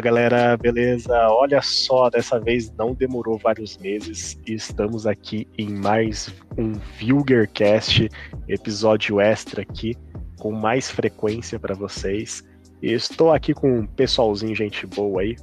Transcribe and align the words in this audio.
Galera, 0.00 0.56
beleza? 0.56 1.12
Olha 1.30 1.60
só, 1.60 2.08
dessa 2.08 2.38
vez 2.38 2.70
não 2.76 2.94
demorou 2.94 3.36
vários 3.36 3.76
meses 3.78 4.38
e 4.46 4.54
estamos 4.54 5.06
aqui 5.06 5.48
em 5.58 5.70
mais 5.70 6.32
um 6.56 6.72
Vilgercast, 6.98 8.08
episódio 8.46 9.20
extra 9.20 9.62
aqui, 9.62 9.96
com 10.38 10.52
mais 10.52 10.88
frequência 10.88 11.58
para 11.58 11.74
vocês. 11.74 12.44
E 12.80 12.92
estou 12.92 13.32
aqui 13.32 13.52
com 13.52 13.80
um 13.80 13.86
pessoalzinho, 13.86 14.54
gente 14.54 14.86
boa 14.86 15.22
aí. 15.22 15.36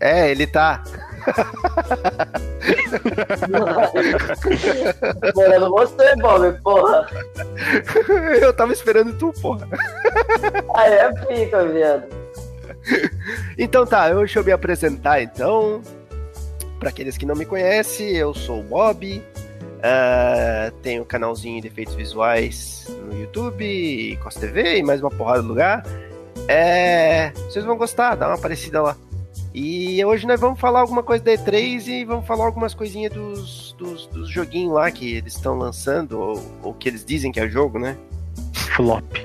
É, 0.00 0.30
ele 0.30 0.46
tá. 0.46 0.82
Esperando 5.24 5.70
você, 5.70 6.16
Bob, 6.16 6.60
porra. 6.62 7.06
Eu 8.40 8.52
tava 8.52 8.72
esperando 8.72 9.12
tu, 9.18 9.32
porra. 9.40 9.68
Aí 10.74 10.92
é 10.92 11.12
pica, 11.26 11.64
viado. 11.64 12.04
Então 13.58 13.86
tá, 13.86 14.12
deixa 14.12 14.38
eu 14.38 14.44
me 14.44 14.52
apresentar 14.52 15.22
então. 15.22 15.82
Para 16.78 16.90
aqueles 16.90 17.16
que 17.16 17.26
não 17.26 17.34
me 17.34 17.46
conhecem, 17.46 18.10
eu 18.10 18.34
sou 18.34 18.60
o 18.60 18.62
Bob. 18.62 19.22
Uh, 19.76 20.70
tenho 20.82 21.02
um 21.02 21.04
canalzinho 21.04 21.60
de 21.60 21.68
efeitos 21.68 21.94
visuais 21.94 22.86
no 22.88 23.20
YouTube, 23.20 24.18
Costa 24.22 24.40
TV 24.40 24.78
e 24.78 24.82
mais 24.82 25.00
uma 25.00 25.10
porrada 25.10 25.42
de 25.42 25.48
lugar. 25.48 25.82
É, 26.48 27.30
vocês 27.30 27.64
vão 27.64 27.76
gostar, 27.76 28.14
dá 28.14 28.26
uma 28.28 28.36
aparecida 28.36 28.82
lá. 28.82 28.96
E 29.58 30.04
hoje 30.04 30.26
nós 30.26 30.38
vamos 30.38 30.60
falar 30.60 30.80
alguma 30.80 31.02
coisa 31.02 31.24
da 31.24 31.32
E3 31.32 31.86
e 31.86 32.04
vamos 32.04 32.26
falar 32.26 32.44
algumas 32.44 32.74
coisinhas 32.74 33.10
dos, 33.10 33.72
dos, 33.78 34.06
dos 34.08 34.28
joguinhos 34.28 34.74
lá 34.74 34.90
que 34.90 35.16
eles 35.16 35.34
estão 35.34 35.56
lançando, 35.56 36.20
ou, 36.20 36.42
ou, 36.62 36.74
que 36.74 36.90
eles 36.90 37.02
dizem 37.02 37.32
que 37.32 37.40
é 37.40 37.48
jogo, 37.48 37.78
né? 37.78 37.96
Flop. 38.52 39.02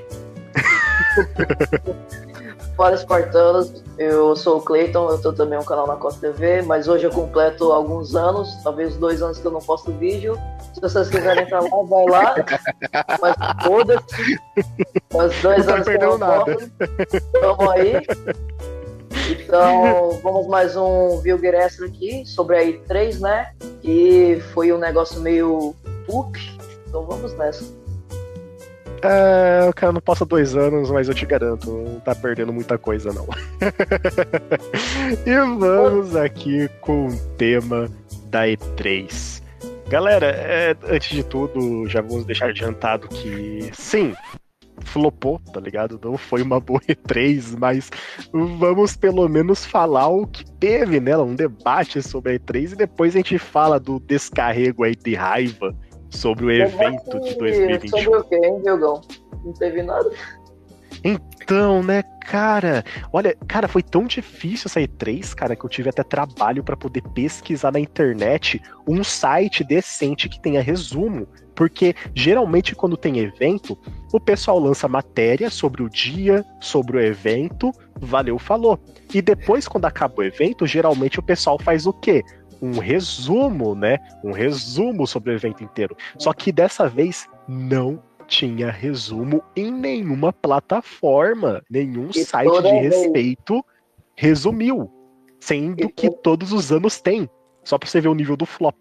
Fala 2.78 2.96
Espartanos, 2.96 3.84
eu 3.98 4.34
sou 4.38 4.59
o 4.59 4.62
Clayton, 4.62 5.09
eu 5.09 5.22
tô 5.22 5.34
também 5.34 5.59
um 5.59 5.66
canal 5.66 5.86
na 5.86 5.98
Costa 5.98 6.22
TV, 6.22 6.62
mas 6.62 6.88
hoje 6.88 7.04
eu 7.04 7.12
completo 7.12 7.74
alguns 7.74 8.16
anos, 8.16 8.56
talvez 8.64 8.96
dois 8.96 9.22
anos 9.22 9.38
que 9.38 9.46
eu 9.46 9.52
não 9.52 9.59
posto 9.59 9.92
vídeo. 9.92 10.38
Se 10.74 10.80
vocês 10.80 11.09
quiserem 11.09 11.44
entrar 11.44 11.59
lá, 11.59 11.84
vai 11.84 12.06
lá. 12.06 12.36
Mas 13.22 13.36
foda-se. 13.66 14.40
Faz 15.12 15.42
dois 15.42 15.66
não 15.66 15.74
anos 15.74 15.86
tá 15.86 15.98
que 15.98 16.04
eu 16.04 16.09
não 16.09 16.18
nada. 16.18 16.46
posto. 16.46 16.72
Tamo 17.42 17.72
aí. 17.72 17.94
Então, 19.30 20.20
vamos 20.23 20.48
mais 20.48 20.76
um 20.76 21.20
Vilger 21.22 21.54
Extra 21.54 21.86
aqui 21.86 22.26
sobre 22.26 22.58
a 22.58 22.64
I3, 22.64 23.20
né? 23.20 23.53
Que 23.81 24.42
foi 24.53 24.72
um 24.72 24.78
negócio 24.78 25.20
meio 25.22 25.76
poop. 26.06 26.40
Então 26.88 27.06
vamos 27.06 27.34
nessa. 27.38 27.64
É, 29.03 29.68
o 29.68 29.73
cara 29.73 29.92
não 29.92 30.02
passa 30.02 30.26
dois 30.26 30.56
anos, 30.56 30.92
mas 30.92 31.08
eu 31.08 31.16
te 31.16 31.26
garanto, 31.26 31.72
não 31.72 32.00
tá 32.00 32.14
perdendo 32.14 32.53
muita 32.53 32.78
coisa, 32.78 33.12
não. 33.12 33.28
e 35.25 35.36
vamos 35.58 36.16
aqui 36.16 36.70
com 36.81 37.08
o 37.08 37.18
tema 37.36 37.90
da 38.25 38.46
E3. 38.46 39.41
Galera, 39.90 40.28
é, 40.28 40.75
antes 40.88 41.09
de 41.09 41.24
tudo, 41.24 41.88
já 41.88 42.00
vamos 42.02 42.25
deixar 42.25 42.50
adiantado 42.50 43.07
que 43.07 43.72
sim, 43.74 44.13
flopou, 44.81 45.40
tá 45.53 45.59
ligado? 45.59 46.00
Não 46.03 46.18
foi 46.18 46.42
uma 46.42 46.59
boa 46.59 46.80
E3, 46.88 47.58
mas 47.58 47.90
vamos 48.31 48.96
pelo 48.96 49.28
menos 49.28 49.66
falar 49.66 50.08
o 50.08 50.28
que 50.28 50.50
teve 50.53 51.00
nela, 51.00 51.24
um 51.24 51.36
debate 51.36 52.02
sobre 52.02 52.34
a 52.34 52.40
E3 52.40 52.74
e 52.74 52.75
depois 52.75 53.16
a 53.16 53.19
gente 53.19 53.38
fala 53.38 53.80
do 53.80 54.00
descarrego 54.00 54.84
aí 54.84 54.96
de 54.96 55.16
raiva 55.16 55.75
sobre 56.09 56.46
o 56.46 56.52
evento 56.52 57.19
de 57.19 57.36
2021. 57.38 57.90
Sobre 57.90 58.18
o 58.18 58.24
que, 58.25 58.36
hein, 58.36 58.62
Diogão? 58.62 59.02
Não 59.44 59.53
teve 59.53 59.81
nada. 59.81 60.09
Então, 61.51 61.84
né, 61.84 62.01
cara? 62.01 62.81
Olha, 63.12 63.35
cara, 63.45 63.67
foi 63.67 63.84
tão 63.84 64.06
difícil 64.06 64.69
essa 64.69 64.79
E3, 64.79 65.35
cara, 65.35 65.53
que 65.53 65.66
eu 65.66 65.69
tive 65.69 65.89
até 65.89 66.01
trabalho 66.01 66.63
para 66.63 66.78
poder 66.78 67.01
pesquisar 67.13 67.73
na 67.73 67.79
internet 67.81 68.62
um 68.88 69.03
site 69.03 69.62
decente 69.62 70.29
que 70.29 70.41
tenha 70.41 70.62
resumo. 70.62 71.28
Porque 71.53 71.94
geralmente 72.16 72.73
quando 72.73 72.95
tem 72.95 73.17
evento, 73.17 73.78
o 74.13 74.19
pessoal 74.19 74.59
lança 74.59 74.88
matéria 74.88 75.50
sobre 75.50 75.84
o 75.84 75.89
dia, 75.89 76.45
sobre 76.62 76.95
o 76.95 77.01
evento, 77.01 77.73
valeu, 78.00 78.39
falou. 78.39 78.79
E 79.13 79.22
depois, 79.22 79.68
quando 79.68 79.83
acaba 79.83 80.22
o 80.22 80.23
evento, 80.23 80.66
geralmente 80.66 81.19
o 81.19 81.23
pessoal 81.23 81.59
faz 81.59 81.85
o 81.85 81.91
quê? 81.91 82.23
Um 82.62 82.79
resumo, 82.79 83.75
né? 83.75 83.97
Um 84.23 84.31
resumo 84.31 85.06
sobre 85.06 85.31
o 85.31 85.35
evento 85.35 85.66
inteiro. 85.66 85.97
Só 86.18 86.31
que 86.31 86.50
dessa 86.50 86.88
vez 86.88 87.28
não 87.45 88.01
tinha 88.31 88.72
resumo 88.72 89.44
em 89.58 89.69
nenhuma 89.69 90.31
plataforma, 90.31 91.62
nenhum 91.69 92.09
E 92.16 92.24
site 92.24 92.64
de 92.64 92.69
respeito 92.69 93.64
resumiu. 94.16 94.90
Sendo 95.40 95.84
E 95.84 95.90
que 95.90 96.09
to- 96.09 96.18
todos 96.24 96.53
os 96.53 96.72
anos 96.72 97.02
tem. 97.02 97.30
Só 97.64 97.78
pra 97.78 97.90
você 97.90 98.00
ver 98.00 98.08
o 98.08 98.16
nível 98.16 98.38
do 98.38 98.46
flop. 98.46 98.75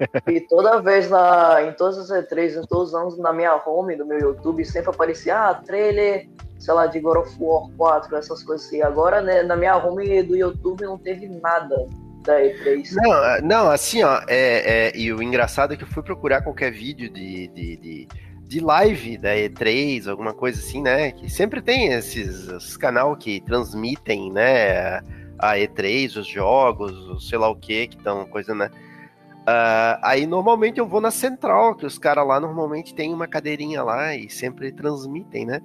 E 0.26 0.40
toda 0.40 0.80
vez 0.80 1.08
na, 1.08 1.62
em 1.62 1.72
todas 1.74 2.10
as 2.10 2.10
E3, 2.10 2.62
em 2.62 2.66
todos 2.66 2.88
os 2.88 2.94
anos, 2.94 3.18
na 3.18 3.32
minha 3.32 3.54
home, 3.64 3.94
do 3.94 4.04
meu 4.04 4.18
YouTube, 4.18 4.64
sempre 4.64 4.90
aparecia, 4.90 5.50
ah, 5.50 5.54
trailer, 5.54 6.28
sei 6.58 6.74
lá, 6.74 6.86
de 6.86 6.98
God 6.98 7.18
of 7.18 7.36
War 7.38 7.68
4, 7.76 8.16
essas 8.16 8.42
coisas 8.42 8.66
assim. 8.66 8.82
Agora, 8.82 9.20
né, 9.20 9.42
na 9.44 9.54
minha 9.54 9.76
home 9.76 10.22
do 10.22 10.34
YouTube 10.34 10.82
não 10.82 10.98
teve 10.98 11.28
nada 11.28 11.76
da 12.22 12.40
E3. 12.40 12.90
Não, 12.96 13.46
não 13.46 13.70
assim, 13.70 14.02
ó, 14.02 14.20
é, 14.26 14.88
é, 14.88 14.96
e 14.96 15.12
o 15.12 15.22
engraçado 15.22 15.74
é 15.74 15.76
que 15.76 15.84
eu 15.84 15.88
fui 15.88 16.02
procurar 16.02 16.42
qualquer 16.42 16.72
vídeo 16.72 17.08
de, 17.08 17.46
de, 17.48 17.76
de, 17.76 18.08
de 18.46 18.60
live 18.60 19.18
da 19.18 19.34
E3, 19.34 20.08
alguma 20.08 20.32
coisa 20.34 20.60
assim, 20.60 20.82
né? 20.82 21.10
Que 21.12 21.28
sempre 21.30 21.60
tem 21.62 21.92
esses, 21.92 22.48
esses 22.48 22.76
canal 22.76 23.16
que 23.16 23.40
transmitem, 23.40 24.32
né? 24.32 24.98
A 25.38 25.54
E3, 25.56 26.16
os 26.18 26.26
jogos, 26.26 26.92
o 27.08 27.20
sei 27.20 27.38
lá 27.38 27.48
o 27.48 27.56
que, 27.56 27.88
que 27.88 27.96
estão 27.96 28.24
coisa, 28.26 28.54
né? 28.54 28.70
Ah, 29.46 29.98
aí 30.02 30.26
normalmente 30.26 30.78
eu 30.78 30.86
vou 30.86 31.00
na 31.00 31.10
central, 31.10 31.74
que 31.74 31.84
os 31.84 31.98
caras 31.98 32.26
lá 32.26 32.40
normalmente 32.40 32.94
tem 32.94 33.12
uma 33.12 33.26
cadeirinha 33.26 33.82
lá 33.82 34.14
e 34.16 34.30
sempre 34.30 34.72
transmitem, 34.72 35.44
né? 35.44 35.60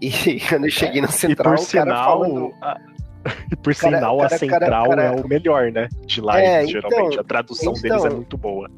E 0.00 0.10
quando 0.48 0.64
eu 0.66 0.70
cheguei 0.70 1.00
na 1.00 1.08
E 1.08 1.12
central, 1.12 1.54
por 1.56 1.62
o 1.62 1.66
cara 1.66 1.90
sinal, 1.90 2.20
falando. 2.20 2.54
a... 2.62 2.80
e 3.52 3.56
por 3.56 3.74
Cara, 3.74 3.96
sinal 3.96 4.16
cara, 4.18 4.34
a 4.34 4.38
central 4.38 4.88
cara, 4.88 5.02
é 5.02 5.10
o 5.10 5.28
melhor, 5.28 5.72
né? 5.72 5.88
De 6.06 6.20
live, 6.20 6.46
É, 6.46 6.66
geralmente. 6.66 7.06
então, 7.12 7.20
a 7.20 7.24
tradução 7.24 7.72
então. 7.76 7.82
deles 7.82 8.04
é 8.04 8.10
muito 8.10 8.36
boa. 8.38 8.70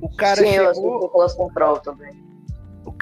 O 0.00 0.08
cara 0.08 0.36
Sim, 0.40 0.54
eu 0.54 0.74
chegou. 0.74 1.28
central 1.28 1.78
também. 1.80 2.31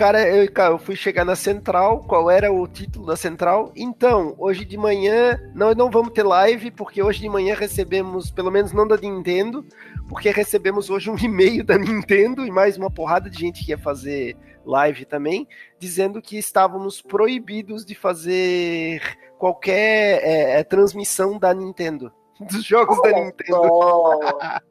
Cara, 0.00 0.26
eu, 0.26 0.50
cara, 0.50 0.72
eu 0.72 0.78
fui 0.78 0.96
chegar 0.96 1.26
na 1.26 1.36
central, 1.36 2.00
qual 2.04 2.30
era 2.30 2.50
o 2.50 2.66
título 2.66 3.04
da 3.04 3.16
central? 3.16 3.70
Então, 3.76 4.34
hoje 4.38 4.64
de 4.64 4.78
manhã, 4.78 5.38
nós 5.54 5.76
não 5.76 5.90
vamos 5.90 6.14
ter 6.14 6.22
live, 6.22 6.70
porque 6.70 7.02
hoje 7.02 7.20
de 7.20 7.28
manhã 7.28 7.54
recebemos, 7.54 8.30
pelo 8.30 8.50
menos 8.50 8.72
não 8.72 8.88
da 8.88 8.96
Nintendo, 8.96 9.62
porque 10.08 10.30
recebemos 10.30 10.88
hoje 10.88 11.10
um 11.10 11.18
e-mail 11.22 11.62
da 11.62 11.76
Nintendo 11.76 12.46
e 12.46 12.50
mais 12.50 12.78
uma 12.78 12.90
porrada 12.90 13.28
de 13.28 13.38
gente 13.38 13.62
que 13.62 13.72
ia 13.72 13.78
fazer 13.78 14.38
live 14.64 15.04
também, 15.04 15.46
dizendo 15.78 16.22
que 16.22 16.38
estávamos 16.38 17.02
proibidos 17.02 17.84
de 17.84 17.94
fazer 17.94 19.02
qualquer 19.36 20.22
é, 20.24 20.60
é, 20.60 20.64
transmissão 20.64 21.38
da 21.38 21.52
Nintendo. 21.52 22.10
Dos 22.40 22.64
jogos 22.64 23.02
da 23.02 23.12
Nintendo. 23.12 23.60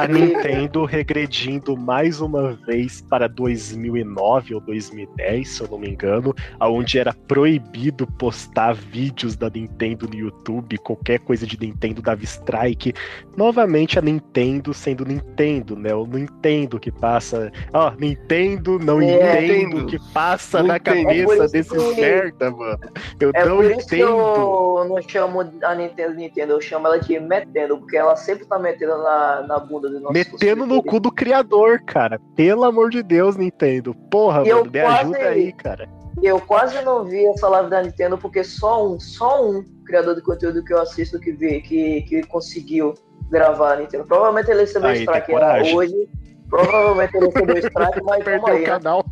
A 0.00 0.08
Nintendo 0.08 0.84
regredindo 0.84 1.76
mais 1.76 2.20
uma 2.20 2.52
vez 2.66 3.00
para 3.02 3.28
2009 3.28 4.56
ou 4.56 4.60
2010, 4.60 5.48
se 5.48 5.60
eu 5.62 5.68
não 5.68 5.78
me 5.78 5.88
engano, 5.88 6.34
onde 6.60 6.98
era 6.98 7.14
proibido 7.28 8.04
postar 8.18 8.74
vídeos 8.74 9.36
da 9.36 9.48
Nintendo 9.48 10.08
no 10.08 10.14
YouTube, 10.16 10.76
qualquer 10.78 11.20
coisa 11.20 11.46
de 11.46 11.58
Nintendo 11.60 12.02
dava 12.02 12.24
strike. 12.24 12.92
Novamente 13.36 13.98
a 13.98 14.02
Nintendo 14.02 14.74
sendo 14.74 15.04
Nintendo, 15.04 15.76
né? 15.76 15.94
O 15.94 16.06
Nintendo 16.06 16.80
que 16.80 16.90
passa. 16.90 17.52
Ó, 17.72 17.92
Nintendo 17.96 18.78
não 18.80 19.00
É, 19.00 19.44
entendo 19.44 19.82
o 19.84 19.86
que 19.86 19.98
passa 20.12 20.60
na 20.62 20.76
entendo. 20.76 20.98
É 20.98 21.04
cabeça 21.04 21.44
isso 21.44 21.52
desses 21.52 21.94
que- 21.94 22.00
merda, 22.00 22.50
mano. 22.50 22.80
Eu 23.20 23.30
É 23.34 23.44
não 23.44 23.56
por 23.56 23.64
isso 23.66 23.88
que 23.88 23.96
entendo. 23.96 24.08
eu 24.10 24.86
não 24.88 25.00
chamo 25.02 25.40
a 25.62 25.74
Nintendo 25.74 26.14
Nintendo, 26.16 26.52
eu 26.54 26.60
chamo 26.60 26.86
ela 26.88 26.98
de 26.98 27.18
metendo, 27.20 27.78
porque 27.78 27.96
ela 27.96 28.16
sempre 28.16 28.44
tá 28.44 28.58
metendo 28.58 28.98
na, 28.98 29.44
na 29.46 29.51
bunda 29.58 29.88
do 29.88 30.00
nosso 30.00 30.12
Metendo 30.12 30.66
no 30.66 30.82
cu 30.82 31.00
do 31.00 31.10
criador, 31.10 31.80
cara. 31.82 32.20
Pelo 32.36 32.64
amor 32.64 32.90
de 32.90 33.02
Deus, 33.02 33.36
Nintendo. 33.36 33.94
Porra, 34.10 34.42
eu 34.44 34.58
mano, 34.58 34.70
me 34.70 34.80
ajuda 34.80 35.18
aí, 35.18 35.52
cara. 35.52 35.88
eu 36.22 36.40
quase 36.40 36.82
não 36.82 37.04
vi 37.04 37.24
essa 37.26 37.48
live 37.48 37.70
da 37.70 37.82
Nintendo 37.82 38.18
porque 38.18 38.44
só 38.44 38.86
um, 38.86 39.00
só 39.00 39.44
um 39.44 39.64
criador 39.84 40.14
de 40.14 40.22
conteúdo 40.22 40.64
que 40.64 40.72
eu 40.72 40.80
assisto 40.80 41.18
que 41.18 41.32
vi, 41.32 41.60
que, 41.60 42.02
que 42.02 42.22
conseguiu 42.26 42.94
gravar 43.30 43.74
a 43.74 43.76
Nintendo. 43.76 44.04
Provavelmente 44.04 44.50
ele 44.50 44.60
recebeu 44.60 44.90
Aí, 44.90 45.00
strike 45.00 45.32
hoje. 45.74 46.08
Provavelmente 46.48 47.16
ele 47.16 47.26
recebeu 47.26 47.58
strike, 47.58 48.02
mas 48.04 48.24
Perdeu 48.24 48.46
aí, 48.46 48.56
o 48.56 48.60
né? 48.60 48.66
canal. 48.66 49.04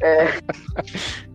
É. 0.00 0.26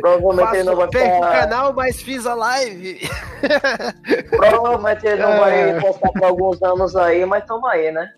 Provavelmente 0.00 0.54
ele 0.56 0.64
não 0.64 0.76
vai 0.76 0.88
Perco 0.88 1.10
o 1.10 1.14
ficar. 1.16 1.40
canal, 1.40 1.72
mas 1.72 2.00
fiz 2.02 2.26
a 2.26 2.34
live. 2.34 3.00
Provavelmente 4.30 5.06
ele 5.06 5.22
não 5.22 5.32
É. 5.46 5.72
vai 5.72 5.80
postar 5.80 6.10
por 6.12 6.24
alguns 6.24 6.62
anos 6.62 6.96
aí, 6.96 7.24
mas 7.26 7.44
tamo 7.44 7.66
aí, 7.66 7.90
né? 7.90 8.08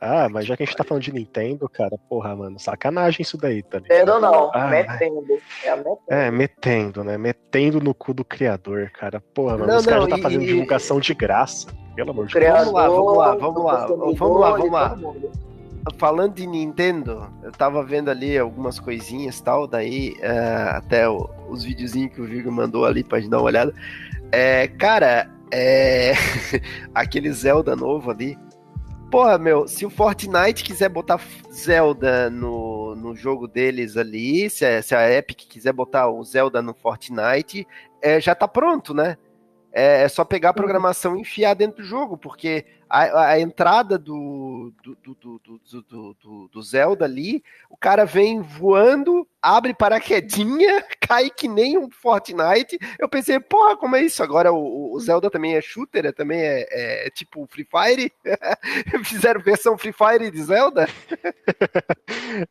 Ah, 0.00 0.28
mas 0.28 0.44
já 0.44 0.54
que 0.54 0.62
a 0.62 0.66
gente 0.66 0.76
tá 0.76 0.84
falando 0.84 1.02
de 1.02 1.12
Nintendo, 1.14 1.66
cara, 1.66 1.96
porra, 2.10 2.36
mano, 2.36 2.58
sacanagem 2.58 3.22
isso 3.22 3.38
daí, 3.38 3.62
tá 3.62 3.78
ligado? 3.78 3.96
Entendo 3.96 4.20
não, 4.20 4.50
Ah, 4.52 4.66
metendo. 4.66 5.24
É 5.64 5.74
metendo. 5.76 5.98
É, 6.10 6.30
metendo, 6.30 7.04
né? 7.04 7.16
Metendo 7.16 7.80
no 7.80 7.94
cu 7.94 8.12
do 8.12 8.22
criador, 8.22 8.90
cara. 8.90 9.22
Porra, 9.32 9.56
mano, 9.56 9.66
Não, 9.72 9.78
os 9.78 9.86
caras 9.86 10.04
já 10.04 10.10
tá 10.10 10.18
fazendo 10.18 10.42
e- 10.42 10.46
divulgação 10.46 11.00
de 11.00 11.14
graça. 11.14 11.68
Pelo 11.96 12.10
amor 12.10 12.26
de 12.26 12.34
Criador, 12.34 12.64
Vamos 12.72 12.74
lá, 12.74 12.88
vamos 12.88 13.16
lá, 13.16 13.34
vamos 13.36 13.64
lá, 13.64 13.86
vamos 14.18 14.40
lá, 14.40 14.50
vamos 14.50 14.72
lá. 14.72 14.96
Falando 15.98 16.34
de 16.34 16.46
Nintendo, 16.46 17.30
eu 17.42 17.52
tava 17.52 17.82
vendo 17.84 18.10
ali 18.10 18.38
algumas 18.38 18.80
coisinhas 18.80 19.38
e 19.38 19.42
tal, 19.42 19.66
daí 19.66 20.16
é, 20.20 20.30
até 20.70 21.08
o- 21.08 21.28
os 21.48 21.62
videozinhos 21.62 22.12
que 22.14 22.20
o 22.20 22.24
Vigo 22.26 22.50
mandou 22.50 22.84
ali 22.86 23.04
pra 23.04 23.20
gente 23.20 23.30
dar 23.30 23.38
uma 23.38 23.44
olhada. 23.46 23.74
É, 24.32 24.66
cara, 24.66 25.30
é, 25.50 26.12
aquele 26.94 27.30
Zelda 27.32 27.76
novo 27.76 28.10
ali. 28.10 28.36
Porra, 29.10 29.38
meu, 29.38 29.68
se 29.68 29.86
o 29.86 29.90
Fortnite 29.90 30.64
quiser 30.64 30.88
botar 30.88 31.20
Zelda 31.52 32.28
no, 32.30 32.96
no 32.96 33.14
jogo 33.14 33.46
deles 33.46 33.96
ali, 33.96 34.50
se 34.50 34.64
a, 34.64 34.82
se 34.82 34.94
a 34.94 35.08
Epic 35.12 35.42
quiser 35.48 35.72
botar 35.72 36.08
o 36.08 36.24
Zelda 36.24 36.60
no 36.60 36.74
Fortnite, 36.74 37.66
é, 38.02 38.20
já 38.20 38.34
tá 38.34 38.48
pronto, 38.48 38.92
né? 38.92 39.16
É, 39.76 40.02
é 40.02 40.08
só 40.08 40.24
pegar 40.24 40.50
a 40.50 40.54
programação 40.54 41.16
e 41.16 41.20
enfiar 41.22 41.54
dentro 41.54 41.82
do 41.82 41.88
jogo, 41.88 42.16
porque 42.16 42.64
a, 42.88 43.30
a 43.30 43.40
entrada 43.40 43.98
do, 43.98 44.72
do, 44.84 44.96
do, 45.02 46.16
do, 46.22 46.48
do, 46.52 46.62
Zelda 46.62 47.04
ali, 47.04 47.42
o 47.68 47.76
cara 47.76 48.04
vem 48.04 48.40
voando, 48.40 49.26
abre 49.42 49.74
paraquedinha, 49.74 50.84
cai 51.00 51.28
que 51.28 51.48
nem 51.48 51.76
um 51.76 51.90
Fortnite. 51.90 52.78
Eu 53.00 53.08
pensei, 53.08 53.40
porra, 53.40 53.76
como 53.76 53.96
é 53.96 54.02
isso? 54.02 54.22
Agora 54.22 54.52
o, 54.52 54.92
o 54.94 55.00
Zelda 55.00 55.28
também 55.28 55.56
é 55.56 55.60
shooter, 55.60 56.06
é- 56.06 56.12
também 56.12 56.40
é, 56.40 57.06
é 57.06 57.10
tipo 57.10 57.44
Free 57.50 57.66
Fire? 57.68 58.12
Fizeram 59.04 59.40
versão 59.40 59.76
Free 59.76 59.92
Fire 59.92 60.30
de 60.30 60.42
Zelda? 60.42 60.86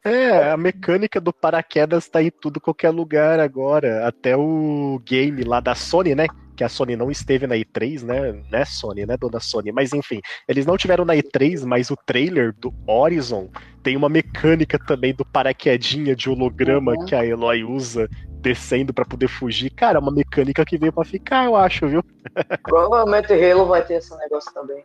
É, 0.03 0.49
a 0.51 0.57
mecânica 0.57 1.19
do 1.19 1.33
paraquedas 1.33 2.07
tá 2.07 2.21
em 2.23 2.31
tudo 2.31 2.61
qualquer 2.61 2.89
lugar 2.89 3.39
agora. 3.39 4.07
Até 4.07 4.35
o 4.35 5.01
game 5.03 5.43
lá 5.43 5.59
da 5.59 5.75
Sony, 5.75 6.15
né? 6.15 6.27
Que 6.55 6.63
a 6.63 6.69
Sony 6.69 6.95
não 6.95 7.09
esteve 7.09 7.47
na 7.47 7.55
E3, 7.55 8.03
né? 8.03 8.31
Né, 8.51 8.65
Sony, 8.65 9.05
né, 9.05 9.17
dona 9.17 9.39
Sony? 9.39 9.71
Mas 9.71 9.93
enfim, 9.93 10.21
eles 10.47 10.65
não 10.65 10.77
tiveram 10.77 11.03
na 11.05 11.15
E3, 11.15 11.65
mas 11.65 11.89
o 11.89 11.95
trailer 12.05 12.53
do 12.53 12.73
Horizon 12.87 13.49
tem 13.81 13.97
uma 13.97 14.09
mecânica 14.09 14.77
também 14.79 15.13
do 15.13 15.25
paraquedinha 15.25 16.15
de 16.15 16.29
holograma 16.29 16.93
Uhum. 16.93 17.05
que 17.05 17.15
a 17.15 17.25
Eloy 17.25 17.63
usa 17.63 18.07
descendo 18.41 18.93
pra 18.93 19.05
poder 19.05 19.27
fugir. 19.27 19.69
Cara, 19.71 19.97
é 19.97 20.01
uma 20.01 20.11
mecânica 20.11 20.65
que 20.65 20.77
veio 20.77 20.91
pra 20.93 21.05
ficar, 21.05 21.45
eu 21.45 21.55
acho, 21.55 21.87
viu? 21.87 22.03
Provavelmente 22.63 23.31
Halo 23.33 23.65
vai 23.65 23.83
ter 23.85 23.95
esse 23.95 24.15
negócio 24.17 24.53
também. 24.53 24.83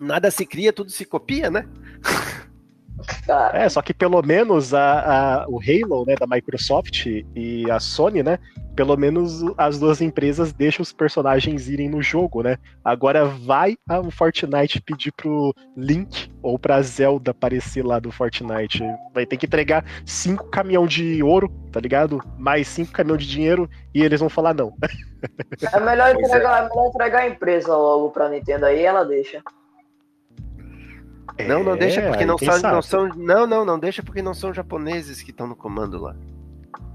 Nada 0.00 0.30
se 0.30 0.44
cria, 0.44 0.72
tudo 0.72 0.90
se 0.90 1.04
copia, 1.04 1.50
né? 1.50 1.66
Cara, 3.26 3.58
É, 3.58 3.68
só 3.68 3.82
que 3.82 3.92
pelo 3.92 4.22
menos 4.22 4.72
a, 4.72 5.42
a- 5.42 5.46
o 5.48 5.58
Halo, 5.60 6.04
né, 6.06 6.14
da 6.14 6.26
Microsoft 6.26 7.06
e 7.34 7.70
a 7.70 7.80
Sony, 7.80 8.22
né, 8.22 8.38
pelo 8.76 8.96
menos 8.96 9.42
as 9.58 9.78
duas 9.78 10.00
empresas 10.00 10.52
deixam 10.52 10.82
os 10.82 10.92
personagens 10.92 11.68
irem 11.68 11.88
no 11.90 12.00
jogo, 12.00 12.42
né? 12.42 12.56
Agora 12.84 13.24
vai 13.26 13.76
o 14.02 14.10
Fortnite 14.10 14.80
pedir 14.80 15.12
pro 15.12 15.52
Link 15.76 16.32
ou 16.42 16.58
pra 16.58 16.80
Zelda 16.80 17.32
aparecer 17.32 17.84
lá 17.84 17.98
do 17.98 18.10
Fortnite. 18.10 18.82
Vai 19.12 19.26
ter 19.26 19.36
que 19.36 19.46
entregar 19.46 19.84
cinco 20.06 20.48
caminhão 20.48 20.86
de 20.86 21.22
ouro, 21.22 21.48
tá 21.70 21.80
ligado? 21.80 22.22
Mais 22.38 22.66
cinco 22.68 22.92
caminhão 22.92 23.16
de 23.18 23.26
dinheiro 23.26 23.68
e 23.94 24.02
eles 24.02 24.20
vão 24.20 24.30
falar 24.30 24.54
não. 24.54 24.72
é 25.72 25.80
melhor, 25.80 26.14
Pois 26.14 26.26
entregar, 26.28 26.64
é 26.64 26.68
melhor 26.68 26.86
entregar 26.88 27.18
a 27.20 27.28
empresa 27.28 27.76
logo 27.76 28.10
pra 28.10 28.28
Nintendo 28.28 28.64
aí, 28.66 28.80
ela 28.82 29.04
deixa. 29.04 29.42
Não, 31.46 31.62
não 31.62 31.74
É, 31.74 31.76
deixa 31.76 32.02
porque 32.02 32.24
não 32.24 32.38
são, 32.38 32.52
sabe? 32.58 32.74
não 32.74 32.82
são. 32.82 33.08
Não, 33.16 33.46
não, 33.46 33.64
não 33.64 33.78
deixa 33.78 34.02
porque 34.02 34.22
não 34.22 34.34
são 34.34 34.52
japoneses 34.52 35.22
que 35.22 35.30
estão 35.30 35.46
no 35.46 35.56
comando 35.56 36.00
lá. 36.00 36.14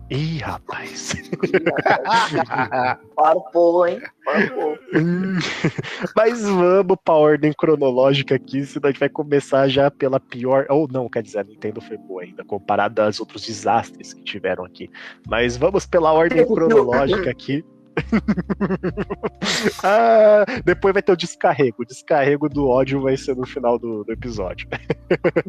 Ih, 0.09 0.37
rapaz. 0.37 1.13
Para 3.15 3.37
o 3.37 3.41
povo, 3.51 3.85
hein? 3.85 4.01
Para 4.23 4.45
o 4.45 4.49
povo. 4.49 4.77
Mas 6.15 6.41
vamos 6.43 6.97
pra 7.03 7.13
ordem 7.13 7.51
cronológica 7.51 8.35
aqui, 8.35 8.65
senão 8.65 8.87
a 8.87 8.91
gente 8.91 9.01
vai 9.01 9.09
começar 9.09 9.67
já 9.67 9.91
pela 9.91 10.17
pior. 10.17 10.65
Ou 10.69 10.87
não, 10.89 11.09
quer 11.09 11.23
dizer, 11.23 11.39
a 11.39 11.43
Nintendo 11.43 11.81
foi 11.81 11.97
boa 11.97 12.23
ainda, 12.23 12.45
comparado 12.45 13.01
aos 13.01 13.19
outros 13.19 13.45
desastres 13.45 14.13
que 14.13 14.23
tiveram 14.23 14.63
aqui. 14.63 14.89
Mas 15.27 15.57
vamos 15.57 15.85
pela 15.85 16.13
ordem 16.13 16.45
cronológica 16.47 17.29
aqui. 17.29 17.65
Ah, 19.83 20.45
depois 20.63 20.93
vai 20.93 21.01
ter 21.01 21.11
o 21.11 21.17
descarrego. 21.17 21.81
O 21.81 21.85
descarrego 21.85 22.49
do 22.49 22.67
ódio 22.67 23.01
vai 23.01 23.17
ser 23.17 23.35
no 23.35 23.45
final 23.45 23.79
do, 23.79 24.03
do 24.03 24.11
episódio. 24.11 24.67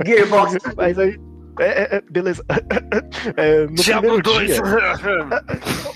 Gearbox. 0.05 0.57
Mas 0.77 0.99
aí. 0.99 1.19
É, 1.59 1.67
é, 1.67 1.97
é, 1.97 2.01
beleza. 2.01 2.45
É, 3.37 3.67
no 3.67 3.75
primeiro 3.75 4.23
dia. 4.23 4.63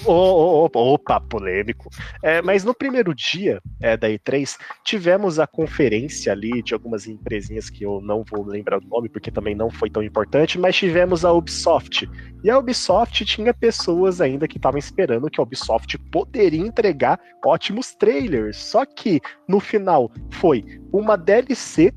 Ô, 0.05 0.13
ô, 0.13 0.71
ô, 0.73 0.95
opa, 0.95 1.21
polêmico. 1.21 1.89
É, 2.23 2.43
mas 2.43 2.65
no 2.65 2.75
primeiro 2.75 3.15
dia 3.15 3.61
é, 3.81 3.97
da 3.97 4.09
E3, 4.09 4.57
tivemos 4.85 5.39
a 5.39 5.47
conferência 5.47 6.33
ali 6.33 6.63
de 6.63 6.75
algumas 6.75 7.07
empresinhas 7.07 7.71
que 7.71 7.85
eu 7.85 8.01
não 8.01 8.25
vou 8.25 8.45
lembrar 8.45 8.79
o 8.79 8.87
nome, 8.87 9.09
porque 9.09 9.31
também 9.31 9.55
não 9.55 9.71
foi 9.71 9.89
tão 9.89 10.03
importante, 10.03 10.59
mas 10.59 10.77
tivemos 10.77 11.25
a 11.25 11.33
Ubisoft. 11.33 12.09
E 12.43 12.51
a 12.51 12.59
Ubisoft 12.59 13.25
tinha 13.25 13.55
pessoas 13.55 14.21
ainda 14.21 14.49
que 14.49 14.59
estavam 14.59 14.79
esperando 14.79 15.31
que 15.31 15.41
a 15.41 15.45
Ubisoft 15.45 15.97
poderia 16.11 16.61
entregar 16.61 17.19
ótimos 17.45 17.95
trailers. 17.95 18.57
Só 18.57 18.85
que 18.85 19.21
no 19.49 19.61
final 19.61 20.11
foi 20.31 20.65
uma 20.93 21.17
DLC 21.17 21.93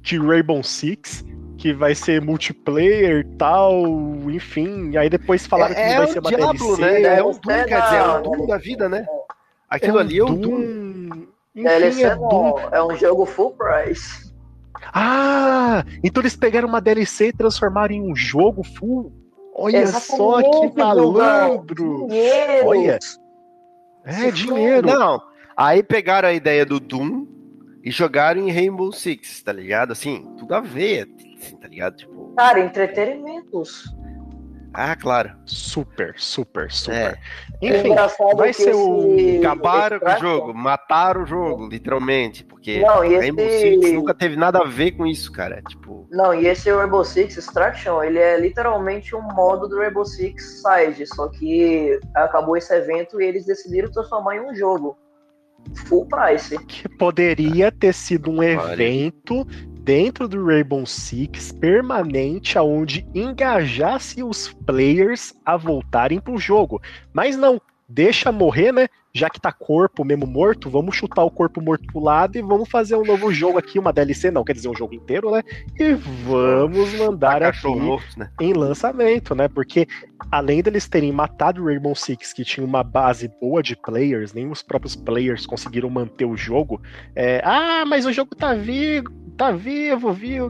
de 0.00 0.18
Rainbow 0.18 0.62
Six. 0.62 1.24
Que 1.56 1.72
vai 1.72 1.94
ser 1.94 2.20
multiplayer 2.20 3.26
tal, 3.38 3.84
enfim. 4.30 4.96
Aí 4.96 5.08
depois 5.08 5.46
falaram 5.46 5.74
que 5.74 5.80
é, 5.80 5.96
vai 5.96 6.04
é 6.04 6.06
ser 6.08 6.18
o 6.18 6.20
uma 6.22 6.30
Diablo, 6.30 6.76
DLC. 6.76 6.82
né? 6.82 7.18
É 7.18 7.22
o 7.22 7.32
DLC 7.32 7.40
Doom, 7.40 7.64
quer 7.66 7.82
dizer, 7.82 7.96
é 7.96 8.06
o 8.06 8.22
Doom 8.22 8.46
da 8.46 8.58
vida, 8.58 8.88
né? 8.88 9.06
É 9.08 9.76
Aquilo 9.76 9.96
um 9.96 10.00
ali 10.00 10.18
é 10.18 10.22
o 10.22 10.26
Doom. 10.26 10.40
Doom. 10.40 11.26
Enfim, 11.56 11.62
DLC 11.64 12.02
é 12.02 12.16
Doom. 12.16 12.58
é 12.72 12.82
um 12.82 12.96
jogo 12.96 13.24
full 13.26 13.52
price. 13.52 14.24
Ah, 14.92 15.84
então 16.02 16.22
eles 16.22 16.36
pegaram 16.36 16.68
uma 16.68 16.80
DLC 16.80 17.28
e 17.28 17.32
transformaram 17.32 17.94
em 17.94 18.02
um 18.02 18.14
jogo 18.14 18.62
full. 18.62 19.12
Olha 19.54 19.86
só 19.86 20.42
que 20.42 20.76
malandro. 20.76 22.06
Dinheiro. 22.08 22.66
Olha. 22.66 22.98
É 24.04 24.30
dinheiro. 24.30 24.86
Não, 24.86 25.22
aí 25.56 25.82
pegaram 25.82 26.28
a 26.28 26.32
ideia 26.32 26.66
do 26.66 26.78
Doom 26.80 27.26
e 27.84 27.90
jogaram 27.90 28.40
em 28.40 28.50
Rainbow 28.50 28.92
Six, 28.92 29.42
tá 29.42 29.52
ligado? 29.52 29.92
Assim, 29.92 30.26
tudo 30.38 30.54
a 30.54 30.60
ver, 30.60 31.06
ligado? 31.74 31.96
Tipo, 31.96 32.34
Cara, 32.36 32.60
entretenimentos. 32.60 33.84
ah, 34.72 34.96
claro. 34.96 35.32
Super, 35.44 36.14
super, 36.16 36.66
É. 36.66 36.68
super. 36.70 37.18
É 37.62 37.68
Enfim, 37.78 37.88
engraçado 37.92 38.36
vai 38.36 38.52
ser 38.52 38.74
o- 38.74 39.14
esse- 39.14 39.38
Acabaram 39.38 40.00
com 40.00 40.06
o 40.10 40.18
jogo, 40.18 40.54
mataram 40.54 41.22
o 41.22 41.26
jogo, 41.26 41.68
literalmente, 41.68 42.44
porque 42.44 42.80
Não, 42.80 43.04
e 43.04 43.16
Rainbow 43.16 43.44
esse- 43.44 43.80
Six 43.80 43.92
nunca 43.92 44.12
teve 44.14 44.36
nada 44.36 44.58
a 44.60 44.64
ver 44.64 44.92
com 44.92 45.06
isso, 45.06 45.30
cara. 45.32 45.62
Tipo, 45.62 46.06
Não, 46.10 46.34
e 46.34 46.46
esse 46.46 46.70
Rainbow 46.70 47.04
Six 47.04 47.36
Extraction, 47.38 48.02
ele 48.02 48.18
é 48.18 48.38
literalmente 48.38 49.14
um 49.14 49.22
modo 49.22 49.68
do 49.68 49.78
Rainbow 49.78 50.04
Six 50.04 50.62
Side, 50.62 51.06
só 51.06 51.28
que 51.28 51.98
acabou 52.14 52.56
esse 52.56 52.74
evento 52.74 53.20
e 53.20 53.24
eles 53.24 53.46
decidiram 53.46 53.90
transformar 53.90 54.36
em 54.36 54.40
um 54.40 54.54
jogo. 54.54 54.96
Full 55.86 56.06
price. 56.08 56.58
que 56.66 56.86
poderia 56.98 57.72
ter 57.72 57.94
sido 57.94 58.30
um 58.30 58.38
Olha. 58.40 58.72
evento 58.74 59.46
dentro 59.84 60.26
do 60.26 60.44
Rainbow 60.44 60.86
Six 60.86 61.52
permanente 61.52 62.56
aonde 62.56 63.06
engajasse 63.14 64.22
os 64.22 64.52
players 64.66 65.34
a 65.44 65.56
voltarem 65.56 66.18
pro 66.18 66.38
jogo. 66.38 66.80
Mas 67.12 67.36
não, 67.36 67.60
deixa 67.86 68.32
morrer, 68.32 68.72
né? 68.72 68.88
Já 69.16 69.30
que 69.30 69.40
tá 69.40 69.52
corpo 69.52 70.04
mesmo 70.04 70.26
morto, 70.26 70.68
vamos 70.68 70.96
chutar 70.96 71.22
o 71.22 71.30
corpo 71.30 71.60
morto 71.60 71.86
pro 71.86 72.02
lado 72.02 72.36
e 72.36 72.42
vamos 72.42 72.68
fazer 72.68 72.96
um 72.96 73.04
novo 73.04 73.32
jogo 73.32 73.58
aqui, 73.58 73.78
uma 73.78 73.92
DLC, 73.92 74.28
não, 74.30 74.42
quer 74.42 74.54
dizer, 74.54 74.68
um 74.68 74.74
jogo 74.74 74.94
inteiro, 74.94 75.30
né? 75.30 75.42
E 75.78 75.92
vamos 75.92 76.92
mandar 76.94 77.42
aqui 77.42 77.68
morto, 77.68 78.18
né? 78.18 78.28
em 78.40 78.52
lançamento, 78.52 79.34
né? 79.34 79.46
Porque 79.46 79.86
além 80.30 80.62
deles 80.62 80.88
terem 80.88 81.12
matado 81.12 81.62
o 81.62 81.66
Rainbow 81.66 81.94
Six, 81.94 82.32
que 82.32 82.44
tinha 82.44 82.66
uma 82.66 82.82
base 82.82 83.28
boa 83.40 83.62
de 83.62 83.76
players, 83.76 84.32
nem 84.32 84.50
os 84.50 84.62
próprios 84.62 84.96
players 84.96 85.46
conseguiram 85.46 85.90
manter 85.90 86.24
o 86.24 86.36
jogo. 86.36 86.80
É, 87.14 87.40
ah, 87.44 87.84
mas 87.86 88.06
o 88.06 88.12
jogo 88.12 88.34
tá 88.34 88.54
vivo, 88.54 89.10
tá 89.36 89.50
vivo, 89.50 90.12
viu? 90.12 90.48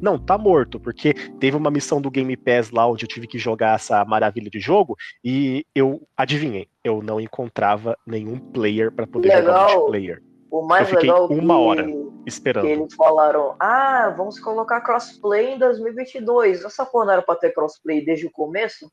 Não, 0.00 0.18
tá 0.18 0.36
morto, 0.36 0.78
porque 0.78 1.14
teve 1.38 1.56
uma 1.56 1.70
missão 1.70 2.00
do 2.00 2.10
Game 2.10 2.36
Pass 2.36 2.70
lá 2.70 2.86
onde 2.86 3.04
eu 3.04 3.08
tive 3.08 3.26
que 3.26 3.38
jogar 3.38 3.76
essa 3.76 4.04
maravilha 4.04 4.50
de 4.50 4.60
jogo 4.60 4.96
e 5.24 5.64
eu 5.74 6.02
adivinhei, 6.16 6.68
eu 6.82 7.02
não 7.02 7.20
encontrava 7.20 7.96
nenhum 8.06 8.38
player 8.38 8.92
para 8.92 9.06
poder 9.06 9.28
Legal. 9.28 9.42
jogar 9.42 9.74
multiplayer. 9.74 10.22
O 10.50 10.62
mais 10.62 10.88
Eu 10.88 10.94
fiquei 10.94 11.10
legal 11.10 11.26
uma 11.26 11.54
que, 11.54 11.60
hora 11.60 11.86
esperando. 12.26 12.64
que 12.64 12.70
eles 12.70 12.94
falaram, 12.94 13.56
ah, 13.58 14.14
vamos 14.16 14.38
colocar 14.38 14.80
crossplay 14.82 15.54
em 15.54 15.58
2022. 15.58 16.64
Essa 16.64 16.86
porra 16.86 17.06
não 17.06 17.12
era 17.14 17.22
pra 17.22 17.34
ter 17.34 17.52
crossplay 17.52 18.04
desde 18.04 18.26
o 18.26 18.30
começo? 18.30 18.88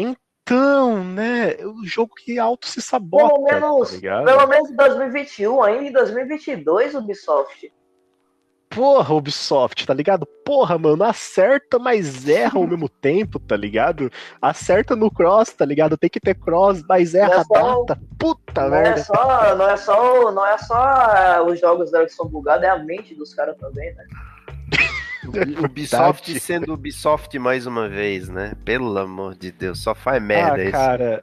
Então, 0.00 1.04
né? 1.04 1.54
O 1.64 1.86
jogo 1.86 2.14
que 2.14 2.38
auto 2.38 2.66
se 2.66 2.80
sabota. 2.82 3.28
Pelo 3.34 3.42
menos, 3.44 4.00
tá 4.00 4.22
pelo 4.24 4.46
menos 4.48 4.70
em 4.70 4.76
2021, 4.76 5.62
ainda 5.62 5.84
em 5.88 5.92
2022, 5.92 6.94
Ubisoft. 6.94 7.72
Porra, 8.72 9.12
Ubisoft, 9.14 9.84
tá 9.84 9.92
ligado? 9.92 10.24
Porra, 10.44 10.78
mano, 10.78 11.02
acerta, 11.02 11.76
mas 11.76 12.28
erra 12.28 12.56
ao 12.56 12.66
mesmo 12.68 12.88
tempo, 12.88 13.40
tá 13.40 13.56
ligado? 13.56 14.08
Acerta 14.40 14.94
no 14.94 15.10
cross, 15.10 15.52
tá 15.52 15.64
ligado? 15.64 15.96
Tem 15.98 16.08
que 16.08 16.20
ter 16.20 16.36
cross, 16.36 16.80
mas 16.88 17.12
erra 17.14 17.28
Não 17.30 17.34
é 17.34 17.40
a 17.40 17.44
só- 17.44 17.84
data. 17.84 18.00
Puta 18.16 18.68
Não 18.68 18.76
é 18.76 18.82
merda. 18.82 19.02
só, 19.04 19.56
não 19.56 19.68
é 19.70 19.76
só, 19.76 20.32
não 20.32 20.46
é 20.46 20.58
só 20.58 21.44
os 21.46 21.58
jogos 21.58 21.90
dela 21.90 22.06
que 22.06 22.12
são 22.12 22.26
bugados, 22.28 22.64
é 22.64 22.68
a 22.70 22.78
mente 22.78 23.12
dos 23.14 23.34
caras 23.34 23.56
também, 23.56 23.92
né? 23.94 24.04
Ubisoft 25.64 26.40
sendo 26.40 26.72
Ubisoft 26.72 27.38
mais 27.38 27.66
uma 27.66 27.88
vez, 27.88 28.28
né? 28.28 28.54
Pelo 28.64 28.96
amor 28.98 29.34
de 29.34 29.50
Deus, 29.50 29.80
só 29.80 29.94
faz 29.94 30.22
merda 30.22 30.56
ah, 30.56 30.62
isso. 30.62 30.72
cara. 30.72 31.20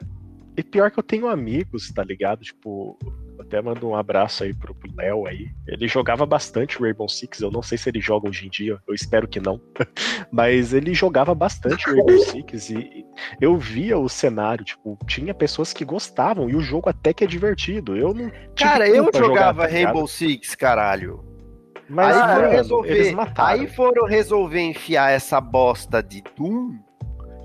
E 0.56 0.62
pior 0.62 0.90
que 0.90 0.98
eu 0.98 1.04
tenho 1.04 1.28
amigos, 1.28 1.92
tá 1.92 2.02
ligado? 2.02 2.42
Tipo, 2.42 2.98
até 3.40 3.62
mando 3.62 3.88
um 3.88 3.94
abraço 3.94 4.44
aí 4.44 4.52
pro 4.52 4.76
Léo 4.96 5.26
aí. 5.26 5.50
Ele 5.66 5.86
jogava 5.86 6.26
bastante 6.26 6.78
Rainbow 6.78 7.08
Six, 7.08 7.40
eu 7.40 7.50
não 7.50 7.62
sei 7.62 7.78
se 7.78 7.88
ele 7.88 8.00
joga 8.00 8.28
hoje 8.28 8.46
em 8.46 8.50
dia, 8.50 8.78
eu 8.86 8.94
espero 8.94 9.28
que 9.28 9.40
não. 9.40 9.60
Mas 10.30 10.72
ele 10.72 10.92
jogava 10.94 11.34
bastante 11.34 11.86
Rainbow 11.86 12.18
Six 12.18 12.70
e 12.70 13.06
eu 13.40 13.56
via 13.56 13.98
o 13.98 14.08
cenário, 14.08 14.64
tipo, 14.64 14.98
tinha 15.06 15.32
pessoas 15.32 15.72
que 15.72 15.84
gostavam 15.84 16.50
e 16.50 16.56
o 16.56 16.60
jogo 16.60 16.90
até 16.90 17.12
que 17.12 17.24
é 17.24 17.26
divertido. 17.26 17.96
Eu 17.96 18.12
não 18.12 18.30
Cara, 18.56 18.88
eu 18.88 19.04
culpa 19.04 19.18
jogar, 19.18 19.28
jogava 19.28 19.62
tá? 19.62 19.72
Rainbow 19.72 20.06
Six, 20.06 20.54
caralho. 20.54 21.27
Mas 21.88 22.16
aí 22.16 22.34
foram 22.34 22.50
resolver, 22.50 23.16
aí 23.36 23.66
foram 23.68 24.06
resolver 24.06 24.60
enfiar 24.60 25.10
essa 25.10 25.40
bosta 25.40 26.02
de 26.02 26.22
Doom, 26.36 26.78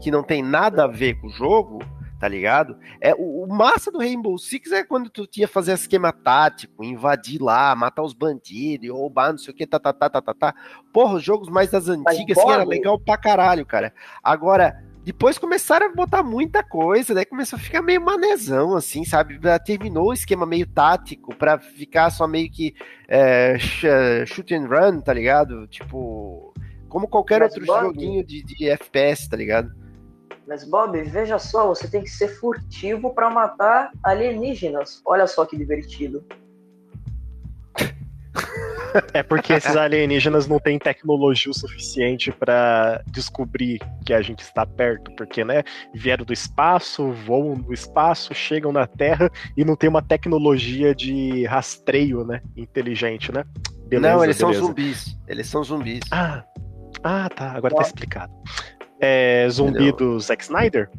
que 0.02 0.12
não 0.12 0.22
tem 0.24 0.42
nada 0.44 0.84
a 0.84 0.88
ver 0.88 1.14
com 1.22 1.28
o 1.28 1.30
jogo, 1.30 1.80
tá 2.20 2.28
ligado? 2.28 2.78
É 3.00 3.14
o, 3.14 3.44
o 3.44 3.48
massa 3.48 3.90
do 3.90 4.00
Rainbow 4.00 4.38
Six 4.38 4.72
é 4.74 4.84
quando 4.84 5.10
tu 5.10 5.26
tinha 5.26 5.48
fazer 5.48 5.74
esquema 5.74 6.12
tático, 6.12 6.84
invadir 6.84 7.42
lá, 7.42 7.74
matar 7.76 8.04
os 8.04 8.14
bandidos, 8.14 8.90
roubar, 8.90 9.32
não 9.32 9.38
sei 9.38 9.54
o 9.54 9.56
que, 9.56 9.66
tá, 9.66 9.80
tá, 9.80 9.94
tá, 9.94 10.10
tá, 10.10 10.22
tá, 10.22 10.34
tá. 10.34 10.56
Porra, 10.92 11.16
os 11.16 11.24
jogos 11.24 11.48
mais 11.50 11.72
das 11.72 11.88
antigas 11.88 12.38
assim, 12.38 12.50
era 12.50 12.64
Bob- 12.66 12.70
legal 12.70 13.00
pra 13.00 13.18
caralho, 13.18 13.66
cara. 13.66 13.94
Agora, 14.22 14.76
depois 15.04 15.38
começaram 15.38 15.88
a 15.88 15.94
botar 15.94 16.24
muita 16.24 16.64
coisa, 16.64 17.14
daí 17.14 17.26
começou 17.26 17.58
a 17.58 17.62
ficar 17.62 17.82
meio 17.82 18.02
manezão, 18.02 18.76
assim, 18.76 19.04
sabe? 19.04 19.40
Terminou 19.66 20.08
o 20.10 20.14
esquema 20.14 20.46
meio 20.46 20.66
tático 20.66 21.36
pra 21.36 21.60
ficar 21.60 22.10
só 22.10 22.28
meio 22.28 22.50
que 22.50 22.74
é, 23.08 23.58
sh- 23.60 23.86
shoot 24.28 24.54
and 24.56 24.68
run, 24.68 25.02
tá 25.02 25.14
ligado? 25.14 25.68
Tipo, 25.68 26.54
como 26.88 27.08
qualquer 27.08 27.40
Mas, 27.42 27.52
outro 27.54 27.66
Bob- 27.66 27.82
joguinho 27.86 28.26
de, 28.26 28.44
de 28.44 28.70
FPS, 28.70 29.28
tá 29.30 29.36
ligado? 29.36 29.72
Mas, 30.48 30.64
Bob, 30.64 31.02
veja 31.04 31.40
só, 31.40 31.68
você 31.68 31.88
tem 31.88 32.04
que 32.04 32.10
ser 32.10 32.28
furtivo 32.28 33.14
pra 33.14 33.30
matar 33.30 33.92
alienígenas. 34.04 35.02
Olha 35.06 35.26
só 35.28 35.46
que 35.46 35.58
divertido. 35.58 36.26
É 39.14 39.24
porque 39.24 39.54
esses 39.54 39.76
alienígenas 39.76 40.48
não 40.48 40.60
têm 40.60 40.78
tecnologia 40.78 41.52
o 41.52 41.54
suficiente 41.54 42.32
pra 42.32 43.02
descobrir 43.08 43.80
que 44.06 44.14
a 44.14 44.22
gente 44.22 44.42
está 44.42 44.66
perto, 44.66 45.12
porque, 45.16 45.44
né, 45.44 45.64
vieram 45.94 46.26
do 46.26 46.34
espaço, 46.34 47.12
voam 47.12 47.56
no 47.56 47.74
espaço, 47.74 48.34
chegam 48.34 48.72
na 48.72 48.88
Terra 48.88 49.30
e 49.58 49.64
não 49.64 49.76
tem 49.76 49.90
uma 49.90 50.02
tecnologia 50.02 50.94
de 50.94 51.46
rastreio, 51.46 52.24
né, 52.24 52.42
inteligente, 52.56 53.32
né? 53.32 53.44
Beleza, 53.88 54.16
não, 54.16 54.24
eles 54.24 54.38
são 54.38 54.50
beleza. 54.50 54.68
zumbis. 54.68 55.18
Eles 55.28 55.48
são 55.48 55.64
zumbis. 55.64 56.02
Ah, 56.12 56.44
ah, 57.04 57.30
tá, 57.30 57.52
agora 57.52 57.76
tá 57.76 57.82
explicado. 57.82 58.34
É 59.00 59.48
zumbi 59.50 59.90
Entendeu? 59.90 59.96
do 59.96 60.20
Zack 60.20 60.44
Snyder? 60.44 60.90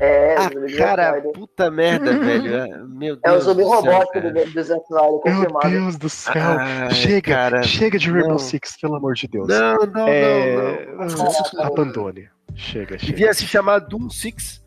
É, 0.00 0.34
Ah, 0.36 0.50
cara, 0.78 1.08
Snyder. 1.10 1.32
puta 1.32 1.70
merda, 1.70 2.12
velho. 2.18 2.56
É, 2.56 2.78
Meu 2.86 3.16
Deus. 3.16 3.20
é 3.24 3.32
o 3.32 3.40
zumbi 3.40 3.62
do 3.62 3.68
céu, 3.68 3.76
robótico 3.80 4.20
do, 4.20 4.32
do 4.32 4.62
Zack 4.62 4.84
Snyder, 4.84 5.10
Meu 5.10 5.20
confirmado. 5.20 5.70
Deus 5.70 5.96
do 5.96 6.08
céu! 6.08 6.32
Ai, 6.36 6.90
chega, 6.90 7.34
cara, 7.34 7.62
chega 7.62 7.98
de 7.98 8.10
Rainbow 8.10 8.30
não. 8.32 8.38
Six, 8.38 8.76
pelo 8.80 8.96
amor 8.96 9.14
de 9.14 9.28
Deus. 9.28 9.48
Não, 9.48 9.76
não, 9.86 10.08
é... 10.08 10.86
não, 10.86 11.06
não. 11.06 11.64
Abandone. 11.64 12.28
Chega, 12.54 12.98
chega. 12.98 13.12
Devia 13.12 13.34
se 13.34 13.46
chamar 13.46 13.78
Doom 13.80 14.08
Six. 14.10 14.62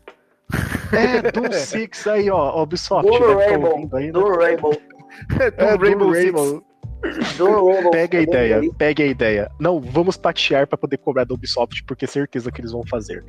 É, 0.92 1.30
Doom 1.30 1.50
Six 1.54 2.06
aí, 2.08 2.30
ó, 2.30 2.62
Ubisoft, 2.62 3.08
Do 3.08 3.18
deve 3.18 3.34
tá 3.34 3.46
Rainbow, 3.50 3.88
né? 3.92 4.10
do 4.12 4.28
Rainbow, 4.36 4.72
É, 5.38 5.76
Doom 5.76 5.96
do 5.98 6.14
Six. 6.14 6.24
Rainbow. 6.24 6.42
Rainbow. 6.44 6.64
Pega 7.90 8.18
a 8.18 8.22
ideia, 8.22 8.60
pega 8.76 9.02
a 9.02 9.06
ideia. 9.06 9.50
Não, 9.58 9.80
vamos 9.80 10.16
patear 10.16 10.66
pra 10.66 10.76
poder 10.76 10.98
cobrar 10.98 11.24
da 11.24 11.34
Ubisoft, 11.34 11.82
porque 11.84 12.04
é 12.04 12.08
certeza 12.08 12.50
que 12.50 12.60
eles 12.60 12.72
vão 12.72 12.84
fazer. 12.86 13.24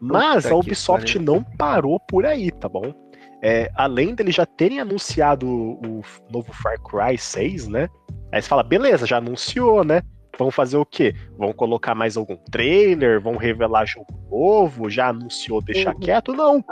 Mas 0.00 0.44
Puta 0.44 0.54
a 0.54 0.58
Ubisoft 0.58 1.18
não 1.18 1.42
parou 1.42 1.98
por 2.00 2.24
aí, 2.24 2.50
tá 2.50 2.68
bom? 2.68 2.94
É, 3.42 3.70
além 3.74 4.14
deles 4.14 4.34
já 4.34 4.46
terem 4.46 4.80
anunciado 4.80 5.46
o 5.46 6.02
novo 6.30 6.52
Far 6.52 6.80
Cry 6.80 7.18
6, 7.18 7.68
né? 7.68 7.88
Aí 8.32 8.40
você 8.40 8.48
fala, 8.48 8.62
beleza, 8.62 9.06
já 9.06 9.18
anunciou, 9.18 9.84
né? 9.84 10.02
Vão 10.38 10.50
fazer 10.50 10.76
o 10.76 10.84
quê? 10.84 11.14
Vão 11.38 11.52
colocar 11.52 11.94
mais 11.94 12.16
algum 12.16 12.36
trailer? 12.50 13.20
Vão 13.20 13.36
revelar 13.36 13.86
jogo 13.86 14.06
novo? 14.30 14.90
Já 14.90 15.08
anunciou 15.08 15.62
deixar 15.62 15.94
Uhum. 15.94 16.00
quieto? 16.00 16.32
Não. 16.32 16.62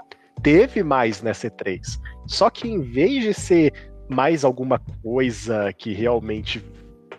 Teve 0.42 0.82
mais 0.82 1.22
nessa 1.22 1.48
E3. 1.48 1.80
Só 2.26 2.50
que 2.50 2.68
em 2.68 2.80
vez 2.80 3.22
de 3.22 3.32
ser 3.32 3.72
mais 4.08 4.44
alguma 4.44 4.80
coisa 5.02 5.72
que 5.72 5.92
realmente 5.92 6.64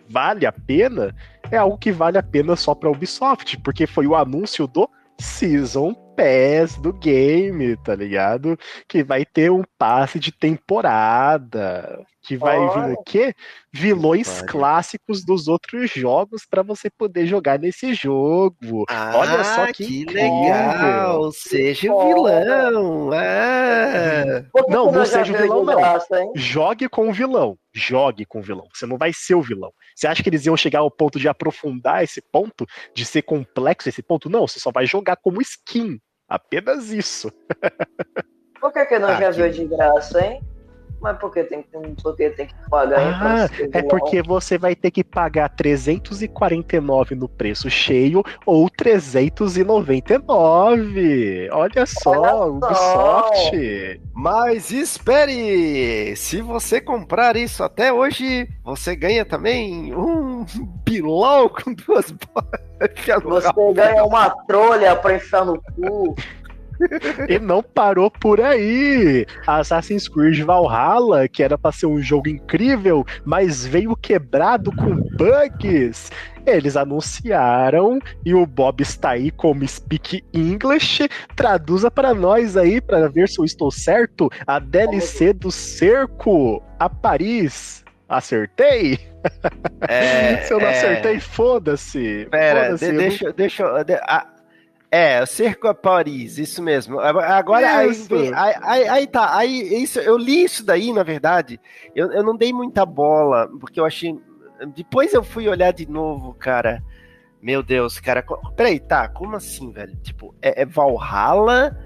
vale 0.08 0.46
a 0.46 0.52
pena, 0.52 1.14
é 1.50 1.56
algo 1.56 1.78
que 1.78 1.92
vale 1.92 2.18
a 2.18 2.22
pena 2.22 2.56
só 2.56 2.74
pra 2.74 2.90
Ubisoft, 2.90 3.58
porque 3.58 3.86
foi 3.86 4.06
o 4.06 4.14
anúncio 4.14 4.66
do 4.66 4.88
Season 5.18 5.94
Pass 6.16 6.76
do 6.76 6.92
game, 6.92 7.76
tá 7.78 7.94
ligado? 7.94 8.58
Que 8.88 9.02
vai 9.02 9.24
ter 9.24 9.50
um 9.50 9.62
passe 9.78 10.18
de 10.18 10.32
temporada, 10.32 12.04
que 12.26 12.36
vai 12.36 12.58
vir 12.58 12.92
o 12.92 13.02
quê? 13.04 13.34
Vilões 13.72 14.42
clássicos 14.42 15.24
dos 15.24 15.46
outros 15.48 15.90
jogos 15.90 16.44
pra 16.48 16.62
você 16.62 16.90
poder 16.90 17.26
jogar 17.26 17.58
nesse 17.58 17.94
jogo. 17.94 18.84
Olha 19.14 19.44
só 19.44 19.66
que 19.66 19.70
Ah, 19.70 19.72
que 19.72 20.00
incrível. 20.02 20.22
legal! 20.42 21.32
Seja 21.32 21.92
o 21.92 22.06
vilão! 22.08 23.10
Ah. 23.12 24.42
Que 24.54 24.70
Não, 24.72 24.88
que 24.90 24.96
não 24.98 25.04
seja 25.06 25.32
o 25.32 25.36
vilão, 25.36 25.64
não. 25.64 25.76
graça? 25.76 26.16
Jogue 26.34 26.88
com 26.88 27.08
o 27.08 27.12
vilão. 27.12 27.56
Jogue 27.72 28.24
com 28.24 28.38
o 28.40 28.42
vilão. 28.42 28.66
Você 28.74 28.86
não 28.86 28.96
vai 28.98 29.12
ser 29.12 29.34
o 29.34 29.42
vilão. 29.42 29.70
Você 29.94 30.06
acha 30.06 30.22
que 30.22 30.28
eles 30.28 30.46
iam 30.46 30.56
chegar 30.56 30.80
ao 30.80 30.90
ponto 30.90 31.18
de 31.18 31.28
aprofundar 31.28 32.02
esse 32.02 32.20
ponto? 32.20 32.66
De 32.94 33.04
ser 33.04 33.22
complexo 33.22 33.88
esse 33.88 34.02
ponto? 34.02 34.28
Não, 34.30 34.46
você 34.46 34.58
só 34.58 34.70
vai 34.72 34.86
jogar 34.86 35.16
como 35.16 35.40
skin. 35.42 36.00
Apenas 36.28 36.90
isso. 36.90 37.30
Por 38.60 38.72
que, 38.72 38.84
que 38.86 38.98
não 38.98 39.10
Ah, 39.10 39.20
já 39.20 39.30
que- 39.30 39.36
viu 39.36 39.50
de 39.50 39.64
graça, 39.66 40.24
hein? 40.24 40.40
Mas 41.00 41.18
por 41.18 41.32
que 41.32 41.44
tem, 41.44 41.64
por 42.02 42.16
que, 42.16 42.30
tem 42.30 42.46
que 42.46 42.54
pagar 42.70 42.98
Ah, 42.98 43.48
é 43.72 43.82
porque 43.82 44.22
você 44.22 44.56
vai 44.58 44.74
ter 44.74 44.90
que 44.90 45.04
pagar 45.04 45.48
349 45.50 47.14
no 47.14 47.28
preço 47.28 47.68
cheio 47.70 48.24
ou 48.44 48.68
399. 48.70 51.48
Olha 51.52 51.86
só, 51.86 52.10
Olha 52.10 52.74
só. 52.74 53.28
Ubisoft. 53.28 54.00
Mas 54.14 54.70
espere! 54.70 56.16
Se 56.16 56.40
você 56.40 56.80
comprar 56.80 57.36
isso 57.36 57.62
até 57.62 57.92
hoje, 57.92 58.48
você 58.64 58.96
ganha 58.96 59.24
também 59.24 59.94
um 59.94 60.44
pilão 60.84 61.48
com 61.48 61.72
duas 61.74 62.10
bolas. 62.32 62.66
Você 63.24 63.72
ganha 63.74 64.04
uma 64.04 64.30
trolha 64.46 64.96
pra 64.96 65.16
enfiar 65.16 65.44
no 65.44 65.60
cu. 65.60 66.14
E 67.28 67.38
não 67.38 67.62
parou 67.62 68.10
por 68.10 68.40
aí. 68.40 69.26
Assassin's 69.46 70.08
Creed 70.08 70.40
Valhalla, 70.42 71.26
que 71.28 71.42
era 71.42 71.56
pra 71.58 71.72
ser 71.72 71.86
um 71.86 72.00
jogo 72.00 72.28
incrível, 72.28 73.04
mas 73.24 73.64
veio 73.66 73.96
quebrado 73.96 74.70
com 74.74 74.94
bugs. 75.16 76.10
Eles 76.46 76.76
anunciaram 76.76 77.98
e 78.24 78.32
o 78.32 78.46
Bob 78.46 78.80
está 78.80 79.10
aí 79.10 79.30
como 79.32 79.66
Speak 79.66 80.22
English. 80.32 81.08
Traduza 81.34 81.90
para 81.90 82.14
nós 82.14 82.56
aí 82.56 82.80
para 82.80 83.08
ver 83.08 83.28
se 83.28 83.40
eu 83.40 83.44
estou 83.44 83.70
certo. 83.70 84.30
A 84.46 84.58
DLC 84.60 85.32
do 85.32 85.50
Cerco 85.50 86.62
a 86.78 86.88
Paris. 86.88 87.84
Acertei? 88.08 89.00
É, 89.88 90.36
se 90.46 90.52
eu 90.54 90.60
não 90.60 90.68
é, 90.68 90.70
acertei, 90.70 91.18
foda-se. 91.18 92.28
Pera, 92.30 92.64
Foda-se, 92.66 92.84
de- 92.84 92.90
eu 92.90 92.92
não- 92.94 93.00
deixa, 93.00 93.32
deixa. 93.32 93.62
eu- 93.64 93.84
de- 93.84 93.94
a- 93.94 94.26
É, 94.96 95.22
o 95.22 95.26
Cerco 95.26 95.68
a 95.68 95.74
Paris, 95.74 96.38
isso 96.38 96.62
mesmo. 96.62 96.98
Agora, 97.00 97.66
Isso. 97.90 98.08
Aí, 98.14 98.32
aí, 98.34 98.54
aí, 98.62 98.88
aí 98.88 99.06
tá, 99.06 99.36
aí 99.36 99.82
isso, 99.82 99.98
eu 100.00 100.16
li 100.16 100.44
isso 100.44 100.64
daí, 100.64 100.92
na 100.92 101.02
verdade, 101.02 101.60
eu, 101.94 102.10
eu 102.12 102.22
não 102.22 102.34
dei 102.36 102.52
muita 102.52 102.86
bola, 102.86 103.48
porque 103.60 103.78
eu 103.78 103.84
achei... 103.84 104.16
Depois 104.74 105.12
eu 105.12 105.22
fui 105.22 105.48
olhar 105.48 105.72
de 105.72 105.86
novo, 105.90 106.32
cara, 106.34 106.82
meu 107.42 107.62
Deus, 107.62 108.00
cara, 108.00 108.24
peraí, 108.56 108.80
tá, 108.80 109.06
como 109.06 109.36
assim, 109.36 109.70
velho? 109.70 109.94
Tipo, 109.96 110.34
é, 110.40 110.62
é 110.62 110.64
Valhalla, 110.64 111.76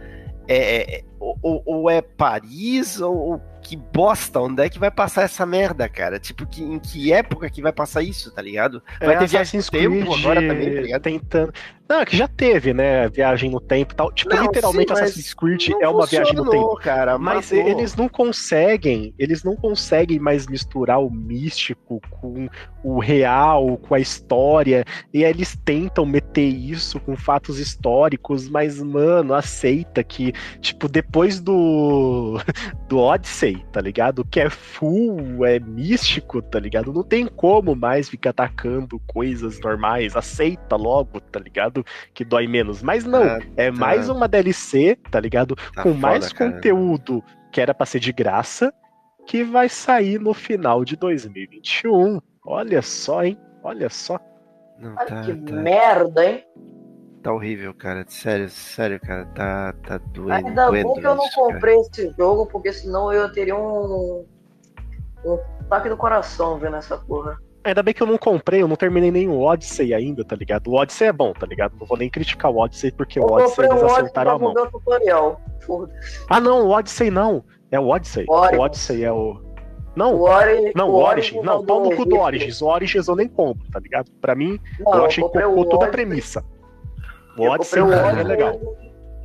é, 0.47 0.99
é- 0.99 1.05
ou, 1.19 1.37
ou- 1.43 1.63
ou 1.67 1.91
é 1.91 2.01
Paris, 2.01 3.01
ou, 3.01 3.15
ou 3.15 3.43
que 3.61 3.77
bosta, 3.77 4.41
onde 4.41 4.63
é 4.63 4.69
que 4.71 4.79
vai 4.79 4.91
passar 4.91 5.23
essa 5.23 5.45
merda, 5.45 5.89
cara? 5.89 6.19
Tipo, 6.19 6.47
que, 6.47 6.63
em 6.63 6.79
que 6.79 7.13
época 7.13 7.51
que 7.51 7.61
vai 7.61 7.73
passar 7.73 8.03
isso, 8.03 8.33
tá 8.33 8.41
ligado? 8.41 8.83
Vai 9.01 9.15
É 9.15 9.19
ter 9.19 9.25
Assassin's 9.27 9.69
tempo 9.69 9.97
Creed 9.97 10.19
agora 10.21 10.41
também, 10.41 10.75
tá 10.75 10.81
ligado? 10.81 11.03
tentando. 11.03 11.53
Não, 11.91 12.05
que 12.05 12.17
já 12.17 12.29
teve, 12.29 12.73
né? 12.73 13.09
Viagem 13.09 13.51
no 13.51 13.61
tempo 13.61 13.93
e 13.93 13.97
tal. 13.97 14.13
Tipo, 14.13 14.33
Não, 14.33 14.45
literalmente 14.45 14.95
sim, 14.95 15.03
Assassin's 15.03 15.35
Creed 15.35 15.71
é 15.81 15.89
uma 15.89 16.07
viagem 16.07 16.35
no 16.35 16.49
tempo. 16.49 16.77
cara, 16.77 17.19
Mas 17.19 17.51
matou. 17.51 17.69
eles 17.69 17.97
não 17.97 18.09
conseguem, 18.09 19.13
eles 19.19 19.43
não 19.43 19.57
conseguem 19.57 20.21
mais 20.21 20.47
misturar 20.47 21.03
o 21.03 21.11
místico 21.11 22.01
com 22.09 22.49
o 22.85 23.01
real, 23.01 23.77
com 23.77 23.93
a 23.93 23.99
história. 23.99 24.85
E 25.13 25.25
aí 25.25 25.33
eles 25.33 25.59
tentam 25.65 26.07
meter 26.07 26.47
isso 26.47 27.01
com 27.01 27.17
fatos 27.17 27.59
históricos, 27.59 28.49
mas, 28.49 28.81
mano, 28.81 29.35
aceita 29.35 30.05
que, 30.05 30.33
tipo, 30.61 30.89
depois 30.89 31.41
do, 31.41 32.39
do 32.89 32.99
Odyssey, 32.99 33.65
tá 33.73 33.81
ligado? 33.81 34.25
Que 34.25 34.39
é 34.39 34.49
full, 34.49 35.45
é 35.45 35.59
místico, 35.59 36.41
tá 36.41 36.61
ligado? 36.61 36.93
Não 36.93 37.03
tem 37.03 37.27
como 37.27 37.75
mais 37.75 38.09
ficar 38.09 38.31
atacando 38.31 39.01
coisas 39.09 39.59
normais. 39.59 40.15
Aceita 40.15 40.77
logo, 40.77 41.21
tá 41.21 41.41
ligado? 41.41 41.80
Que 42.15 42.25
dói 42.25 42.47
menos. 42.47 42.83
Mas 42.83 43.05
não, 43.05 43.23
Ah, 43.23 43.39
é 43.57 43.71
mais 43.71 44.09
uma 44.09 44.27
DLC, 44.29 44.97
tá 45.11 45.19
ligado? 45.21 45.55
tá 45.75 45.83
com 45.83 45.91
foda, 45.91 45.99
mais 45.99 46.33
cara. 46.33 46.53
conteúdo 46.53 47.23
que 47.53 47.61
era 47.61 47.75
pra 47.75 47.87
ser 47.87 47.99
de 48.01 48.13
graça, 48.13 48.73
que 49.27 49.43
vai 49.45 49.69
sair 49.69 50.19
no 50.21 50.33
final 50.35 50.85
de 50.85 50.97
2021. 50.97 52.21
Olha 52.45 52.81
só, 52.83 53.25
hein? 53.25 53.39
Olha 53.63 53.89
só. 53.91 54.19
Não, 54.79 54.95
Olha 54.97 55.07
tá, 55.07 55.23
que 55.23 55.35
tá, 55.35 55.53
merda, 55.53 56.25
hein? 56.25 56.45
tá 57.23 57.33
horrível, 57.33 57.75
cara. 57.75 58.05
Sério, 58.09 58.49
sério, 58.49 58.99
cara. 59.01 59.27
Tá, 59.35 59.75
tá 59.87 59.99
doendo. 59.99 60.33
Ainda 60.49 60.71
bem 60.71 60.83
doendo 60.83 61.01
que 61.01 61.07
eu 61.07 61.15
não 61.15 61.25
isso, 61.27 61.37
cara. 61.41 61.53
comprei 61.53 61.77
esse 61.81 62.15
jogo, 62.19 62.47
porque 62.47 62.73
senão 62.73 63.13
eu 63.13 63.31
teria 63.31 63.55
um. 63.57 64.25
um 65.25 65.39
ataque 65.61 65.89
do 65.91 65.97
coração 65.99 66.59
vendo 66.59 66.77
essa 66.77 66.97
porra. 66.97 67.37
Ainda 67.63 67.83
bem 67.83 67.93
que 67.93 68.03
eu 68.03 68.07
não 68.07 68.17
comprei, 68.17 68.63
eu 68.63 68.69
não 68.69 68.77
terminei 68.77 69.11
nem 69.11 69.29
o 69.29 69.41
Odyssey 69.41 69.93
ainda, 69.93 70.25
tá 70.25 70.35
ligado? 70.35 70.69
O 70.69 70.75
Odyssey 70.75 71.09
é 71.09 71.13
bom, 71.13 71.33
tá 71.33 71.47
ligado? 71.47 71.75
Não 71.79 71.87
vou 71.87 71.99
nem 71.99 72.09
criticar 72.09 72.51
o 72.51 72.59
Odyssey, 72.59 72.91
porque 72.91 73.19
Eu 73.19 73.25
o 73.25 73.33
Odyssey 73.33 73.67
eles 73.67 73.83
acertaram 73.83 74.31
a 74.33 74.39
mão. 74.39 74.55
Ah, 76.29 76.41
não, 76.41 76.67
o 76.67 76.71
Odyssey 76.71 77.11
não. 77.11 77.45
É 77.71 77.79
o 77.79 77.89
Odyssey. 77.89 78.25
Origins. 78.29 78.59
O 78.59 78.63
Odyssey 78.63 79.05
é 79.05 79.13
o. 79.13 79.41
Não, 79.95 80.15
O 80.15 80.23
Ori, 80.23 80.73
não, 80.75 80.89
o 80.89 80.93
o 80.93 81.05
Origin. 81.05 81.41
Não, 81.43 81.63
é 81.63 81.67
pau 81.67 81.85
no 81.85 81.95
cu 81.95 82.05
do. 82.07 82.17
Origins. 82.17 82.63
O 82.63 82.67
Origins 82.67 83.09
eu 83.09 83.17
nem 83.17 83.29
compro, 83.29 83.69
tá 83.71 83.79
ligado? 83.79 84.11
Pra 84.21 84.35
mim, 84.35 84.59
Não, 84.79 84.95
eu 84.95 85.05
achei 85.05 85.23
cocô 85.23 85.61
o 85.61 85.65
toda 85.67 85.87
a 85.87 85.89
premissa. 85.89 86.45
O 87.37 87.43
Odyssey 87.43 87.83
o 87.83 87.87
mim 87.87 87.95
é 87.95 88.23
legal. 88.23 88.59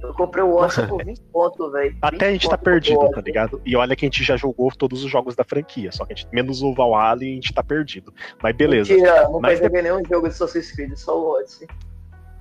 Eu 0.07 0.13
comprei 0.13 0.43
o 0.43 0.55
Odyssey 0.55 0.87
por 0.87 1.03
20 1.05 1.21
pontos, 1.31 1.71
velho. 1.71 1.97
Até 2.01 2.27
a 2.27 2.31
20 2.31 2.41
gente 2.41 2.49
tá 2.49 2.57
perdido, 2.57 3.09
tá 3.09 3.21
ligado? 3.21 3.61
E 3.65 3.75
olha 3.75 3.95
que 3.95 4.05
a 4.05 4.07
gente 4.07 4.23
já 4.23 4.37
jogou 4.37 4.71
todos 4.71 5.03
os 5.03 5.11
jogos 5.11 5.35
da 5.35 5.43
franquia, 5.43 5.91
só 5.91 6.05
que 6.05 6.13
a 6.13 6.15
gente, 6.15 6.27
menos 6.31 6.61
o 6.61 6.73
Valhalla 6.73 7.23
e 7.23 7.31
a 7.31 7.35
gente 7.35 7.53
tá 7.53 7.63
perdido. 7.63 8.13
Mas 8.41 8.55
beleza. 8.55 8.93
Mentira, 8.93 9.27
nunca 9.27 9.39
Mas 9.39 9.59
joguei 9.59 9.81
nenhum 9.81 10.01
jogo 10.05 10.27
de 10.27 10.33
Assassin's 10.33 10.71
Creed, 10.71 10.95
só 10.95 11.19
o 11.19 11.37
Odyssey. 11.37 11.67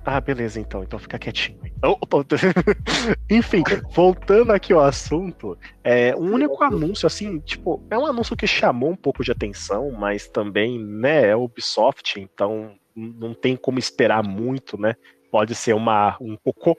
Ah, 0.05 0.21
beleza, 0.21 0.59
então. 0.59 0.83
Então 0.83 0.99
fica 0.99 1.17
quietinho. 1.17 1.59
Enfim, 3.29 3.63
voltando 3.91 4.51
aqui 4.51 4.71
ao 4.71 4.81
assunto, 4.81 5.57
é, 5.83 6.15
o 6.15 6.19
único 6.19 6.63
anúncio, 6.63 7.07
assim, 7.07 7.39
tipo, 7.39 7.83
é 7.89 7.97
um 7.97 8.05
anúncio 8.05 8.35
que 8.35 8.45
chamou 8.45 8.91
um 8.91 8.95
pouco 8.95 9.23
de 9.23 9.31
atenção, 9.31 9.91
mas 9.91 10.27
também, 10.27 10.77
né, 10.79 11.29
é 11.29 11.35
Ubisoft, 11.35 12.19
então 12.19 12.73
não 12.95 13.33
tem 13.33 13.55
como 13.55 13.79
esperar 13.79 14.23
muito, 14.23 14.79
né? 14.79 14.95
Pode 15.31 15.55
ser 15.55 15.73
uma, 15.73 16.15
um 16.21 16.37
cocô. 16.37 16.77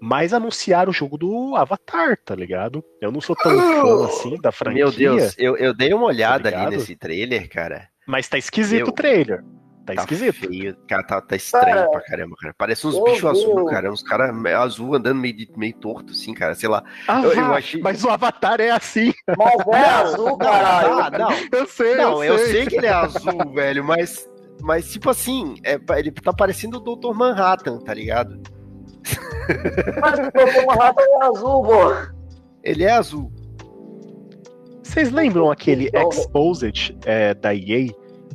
Mas 0.00 0.32
anunciaram 0.32 0.90
o 0.90 0.94
jogo 0.94 1.18
do 1.18 1.56
Avatar, 1.56 2.16
tá 2.24 2.34
ligado? 2.34 2.84
Eu 3.00 3.10
não 3.10 3.20
sou 3.20 3.34
tão 3.34 3.50
fã 3.58 4.06
assim 4.06 4.36
da 4.40 4.52
franquia. 4.52 4.84
Meu 4.84 4.92
Deus, 4.92 5.34
eu, 5.38 5.56
eu 5.56 5.74
dei 5.74 5.92
uma 5.92 6.06
olhada 6.06 6.48
ali 6.48 6.56
ligado? 6.56 6.70
nesse 6.72 6.94
trailer, 6.94 7.48
cara. 7.50 7.88
Mas 8.06 8.28
tá 8.28 8.38
esquisito 8.38 8.80
Eu- 8.80 8.88
o 8.88 8.92
trailer. 8.92 9.42
Tá, 9.84 9.94
Tá 9.94 10.02
esquisito. 10.02 10.34
feio, 10.34 10.76
cara, 10.86 11.02
tá, 11.02 11.18
tá 11.18 11.34
estranho 11.34 11.74
Cara, 11.76 11.90
pra 11.90 12.00
caramba, 12.02 12.36
cara. 12.38 12.54
Parece 12.58 12.86
uns 12.86 12.94
eu 12.94 13.04
bichos 13.04 13.24
azul, 13.30 13.62
o- 13.62 13.66
cara. 13.66 13.90
Uns 13.90 14.02
caras 14.02 14.30
azul 14.54 14.94
andando 14.94 15.18
meio, 15.18 15.34
meio 15.56 15.72
torto, 15.76 16.12
assim, 16.12 16.34
cara. 16.34 16.54
Sei 16.54 16.68
lá. 16.68 16.84
Ah, 17.08 17.22
Eu- 17.22 17.32
eu 17.32 17.54
achei- 17.54 17.80
mas 17.80 18.04
o 18.04 18.10
Avatar 18.10 18.60
é 18.60 18.68
assim. 18.70 19.14
Mas 19.36 19.66
é 19.74 19.88
azul, 19.88 20.36
caralho. 20.36 20.92
Ah, 20.92 21.10
não. 21.18 21.30
Eu 21.58 21.66
sei, 21.66 21.94
Não, 21.94 22.22
eu 22.22 22.36
sei. 22.36 22.46
sei 22.52 22.66
que 22.66 22.76
ele 22.76 22.86
é 22.86 22.92
azul, 22.92 23.50
velho, 23.54 23.82
mas. 23.82 24.28
Mas, 24.60 24.92
tipo 24.92 25.08
assim, 25.08 25.54
é, 25.64 25.78
ele 25.98 26.10
tá 26.10 26.34
parecendo 26.34 26.76
o 26.76 26.96
Dr. 26.96 27.14
Manhattan, 27.14 27.78
tá 27.78 27.94
ligado? 27.94 28.38
Mas 30.00 30.18
o 30.18 30.22
é 31.00 31.26
azul, 31.26 31.62
pô. 31.62 32.18
Ele 32.62 32.84
é 32.84 32.92
azul. 32.92 33.32
Vocês 34.82 35.10
lembram 35.10 35.50
aquele 35.50 35.90
Exposed 35.94 36.96
é, 37.04 37.34
da 37.34 37.54
EA, 37.54 37.88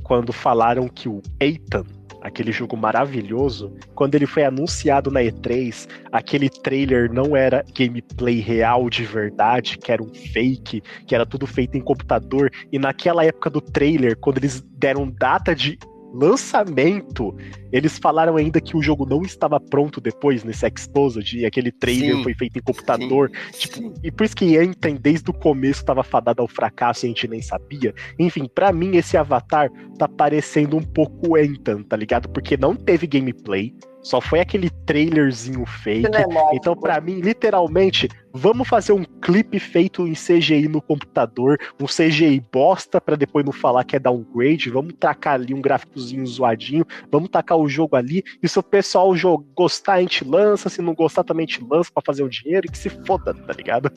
quando 0.04 0.32
falaram 0.32 0.88
que 0.88 1.10
o 1.10 1.22
Ethan, 1.40 1.84
aquele 2.22 2.52
jogo 2.52 2.78
maravilhoso, 2.78 3.76
quando 3.96 4.16
ele 4.16 4.26
foi 4.26 4.44
anunciado 4.46 5.12
na 5.12 5.22
E3, 5.22 5.88
aquele 6.12 6.50
trailer 6.50 7.12
não 7.12 7.36
era 7.36 7.66
gameplay 7.76 8.40
real 8.40 8.90
de 8.90 9.04
verdade, 9.04 9.78
que 9.78 9.92
era 9.92 10.02
um 10.02 10.14
fake, 10.14 10.82
que 11.06 11.14
era 11.14 11.26
tudo 11.26 11.46
feito 11.46 11.78
em 11.78 11.82
computador, 11.82 12.52
e 12.72 12.80
naquela 12.80 13.26
época 13.26 13.50
do 13.50 13.60
trailer, 13.60 14.18
quando 14.18 14.38
eles 14.38 14.62
deram 14.78 15.10
data 15.10 15.56
de 15.56 15.78
lançamento, 16.14 17.36
eles 17.72 17.98
falaram 17.98 18.36
ainda 18.38 18.62
que 18.62 18.78
o 18.78 18.82
jogo 18.82 19.06
não 19.06 19.24
estava 19.24 19.60
pronto 19.60 20.00
depois 20.00 20.44
nesse 20.44 20.66
Exposed, 20.68 21.38
e 21.38 21.46
aquele 21.46 21.72
trailer 21.72 22.18
Sim, 22.18 22.24
foi 22.24 22.34
feito 22.36 22.60
em 22.60 22.62
computador, 22.62 23.32
Sim, 23.52 23.60
Tipo, 23.60 23.76
sim. 23.76 23.94
e 24.04 24.12
por 24.12 24.24
isso 24.24 24.36
que 24.36 24.58
Anthem, 24.58 24.96
desde 24.96 25.30
o 25.30 25.34
começo, 25.34 25.84
tava 25.84 26.04
fadado 26.04 26.42
ao 26.42 26.48
fracasso 26.48 27.06
e 27.06 27.08
a 27.08 27.10
gente 27.10 27.28
nem 27.28 27.42
sabia. 27.42 27.94
Enfim, 28.20 28.48
pra 28.54 28.72
mim, 28.72 28.96
esse 28.96 29.18
avatar 29.18 29.70
tá 29.98 30.08
parecendo 30.08 30.78
um 30.78 30.84
pouco 30.84 31.36
Anthem, 31.36 31.84
tá 31.84 31.96
ligado? 31.98 32.30
Porque 32.30 32.56
não 32.56 32.76
teve 32.76 33.08
gameplay, 33.08 33.74
só 34.04 34.20
foi 34.20 34.42
aquele 34.42 34.70
trailerzinho 34.70 35.66
fake. 35.66 36.06
Cinemático. 36.06 36.56
Então, 36.56 36.76
pra 36.76 37.00
mim, 37.00 37.22
literalmente, 37.22 38.10
vamos 38.34 38.68
fazer 38.68 38.92
um 38.92 39.04
clipe 39.04 39.60
feito 39.60 40.06
em 40.06 40.14
CGI 40.14 40.68
no 40.68 40.82
computador, 40.82 41.58
um 41.82 41.86
CGI 41.86 42.44
bosta 42.52 43.00
pra 43.00 43.16
depois 43.16 43.46
não 43.46 43.54
falar 43.54 43.86
que 43.86 43.96
é 43.96 44.00
downgrade. 44.00 44.70
Vamos 44.70 44.94
tacar 45.00 45.36
ali 45.36 45.54
um 45.54 45.62
gráficozinho 45.62 46.26
zoadinho, 46.28 46.86
vamos 47.10 47.30
tacar 47.30 47.58
o 47.58 47.68
jogo 47.68 47.96
ali. 47.96 48.24
E 48.42 48.48
se 48.48 48.60
o 48.60 48.64
pessoal 48.64 49.14
gostar, 49.56 49.94
a 49.94 50.02
gente 50.02 50.26
lança. 50.26 50.70
Se 50.70 50.82
não 50.82 50.94
gostar, 50.94 51.24
também 51.24 51.46
a 51.46 51.48
gente 51.48 51.66
lança 51.66 51.90
pra 51.94 52.04
fazer 52.06 52.24
o 52.24 52.30
dinheiro 52.30 52.68
e 52.68 52.72
que 52.72 52.78
se 52.78 52.90
foda, 52.90 53.34
tá 53.34 53.54
ligado? 53.54 53.90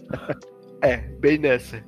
É, 0.82 0.98
bem 0.98 1.38
nessa. 1.38 1.82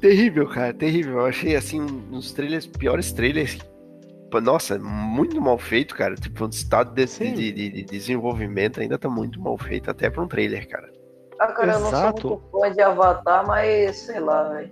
Terrível, 0.00 0.46
cara, 0.48 0.74
terrível. 0.74 1.20
Eu 1.20 1.26
achei 1.26 1.56
assim 1.56 1.80
um 1.80 2.10
dos 2.10 2.32
trailers, 2.32 2.66
piores 2.66 3.12
trailers. 3.12 3.58
Nossa, 4.42 4.78
muito 4.78 5.40
mal 5.40 5.56
feito, 5.58 5.94
cara. 5.94 6.14
Tipo, 6.16 6.44
o 6.46 6.48
estado 6.48 6.92
de, 6.92 7.06
Sim. 7.06 7.34
de, 7.34 7.52
de- 7.52 7.70
de 7.70 7.84
desenvolvimento 7.84 8.80
ainda 8.80 8.98
tá 8.98 9.08
muito 9.08 9.40
mal 9.40 9.56
feito, 9.56 9.90
até 9.90 10.10
pra 10.10 10.22
um 10.22 10.26
trailer, 10.26 10.68
cara. 10.68 10.90
Ah, 11.38 11.48
cara, 11.52 11.72
eu 11.74 11.80
não 11.80 11.88
Exato. 11.88 12.20
sou 12.20 12.30
muito 12.30 12.50
fã 12.50 12.72
de 12.72 12.80
Avatar, 12.80 13.46
mas 13.46 13.96
sei 13.96 14.18
lá, 14.20 14.48
velho. 14.50 14.70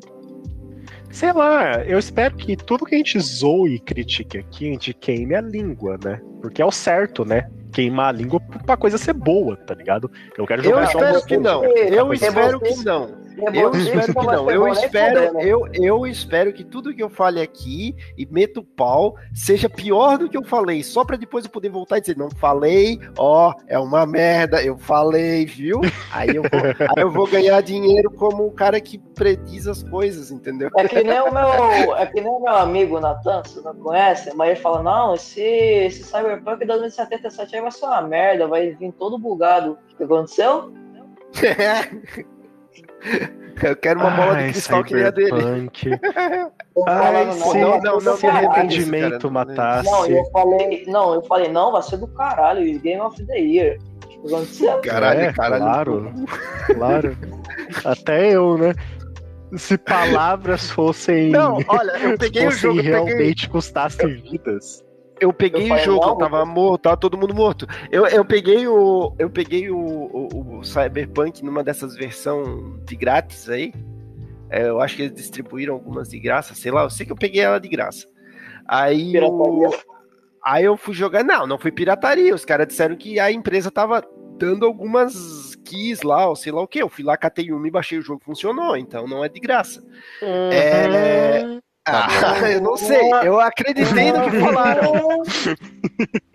Sei 1.10 1.32
lá, 1.32 1.84
eu 1.84 1.98
espero 1.98 2.34
que 2.36 2.56
tudo 2.56 2.86
que 2.86 2.94
a 2.94 2.98
gente 2.98 3.20
zoe 3.20 3.74
e 3.74 3.78
critique 3.78 4.38
aqui, 4.38 4.68
a 4.68 4.72
gente 4.72 4.94
queime 4.94 5.34
a 5.34 5.40
língua, 5.42 5.98
né? 6.02 6.20
Porque 6.40 6.62
é 6.62 6.64
o 6.64 6.70
certo, 6.72 7.24
né? 7.24 7.48
Queimar 7.72 8.08
a 8.08 8.12
língua 8.12 8.40
pra 8.66 8.76
coisa 8.76 8.96
ser 8.98 9.12
boa, 9.12 9.56
tá 9.56 9.74
ligado? 9.74 10.10
Eu 10.36 10.46
quero 10.46 10.62
Eu 10.62 10.70
jogar 10.70 10.86
só 10.90 10.98
espero 10.98 11.18
um 11.18 11.26
que 11.26 11.36
não. 11.36 11.64
Eu 11.64 12.12
espero 12.12 12.60
que 12.60 12.76
não. 12.84 13.21
Eu 13.54 13.70
Você 13.70 13.78
espero 13.78 14.06
que 14.06 14.26
vai 14.26 14.36
não. 14.36 14.46
ser 14.46 14.54
Eu 14.54 14.68
espero, 14.68 15.26
fudendo. 15.28 15.40
eu, 15.40 15.68
eu 15.74 16.06
espero 16.06 16.52
que 16.52 16.64
tudo 16.64 16.94
que 16.94 17.02
eu 17.02 17.08
fale 17.10 17.40
aqui 17.40 17.94
e 18.16 18.26
meto 18.26 18.60
o 18.60 18.64
pau 18.64 19.16
seja 19.34 19.68
pior 19.68 20.18
do 20.18 20.28
que 20.28 20.36
eu 20.36 20.44
falei, 20.44 20.82
só 20.82 21.04
pra 21.04 21.16
depois 21.16 21.44
eu 21.44 21.50
poder 21.50 21.68
voltar 21.68 21.98
e 21.98 22.00
dizer, 22.00 22.16
não 22.16 22.30
falei, 22.30 22.98
ó, 23.18 23.52
é 23.66 23.78
uma 23.78 24.04
merda, 24.06 24.62
eu 24.62 24.76
falei, 24.76 25.46
viu? 25.46 25.80
Aí 26.12 26.30
eu 26.30 26.42
vou, 26.42 26.50
aí 26.96 27.02
eu 27.02 27.10
vou 27.10 27.26
ganhar 27.26 27.60
dinheiro 27.62 28.10
como 28.10 28.46
o 28.46 28.52
cara 28.52 28.80
que 28.80 28.98
prediz 28.98 29.66
as 29.66 29.82
coisas, 29.82 30.30
entendeu? 30.30 30.70
É 30.76 30.88
que 30.88 31.02
nem 31.02 31.20
o 31.20 31.32
meu, 31.32 31.96
é 31.96 32.06
que 32.06 32.20
nem 32.20 32.30
o 32.30 32.40
meu 32.40 32.54
amigo 32.54 33.00
Natan, 33.00 33.42
você 33.44 33.60
não 33.60 33.74
conhece, 33.74 34.34
mas 34.34 34.50
ele 34.50 34.60
fala, 34.60 34.82
não, 34.82 35.14
esse, 35.14 35.40
esse 35.40 36.04
Cyberpunk 36.04 36.64
2077 36.64 37.56
aí 37.56 37.62
vai 37.62 37.70
ser 37.70 37.86
uma 37.86 38.02
merda, 38.02 38.46
vai 38.46 38.70
vir 38.72 38.92
todo 38.92 39.18
bugado. 39.18 39.78
O 39.92 39.96
que 39.96 40.04
aconteceu? 40.04 40.72
Eu 43.62 43.76
quero 43.76 44.00
uma 44.00 44.10
bola 44.10 44.36
de 44.36 44.42
Ai, 44.44 44.50
cristal 44.52 44.82
que 44.82 44.94
nem 44.94 45.04
a 45.04 45.10
dele. 45.10 45.30
Eu 46.74 46.88
Ai, 46.88 47.32
sim, 47.32 47.60
não, 47.60 47.80
não, 47.80 47.98
não, 48.00 48.16
se 48.16 48.26
não, 48.26 48.32
arrependimento 48.34 49.18
cara, 49.18 49.30
matasse. 49.30 49.90
Não, 49.90 50.06
eu 50.06 50.24
falei, 50.32 50.84
não, 50.86 51.14
eu 51.14 51.22
falei, 51.22 51.48
não, 51.52 51.70
vai 51.70 51.82
ser 51.82 51.98
do 51.98 52.08
caralho, 52.08 52.80
Game 52.80 53.00
of 53.00 53.24
the 53.26 53.38
Year. 53.38 53.78
acontecendo. 54.26 54.80
Caralho, 54.80 55.20
É, 55.20 55.32
caralho. 55.32 55.62
claro. 55.62 56.12
Claro. 56.74 57.18
Até 57.84 58.30
eu, 58.34 58.56
né? 58.56 58.74
Se 59.56 59.76
palavras 59.76 60.70
fossem. 60.70 61.28
Não, 61.30 61.58
olha, 61.68 61.92
eu 61.98 62.16
peguei 62.16 62.46
o 62.46 62.50
fossem 62.50 62.60
jogo, 62.60 62.80
eu 62.80 62.82
peguei, 62.84 63.14
realmente 63.14 63.48
custassem 63.50 64.14
vidas. 64.22 64.82
eu 65.20 65.30
peguei 65.32 65.66
Meu 65.66 65.76
o 65.76 65.78
jogo, 65.78 66.16
tava 66.16 66.44
morto, 66.46 66.82
tava 66.82 66.96
todo 66.96 67.18
mundo 67.18 67.34
morto. 67.34 67.66
Eu, 67.90 68.06
eu 68.06 68.24
peguei 68.24 68.66
o. 68.66 69.14
Eu 69.18 69.28
peguei 69.28 69.70
o, 69.70 69.76
o, 69.78 70.28
o 70.62 70.64
Cyberpunk 70.64 71.44
numa 71.44 71.62
dessas 71.62 71.94
versões 71.96 72.84
de 72.86 72.96
grátis 72.96 73.48
aí. 73.50 73.72
É, 74.48 74.68
eu 74.68 74.80
acho 74.80 74.96
que 74.96 75.02
eles 75.02 75.14
distribuíram 75.14 75.74
algumas 75.74 76.08
de 76.08 76.18
graça, 76.18 76.54
sei 76.54 76.70
lá, 76.70 76.82
eu 76.82 76.90
sei 76.90 77.06
que 77.06 77.12
eu 77.12 77.16
peguei 77.16 77.42
ela 77.42 77.58
de 77.58 77.68
graça. 77.68 78.06
Aí 78.66 79.14
eu, 79.16 79.70
aí 80.44 80.64
eu 80.64 80.76
fui 80.76 80.94
jogar. 80.94 81.24
Não, 81.24 81.46
não 81.46 81.58
foi 81.58 81.72
pirataria. 81.72 82.34
Os 82.34 82.44
caras 82.44 82.66
disseram 82.68 82.96
que 82.96 83.18
a 83.18 83.30
empresa 83.32 83.70
tava 83.70 84.04
dando 84.38 84.64
algumas 84.66 85.56
keys 85.64 86.02
lá, 86.02 86.28
ou 86.28 86.36
sei 86.36 86.52
lá 86.52 86.60
o 86.62 86.68
que. 86.68 86.80
Eu 86.82 86.88
fui 86.88 87.02
lá, 87.04 87.16
catei 87.16 87.50
uma 87.50 87.66
e 87.66 87.70
baixei 87.70 87.98
o 87.98 88.02
jogo, 88.02 88.22
funcionou, 88.24 88.76
então 88.76 89.06
não 89.08 89.24
é 89.24 89.28
de 89.28 89.40
graça. 89.40 89.82
É. 90.22 91.60
Tá 91.84 92.06
Ah, 92.08 92.38
eu 92.52 92.60
não 92.60 92.76
sei, 92.76 93.10
eu 93.24 93.40
acreditei 93.40 94.12
no 94.12 94.30
que 94.30 94.38
falaram. 94.38 94.92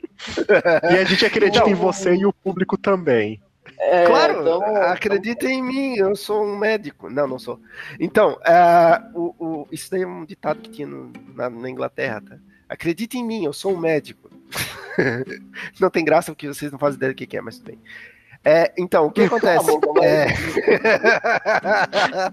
E 0.92 0.98
a 0.98 1.04
gente 1.04 1.24
acredita 1.28 1.60
Então- 1.60 1.70
em 1.70 1.76
você 1.76 2.16
e 2.16 2.26
o 2.26 2.34
público 2.34 2.76
também. 2.76 3.40
É, 3.80 4.06
Claro, 4.06 4.42
então, 4.42 4.64
acredita 4.88 5.46
em 5.48 5.62
mim, 5.62 5.96
eu 5.98 6.16
sou 6.16 6.44
um 6.44 6.58
médico. 6.58 7.10
Não, 7.10 7.28
não 7.28 7.38
sou. 7.38 7.60
Então, 8.00 8.40
ah, 8.44 9.04
o, 9.14 9.36
o- 9.40 9.68
isso 9.72 9.90
daí 9.92 10.02
é 10.02 10.08
um 10.08 10.26
ditado 10.26 10.60
que 10.62 10.70
tinha 10.72 10.88
no- 10.88 11.12
na, 11.36 11.50
na 11.50 11.70
Inglaterra, 11.70 12.22
tá? 12.28 12.38
Acredita 12.68 13.18
em 13.18 13.24
mim, 13.24 13.46
eu 13.46 13.54
sou 13.54 13.74
um 13.74 13.78
médico. 13.78 14.30
não 15.80 15.90
tem 15.90 16.04
graça 16.04 16.32
porque 16.32 16.48
vocês 16.48 16.72
não 16.72 16.80
fazem 16.80 16.98
ideia 16.98 17.14
do 17.14 17.16
que 17.16 17.28
que 17.28 17.38
é, 17.38 17.42
mas 17.42 17.58
tudo 17.58 17.68
bem. 17.68 17.80
É, 18.44 18.72
então, 18.78 19.06
o 19.08 19.12
que 19.12 19.24
acontece? 19.24 19.66
Tá 19.66 19.88
bom, 19.88 19.94
tá 19.94 20.06
É... 20.06 20.28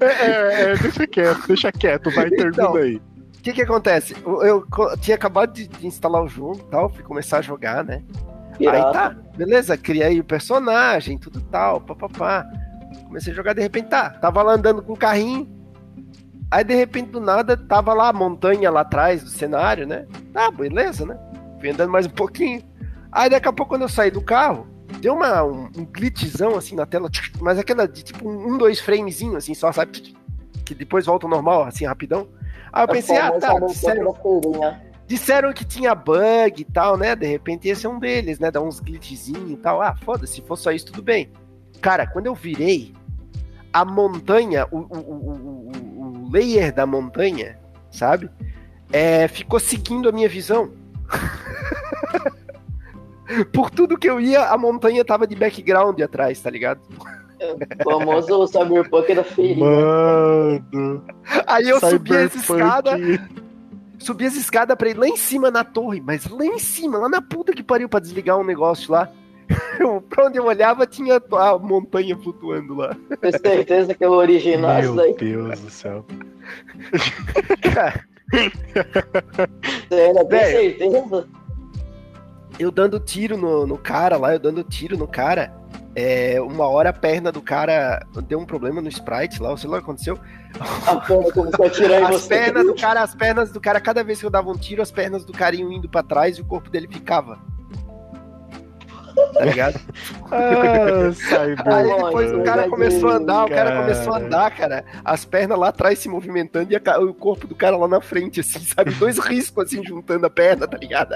É, 0.01 0.63
é, 0.73 0.77
deixa 0.77 1.07
quieto, 1.07 1.47
deixa 1.47 1.73
quieto, 1.73 2.11
vai 2.11 2.31
termina 2.31 2.49
Então, 2.51 2.75
aí. 2.77 2.97
O 2.97 3.43
que 3.45 3.53
que 3.53 3.63
acontece? 3.63 4.15
Eu, 4.25 4.43
eu 4.43 4.67
co- 4.71 4.97
tinha 4.97 5.15
acabado 5.17 5.53
de, 5.53 5.67
de 5.69 5.87
instalar 5.87 6.23
o 6.23 6.29
jogo 6.29 6.57
e 6.67 6.71
tal, 6.71 6.89
fui 6.89 7.03
começar 7.03 7.39
a 7.39 7.43
jogar, 7.43 7.85
né? 7.85 8.03
Pirata. 8.59 8.87
Aí 8.87 8.93
tá, 8.93 9.17
beleza, 9.37 9.77
criei 9.77 10.19
o 10.21 10.25
personagem, 10.25 11.19
tudo 11.19 11.41
tal, 11.41 11.81
papapá. 11.81 12.47
Comecei 13.07 13.33
a 13.33 13.37
jogar, 13.37 13.55
de 13.55 13.63
repente 13.63 13.89
tá, 13.89 14.11
tava 14.11 14.43
lá 14.43 14.55
andando 14.55 14.83
com 14.83 14.93
o 14.93 14.97
carrinho. 14.97 15.49
Aí 16.51 16.63
de 16.63 16.75
repente 16.75 17.11
do 17.11 17.21
nada 17.21 17.57
tava 17.57 17.93
lá 17.95 18.09
a 18.09 18.13
montanha 18.13 18.71
lá 18.71 18.83
atrás 18.83 19.23
do 19.23 19.29
cenário, 19.29 19.87
né? 19.87 20.07
Tá, 20.33 20.51
beleza, 20.51 21.05
né? 21.05 21.19
Fui 21.59 21.71
andando 21.71 21.91
mais 21.91 22.07
um 22.07 22.11
pouquinho. 22.11 22.63
Aí 23.11 23.31
daqui 23.31 23.49
a 23.49 23.53
pouco 23.53 23.71
quando 23.71 23.83
eu 23.83 23.89
saí 23.89 24.11
do 24.11 24.23
carro, 24.23 24.67
deu 25.01 25.15
uma, 25.15 25.45
um, 25.45 25.71
um 25.77 25.85
glitchzão 25.85 26.57
assim 26.57 26.75
na 26.75 26.87
tela, 26.87 27.11
mas 27.41 27.59
aquela 27.59 27.87
de 27.87 28.03
tipo 28.03 28.29
um, 28.29 28.57
dois 28.57 28.81
framezinho 28.81 29.37
assim, 29.37 29.55
só 29.55 29.73
sabe? 29.73 30.15
Que 30.65 30.75
depois 30.75 31.07
volta 31.07 31.27
ao 31.27 31.31
normal, 31.31 31.65
assim, 31.65 31.85
rapidão. 31.85 32.29
Aí 32.73 32.83
eu 32.83 32.89
pensei, 32.89 33.17
ah, 33.17 33.31
tá, 33.33 33.59
disseram, 33.61 34.15
disseram 35.07 35.53
que 35.53 35.65
tinha 35.65 35.95
bug 35.95 36.61
e 36.61 36.65
tal, 36.65 36.97
né? 36.97 37.15
De 37.15 37.27
repente 37.27 37.69
esse 37.69 37.87
é 37.87 37.89
um 37.89 37.99
deles, 37.99 38.39
né? 38.39 38.51
Dá 38.51 38.61
uns 38.61 38.81
glitchzinhos 38.81 39.51
e 39.51 39.57
tal. 39.57 39.83
Ah, 39.83 39.95
foda-se, 39.95 40.35
se 40.35 40.43
for 40.43 40.57
só 40.57 40.73
isso, 40.73 40.87
tudo 40.87 41.03
bem. 41.03 41.31
Cara, 41.81 42.07
quando 42.07 42.27
eu 42.27 42.35
virei, 42.35 42.93
a 43.73 43.85
montanha, 43.85 44.67
o, 44.71 44.79
o, 44.79 44.99
o, 44.99 45.03
o, 45.03 46.27
o 46.27 46.31
layer 46.31 46.73
da 46.73 46.87
montanha, 46.87 47.59
sabe? 47.91 48.31
É, 48.93 49.27
ficou 49.29 49.59
seguindo 49.59 50.09
a 50.09 50.13
minha 50.13 50.29
visão. 50.29 50.71
Por 53.53 53.71
tudo 53.71 53.99
que 53.99 54.09
eu 54.09 54.21
ia, 54.21 54.49
a 54.49 54.57
montanha 54.57 55.05
tava 55.05 55.27
de 55.27 55.35
background 55.35 56.01
atrás, 56.01 56.41
tá 56.41 56.49
ligado? 56.51 56.81
O 57.85 57.99
famoso 57.99 58.47
cyberpunk 58.47 59.13
da 59.15 59.25
feirinha. 59.25 59.67
Mano. 59.67 61.05
Aí 61.47 61.69
eu 61.69 61.81
subi 61.81 62.17
as 62.17 62.33
Cyberpunk. 62.33 63.44
Escadas, 64.05 64.07
subi 64.07 64.27
as 64.27 64.35
escadas 64.35 64.77
pra 64.77 64.89
ir 64.89 64.97
lá 64.97 65.09
em 65.09 65.17
cima 65.17 65.51
na 65.51 65.65
torre, 65.65 66.01
mas 66.01 66.29
lá 66.29 66.45
em 66.45 66.59
cima, 66.59 66.99
lá 66.99 67.09
na 67.09 67.23
puta 67.23 67.53
que 67.53 67.63
pariu 67.63 67.89
pra 67.89 68.01
desligar 68.01 68.39
um 68.39 68.45
negócio 68.45 68.93
lá. 68.93 69.11
Eu, 69.79 70.01
pra 70.01 70.27
onde 70.27 70.39
eu 70.39 70.47
olhava, 70.47 70.87
tinha 70.87 71.21
a 71.33 71.59
montanha 71.59 72.17
flutuando 72.17 72.75
lá. 72.75 72.97
Tenho 73.21 73.39
certeza 73.41 73.93
que 73.95 74.03
é 74.05 74.09
o 74.09 74.13
original 74.13 74.81
isso 74.81 74.95
Meu 74.95 75.05
daí. 75.05 75.15
Deus 75.15 75.61
do 75.61 75.71
céu. 75.71 76.07
Cara, 77.61 78.07
Sério, 79.89 80.25
tem 80.27 80.41
certeza? 80.91 81.29
eu 82.59 82.71
dando 82.71 82.99
tiro 83.01 83.37
no, 83.37 83.67
no 83.67 83.77
cara 83.77 84.17
lá, 84.17 84.33
eu 84.33 84.39
dando 84.39 84.63
tiro 84.65 84.97
no 84.97 85.07
cara. 85.07 85.53
É, 85.97 86.41
uma 86.41 86.67
hora 86.67 86.91
a 86.91 86.93
perna 86.93 87.31
do 87.31 87.41
cara 87.41 88.05
deu 88.27 88.39
um 88.41 88.45
problema 88.45 88.81
no 88.83 88.89
sprite 88.89 89.41
lá, 89.41 89.57
sei 89.57 89.71
lá 89.71 89.77
o 89.77 89.79
que 89.79 89.85
aconteceu. 89.85 90.19
A 90.87 90.97
perna 90.97 91.33
começou 91.33 91.67
a 91.67 91.71
tirar 91.71 92.01
em 92.01 92.05
As 92.05 92.11
você. 92.11 92.29
pernas 92.29 92.67
do 92.67 92.75
cara, 92.75 93.03
as 93.03 93.15
pernas 93.15 93.53
do 93.53 93.61
cara, 93.61 93.81
cada 93.81 94.03
vez 94.03 94.19
que 94.21 94.27
eu 94.27 94.31
dava 94.31 94.51
um 94.51 94.57
tiro, 94.57 94.83
as 94.83 94.91
pernas 94.91 95.25
do 95.25 95.33
cara 95.33 95.55
iam 95.55 95.71
indo 95.73 95.89
pra 95.89 96.03
trás 96.03 96.37
e 96.37 96.41
o 96.41 96.45
corpo 96.45 96.69
dele 96.69 96.89
ficava. 96.91 97.39
Tá 99.15 99.45
ligado? 99.45 99.81
Ah. 100.33 101.77
Aí 101.77 101.87
depois 101.87 102.33
o 102.33 102.43
cara 102.43 102.69
começou 102.69 103.11
a 103.11 103.17
andar, 103.17 103.45
o 103.45 103.49
cara 103.49 103.83
começou 103.83 104.15
a 104.15 104.19
andar, 104.19 104.51
cara, 104.57 104.85
as 105.05 105.25
pernas 105.25 105.57
lá 105.57 105.69
atrás 105.69 105.99
se 105.99 106.09
movimentando 106.09 106.73
e 106.73 106.77
a 106.77 106.99
o 106.99 107.15
corpo 107.15 107.47
do 107.47 107.55
cara 107.55 107.77
lá 107.77 107.87
na 107.87 108.01
frente, 108.01 108.41
assim, 108.41 108.59
sabe? 108.65 108.93
Dois 108.95 109.19
riscos 109.19 109.67
assim, 109.67 109.85
juntando 109.85 110.27
a 110.27 110.31
perna, 110.31 110.67
tá 110.67 110.77
ligado? 110.77 111.15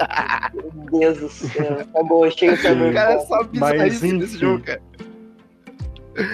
Meu 0.53 0.99
Deus 0.99 1.17
do 1.17 1.29
céu. 1.29 1.79
Acabou, 1.81 2.29
chega 2.31 2.55
de 2.55 2.83
O 2.83 2.93
cara 2.93 3.13
é 3.13 3.19
só 3.19 3.43
bizarrice 3.43 4.07
enfim. 4.07 4.19
desse 4.19 4.37
jogo, 4.37 4.63
cara. 4.63 4.81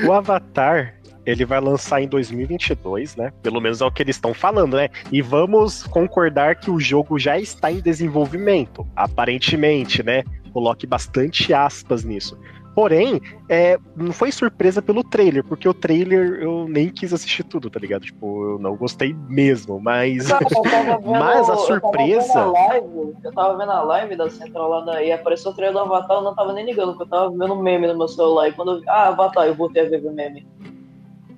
O 0.05 0.11
Avatar, 0.11 0.95
ele 1.25 1.45
vai 1.45 1.59
lançar 1.59 2.01
em 2.01 2.07
2022, 2.07 3.15
né? 3.15 3.31
Pelo 3.41 3.59
menos 3.59 3.81
é 3.81 3.85
o 3.85 3.91
que 3.91 4.03
eles 4.03 4.15
estão 4.15 4.33
falando, 4.33 4.77
né? 4.77 4.89
E 5.11 5.21
vamos 5.21 5.83
concordar 5.83 6.55
que 6.55 6.69
o 6.69 6.79
jogo 6.79 7.17
já 7.17 7.39
está 7.39 7.71
em 7.71 7.79
desenvolvimento, 7.79 8.85
aparentemente, 8.95 10.03
né? 10.03 10.23
Coloque 10.55 10.87
bastante 10.87 11.53
aspas 11.53 12.05
nisso. 12.05 12.39
Porém, 12.73 13.19
é, 13.49 13.77
não 13.93 14.13
foi 14.13 14.31
surpresa 14.31 14.81
pelo 14.81 15.03
trailer, 15.03 15.43
porque 15.43 15.67
o 15.67 15.73
trailer 15.73 16.41
eu 16.41 16.65
nem 16.65 16.87
quis 16.89 17.11
assistir 17.11 17.43
tudo, 17.43 17.69
tá 17.69 17.77
ligado? 17.77 18.03
Tipo, 18.03 18.51
eu 18.53 18.59
não 18.59 18.73
gostei 18.77 19.13
mesmo, 19.27 19.81
mas. 19.81 20.29
Eu 20.29 20.39
tava 20.39 20.97
vendo- 21.03 21.09
Mas 21.19 21.49
a 21.49 21.53
eu 21.53 21.57
tava 21.57 21.57
surpresa- 21.57 22.27
vendo 22.33 22.37
a 22.37 22.51
live, 22.69 23.13
eu 23.21 23.33
tava 23.33 23.57
vendo 23.57 23.71
a 23.71 23.81
live 23.81 24.15
da 24.15 24.29
Central 24.29 24.69
lá 24.69 24.79
da, 24.85 25.03
e 25.03 25.11
apareceu 25.11 25.51
o 25.51 25.53
trailer 25.53 25.73
do 25.73 25.79
Avatar, 25.93 26.17
eu 26.17 26.23
não 26.23 26.33
tava 26.33 26.53
nem 26.53 26.65
ligando, 26.65 26.91
porque 26.91 27.03
eu 27.03 27.07
tava 27.09 27.29
vendo 27.31 27.55
meme 27.57 27.85
no 27.87 27.97
meu 27.97 28.07
celular. 28.07 28.47
E 28.47 28.53
quando 28.53 28.71
eu 28.75 28.79
vi, 28.79 28.87
ah, 28.87 29.07
Avatar, 29.09 29.45
eu 29.47 29.55
voltei 29.55 29.85
a 29.85 29.89
ver 29.89 30.05
o 30.05 30.13
meme. 30.13 30.47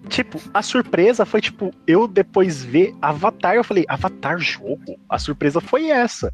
Tipo, 0.10 0.40
a 0.54 0.62
surpresa 0.62 1.26
foi, 1.26 1.42
tipo, 1.42 1.72
eu 1.88 2.08
depois 2.08 2.64
ver 2.64 2.96
Avatar, 3.02 3.56
eu 3.56 3.64
falei, 3.64 3.84
Avatar 3.90 4.38
jogo? 4.38 4.96
A 5.10 5.18
surpresa 5.18 5.60
foi 5.60 5.90
essa. 5.90 6.32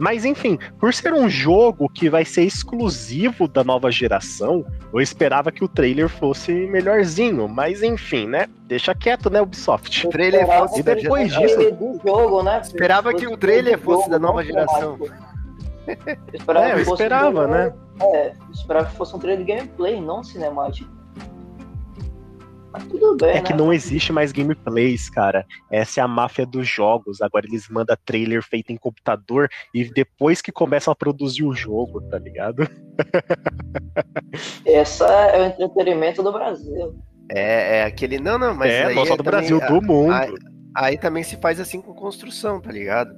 Mas 0.00 0.24
enfim, 0.24 0.58
por 0.78 0.94
ser 0.94 1.12
um 1.12 1.28
jogo 1.28 1.86
que 1.88 2.08
vai 2.08 2.24
ser 2.24 2.42
exclusivo 2.44 3.46
da 3.46 3.62
nova 3.62 3.90
geração, 3.90 4.64
eu 4.94 4.98
esperava 5.00 5.52
que 5.52 5.62
o 5.62 5.68
trailer 5.68 6.08
fosse 6.08 6.50
melhorzinho. 6.52 7.46
Mas 7.46 7.82
enfim, 7.82 8.26
né? 8.26 8.46
Deixa 8.66 8.94
quieto, 8.94 9.28
né, 9.28 9.42
Ubisoft? 9.42 10.06
O 10.06 10.10
trailer 10.10 10.46
fosse 10.46 10.80
E 10.80 10.82
da 10.82 10.94
depois 10.94 11.30
geração. 11.30 11.58
disso- 11.58 11.74
do 11.76 12.00
jogo, 12.02 12.42
né? 12.42 12.60
Esperava 12.62 13.12
que 13.12 13.26
o 13.26 13.36
trailer 13.36 13.78
fosse 13.78 14.08
da 14.08 14.18
nova 14.18 14.42
geração. 14.42 14.98
Esperava 16.32 16.66
É, 16.66 16.72
eu 16.72 16.76
que 16.78 16.84
fosse 16.84 17.02
esperava, 17.02 17.46
um- 17.46 17.50
né? 17.50 17.72
É, 18.00 18.32
esperava 18.52 18.88
que 18.88 18.96
fosse 18.96 19.14
um 19.14 19.18
trailer 19.18 19.44
de 19.44 19.52
gameplay, 19.52 20.00
não 20.00 20.22
cinemático. 20.24 20.90
Mas 22.72 22.86
tudo 22.86 23.16
bem, 23.16 23.30
É 23.30 23.34
né? 23.34 23.40
que 23.42 23.52
não 23.52 23.72
existe 23.72 24.12
mais 24.12 24.30
gameplays, 24.32 25.10
cara. 25.10 25.44
Essa 25.70 26.00
é 26.00 26.04
a 26.04 26.08
máfia 26.08 26.46
dos 26.46 26.68
jogos. 26.68 27.20
Agora 27.20 27.46
eles 27.46 27.68
mandam 27.68 27.96
trailer 28.04 28.42
feito 28.42 28.70
em 28.72 28.76
computador 28.76 29.48
e 29.74 29.84
depois 29.92 30.40
que 30.40 30.52
começam 30.52 30.92
a 30.92 30.94
produzir 30.96 31.44
o 31.44 31.52
jogo, 31.52 32.00
tá 32.02 32.18
ligado? 32.18 32.62
Essa 34.64 35.06
é 35.06 35.42
o 35.42 35.46
entretenimento 35.64 36.22
do 36.22 36.32
Brasil. 36.32 36.94
É, 37.30 37.78
é 37.78 37.84
aquele. 37.84 38.18
Não, 38.20 38.38
não, 38.38 38.54
mas. 38.54 38.70
é, 38.70 38.84
aí 38.86 38.94
não 38.94 39.04
só 39.06 39.16
do 39.16 39.22
também- 39.24 39.30
Brasil, 39.48 39.60
do 39.60 39.82
mundo. 39.82 40.12
aí- 40.12 40.34
Aí 40.72 40.96
também 40.96 41.24
se 41.24 41.36
faz 41.36 41.58
assim 41.58 41.80
com 41.80 41.92
construção, 41.92 42.60
tá 42.60 42.70
ligado? 42.70 43.10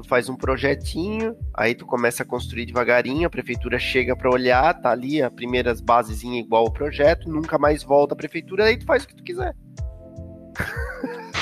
Tu 0.00 0.08
faz 0.08 0.28
um 0.30 0.36
projetinho, 0.36 1.36
aí 1.54 1.74
tu 1.74 1.84
começa 1.84 2.22
a 2.22 2.26
construir 2.26 2.64
devagarinho, 2.64 3.26
a 3.26 3.30
prefeitura 3.30 3.78
chega 3.78 4.16
pra 4.16 4.30
olhar, 4.30 4.72
tá 4.80 4.90
ali, 4.90 5.22
as 5.22 5.30
primeiras 5.30 5.80
basezinhas 5.80 6.46
igual 6.46 6.64
ao 6.64 6.72
projeto, 6.72 7.28
nunca 7.28 7.58
mais 7.58 7.82
volta 7.82 8.14
a 8.14 8.16
prefeitura, 8.16 8.64
aí 8.64 8.78
tu 8.78 8.86
faz 8.86 9.04
o 9.04 9.08
que 9.08 9.16
tu 9.16 9.22
quiser. 9.22 9.54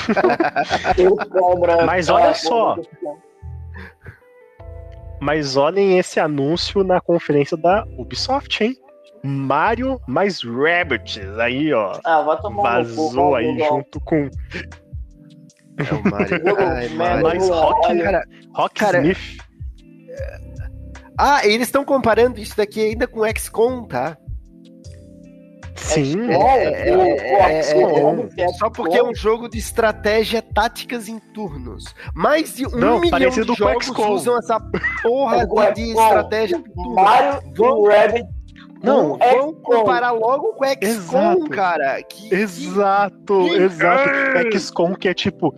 Mas 1.87 2.09
olha 2.09 2.35
só. 2.35 2.77
Mas 5.21 5.57
olhem 5.57 5.99
esse 5.99 6.19
anúncio 6.19 6.83
na 6.83 7.01
conferência 7.01 7.57
da 7.57 7.85
Ubisoft, 7.97 8.63
hein? 8.63 8.77
Mario 9.23 10.01
mais 10.07 10.43
Rabbids 10.43 11.39
aí, 11.39 11.73
ó. 11.73 11.99
Ah, 12.05 12.23
Vazou 12.23 13.35
aí 13.35 13.59
junto 13.59 14.01
com 14.01 14.29
É 15.79 15.95
o 15.95 16.11
Mario. 16.11 16.29
Jogo 16.29 16.61
Ai, 16.63 16.89
merda, 16.89 16.95
Mario. 16.97 17.23
Mas 17.23 17.49
Rock- 17.49 17.99
Cara, 18.03 18.25
Rock 18.55 18.75
Cara, 18.75 18.99
Smith. 18.99 19.39
ah, 21.19 21.47
eles 21.47 21.69
estão 21.69 21.85
comparando 21.85 22.39
isso 22.41 22.57
daqui 22.57 22.81
ainda 22.85 23.07
com 23.07 23.25
XCOM, 23.27 23.85
tá? 23.87 24.17
Sim, 25.77 26.29
É, 26.31 26.89
é, 26.91 26.97
o- 26.97 27.01
é, 27.03 27.63
o 27.77 28.29
é 28.37 28.49
Só 28.55 28.69
porque 28.69 28.99
é 28.99 29.03
um 29.03 29.15
jogo 29.15 29.49
de 29.49 29.59
estratégia 29.59 30.43
táticas 30.43 31.09
em 31.09 31.19
turnos. 31.33 31.85
Mais 32.15 32.57
de 32.57 32.67
um 32.67 32.71
Não, 32.71 33.01
milhão 33.01 33.31
de 33.31 33.41
o 33.43 33.55
jogos 33.55 33.89
usam 33.97 34.37
essa 34.39 34.61
porra 35.03 35.47
O 35.49 35.73
de, 35.73 35.83
estratégia 35.93 36.59
por 36.59 36.73
turno. 36.73 36.95
Mario 36.95 37.41
e 37.47 37.57
Vão- 37.57 37.79
o 37.79 37.89
Rabbit. 37.89 38.27
Não, 38.83 39.13
o 39.13 39.19
Vamos 39.19 39.57
comparar 39.63 40.13
logo 40.13 40.53
com 40.55 40.65
o 40.65 40.69
XCOM, 40.69 41.49
cara. 41.49 42.03
Que, 42.03 42.35
Exato, 42.35 43.45
que- 43.45 43.57
exato. 43.57 44.53
XCOM 44.53 44.95
que 44.95 45.09
é 45.09 45.15
tipo. 45.15 45.55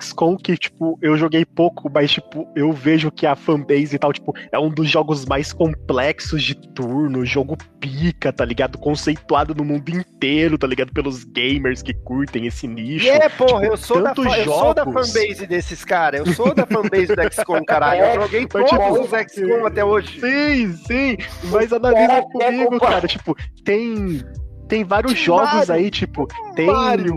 XCOM 0.00 0.36
que, 0.36 0.56
tipo, 0.56 0.98
eu 1.02 1.16
joguei 1.16 1.44
pouco, 1.44 1.90
mas, 1.92 2.10
tipo, 2.12 2.46
eu 2.54 2.72
vejo 2.72 3.10
que 3.10 3.26
a 3.26 3.34
fanbase 3.36 3.96
e 3.96 3.98
tal, 3.98 4.12
tipo, 4.12 4.32
é 4.52 4.58
um 4.58 4.68
dos 4.70 4.88
jogos 4.88 5.24
mais 5.26 5.52
complexos 5.52 6.42
de 6.42 6.54
turno, 6.54 7.24
jogo 7.24 7.56
pica, 7.80 8.32
tá 8.32 8.44
ligado? 8.44 8.78
Conceituado 8.78 9.54
no 9.54 9.64
mundo 9.64 9.88
inteiro, 9.88 10.58
tá 10.58 10.66
ligado? 10.66 10.92
Pelos 10.92 11.24
gamers 11.24 11.82
que 11.82 11.94
curtem 11.94 12.46
esse 12.46 12.66
nicho. 12.66 13.08
É, 13.08 13.28
porra, 13.28 13.60
Tipo, 13.60 13.64
eu 13.72 13.76
sou, 13.76 14.02
da, 14.02 14.14
fa- 14.14 14.38
eu 14.38 14.44
sou 14.44 14.74
da 14.74 14.84
jogos. 14.84 15.12
fanbase 15.12 15.46
desses 15.46 15.84
caras. 15.84 16.20
Eu 16.26 16.32
sou 16.34 16.54
da 16.54 16.66
fanbase 16.66 17.14
do 17.14 17.22
XCOM, 17.32 17.64
caralho. 17.64 18.00
Eu 18.04 18.14
joguei 18.22 18.46
Mas, 18.52 18.68
tipo, 18.70 18.82
todos 18.82 19.12
os 19.12 19.32
XCOM 19.32 19.66
até 19.66 19.84
hoje. 19.84 20.20
Sim, 20.20 20.72
sim, 20.86 21.16
mas 21.50 21.72
analisa 21.72 22.06
cara 22.06 22.22
comigo, 22.22 22.70
comparar. 22.70 22.92
cara, 22.94 23.08
tipo, 23.08 23.36
tem 23.64 24.22
tem 24.68 24.84
vários 24.84 25.14
Tem 25.14 25.22
jogos 25.24 25.68
aí, 25.68 25.90
tipo, 25.90 26.28
tem 26.54 26.66
Mario. 26.66 27.16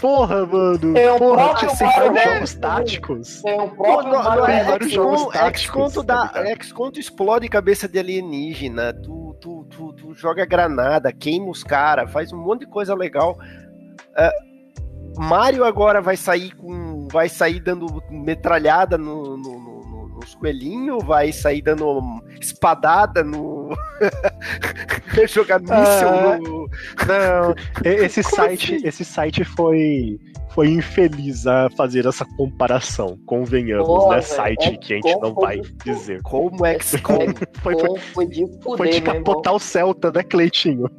Porra, 0.00 0.46
mano. 0.46 0.94
Tem 0.94 1.08
o 1.08 1.18
porra, 1.18 1.54
vários 1.54 2.12
né? 2.12 2.24
jogos 2.34 2.54
táticos. 2.54 3.42
Tem 3.42 3.60
o 3.60 3.68
Pô, 3.70 3.82
próprio 3.84 4.12
no, 4.12 4.24
Mario 4.24 4.44
tem 4.46 4.54
Rabbit. 4.54 4.70
vários 4.70 4.92
jogos 4.92 5.26
táticos, 5.32 5.94
tá 6.04 6.28
tu 6.90 7.00
explode 7.00 7.48
cabeça 7.48 7.88
de 7.88 7.98
alienígena, 7.98 8.92
tu, 8.92 9.34
tu, 9.40 9.64
tu, 9.70 9.92
tu 9.94 10.14
joga 10.14 10.44
granada, 10.44 11.12
queima 11.12 11.48
os 11.48 11.62
caras, 11.64 12.10
faz 12.12 12.32
um 12.32 12.38
monte 12.38 12.60
de 12.60 12.66
coisa 12.66 12.94
legal. 12.94 13.38
É, 14.16 14.30
Mario 15.16 15.64
agora 15.64 16.00
vai 16.00 16.16
sair 16.16 16.54
com. 16.54 17.08
Vai 17.10 17.28
sair 17.28 17.58
dando 17.58 18.00
metralhada 18.08 18.96
no, 18.96 19.36
no- 19.36 19.58
nos 20.20 20.34
coelhinhos, 20.34 21.02
vai 21.04 21.32
sair 21.32 21.62
dando 21.62 22.00
espadada 22.40 23.24
no. 23.24 23.70
jogar 25.28 25.58
míssil 25.60 25.74
Ah, 26.08 26.38
no. 26.38 26.68
Não, 27.06 27.54
esse 27.84 28.22
Como 28.22 28.36
site, 28.36 28.74
assim? 28.76 28.86
esse 28.86 29.04
site 29.04 29.44
foi 29.44 30.18
foi 30.52 30.68
infeliz 30.68 31.46
a 31.46 31.70
fazer 31.76 32.06
essa 32.06 32.24
comparação, 32.36 33.16
convenhamos, 33.24 33.86
Porra, 33.86 34.16
né? 34.16 34.22
Site 34.22 34.68
é 34.68 34.76
que 34.76 34.92
a 34.94 34.96
gente 34.96 35.20
não 35.20 35.32
vai 35.32 35.58
foi- 35.58 35.72
dizer. 35.84 36.20
Como 36.22 36.66
XCOM. 36.80 37.18
Foi, 37.62 37.78
foi, 37.78 37.88
Foi, 37.88 37.98
foi 38.00 38.26
de 38.26 38.46
foi 38.60 38.76
fuder, 38.76 38.92
de 38.94 39.00
meu 39.00 39.10
irmão. 39.12 39.24
capotar 39.24 39.54
o 39.54 39.60
Celta, 39.60 40.10
né, 40.10 40.24
Cleitinho? 40.24 40.90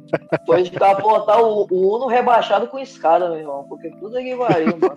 Foi 0.46 0.62
de 0.62 0.70
capotar 0.70 1.42
o, 1.42 1.66
o 1.70 1.96
Uno 1.96 2.06
rebaixado 2.06 2.66
com 2.68 2.78
escada, 2.78 3.28
meu 3.28 3.38
irmão. 3.40 3.66
Porque 3.68 3.90
tudo 4.00 4.16
é 4.18 4.22
que 4.22 4.34
pariu, 4.36 4.68
mano. 4.68 4.94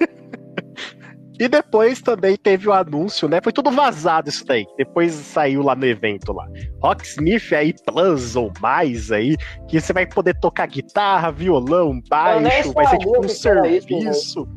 E 1.40 1.48
depois 1.48 2.02
também 2.02 2.38
teve 2.38 2.68
o 2.70 2.74
anúncio, 2.74 3.28
né? 3.28 3.40
Foi 3.44 3.52
tudo 3.52 3.70
vazado 3.72 4.30
isso 4.30 4.46
daí. 4.46 4.66
Depois 4.78 5.12
saiu 5.14 5.62
lá 5.62 5.76
no 5.76 5.86
evento 5.86 6.32
lá. 6.32 6.48
Rocksmith 6.82 7.52
aí, 7.54 7.74
Plus 7.86 8.36
ou 8.36 8.52
mais 8.62 9.12
aí, 9.12 9.36
que 9.68 9.80
você 9.80 9.92
vai 9.92 10.06
poder 10.06 10.40
tocar 10.40 10.66
guitarra, 10.68 11.32
violão, 11.32 12.00
baixo, 12.10 12.72
vai 12.74 12.88
ser 12.88 12.98
tipo 13.00 13.18
um 13.22 13.26
isso, 13.26 13.42
serviço. 13.42 14.48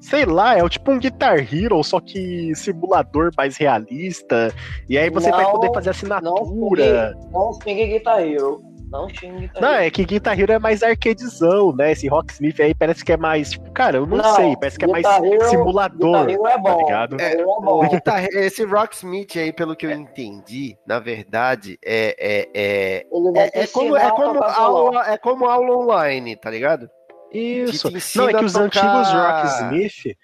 Sei 0.00 0.24
lá, 0.24 0.56
é 0.56 0.62
o 0.62 0.68
tipo 0.68 0.92
um 0.92 0.98
Guitar 0.98 1.38
Hero, 1.52 1.82
só 1.82 1.98
que 2.00 2.54
simulador 2.54 3.30
mais 3.36 3.56
realista. 3.56 4.54
E 4.88 4.96
aí 4.96 5.10
você 5.10 5.28
vai 5.30 5.42
Não, 5.42 5.50
poder 5.52 5.72
fazer 5.74 5.86
Não 5.86 5.90
assinatura. 5.90 7.14
xingue, 7.14 7.32
não 7.32 7.52
xingue 7.54 7.86
Guitar 7.88 8.20
Hero. 8.22 8.62
Não 8.90 9.08
xingue 9.08 9.40
Guitar 9.48 9.62
Não, 9.62 9.68
é 9.74 9.90
que 9.90 10.04
Guitar 10.04 10.38
Hero 10.40 10.52
é 10.52 10.58
mais 10.58 10.82
arcadezão, 10.82 11.72
né? 11.74 11.92
Esse 11.92 12.08
Rocksmith 12.08 12.58
aí 12.60 12.74
parece 12.74 13.04
que 13.04 13.12
é 13.12 13.16
mais. 13.16 13.50
Tipo, 13.50 13.70
cara, 13.72 13.98
eu 13.98 14.06
não, 14.06 14.16
Não, 14.18 14.34
sei, 14.34 14.56
parece 14.56 14.78
que 14.78 14.84
é 14.84 14.88
mais 14.88 15.04
Hero- 15.06 15.44
simulador. 15.48 16.26
Guitar 16.26 16.30
Hero 16.30 16.46
é 16.46 16.50
Tá 16.52 16.58
bom. 16.58 16.78
ligado? 16.78 17.10
Guitar 17.16 17.32
Hero 17.32 17.40
é 17.40 17.44
bom. 17.64 17.84
É, 17.84 18.00
tá, 18.00 18.22
esse 18.24 18.64
Rocksmith 18.64 19.36
aí, 19.36 19.52
pelo 19.52 19.76
que 19.76 19.86
eu 19.86 19.90
entendi, 19.90 20.76
na 20.86 20.98
verdade, 20.98 21.78
é, 21.84 22.16
é, 22.18 22.48
é, 22.54 23.06
é, 23.36 23.62
é 23.62 23.66
como, 23.66 23.96
é, 23.96 24.10
como 24.10 24.42
aula, 24.42 25.12
é 25.12 25.18
como 25.18 25.44
aula 25.46 25.76
online, 25.76 26.36
tá 26.36 26.50
ligado? 26.50 26.88
Isso. 27.32 27.90
Não, 28.16 28.28
é 28.28 28.32
que 28.32 28.44
os 28.44 28.52
tocar- 28.54 28.64
antigos 28.64 29.12
Rocksmith, 29.12 30.16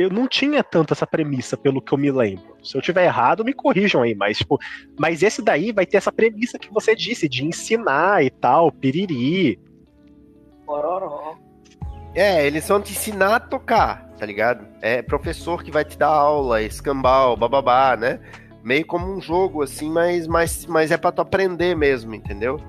eu 0.00 0.10
não 0.10 0.26
tinha 0.26 0.64
tanto 0.64 0.94
essa 0.94 1.06
premissa, 1.06 1.56
pelo 1.56 1.82
que 1.82 1.92
eu 1.92 1.98
me 1.98 2.10
lembro. 2.10 2.56
Se 2.62 2.76
eu 2.76 2.80
tiver 2.80 3.04
errado, 3.04 3.44
me 3.44 3.52
corrijam 3.52 4.02
aí, 4.02 4.14
mas, 4.14 4.38
tipo, 4.38 4.58
mas 4.98 5.22
esse 5.22 5.42
daí 5.42 5.72
vai 5.72 5.84
ter 5.84 5.98
essa 5.98 6.10
premissa 6.10 6.58
que 6.58 6.72
você 6.72 6.94
disse, 6.96 7.28
de 7.28 7.44
ensinar 7.44 8.24
e 8.24 8.30
tal, 8.30 8.72
piriri. 8.72 9.58
Pororó. 10.64 11.36
É, 12.14 12.46
eles 12.46 12.66
vão 12.66 12.80
te 12.80 12.92
ensinar 12.92 13.36
a 13.36 13.40
tocar, 13.40 14.08
tá 14.18 14.26
ligado? 14.26 14.66
É 14.80 15.02
professor 15.02 15.62
que 15.62 15.70
vai 15.70 15.84
te 15.84 15.96
dar 15.96 16.08
aula, 16.08 16.62
escambau, 16.62 17.36
bababá, 17.36 17.96
né? 17.96 18.20
Meio 18.64 18.84
como 18.86 19.06
um 19.06 19.20
jogo, 19.20 19.62
assim, 19.62 19.90
mas, 19.90 20.26
mas, 20.26 20.66
mas 20.66 20.90
é 20.90 20.96
pra 20.96 21.12
tu 21.12 21.22
aprender 21.22 21.76
mesmo, 21.76 22.14
entendeu? 22.14 22.60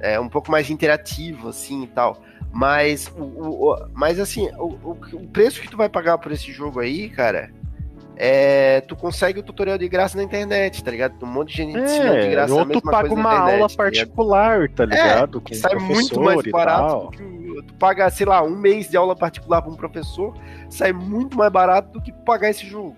É 0.00 0.18
um 0.18 0.28
pouco 0.28 0.50
mais 0.50 0.70
interativo, 0.70 1.48
assim, 1.48 1.84
e 1.84 1.86
tal. 1.86 2.22
Mas, 2.52 3.12
o, 3.16 3.22
o- 3.22 3.70
o- 3.72 3.86
mas 3.94 4.18
assim, 4.18 4.48
o, 4.58 4.66
o, 4.82 5.28
preço 5.32 5.60
que 5.60 5.68
tu 5.70 5.76
vai 5.76 5.88
pagar 5.88 6.18
por 6.18 6.32
esse 6.32 6.50
jogo 6.52 6.80
aí, 6.80 7.08
cara, 7.08 7.50
é... 8.16 8.80
Tu 8.82 8.96
consegue 8.96 9.38
o 9.38 9.42
tutorial 9.42 9.78
de 9.78 9.88
graça 9.88 10.16
na 10.16 10.24
internet, 10.24 10.82
tá 10.82 10.90
ligado? 10.90 11.14
Um 11.22 11.26
monte 11.26 11.50
de 11.52 11.56
gente 11.58 11.78
ensinando 11.78 12.20
de 12.20 12.26
É, 12.26 12.30
graça 12.30 12.52
ou 12.54 12.62
tu 12.64 12.68
mesma 12.68 12.90
paga 12.90 13.14
uma 13.14 13.20
internet, 13.34 13.52
aula 13.54 13.68
tá 13.68 13.76
particular, 13.76 14.68
tá 14.70 14.84
ligado? 14.84 15.40
Que 15.40 15.54
sai 15.54 15.74
muito 15.76 16.20
mais 16.20 16.42
barato 16.50 17.04
do 17.06 17.10
que 17.12 17.22
o- 17.22 17.62
tu 17.62 17.74
paga, 17.74 18.10
sei 18.10 18.26
lá, 18.26 18.42
um 18.42 18.56
mês 18.56 18.88
de 18.90 18.96
aula 18.96 19.14
particular 19.14 19.62
para 19.62 19.70
um 19.70 19.76
professor, 19.76 20.34
sai 20.68 20.92
muito 20.92 21.38
mais 21.38 21.52
barato 21.52 21.92
do 21.92 22.02
que 22.02 22.12
pagar 22.12 22.50
esse 22.50 22.66
jogo. 22.66 22.96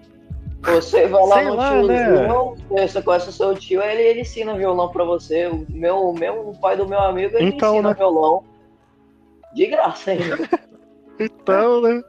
Você 0.63 1.09
vai 1.09 1.27
lá 1.27 1.35
Sei 1.37 1.45
no 1.47 1.55
lá, 1.57 1.69
tiozinho, 1.69 2.57
você 2.71 3.03
conhece 3.03 3.29
o 3.29 3.33
seu 3.33 3.55
tio, 3.55 3.83
ele, 3.83 4.01
ele 4.03 4.21
ensina 4.21 4.55
violão 4.57 4.89
pra 4.89 5.03
você. 5.05 5.47
O 5.49 5.67
meu, 5.69 6.13
meu 6.13 6.49
o 6.51 6.57
pai 6.57 6.77
do 6.77 6.87
meu 6.89 7.01
amigo, 7.01 7.37
ele 7.37 7.47
Então, 7.51 7.75
ensina 7.75 7.89
né? 7.89 7.95
violão. 7.97 8.45
De 9.55 9.67
graça 9.67 10.11
ainda. 10.11 10.39
Então, 11.19 11.81
né? 11.83 12.03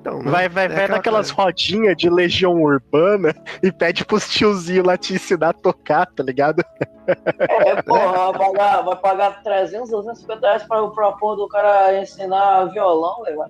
Então, 0.00 0.22
né? 0.22 0.30
Vai, 0.30 0.48
vai, 0.48 0.64
É 0.64 0.68
vai 0.68 0.76
aquela 0.76 0.96
naquelas 0.96 1.30
rodinhas 1.30 1.96
de 1.96 2.08
legião 2.08 2.62
urbana 2.62 3.34
e 3.62 3.72
pede 3.72 4.04
pros 4.04 4.28
tiozinhos 4.28 4.86
lá 4.86 4.96
te 4.96 5.14
ensinar 5.14 5.50
a 5.50 5.52
tocar, 5.52 6.06
tá 6.06 6.22
ligado? 6.22 6.64
É, 7.06 7.82
porra, 7.82 8.32
vai 8.32 8.38
pagar, 8.38 8.82
vai 8.82 8.96
pagar 8.96 9.42
300, 9.42 9.90
250 9.90 10.46
reais 10.46 10.62
pra, 10.64 10.86
pra 10.88 11.12
porra 11.12 11.36
do 11.36 11.48
cara 11.48 12.00
ensinar 12.00 12.66
violão, 12.66 13.22
velho. 13.22 13.44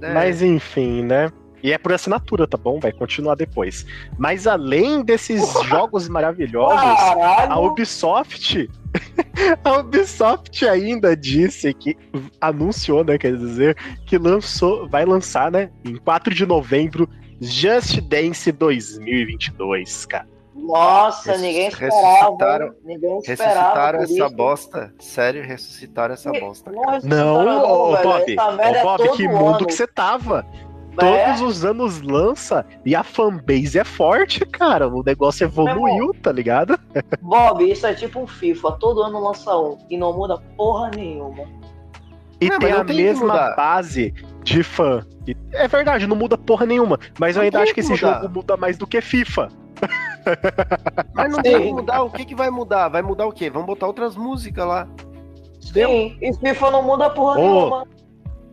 É, 0.00 0.14
Mas 0.14 0.42
enfim, 0.42 1.02
né? 1.02 1.30
E 1.62 1.72
é 1.72 1.78
por 1.78 1.92
assinatura, 1.92 2.46
tá 2.46 2.56
bom? 2.56 2.78
Vai 2.78 2.92
continuar 2.92 3.34
depois. 3.34 3.84
Mas 4.16 4.46
além 4.46 5.02
desses 5.02 5.42
jogos 5.64 6.08
maravilhosos, 6.08 6.78
a 6.78 7.14
Caralho! 7.14 7.64
Ubisoft. 7.64 8.70
A 9.64 9.78
Ubisoft 9.78 10.66
ainda 10.66 11.16
disse 11.16 11.72
que 11.74 11.96
anunciou, 12.40 13.04
né, 13.04 13.16
quer 13.18 13.36
dizer, 13.36 13.76
que 14.06 14.18
lançou, 14.18 14.88
vai 14.88 15.04
lançar, 15.04 15.50
né, 15.50 15.70
em 15.84 15.96
4 15.96 16.34
de 16.34 16.44
novembro, 16.46 17.08
Just 17.40 18.00
Dance 18.02 18.50
2022, 18.50 20.06
cara. 20.06 20.26
Nossa, 20.54 21.36
ninguém 21.38 21.70
ressuscitaram- 21.70 22.32
esperava. 22.32 22.76
Ninguém 22.84 23.18
esperava. 23.18 23.54
ressuscitaram 23.60 23.98
essa 24.02 24.12
isso. 24.12 24.30
bosta. 24.30 24.94
Sério, 24.98 25.42
ressuscitaram 25.44 26.14
essa 26.14 26.32
bosta. 26.32 26.70
Não, 26.72 26.82
cara. 26.82 27.00
Não, 27.04 27.62
ô. 27.62 27.96
Bob, 27.96 28.36
ô 28.36 28.60
é 28.60 28.82
Bob, 28.82 28.98
todo 29.06 29.16
que 29.16 29.28
mundo 29.28 29.56
ano. 29.56 29.66
que 29.66 29.72
você 29.72 29.86
tava. 29.86 30.44
É, 31.00 31.26
Todos 31.26 31.40
os 31.42 31.64
anos 31.64 32.00
lança 32.02 32.64
e 32.84 32.94
a 32.94 33.02
fanbase 33.02 33.78
é 33.78 33.84
forte, 33.84 34.40
cara. 34.46 34.88
O 34.88 35.02
negócio 35.02 35.44
evoluiu, 35.44 36.12
tá 36.22 36.32
ligado? 36.32 36.78
Bob, 37.20 37.70
isso 37.70 37.86
é 37.86 37.94
tipo 37.94 38.20
um 38.20 38.26
FIFA. 38.26 38.72
Todo 38.72 39.02
ano 39.02 39.20
lança 39.22 39.56
um 39.56 39.78
e 39.88 39.96
não 39.96 40.12
muda 40.16 40.38
porra 40.56 40.90
nenhuma. 40.94 41.44
E 42.40 42.48
Não, 42.48 42.58
tem 42.58 42.72
a 42.72 42.84
mesma 42.84 43.54
base 43.56 44.14
de 44.44 44.62
fã. 44.62 45.04
E- 45.26 45.36
É 45.52 45.66
verdade, 45.68 46.06
não 46.06 46.16
muda 46.16 46.38
porra 46.38 46.64
nenhuma. 46.66 46.98
Mas 47.18 47.36
eu 47.36 47.42
ainda 47.42 47.58
acho 47.60 47.68
que 47.68 47.74
que 47.74 47.80
esse 47.80 47.90
mudar. 47.90 48.20
jogo 48.22 48.34
muda 48.34 48.56
mais 48.56 48.78
do 48.78 48.86
que 48.86 49.00
FIFA. 49.00 49.48
Mas 51.14 51.28
não 51.30 51.36
Sim. 51.36 51.42
tem 51.42 51.62
que 51.62 51.72
mudar. 51.72 52.02
O 52.02 52.10
que, 52.10 52.24
que 52.24 52.34
vai 52.34 52.50
mudar? 52.50 52.88
Vai 52.88 53.02
mudar 53.02 53.26
o 53.26 53.32
quê? 53.32 53.50
Vamos 53.50 53.66
botar 53.66 53.86
outras 53.86 54.16
músicas 54.16 54.66
lá. 54.66 54.88
Sim, 55.60 56.16
e 56.20 56.32
FIFA 56.34 56.70
não 56.70 56.82
muda 56.82 57.10
porra 57.10 57.38
Ô, 57.38 57.42
nenhuma. 57.42 57.84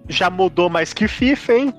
Já 0.09 0.29
mudou 0.29 0.69
mais 0.69 0.93
que 0.93 1.07
FIFA, 1.07 1.53
hein? 1.53 1.73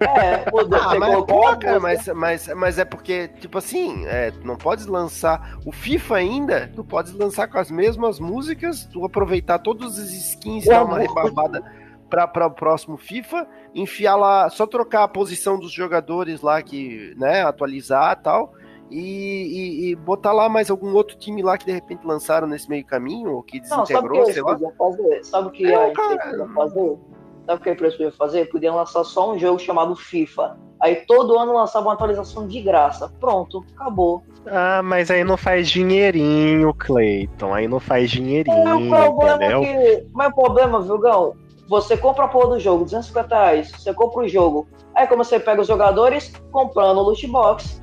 É, 0.00 0.50
mudou. 0.50 0.78
Ah, 0.78 0.98
mas, 0.98 1.24
pô, 1.24 1.56
cara, 1.56 1.80
mas, 1.80 2.06
mas, 2.08 2.48
mas 2.54 2.78
é 2.78 2.84
porque, 2.84 3.28
tipo 3.28 3.58
assim, 3.58 4.04
é, 4.06 4.30
tu 4.30 4.46
não 4.46 4.56
podes 4.56 4.86
lançar 4.86 5.58
o 5.64 5.72
FIFA 5.72 6.16
ainda, 6.16 6.70
tu 6.74 6.84
podes 6.84 7.12
lançar 7.12 7.48
com 7.48 7.58
as 7.58 7.70
mesmas 7.70 8.20
músicas, 8.20 8.84
tu 8.86 9.04
aproveitar 9.04 9.58
todos 9.58 9.98
os 9.98 10.12
skins 10.12 10.66
e 10.66 10.68
dar 10.68 10.84
uma 10.84 10.98
rebarbada 10.98 11.62
pra, 12.10 12.26
pra 12.26 12.46
o 12.46 12.50
próximo 12.50 12.96
FIFA, 12.96 13.46
enfiar 13.74 14.16
lá, 14.16 14.50
só 14.50 14.66
trocar 14.66 15.04
a 15.04 15.08
posição 15.08 15.58
dos 15.58 15.72
jogadores 15.72 16.42
lá 16.42 16.60
que, 16.62 17.14
né, 17.16 17.42
atualizar 17.42 18.16
e 18.18 18.22
tal, 18.22 18.52
e, 18.90 19.00
e, 19.00 19.90
e, 19.90 19.96
botar 19.96 20.32
lá 20.32 20.48
mais 20.48 20.70
algum 20.70 20.94
outro 20.94 21.16
time 21.16 21.42
lá 21.42 21.58
que 21.58 21.66
de 21.66 21.72
repente 21.72 22.06
lançaram 22.06 22.46
nesse 22.46 22.68
meio 22.68 22.84
caminho, 22.84 23.32
ou 23.32 23.42
que 23.42 23.60
desintegrou, 23.60 24.20
Não, 24.20 24.32
sei 24.32 24.42
lá. 24.42 24.58
Fazer? 24.78 25.24
Sabe 25.24 25.48
o 25.48 25.50
que 25.50 25.66
é, 25.66 25.74
a 25.74 25.88
empresa 25.88 26.18
podia 26.18 26.54
fazer? 26.54 26.98
Sabe 27.46 27.60
o 27.60 27.62
que 27.62 27.70
a 27.70 27.72
empresa 27.72 27.96
podia 27.96 28.12
fazer? 28.12 28.50
Podiam 28.50 28.74
lançar 28.74 29.04
só 29.04 29.32
um 29.32 29.38
jogo 29.38 29.58
chamado 29.58 29.94
FIFA. 29.94 30.58
Aí 30.82 30.96
todo 31.06 31.38
ano 31.38 31.54
lançava 31.54 31.86
uma 31.86 31.94
atualização 31.94 32.46
de 32.46 32.60
graça. 32.60 33.10
Pronto, 33.20 33.64
acabou. 33.74 34.22
Ah, 34.46 34.82
mas 34.82 35.10
aí 35.10 35.24
não 35.24 35.36
faz 35.36 35.68
dinheirinho, 35.68 36.74
Cleiton. 36.74 37.54
Aí 37.54 37.68
não 37.68 37.80
faz 37.80 38.10
dinheirinho, 38.10 38.94
é, 38.94 39.08
o 39.08 39.36
entendeu? 39.36 39.60
Que... 39.60 40.06
Mas 40.12 40.28
o 40.28 40.34
problema, 40.34 40.82
viu, 40.82 40.98
Gão? 40.98 41.34
Você 41.68 41.96
compra 41.96 42.24
a 42.24 42.28
porra 42.28 42.50
do 42.50 42.60
jogo, 42.60 42.84
250 42.84 43.34
reais. 43.34 43.70
Você 43.70 43.94
compra 43.94 44.24
o 44.24 44.28
jogo. 44.28 44.68
Aí 44.94 45.06
como 45.06 45.24
você 45.24 45.38
pega 45.38 45.60
os 45.60 45.68
jogadores, 45.68 46.32
comprando 46.50 46.98
o 46.98 47.02
loot 47.02 47.26
box. 47.28 47.80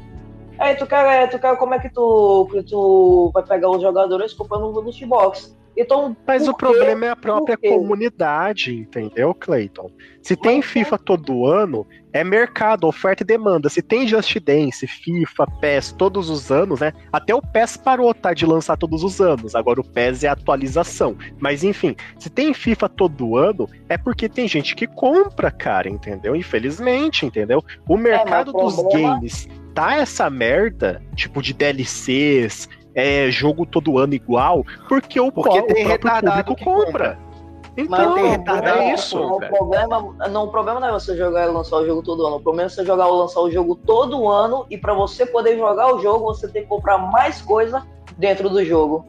Aí 0.60 0.76
tu 0.76 0.86
quer, 0.86 1.30
tu 1.30 1.39
quer 1.39 1.58
como 1.58 1.74
é 1.74 1.80
que 1.80 1.89
tu, 1.89 2.48
que 2.52 2.63
tu 2.63 3.32
vai 3.34 3.44
pegar 3.44 3.70
os 3.70 3.82
jogadores 3.82 4.34
comprando 4.34 4.66
o 4.66 4.80
loot 4.80 5.06
box. 5.06 5.56
Então, 5.76 6.16
Mas 6.28 6.48
o 6.48 6.54
problema 6.54 7.08
é 7.08 7.10
a 7.10 7.16
própria 7.16 7.58
comunidade, 7.58 8.76
entendeu, 8.76 9.34
Clayton? 9.34 9.89
Se 10.22 10.36
tem 10.36 10.62
FIFA 10.62 11.00
todo 11.00 11.48
ano, 11.48 11.86
é 12.13 12.24
mercado, 12.24 12.86
oferta 12.86 13.24
e 13.24 13.26
demanda. 13.26 13.68
Se 13.70 13.82
tem 13.82 14.08
Just 14.08 14.39
Dance, 14.39 14.86
FIFA, 14.86 15.48
PES 15.60 15.92
todos 15.94 16.30
os 16.30 16.52
anos, 16.52 16.80
né? 16.80 16.94
Até 17.12 17.34
o 17.34 17.42
PES 17.42 17.78
parou, 17.78 18.13
tá, 18.13 18.34
de 18.34 18.46
lançar 18.46 18.78
todos 18.78 19.04
os 19.04 19.20
anos. 19.20 19.56
Agora 19.56 19.82
o 19.82 19.84
PES 19.84 20.24
é 20.24 20.28
atualização. 20.28 21.18
Mas 21.39 21.63
enfim, 21.63 21.96
se 22.20 22.30
tem 22.30 22.54
FIFA 22.54 22.88
todo 22.89 23.36
ano, 23.36 23.68
é 23.89 23.98
porque 23.98 24.30
tem 24.30 24.48
gente 24.48 24.76
que 24.76 24.86
compra, 24.86 25.50
cara, 25.50 25.89
entendeu? 25.89 26.36
Infelizmente, 26.36 27.26
entendeu? 27.26 27.63
O 27.89 27.98
é, 27.98 28.00
mercado 28.00 28.52
é, 28.52 28.63
dos 28.63 28.76
problema... 28.76 29.16
games 29.16 29.50
tá 29.74 29.96
essa 29.96 30.30
merda, 30.30 31.02
tipo 31.16 31.42
de 31.42 31.54
DLCs, 31.54 32.70
é, 32.96 33.30
jogo 33.32 33.66
todo 33.66 33.98
ano 33.98 34.14
igual, 34.14 34.64
porque 34.88 35.20
o, 35.20 35.32
porque 35.32 35.60
o 35.60 35.64
tem 35.64 35.86
próprio 35.86 36.22
público 36.22 36.56
compra. 36.64 37.16
compra. 37.16 37.34
Então, 37.76 38.14
tem 38.14 38.70
é 38.70 38.94
isso. 38.94 39.20
O 39.20 39.40
problema, 39.40 40.16
não, 40.30 40.46
o 40.46 40.52
problema 40.52 40.80
não 40.80 40.90
é 40.90 40.92
você 40.92 41.18
jogar 41.18 41.48
e 41.48 41.52
lançar 41.52 41.78
o 41.78 41.86
jogo 41.88 42.04
todo 42.04 42.26
ano. 42.26 42.36
O 42.36 42.40
problema 42.40 42.68
é 42.68 42.70
você 42.70 42.86
jogar 42.86 43.08
ou 43.08 43.18
lançar 43.18 43.40
o 43.40 43.50
jogo 43.50 43.76
todo 43.76 44.30
ano 44.30 44.68
e 44.70 44.78
para 44.78 44.94
você 44.94 45.26
poder 45.26 45.58
jogar 45.58 45.96
o 45.96 46.00
jogo, 46.00 46.26
você 46.26 46.48
tem 46.48 46.62
que 46.62 46.70
comprar 46.70 47.00
mais 47.00 47.42
coisa 47.42 47.84
dentro 48.16 48.48
do 48.48 48.64
jogo. 48.64 49.08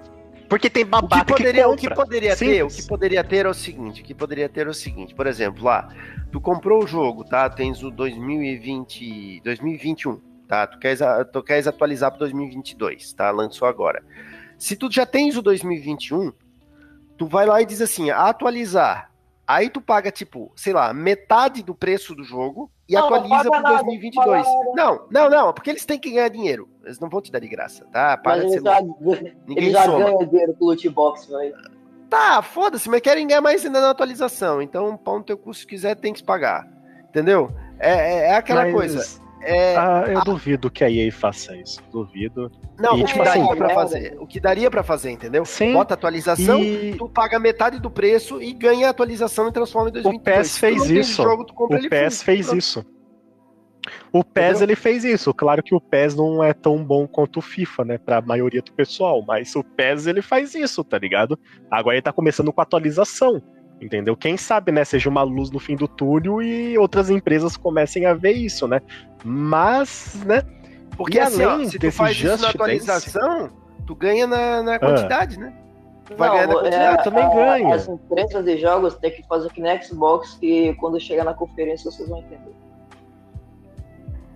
Porque 0.48 0.70
tem 0.70 0.84
babaca 0.84 1.22
o 1.22 1.26
que 1.26 1.32
poderia, 1.32 1.64
que 1.64 1.68
o 1.68 1.76
que 1.76 1.94
poderia 1.94 2.36
ter, 2.36 2.62
o 2.62 2.68
que 2.68 2.86
poderia 2.86 3.24
ter 3.24 3.44
é 3.44 3.48
o 3.48 3.54
seguinte, 3.54 4.00
o 4.00 4.04
que 4.04 4.14
poderia 4.14 4.48
ter 4.48 4.66
é 4.66 4.70
o 4.70 4.74
seguinte, 4.74 5.14
por 5.14 5.26
exemplo, 5.26 5.64
lá, 5.64 5.88
tu 6.30 6.40
comprou 6.40 6.84
o 6.84 6.86
jogo, 6.86 7.24
tá? 7.24 7.48
Tens 7.48 7.82
o 7.82 7.90
2020, 7.90 9.40
2021 9.42 10.33
tá? 10.48 10.66
Tu 10.66 10.78
queres, 10.78 11.00
tu 11.32 11.42
queres 11.42 11.66
atualizar 11.66 12.10
para 12.10 12.20
2022, 12.20 13.12
tá? 13.12 13.30
Lançou 13.30 13.66
agora. 13.68 14.02
Se 14.58 14.76
tu 14.76 14.90
já 14.90 15.04
tens 15.04 15.36
o 15.36 15.42
2021, 15.42 16.32
tu 17.16 17.26
vai 17.26 17.46
lá 17.46 17.60
e 17.60 17.66
diz 17.66 17.80
assim, 17.80 18.10
atualizar. 18.10 19.10
Aí 19.46 19.68
tu 19.68 19.80
paga, 19.80 20.10
tipo, 20.10 20.50
sei 20.56 20.72
lá, 20.72 20.92
metade 20.94 21.62
do 21.62 21.74
preço 21.74 22.14
do 22.14 22.24
jogo 22.24 22.70
e 22.88 22.94
não, 22.94 23.06
atualiza 23.06 23.50
para 23.50 23.82
2022. 23.82 24.46
Não, 24.74 25.06
não, 25.10 25.28
não, 25.28 25.52
porque 25.52 25.70
eles 25.70 25.84
têm 25.84 25.98
que 25.98 26.10
ganhar 26.10 26.28
dinheiro. 26.28 26.68
Eles 26.82 26.98
não 26.98 27.10
vão 27.10 27.20
te 27.20 27.30
dar 27.30 27.40
de 27.40 27.48
graça, 27.48 27.84
tá? 27.92 28.16
Para 28.16 28.42
mas 28.42 28.52
eles 28.52 29.34
Ninguém 29.46 29.70
já 29.70 29.86
ganham 29.86 30.24
dinheiro 30.24 30.54
com 30.54 30.64
o 30.64 30.68
loot 30.68 30.88
box, 30.88 31.26
velho. 31.26 31.54
Tá, 32.08 32.40
foda-se, 32.42 32.88
mas 32.88 33.00
querem 33.00 33.26
ganhar 33.26 33.40
mais 33.40 33.64
ainda 33.64 33.80
na 33.80 33.90
atualização. 33.90 34.62
Então, 34.62 34.96
pão 34.96 35.18
no 35.18 35.24
teu 35.24 35.36
custo, 35.36 35.62
se 35.62 35.66
quiser, 35.66 35.94
tem 35.96 36.12
que 36.12 36.22
pagar. 36.22 36.66
Entendeu? 37.08 37.50
É, 37.78 37.92
é, 37.92 38.18
é 38.28 38.36
aquela 38.36 38.62
mas... 38.62 38.72
coisa. 38.72 39.23
É, 39.44 39.76
ah, 39.76 40.04
eu 40.08 40.18
a... 40.18 40.24
duvido 40.24 40.70
que 40.70 40.82
a 40.82 40.90
EA 40.90 41.12
faça 41.12 41.56
isso. 41.56 41.82
Duvido. 41.92 42.50
Não, 42.78 42.98
e, 42.98 43.02
o, 43.02 43.06
tipo, 43.06 43.20
que 43.20 43.24
daria 43.24 43.44
assim, 43.44 43.56
pra 43.56 43.70
fazer, 43.70 44.16
o 44.18 44.26
que 44.26 44.40
daria 44.40 44.70
para 44.70 44.82
fazer, 44.82 45.10
entendeu? 45.10 45.44
Sim. 45.44 45.72
Bota 45.72 45.94
atualização, 45.94 46.62
e... 46.62 46.96
tu 46.96 47.08
paga 47.08 47.38
metade 47.38 47.78
do 47.78 47.90
preço 47.90 48.42
e 48.42 48.52
ganha 48.52 48.88
a 48.88 48.90
atualização 48.90 49.48
e 49.48 49.52
transforma 49.52 49.90
em 49.90 49.92
2022. 49.92 50.20
O 50.20 50.42
PES 50.42 50.58
fez 50.58 50.90
isso. 50.90 51.22
Jogo, 51.22 51.46
o 51.56 51.88
PES 51.88 52.22
fez 52.22 52.52
isso. 52.52 52.84
O 54.12 54.24
PES 54.24 54.44
Entendeu? 54.44 54.62
ele 54.62 54.76
fez 54.76 55.04
isso. 55.04 55.34
Claro 55.34 55.62
que 55.62 55.74
o 55.74 55.80
PES 55.80 56.14
não 56.14 56.42
é 56.42 56.52
tão 56.52 56.82
bom 56.82 57.06
quanto 57.06 57.38
o 57.38 57.42
FIFA, 57.42 57.84
né, 57.84 57.98
pra 57.98 58.20
maioria 58.20 58.62
do 58.62 58.72
pessoal, 58.72 59.22
mas 59.26 59.54
o 59.54 59.62
PES 59.62 60.06
ele 60.06 60.22
faz 60.22 60.54
isso, 60.54 60.82
tá 60.82 60.98
ligado? 60.98 61.38
Agora 61.70 61.96
ele 61.96 62.02
tá 62.02 62.12
começando 62.12 62.52
com 62.52 62.60
atualização. 62.60 63.42
Entendeu? 63.84 64.16
Quem 64.16 64.38
sabe, 64.38 64.72
né, 64.72 64.82
seja 64.82 65.10
uma 65.10 65.22
luz 65.22 65.50
no 65.50 65.58
fim 65.58 65.76
do 65.76 65.86
túnel 65.86 66.40
e 66.40 66.78
outras 66.78 67.10
empresas 67.10 67.54
comecem 67.54 68.06
a 68.06 68.14
ver 68.14 68.32
isso, 68.32 68.66
né? 68.66 68.80
Mas, 69.22 70.24
né? 70.24 70.42
Porque 70.96 71.18
assim, 71.18 71.42
além 71.42 71.66
ó, 71.66 71.68
se 71.68 71.78
tu 71.78 71.92
faz 71.92 72.16
isso 72.16 72.40
na 72.40 72.48
atualização, 72.48 73.38
dance... 73.40 73.52
tu 73.86 73.94
ganha 73.94 74.26
na, 74.26 74.62
na 74.62 74.76
ah. 74.76 74.78
quantidade, 74.78 75.36
ah. 75.36 75.40
né? 75.40 75.54
Tu 76.06 76.16
vai 76.16 76.30
ganhar 76.30 76.46
na 76.46 76.54
quantidade. 76.54 77.00
É, 77.00 77.02
também 77.02 77.28
ganha. 77.34 77.74
As 77.74 77.86
empresas 77.86 78.42
de 78.42 78.58
jogos 78.58 78.94
têm 78.94 79.10
que 79.10 79.22
fazer 79.28 79.48
aqui 79.48 79.60
na 79.60 79.78
Xbox 79.82 80.34
que 80.40 80.72
quando 80.76 80.98
chegar 80.98 81.24
na 81.24 81.34
conferência 81.34 81.90
vocês 81.90 82.08
vão 82.08 82.20
entender. 82.20 82.54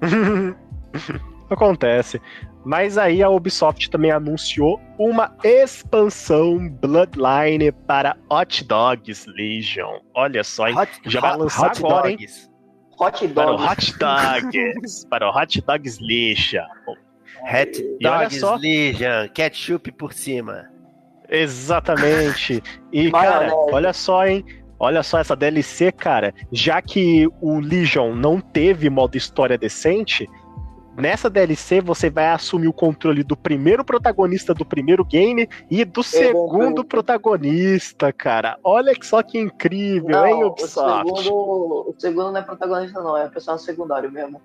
Acontece. 1.49 2.21
Mas 2.69 2.99
aí 2.99 3.23
a 3.23 3.31
Ubisoft 3.31 3.89
também 3.89 4.11
anunciou 4.11 4.79
uma 4.99 5.35
expansão 5.43 6.69
Bloodline 6.69 7.73
para 7.73 8.15
Hot 8.31 8.63
Dogs 8.63 9.25
Legion. 9.27 10.01
Olha 10.15 10.45
só, 10.45 10.69
hein? 10.69 10.77
Hot, 10.79 10.91
já 11.07 11.19
vai 11.19 11.35
lançar 11.39 11.71
hot 11.71 11.79
agora, 11.79 12.11
dogs. 12.11 12.45
hein? 12.45 12.51
Hot 13.01 13.27
Dogs. 13.27 13.35
Para 13.35 13.53
o 13.53 13.65
Hot 13.65 13.99
Dogs. 13.99 15.07
para 15.09 15.31
o 15.31 15.35
Hot 15.35 15.63
Dogs 15.63 15.99
Legion. 15.99 16.67
Hot 17.41 17.97
Dogs 18.03 18.39
só... 18.39 18.57
Legion. 18.57 19.29
Ketchup 19.33 19.91
por 19.93 20.13
cima. 20.13 20.71
Exatamente. 21.27 22.63
E, 22.93 23.11
cara, 23.11 23.51
olha 23.73 23.95
só, 23.95 24.27
hein? 24.27 24.45
Olha 24.79 25.03
só 25.03 25.19
essa 25.21 25.35
DLC, 25.35 25.91
cara. 25.91 26.35
Já 26.53 26.83
que 26.83 27.27
o 27.41 27.61
Legion 27.61 28.15
não 28.15 28.43
teve 28.43 28.91
modo 28.91 29.17
história 29.17 29.57
decente, 29.57 30.29
Nessa 30.99 31.31
DLC 31.31 31.81
você 31.81 32.11
vai 32.11 32.33
assumir 32.33 32.67
o 32.67 32.73
controle 32.73 33.23
do 33.23 33.37
primeiro 33.37 33.85
protagonista 33.85 34.53
do 34.53 34.65
primeiro 34.65 35.05
game 35.05 35.49
e 35.71 35.85
do 35.85 36.03
segundo 36.03 36.85
protagonista, 36.85 38.13
cara. 38.13 38.59
Olha 38.65 38.93
só 39.01 39.23
que 39.23 39.39
incrível, 39.39 40.11
não, 40.11 40.27
hein, 40.27 40.45
Ubisoft? 40.45 41.13
O 41.13 41.17
segundo, 41.17 41.35
o 41.35 41.95
segundo 41.97 42.33
não 42.33 42.41
é 42.41 42.43
protagonista, 42.43 43.01
não, 43.01 43.17
é 43.17 43.29
personagem 43.29 43.65
secundário 43.65 44.11
mesmo. 44.11 44.43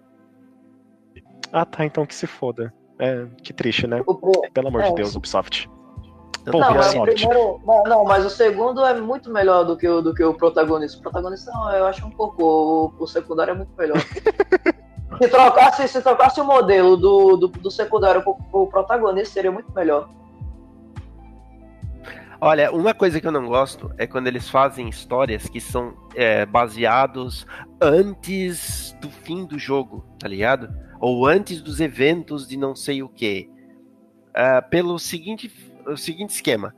Ah, 1.51 1.65
tá, 1.65 1.83
então 1.85 2.05
que 2.05 2.13
se 2.13 2.27
foda. 2.27 2.71
É, 2.99 3.25
que 3.41 3.51
triste, 3.51 3.87
né? 3.87 4.03
Pelo 4.53 4.67
amor 4.67 4.81
é, 4.81 4.89
de 4.89 4.95
Deus, 4.95 5.15
Ubisoft. 5.15 5.67
Pô, 6.45 6.59
não, 6.59 6.75
mas 6.75 6.93
primeiro, 6.93 7.61
não, 7.65 7.83
não, 7.83 8.03
mas 8.03 8.25
o 8.25 8.29
segundo 8.29 8.85
é 8.85 8.99
muito 8.99 9.31
melhor 9.31 9.63
do 9.63 9.75
que 9.75 9.87
o, 9.87 10.01
do 10.01 10.13
que 10.13 10.23
o 10.23 10.33
protagonista. 10.35 10.99
O 10.99 11.01
protagonista, 11.01 11.51
eu 11.73 11.85
acho 11.87 12.05
um 12.05 12.11
pouco. 12.11 12.43
O, 12.43 13.03
o 13.03 13.07
secundário 13.07 13.51
é 13.51 13.55
muito 13.55 13.71
melhor. 13.75 13.97
Se 15.21 15.28
trocasse, 15.30 15.88
se 15.88 16.02
trocasse 16.02 16.41
o 16.41 16.45
modelo 16.45 16.97
do, 16.97 17.38
do, 17.38 17.47
do 17.47 17.71
secundário 17.71 18.21
pro, 18.21 18.36
pro 18.36 18.67
protagonista, 18.67 19.34
seria 19.34 19.52
muito 19.52 19.71
melhor. 19.73 20.10
Olha, 22.45 22.73
uma 22.73 22.93
coisa 22.93 23.21
que 23.21 23.28
eu 23.28 23.32
não 23.32 23.47
gosto 23.47 23.89
é 23.97 24.06
quando 24.06 24.28
eles 24.28 24.49
fazem 24.49 24.89
histórias 24.89 25.47
que 25.47 25.62
são 25.62 25.93
é, 26.13 26.45
baseados 26.45 27.47
antes 27.80 28.93
do 28.99 29.10
fim 29.10 29.45
do 29.45 29.58
jogo, 29.58 30.06
tá 30.19 30.28
ligado? 30.28 30.67
Ou 30.99 31.26
antes 31.26 31.62
dos 31.62 31.80
eventos 31.80 32.45
de 32.45 32.58
não 32.58 32.76
sei 32.76 33.02
o 33.02 33.08
que. 33.08 33.49
Uh, 34.32 34.69
pelo 34.69 34.99
seguinte, 34.99 35.49
o 35.88 35.95
seguinte 35.95 36.32
esquema. 36.32 36.76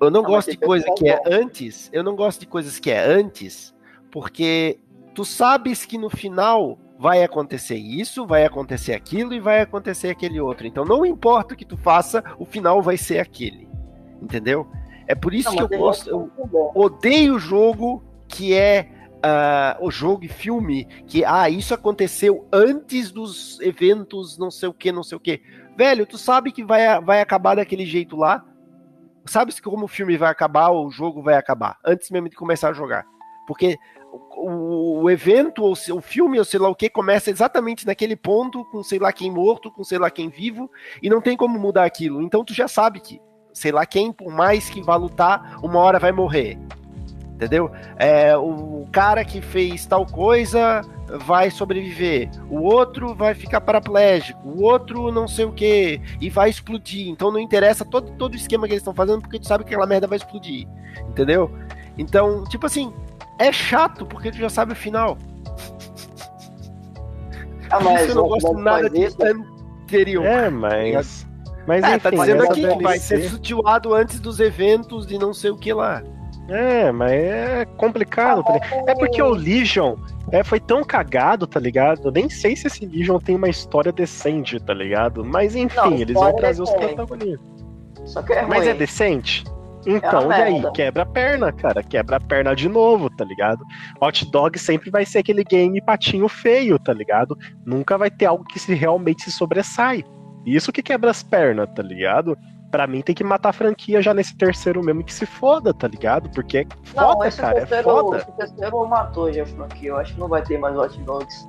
Eu 0.00 0.10
não 0.10 0.24
ah, 0.24 0.26
gosto 0.26 0.50
de 0.50 0.56
coisa 0.56 0.86
que 0.96 1.08
é 1.08 1.20
antes. 1.24 1.88
Eu 1.92 2.02
não 2.02 2.16
gosto 2.16 2.40
de 2.40 2.46
coisas 2.46 2.80
que 2.80 2.90
é 2.90 2.98
antes, 2.98 3.72
porque 4.10 4.80
tu 5.14 5.24
sabes 5.24 5.84
que 5.84 5.98
no 5.98 6.10
final 6.10 6.76
vai 7.00 7.24
acontecer 7.24 7.76
isso, 7.76 8.26
vai 8.26 8.44
acontecer 8.44 8.92
aquilo 8.92 9.32
e 9.32 9.40
vai 9.40 9.62
acontecer 9.62 10.10
aquele 10.10 10.38
outro. 10.38 10.66
Então 10.66 10.84
não 10.84 11.06
importa 11.06 11.54
o 11.54 11.56
que 11.56 11.64
tu 11.64 11.78
faça, 11.78 12.22
o 12.38 12.44
final 12.44 12.82
vai 12.82 12.98
ser 12.98 13.18
aquele. 13.18 13.66
Entendeu? 14.20 14.70
É 15.06 15.14
por 15.14 15.32
isso 15.32 15.48
não, 15.48 15.66
que 15.66 15.74
eu 15.74 15.78
gosto. 15.78 16.10
Eu 16.10 16.70
odeio 16.74 17.36
o 17.36 17.38
jogo 17.38 18.04
que 18.28 18.54
é 18.54 18.90
uh, 19.16 19.82
o 19.82 19.90
jogo 19.90 20.26
e 20.26 20.28
filme 20.28 20.84
que 21.06 21.24
ah, 21.24 21.48
isso 21.48 21.72
aconteceu 21.72 22.46
antes 22.52 23.10
dos 23.10 23.58
eventos, 23.60 24.36
não 24.36 24.50
sei 24.50 24.68
o 24.68 24.74
que, 24.74 24.92
não 24.92 25.02
sei 25.02 25.16
o 25.16 25.20
que. 25.20 25.40
Velho, 25.78 26.04
tu 26.04 26.18
sabe 26.18 26.52
que 26.52 26.62
vai, 26.62 27.00
vai 27.00 27.22
acabar 27.22 27.54
daquele 27.54 27.86
jeito 27.86 28.14
lá. 28.14 28.44
Sabe 29.24 29.58
como 29.62 29.86
o 29.86 29.88
filme 29.88 30.18
vai 30.18 30.30
acabar 30.30 30.68
ou 30.68 30.86
o 30.86 30.90
jogo 30.90 31.22
vai 31.22 31.36
acabar, 31.36 31.78
antes 31.82 32.10
mesmo 32.10 32.28
de 32.28 32.36
começar 32.36 32.68
a 32.68 32.74
jogar. 32.74 33.06
Porque 33.46 33.78
o, 34.12 35.02
o 35.02 35.10
evento, 35.10 35.62
ou 35.62 35.72
o 35.72 36.00
filme, 36.00 36.38
ou 36.38 36.44
sei 36.44 36.58
lá 36.58 36.68
o 36.68 36.74
que, 36.74 36.88
começa 36.88 37.30
exatamente 37.30 37.86
naquele 37.86 38.16
ponto, 38.16 38.64
com 38.66 38.82
sei 38.82 38.98
lá 38.98 39.12
quem 39.12 39.30
morto, 39.30 39.70
com 39.70 39.84
sei 39.84 39.98
lá 39.98 40.10
quem 40.10 40.28
vivo, 40.28 40.70
e 41.02 41.08
não 41.08 41.20
tem 41.20 41.36
como 41.36 41.58
mudar 41.58 41.84
aquilo. 41.84 42.22
Então 42.22 42.44
tu 42.44 42.54
já 42.54 42.66
sabe 42.66 43.00
que, 43.00 43.20
sei 43.52 43.72
lá 43.72 43.86
quem, 43.86 44.12
por 44.12 44.32
mais 44.32 44.68
que 44.68 44.82
vá 44.82 44.96
lutar, 44.96 45.58
uma 45.62 45.78
hora 45.78 45.98
vai 45.98 46.12
morrer. 46.12 46.58
Entendeu? 47.34 47.70
É, 47.96 48.36
o 48.36 48.86
cara 48.92 49.24
que 49.24 49.40
fez 49.40 49.86
tal 49.86 50.04
coisa 50.04 50.82
vai 51.20 51.50
sobreviver, 51.50 52.30
o 52.50 52.60
outro 52.60 53.14
vai 53.14 53.34
ficar 53.34 53.60
paraplégico, 53.62 54.46
o 54.46 54.62
outro 54.62 55.10
não 55.10 55.26
sei 55.26 55.46
o 55.46 55.52
que, 55.52 56.00
e 56.20 56.28
vai 56.28 56.50
explodir. 56.50 57.08
Então 57.08 57.32
não 57.32 57.40
interessa 57.40 57.84
todo, 57.84 58.12
todo 58.12 58.34
o 58.34 58.36
esquema 58.36 58.66
que 58.66 58.74
eles 58.74 58.82
estão 58.82 58.94
fazendo, 58.94 59.22
porque 59.22 59.38
tu 59.38 59.46
sabe 59.46 59.64
que 59.64 59.70
aquela 59.70 59.86
merda 59.86 60.06
vai 60.06 60.18
explodir. 60.18 60.68
Entendeu? 61.08 61.50
Então, 61.96 62.44
tipo 62.44 62.66
assim, 62.66 62.92
é 63.40 63.52
chato 63.52 64.06
porque 64.06 64.30
tu 64.30 64.36
já 64.36 64.48
sabe 64.48 64.72
o 64.72 64.76
final. 64.76 65.18
Ah, 67.70 67.80
mas 67.80 68.08
eu 68.08 68.14
não 68.16 68.28
gosto 68.28 68.52
nada 68.54 68.80
faz 68.80 68.92
de 68.92 69.04
isso. 69.04 69.16
anterior. 69.22 70.24
É, 70.24 70.50
mas. 70.50 71.26
Mas 71.66 71.84
É, 71.84 71.90
enfim, 71.90 71.98
tá 72.00 72.10
dizendo 72.10 72.42
aqui 72.44 72.66
que 72.66 72.82
vai 72.82 72.98
ser 72.98 73.28
sutilado 73.28 73.94
antes 73.94 74.18
dos 74.18 74.40
eventos 74.40 75.06
de 75.06 75.18
não 75.18 75.32
sei 75.32 75.50
o 75.50 75.56
que 75.56 75.72
lá. 75.72 76.02
É, 76.48 76.90
mas 76.90 77.12
é 77.12 77.64
complicado. 77.76 78.42
tá? 78.42 78.58
É 78.88 78.94
porque 78.94 79.22
o 79.22 79.30
Legion 79.30 79.94
é, 80.32 80.42
foi 80.42 80.58
tão 80.58 80.82
cagado, 80.82 81.46
tá 81.46 81.60
ligado? 81.60 82.08
Eu 82.08 82.10
nem 82.10 82.28
sei 82.28 82.56
se 82.56 82.66
esse 82.66 82.84
Legion 82.84 83.18
tem 83.18 83.36
uma 83.36 83.48
história 83.48 83.92
decente, 83.92 84.58
tá 84.58 84.74
ligado? 84.74 85.24
Mas 85.24 85.54
enfim, 85.54 85.76
Não, 85.76 85.92
eles 85.94 86.14
vão 86.14 86.34
trazer 86.34 86.62
os 86.62 86.70
tem. 86.70 86.94
protagonistas. 86.94 87.46
Só 88.06 88.22
que 88.22 88.32
é 88.32 88.40
ruim. 88.40 88.48
Mas 88.48 88.66
é 88.66 88.74
decente? 88.74 89.44
Então, 89.86 90.24
uma 90.24 90.38
e 90.38 90.42
aí? 90.42 90.72
Quebra 90.72 91.02
a 91.02 91.06
perna, 91.06 91.52
cara. 91.52 91.82
Quebra 91.82 92.16
a 92.16 92.20
perna 92.20 92.54
de 92.54 92.68
novo, 92.68 93.08
tá 93.10 93.24
ligado? 93.24 93.64
Hot 94.00 94.30
Dog 94.30 94.58
sempre 94.58 94.90
vai 94.90 95.04
ser 95.06 95.18
aquele 95.18 95.42
game 95.44 95.80
patinho 95.80 96.28
feio, 96.28 96.78
tá 96.78 96.92
ligado? 96.92 97.36
Nunca 97.64 97.96
vai 97.96 98.10
ter 98.10 98.26
algo 98.26 98.44
que 98.44 98.58
se 98.58 98.74
realmente 98.74 99.22
se 99.24 99.32
sobressai. 99.32 100.04
Isso 100.44 100.72
que 100.72 100.82
quebra 100.82 101.10
as 101.10 101.22
pernas, 101.22 101.68
tá 101.74 101.82
ligado? 101.82 102.36
Pra 102.70 102.86
mim 102.86 103.02
tem 103.02 103.14
que 103.14 103.24
matar 103.24 103.48
a 103.48 103.52
franquia 103.52 104.00
já 104.00 104.14
nesse 104.14 104.36
terceiro 104.36 104.84
mesmo 104.84 105.02
que 105.02 105.12
se 105.12 105.26
foda, 105.26 105.74
tá 105.74 105.88
ligado? 105.88 106.30
Porque 106.30 106.58
é 106.58 106.66
Não, 106.94 107.14
foda, 107.14 107.28
esse 107.28 107.40
cara. 107.40 107.58
É 107.58 107.60
terceiro, 107.60 107.84
foda. 107.84 108.18
esse 108.18 108.32
terceiro 108.32 108.86
matou 108.86 109.32
já 109.32 109.42
a 109.42 109.46
franquia. 109.46 109.88
Eu 109.88 109.96
acho 109.96 110.14
que 110.14 110.20
não 110.20 110.28
vai 110.28 110.42
ter 110.42 110.58
mais 110.58 110.76
Hot 110.76 111.00
Dogs. 111.02 111.48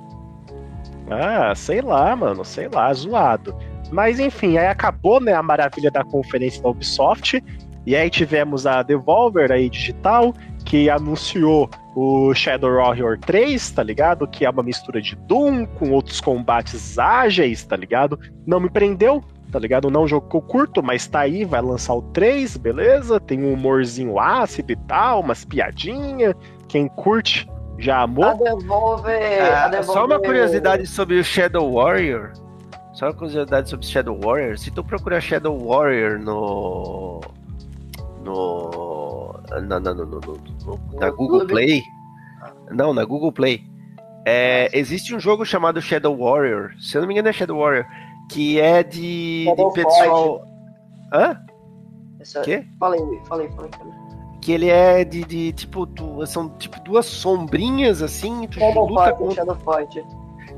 Ah, 1.10 1.54
sei 1.54 1.80
lá, 1.80 2.14
mano, 2.16 2.44
sei 2.44 2.68
lá, 2.68 2.92
zoado. 2.92 3.54
Mas 3.90 4.18
enfim, 4.18 4.56
aí 4.56 4.66
acabou, 4.66 5.20
né, 5.20 5.34
a 5.34 5.42
maravilha 5.42 5.90
da 5.90 6.02
conferência 6.02 6.62
da 6.62 6.70
Ubisoft. 6.70 7.42
E 7.86 7.96
aí 7.96 8.08
tivemos 8.08 8.66
a 8.66 8.82
Devolver 8.82 9.50
aí 9.50 9.68
digital, 9.68 10.34
que 10.64 10.88
anunciou 10.88 11.68
o 11.94 12.32
Shadow 12.34 12.76
Warrior 12.76 13.18
3, 13.18 13.70
tá 13.70 13.82
ligado? 13.82 14.26
Que 14.26 14.46
é 14.46 14.50
uma 14.50 14.62
mistura 14.62 15.00
de 15.00 15.16
Doom 15.16 15.66
com 15.66 15.90
outros 15.90 16.20
combates 16.20 16.98
ágeis, 16.98 17.64
tá 17.64 17.76
ligado? 17.76 18.18
Não 18.46 18.60
me 18.60 18.70
prendeu, 18.70 19.22
tá 19.50 19.58
ligado? 19.58 19.90
Não 19.90 20.02
é 20.02 20.04
um 20.04 20.08
jogo 20.08 20.28
que 20.28 20.36
eu 20.36 20.42
curto, 20.42 20.82
mas 20.82 21.06
tá 21.06 21.20
aí, 21.20 21.44
vai 21.44 21.60
lançar 21.60 21.94
o 21.94 22.02
3, 22.02 22.56
beleza? 22.56 23.20
Tem 23.20 23.44
um 23.44 23.52
humorzinho 23.52 24.18
ácido 24.18 24.72
e 24.72 24.76
tal, 24.76 25.20
umas 25.20 25.44
piadinhas. 25.44 26.34
Quem 26.68 26.88
curte 26.88 27.46
já 27.78 27.98
A 27.98 28.02
amou. 28.02 28.38
Devolver. 28.38 29.42
Ah, 29.42 29.64
a 29.64 29.68
Devolver... 29.68 29.94
só 29.94 30.06
uma 30.06 30.20
curiosidade 30.20 30.86
sobre 30.86 31.18
o 31.18 31.24
Shadow 31.24 31.72
Warrior. 31.72 32.32
Só 32.92 33.06
uma 33.06 33.14
curiosidade 33.14 33.68
sobre 33.68 33.84
o 33.84 33.88
Shadow 33.88 34.18
Warrior. 34.22 34.58
Se 34.58 34.70
tu 34.70 34.84
procurar 34.84 35.20
Shadow 35.20 35.58
Warrior 35.58 36.18
no. 36.18 37.20
No. 38.24 39.34
Na, 39.50 39.80
na, 39.80 39.94
no- 39.94 40.06
no- 40.06 40.98
na 40.98 41.10
Google? 41.10 41.46
Play. 41.46 41.82
Não, 42.70 42.92
na 42.94 43.04
Google 43.04 43.32
Play. 43.32 43.62
É, 44.24 44.68
existe 44.72 45.14
um 45.14 45.20
jogo 45.20 45.44
chamado 45.44 45.80
Shadow 45.82 46.16
Warrior. 46.16 46.70
Se 46.80 46.96
eu 46.96 47.00
não 47.00 47.08
me 47.08 47.14
engano, 47.14 47.28
é 47.28 47.32
Shadow 47.32 47.58
Warrior. 47.58 47.84
Que 48.30 48.60
é 48.60 48.82
de, 48.82 49.46
de 49.56 49.72
pessoal. 49.74 50.44
Hã? 51.12 51.38
Essa... 52.20 52.40
Quê? 52.42 52.64
Falei, 52.78 53.00
falei, 53.26 53.48
falei. 53.50 53.70
falei. 53.76 53.92
Que 54.40 54.52
ele 54.52 54.68
é 54.68 55.04
de, 55.04 55.24
de 55.24 55.52
tipo. 55.52 55.86
tu- 55.86 56.24
são 56.26 56.48
tipo 56.50 56.80
duas 56.82 57.06
sombrinhas 57.06 58.02
assim. 58.02 58.46
Tu 58.48 58.58
Shadow 58.58 58.88
luta 58.88 59.04
Fight, 59.06 59.18
com. 59.18 59.30
Shadow 59.32 59.56
Fight. 59.56 60.04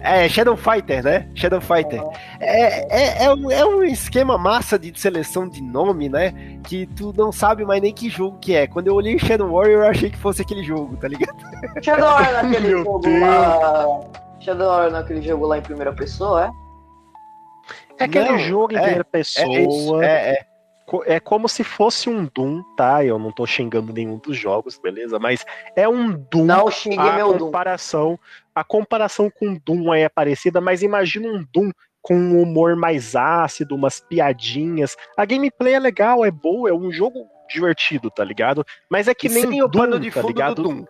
É, 0.04 0.28
Shadow 0.28 0.54
Fighter, 0.56 1.02
né? 1.02 1.26
Shadow 1.34 1.60
Fighter. 1.60 2.00
É, 2.38 3.22
é, 3.22 3.24
é, 3.24 3.32
um, 3.34 3.50
é 3.50 3.64
um 3.64 3.82
esquema 3.82 4.36
massa 4.36 4.78
de 4.78 4.92
seleção 5.00 5.48
de 5.48 5.62
nome, 5.62 6.08
né? 6.10 6.32
Que 6.64 6.86
tu 6.86 7.12
não 7.16 7.32
sabe 7.32 7.64
mais 7.64 7.80
nem 7.80 7.92
que 7.92 8.10
jogo 8.10 8.38
que 8.38 8.54
é. 8.54 8.66
Quando 8.66 8.88
eu 8.88 8.94
olhei 8.94 9.18
Shadow 9.18 9.50
Warrior, 9.50 9.84
eu 9.84 9.88
achei 9.90 10.10
que 10.10 10.18
fosse 10.18 10.42
aquele 10.42 10.62
jogo, 10.62 10.94
tá 10.98 11.08
ligado? 11.08 11.34
Shadow 11.82 12.04
Warrior 12.04 12.32
naquele 12.42 12.68
Meu 12.68 12.84
jogo 12.84 12.98
Deus. 13.00 13.20
lá. 13.22 14.00
Shadow 14.40 14.68
Warrior 14.68 14.92
naquele 14.92 15.22
jogo 15.22 15.46
lá 15.46 15.58
em 15.58 15.62
primeira 15.62 15.92
pessoa, 15.94 16.44
é? 16.44 16.50
É 17.98 18.04
aquele 18.04 18.28
Não, 18.28 18.38
jogo 18.40 18.72
em 18.74 18.76
é, 18.76 18.80
primeira 18.80 19.06
É, 19.12 19.20
isso, 19.20 19.40
pessoa. 19.42 20.04
é, 20.04 20.08
é. 20.32 20.46
É 21.06 21.18
como 21.18 21.48
se 21.48 21.64
fosse 21.64 22.10
um 22.10 22.26
Doom, 22.26 22.62
tá? 22.76 23.04
Eu 23.04 23.18
não 23.18 23.32
tô 23.32 23.46
xingando 23.46 23.92
nenhum 23.92 24.18
dos 24.18 24.36
jogos, 24.36 24.78
beleza? 24.78 25.18
Mas 25.18 25.44
é 25.74 25.88
um 25.88 26.12
Doom. 26.12 26.44
Não 26.44 26.70
xingue 26.70 27.12
meu 27.12 27.32
Doom. 27.32 27.46
comparação, 27.46 28.18
a 28.54 28.62
comparação 28.62 29.30
com 29.30 29.54
Doom 29.54 29.90
aí 29.90 30.02
é 30.02 30.08
parecida, 30.08 30.60
mas 30.60 30.82
imagina 30.82 31.28
um 31.28 31.44
Doom 31.52 31.70
com 32.02 32.14
um 32.14 32.42
humor 32.42 32.76
mais 32.76 33.16
ácido, 33.16 33.74
umas 33.74 33.98
piadinhas. 33.98 34.94
A 35.16 35.24
gameplay 35.24 35.72
é 35.72 35.78
legal, 35.78 36.22
é 36.22 36.30
boa, 36.30 36.68
é 36.68 36.72
um 36.72 36.92
jogo 36.92 37.26
divertido, 37.48 38.10
tá 38.10 38.22
ligado? 38.22 38.64
Mas 38.90 39.08
é 39.08 39.14
que 39.14 39.28
nem 39.28 39.42
sem 39.42 39.62
o 39.62 39.68
Doom, 39.68 40.10
tá 40.10 40.22
ligado? 40.22 40.56
do 40.56 40.62
Doom. 40.64 40.84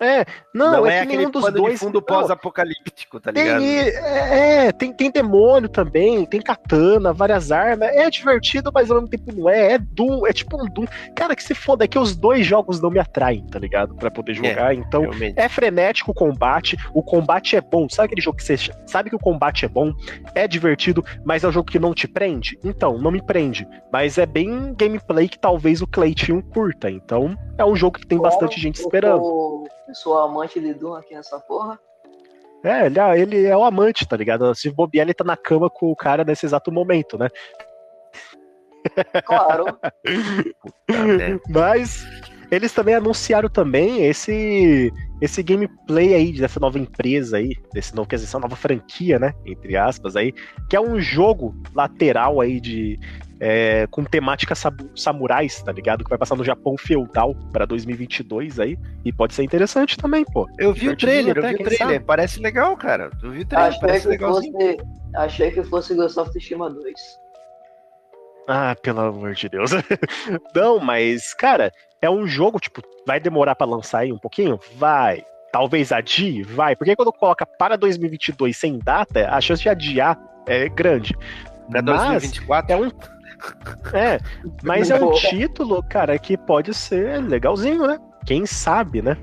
É, 0.00 0.24
não, 0.54 0.72
Não, 0.72 0.86
é, 0.86 0.96
é, 0.96 1.00
aquele 1.00 1.18
nenhum 1.18 1.30
dos 1.30 1.44
pano 1.44 1.56
dois. 1.56 1.74
de 1.74 1.78
fundo 1.80 2.00
pós-apocalíptico, 2.00 3.20
tá 3.20 3.30
ligado? 3.30 3.60
tem, 3.60 3.78
é, 3.78 4.66
é, 4.66 4.72
tem, 4.72 4.92
tem 4.92 5.10
demônio 5.10 5.68
também, 5.68 6.24
tem 6.24 6.40
katana, 6.40 7.12
várias 7.12 7.50
armas. 7.50 7.88
É 7.90 8.08
divertido, 8.10 8.70
mas 8.72 8.90
ao 8.90 8.96
mesmo 8.96 9.08
tempo 9.08 9.32
não 9.34 9.48
é. 9.48 9.72
É 9.72 9.78
Doom, 9.78 10.26
é 10.26 10.32
tipo 10.32 10.60
um 10.60 10.66
Doom. 10.66 10.86
Cara, 11.14 11.34
que 11.34 11.42
se 11.42 11.54
foda, 11.54 11.84
é 11.84 11.88
que 11.88 11.98
os 11.98 12.16
dois 12.16 12.46
jogos 12.46 12.80
não 12.80 12.90
me 12.90 12.98
atraem, 12.98 13.44
tá 13.46 13.58
ligado? 13.58 13.94
Pra 13.94 14.10
poder 14.10 14.34
jogar. 14.34 14.74
então, 14.74 15.02
Realmente. 15.02 15.38
é 15.38 15.48
frenético 15.48 16.12
o 16.12 16.14
combate, 16.14 16.76
o 16.94 17.02
combate 17.02 17.56
é 17.56 17.60
bom. 17.60 17.88
Sabe 17.88 18.06
aquele 18.06 18.20
jogo 18.20 18.38
que 18.38 18.44
você 18.44 18.56
sabe 18.86 19.10
que 19.10 19.16
o 19.16 19.20
combate 19.20 19.64
é 19.64 19.68
bom, 19.68 19.92
é 20.34 20.46
divertido, 20.46 21.04
mas 21.24 21.44
é 21.44 21.48
um 21.48 21.52
jogo 21.52 21.70
que 21.70 21.78
não 21.78 21.92
te 21.92 22.06
prende? 22.06 22.58
Então, 22.64 22.98
não 22.98 23.10
me 23.10 23.20
prende. 23.22 23.66
Mas 23.92 24.18
é 24.18 24.26
bem 24.26 24.74
gameplay 24.74 25.28
que 25.28 25.38
talvez 25.38 25.82
o 25.82 25.86
Cleitinho 25.86 26.42
curta. 26.42 26.90
Então, 26.90 27.36
é 27.56 27.64
um 27.64 27.74
jogo 27.74 27.98
que 27.98 28.06
tem 28.06 28.18
bastante 28.18 28.60
gente 28.60 28.76
esperando. 28.76 29.66
Eu 29.88 29.94
sou, 29.94 30.18
amante 30.18 30.60
de 30.60 30.74
Doom 30.74 30.94
aqui 30.94 31.14
nessa 31.14 31.40
porra. 31.40 31.78
É, 32.62 32.86
ele, 32.86 32.98
é- 32.98 33.18
ele 33.20 33.46
é 33.46 33.56
o 33.56 33.64
amante, 33.64 34.06
tá 34.06 34.16
ligado? 34.16 34.54
Se 34.54 34.70
bobear, 34.70 35.06
ele 35.06 35.14
tá 35.14 35.24
na 35.24 35.36
cama 35.36 35.70
com 35.70 35.90
o 35.90 35.96
cara 35.96 36.24
nesse 36.24 36.44
exato 36.44 36.70
momento, 36.70 37.16
né? 37.16 37.28
Claro. 39.24 39.78
Mas 41.48 42.06
eles 42.50 42.72
também 42.72 42.94
anunciaram 42.94 43.48
também 43.48 44.04
esse 44.04 44.92
esse 45.20 45.42
gameplay 45.42 46.14
aí 46.14 46.32
dessa 46.32 46.60
nova 46.60 46.78
empresa 46.78 47.38
aí, 47.38 47.52
desse 47.72 47.94
novo, 47.94 48.08
quer 48.08 48.16
dizer, 48.16 48.28
essa 48.28 48.38
nova 48.38 48.54
franquia, 48.54 49.18
né? 49.18 49.32
Entre 49.44 49.76
aspas 49.76 50.14
aí, 50.14 50.32
que 50.70 50.76
é 50.76 50.80
um 50.80 51.00
jogo 51.00 51.54
lateral 51.74 52.40
aí 52.40 52.60
de. 52.60 52.98
É, 53.40 53.86
com 53.90 54.04
temática 54.04 54.54
samurais, 54.96 55.62
tá 55.62 55.72
ligado? 55.72 56.04
Que 56.04 56.10
vai 56.10 56.18
passar 56.18 56.36
no 56.36 56.44
Japão 56.44 56.76
feudal 56.76 57.34
pra 57.52 57.64
2022 57.64 58.58
aí. 58.58 58.78
E 59.04 59.12
pode 59.12 59.34
ser 59.34 59.44
interessante 59.44 59.96
também, 59.96 60.24
pô. 60.24 60.48
Eu 60.58 60.72
vi 60.72 60.88
o 60.88 60.96
trailer, 60.96 61.36
eu 61.36 61.42
vi 61.42 61.54
o 61.54 61.58
trailer. 61.58 61.78
sabe? 61.78 62.00
Parece 62.00 62.40
legal, 62.40 62.76
cara. 62.76 63.10
Eu 63.22 63.30
vi 63.30 63.40
o 63.40 63.46
trailer, 63.46 63.68
achei, 63.68 63.80
parece 63.80 64.02
que 64.02 64.08
legalzinho. 64.08 64.52
fosse, 64.52 64.76
achei 65.14 65.50
que 65.50 65.62
fosse 65.64 65.94
Ghost 65.94 66.18
of 66.18 66.30
Tsushima 66.30 66.70
2. 66.70 66.94
Ah, 68.48 68.74
pelo 68.82 69.00
amor 69.00 69.34
de 69.34 69.48
Deus. 69.48 69.70
Não, 70.54 70.80
mas, 70.80 71.34
cara, 71.34 71.70
é 72.00 72.08
um 72.08 72.26
jogo, 72.26 72.58
tipo, 72.58 72.80
vai 73.06 73.20
demorar 73.20 73.54
pra 73.54 73.66
lançar 73.66 74.00
aí 74.00 74.12
um 74.12 74.18
pouquinho? 74.18 74.58
Vai. 74.76 75.22
Talvez 75.52 75.92
adie? 75.92 76.42
Vai. 76.42 76.74
Porque 76.74 76.96
quando 76.96 77.12
coloca 77.12 77.44
para 77.44 77.76
2022 77.76 78.56
sem 78.56 78.78
data, 78.78 79.28
a 79.28 79.40
chance 79.40 79.62
de 79.62 79.68
adiar 79.68 80.18
é 80.46 80.68
grande. 80.68 81.14
Pra 81.70 81.82
Mas 81.82 82.22
2024. 82.22 82.72
é 82.72 82.76
um. 82.76 82.90
É, 83.94 84.18
mas 84.62 84.90
é 84.90 85.02
um 85.02 85.12
título, 85.12 85.82
cara, 85.82 86.18
que 86.18 86.36
pode 86.36 86.74
ser 86.74 87.20
legalzinho, 87.22 87.86
né? 87.86 87.98
Quem 88.26 88.44
sabe, 88.46 89.00
né? 89.02 89.16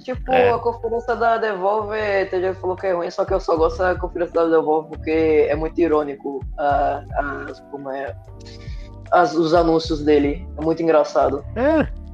Tipo, 0.00 0.32
É. 0.32 0.50
a 0.52 0.58
conferência 0.58 1.16
da 1.16 1.36
Devolver, 1.36 2.30
tem 2.30 2.40
gente 2.40 2.54
que 2.54 2.60
falou 2.60 2.76
que 2.76 2.86
é 2.86 2.92
ruim, 2.92 3.10
só 3.10 3.24
que 3.24 3.34
eu 3.34 3.40
só 3.40 3.56
gosto 3.56 3.78
da 3.78 3.96
conferência 3.96 4.32
da 4.34 4.44
Devolver 4.46 4.90
porque 4.90 5.46
é 5.48 5.54
muito 5.56 5.80
irônico 5.80 6.40
ah, 6.58 7.02
as, 7.48 7.58
como 7.72 7.90
é, 7.90 8.14
as- 9.10 9.34
os 9.34 9.52
anúncios 9.52 10.04
dele. 10.04 10.46
É 10.56 10.64
muito 10.64 10.80
engraçado. 10.82 11.44
É. 11.56 12.06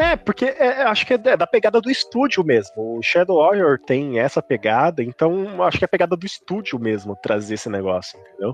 É, 0.00 0.16
porque 0.16 0.44
é, 0.44 0.82
acho 0.82 1.04
que 1.06 1.14
é 1.14 1.18
da 1.18 1.34
da 1.34 1.46
pegada 1.46 1.80
do 1.80 1.90
estúdio 1.90 2.44
mesmo. 2.44 2.98
O 2.98 3.02
Shadow 3.02 3.38
Warrior 3.38 3.78
tem 3.84 4.18
essa 4.20 4.40
pegada, 4.40 5.02
então 5.02 5.60
acho 5.64 5.78
que 5.78 5.84
é 5.84 5.86
a 5.86 5.88
pegada 5.88 6.16
do 6.16 6.24
estúdio 6.26 6.78
mesmo 6.78 7.16
trazer 7.20 7.54
esse 7.54 7.68
negócio, 7.68 8.18
entendeu? 8.20 8.52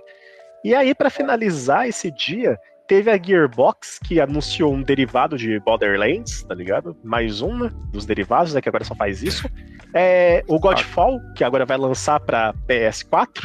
E 0.64 0.74
aí, 0.74 0.94
pra 0.94 1.10
finalizar 1.10 1.86
esse 1.86 2.10
dia, 2.10 2.58
teve 2.88 3.10
a 3.10 3.22
Gearbox 3.22 3.98
que 3.98 4.18
anunciou 4.18 4.72
um 4.72 4.82
derivado 4.82 5.36
de 5.36 5.60
Borderlands, 5.60 6.42
tá 6.42 6.54
ligado? 6.54 6.96
Mais 7.04 7.42
um, 7.42 7.56
né? 7.56 7.70
Dos 7.92 8.06
derivados, 8.06 8.54
né? 8.54 8.62
Que 8.62 8.68
agora 8.70 8.82
só 8.82 8.94
faz 8.94 9.22
isso. 9.22 9.48
É, 9.96 10.42
o 10.48 10.58
Godfall, 10.58 11.20
que 11.36 11.44
agora 11.44 11.64
vai 11.64 11.76
lançar 11.76 12.18
pra 12.18 12.52
PS4. 12.66 13.42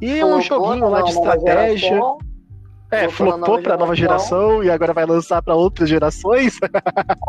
E 0.00 0.22
um 0.22 0.40
joguinho 0.40 0.88
lá 0.88 1.02
de 1.02 1.10
estratégia. 1.10 1.88
geração, 1.88 2.18
É, 2.90 3.08
flopou 3.08 3.60
pra 3.60 3.76
nova 3.76 3.94
geração 3.94 4.64
e 4.64 4.70
agora 4.70 4.94
vai 4.94 5.04
lançar 5.04 5.42
pra 5.42 5.54
outras 5.54 5.88
gerações? 5.88 6.58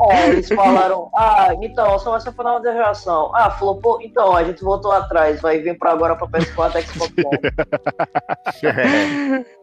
É, 0.09 0.29
eles 0.29 0.47
falaram, 0.47 1.09
ah, 1.15 1.53
então, 1.61 1.99
só 1.99 2.11
vai 2.11 2.21
ser 2.21 2.31
pra 2.31 2.45
nova 2.45 2.63
geração. 2.63 3.31
Ah, 3.35 3.51
flopou? 3.51 4.01
Então, 4.01 4.35
a 4.35 4.43
gente 4.43 4.63
voltou 4.63 4.91
atrás, 4.91 5.41
vai 5.41 5.59
vir 5.59 5.77
pra 5.77 5.91
agora 5.91 6.15
pra 6.15 6.27
PS4 6.27 6.81
Xbox 6.81 7.13
One. 7.25 7.39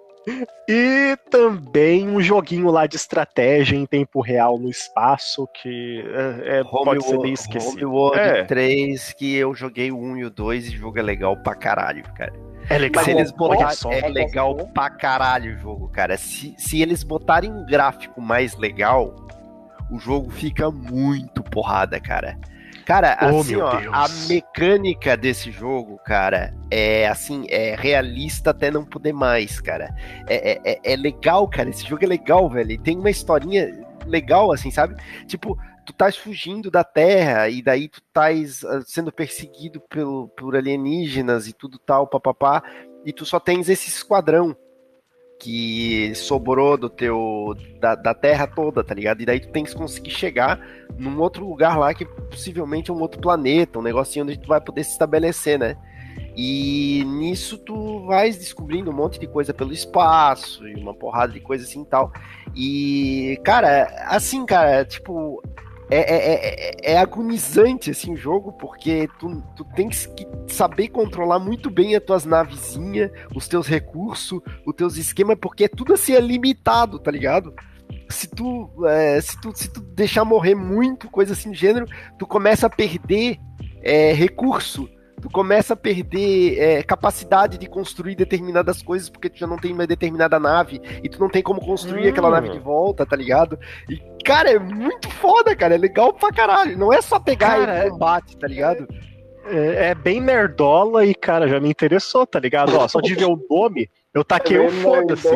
E 0.69 1.17
também 1.31 2.09
um 2.09 2.21
joguinho 2.21 2.69
lá 2.71 2.87
de 2.87 2.97
estratégia 2.97 3.77
em 3.77 3.87
tempo 3.87 4.21
real 4.21 4.59
no 4.59 4.69
espaço 4.69 5.49
que 5.63 6.05
é, 6.45 6.59
é 6.59 6.65
pode 6.65 7.05
ser 7.05 7.19
bem 7.21 7.33
esquecido. 7.33 7.87
Homeworld 7.87 8.19
é. 8.19 8.43
3, 8.43 9.13
que 9.13 9.37
eu 9.37 9.55
joguei 9.55 9.93
o 9.93 9.97
1 9.97 10.17
e 10.17 10.25
o 10.25 10.31
2 10.31 10.67
e 10.67 10.75
o 10.75 10.79
jogo 10.79 10.99
é 10.99 11.03
legal 11.03 11.37
pra 11.37 11.55
caralho, 11.55 12.03
cara. 12.17 12.33
É 12.69 12.79
legal. 12.79 13.05
Se 13.05 13.11
eles 13.11 13.31
botarem, 13.31 13.77
é 13.93 14.09
legal 14.09 14.57
pra 14.69 14.91
caralho 14.91 15.55
o 15.55 15.59
jogo, 15.59 15.89
cara. 15.89 16.17
Se, 16.17 16.55
se 16.59 16.83
eles 16.83 17.03
botarem 17.03 17.53
um 17.53 17.65
gráfico 17.65 18.21
mais 18.21 18.57
legal, 18.57 19.15
o 19.91 19.99
jogo 19.99 20.31
fica 20.31 20.71
muito 20.71 21.43
porrada, 21.43 22.01
cara. 22.01 22.39
Cara, 22.85 23.19
oh, 23.21 23.41
assim, 23.41 23.57
ó, 23.57 23.81
a 23.93 24.07
mecânica 24.29 25.17
desse 25.17 25.51
jogo, 25.51 25.99
cara, 26.05 26.55
é 26.71 27.09
assim, 27.09 27.45
é 27.49 27.75
realista 27.77 28.51
até 28.51 28.71
não 28.71 28.85
poder 28.85 29.13
mais, 29.13 29.61
cara. 29.61 29.93
É, 30.29 30.53
é, 30.53 30.61
é, 30.65 30.93
é 30.93 30.97
legal, 30.97 31.49
cara. 31.49 31.69
Esse 31.69 31.85
jogo 31.85 32.05
é 32.05 32.07
legal, 32.07 32.49
velho. 32.49 32.71
E 32.71 32.79
tem 32.79 32.97
uma 32.97 33.11
historinha 33.11 33.77
legal, 34.07 34.53
assim, 34.53 34.71
sabe? 34.71 34.95
Tipo, 35.27 35.59
tu 35.87 35.93
estás 35.93 36.17
fugindo 36.17 36.71
da 36.71 36.85
Terra 36.85 37.49
e 37.49 37.63
daí 37.63 37.89
tu 37.89 38.01
estás 38.07 38.65
ah, 38.65 38.83
sendo 38.85 39.13
perseguido 39.13 39.81
pelo, 39.81 40.29
por 40.29 40.57
alienígenas 40.57 41.47
e 41.47 41.53
tudo 41.53 41.79
tal, 41.79 42.07
papapá, 42.07 42.63
e 43.05 43.13
tu 43.13 43.25
só 43.25 43.39
tens 43.39 43.69
esse 43.69 43.89
esquadrão 43.89 44.57
que 45.39 46.15
sobrou 46.15 46.77
do 46.77 46.89
teu 46.89 47.55
da, 47.79 47.95
da 47.95 48.15
terra 48.15 48.47
toda, 48.47 48.83
tá 48.83 48.95
ligado? 48.95 49.21
E 49.21 49.27
daí 49.27 49.39
tu 49.39 49.49
tens 49.49 49.73
que 49.73 49.79
conseguir 49.79 50.11
chegar 50.11 50.59
num 50.99 51.21
outro 51.21 51.47
lugar 51.47 51.79
lá 51.79 51.93
que 51.93 52.07
possivelmente 52.07 52.91
é 52.91 52.95
um 52.95 53.01
outro 53.01 53.21
planeta, 53.21 53.79
um 53.79 53.83
negocinho 53.83 54.25
onde 54.25 54.39
tu 54.39 54.49
vai 54.49 54.61
poder 54.61 54.83
se 54.83 54.93
estabelecer, 54.93 55.59
né? 55.59 55.77
E 56.35 57.05
nisso 57.07 57.59
tu 57.59 58.07
vais 58.07 58.37
descobrindo 58.37 58.91
um 58.91 58.95
monte 58.95 59.19
de 59.19 59.27
coisa 59.27 59.55
pelo 59.55 59.73
espaço 59.73 60.67
e 60.67 60.75
uma 60.75 60.95
porrada 60.95 61.33
de 61.33 61.41
coisa 61.41 61.65
assim 61.65 61.83
e 61.83 61.87
tal. 61.87 62.13
E, 62.55 63.41
cara, 63.45 63.85
assim, 64.09 64.45
cara, 64.45 64.85
tipo, 64.85 65.43
é, 65.89 65.99
é, 65.99 66.35
é, 66.35 66.93
é, 66.93 66.99
agonizante 66.99 67.91
assim 67.91 68.13
o 68.13 68.17
jogo, 68.17 68.53
porque 68.53 69.09
tu, 69.19 69.43
tu 69.55 69.65
tens 69.77 70.07
que 70.07 70.27
saber 70.49 70.89
controlar 70.89 71.39
muito 71.39 71.71
bem 71.71 71.95
as 71.95 72.03
tuas 72.03 72.25
navezinhas, 72.25 73.11
os 73.35 73.47
teus 73.47 73.67
recursos, 73.67 74.41
os 74.67 74.75
teus 74.75 74.97
esquemas, 74.97 75.39
porque 75.41 75.65
é 75.65 75.69
tudo 75.69 75.95
assim 75.95 76.15
é 76.15 76.21
limitado, 76.21 76.99
tá 76.99 77.11
ligado? 77.11 77.55
Se 78.09 78.29
tu, 78.29 78.71
é, 78.87 79.21
se 79.21 79.41
tu, 79.41 79.53
se 79.55 79.73
tu 79.73 79.81
deixar 79.81 80.25
morrer 80.25 80.57
muito, 80.57 81.09
coisa 81.09 81.35
assim 81.35 81.51
do 81.51 81.57
gênero, 81.57 81.87
tu 82.19 82.27
começa 82.27 82.67
a 82.67 82.71
perder 82.71 83.39
é, 83.83 84.13
recurso 84.13 84.89
tu 85.21 85.31
começa 85.31 85.75
a 85.75 85.77
perder 85.77 86.59
é, 86.59 86.83
capacidade 86.83 87.59
de 87.59 87.67
construir 87.67 88.15
determinadas 88.15 88.83
coisas 88.83 89.09
porque 89.09 89.31
tu 89.31 89.39
já 89.39 89.47
não 89.47 89.57
tem 89.57 89.73
uma 89.73 89.87
determinada 89.87 90.39
nave 90.39 90.81
e 91.03 91.09
tu 91.09 91.19
não 91.19 91.29
tem 91.29 91.43
como 91.43 91.61
construir 91.61 92.07
hum. 92.07 92.11
aquela 92.11 92.31
nave 92.31 92.51
de 92.51 92.59
volta, 92.59 93.07
tá 93.07 93.17
ligado? 93.17 93.59
E, 93.89 94.01
cara, 94.25 94.51
é 94.51 94.59
muito 94.59 95.11
foda, 95.11 95.55
cara. 95.55 95.75
É 95.75 95.79
legal 95.79 96.13
pra 96.13 96.31
caralho. 96.31 96.79
Não 96.79 96.93
é 96.93 97.01
só 97.01 97.19
pegar 97.19 97.59
cara, 97.59 97.87
e 97.87 97.91
combate, 97.91 98.37
tá 98.37 98.47
ligado? 98.47 98.87
É, 99.49 99.91
é, 99.91 99.95
bem 99.95 100.21
nerdola 100.21 101.05
e, 101.05 101.15
cara, 101.15 101.49
já 101.49 101.61
me 101.61 101.71
interessou, 101.71 102.27
tá 102.27 102.41
ligado? 102.41 102.77
Ó, 102.77 102.89
só 102.89 103.01
de 103.01 103.15
ver 103.15 103.27
o 103.27 103.41
nome, 103.49 103.89
eu 104.17 104.25
taquei 104.25 104.57
é 104.57 104.61
o 104.61 104.71
foda-se. 104.71 105.29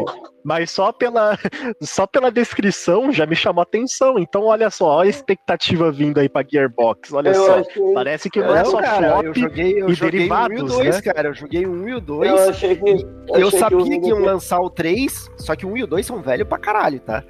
Mas 0.43 0.71
só 0.71 0.91
pela, 0.91 1.39
só 1.83 2.07
pela 2.07 2.31
descrição 2.31 3.13
já 3.13 3.27
me 3.27 3.37
chamou 3.37 3.61
a 3.61 3.65
atenção. 3.65 4.19
Então, 4.19 4.45
olha 4.45 4.71
só, 4.71 4.87
olha 4.87 5.09
a 5.09 5.11
expectativa 5.11 5.93
vindo 5.93 6.19
aí 6.19 6.31
pra 6.31 6.43
Gearbox. 6.51 7.13
Olha 7.13 7.29
eu 7.29 7.35
só. 7.35 7.59
Achei... 7.59 7.93
Parece 7.93 8.31
que 8.31 8.41
não 8.41 8.57
é, 8.57 8.65
só 8.65 8.81
cara, 8.81 9.11
flop 9.11 9.25
eu 9.27 9.35
joguei, 9.35 9.83
eu 9.83 9.91
e 9.91 9.95
joguei 9.95 10.11
derivados, 10.13 10.57
um 10.57 10.61
e 10.61 10.63
o 10.63 10.67
2, 10.67 10.97
né? 10.97 11.13
cara. 11.13 11.29
Eu 11.29 11.35
joguei 11.35 11.67
um 11.67 11.87
e 11.87 11.95
o 11.95 12.01
2. 12.01 12.31
Eu, 12.31 12.49
achei 12.49 12.75
que, 12.75 12.91
eu, 13.29 13.39
eu 13.39 13.51
sabia 13.51 13.85
que, 13.85 14.01
que 14.01 14.09
iam 14.09 14.21
lançar 14.21 14.61
o 14.61 14.71
3, 14.71 15.29
só 15.37 15.55
que 15.55 15.67
o 15.67 15.73
1 15.73 15.77
e 15.77 15.83
o 15.83 15.87
2 15.87 16.07
são 16.07 16.23
velhos 16.23 16.49
pra 16.49 16.57
caralho, 16.57 17.01
tá? 17.01 17.23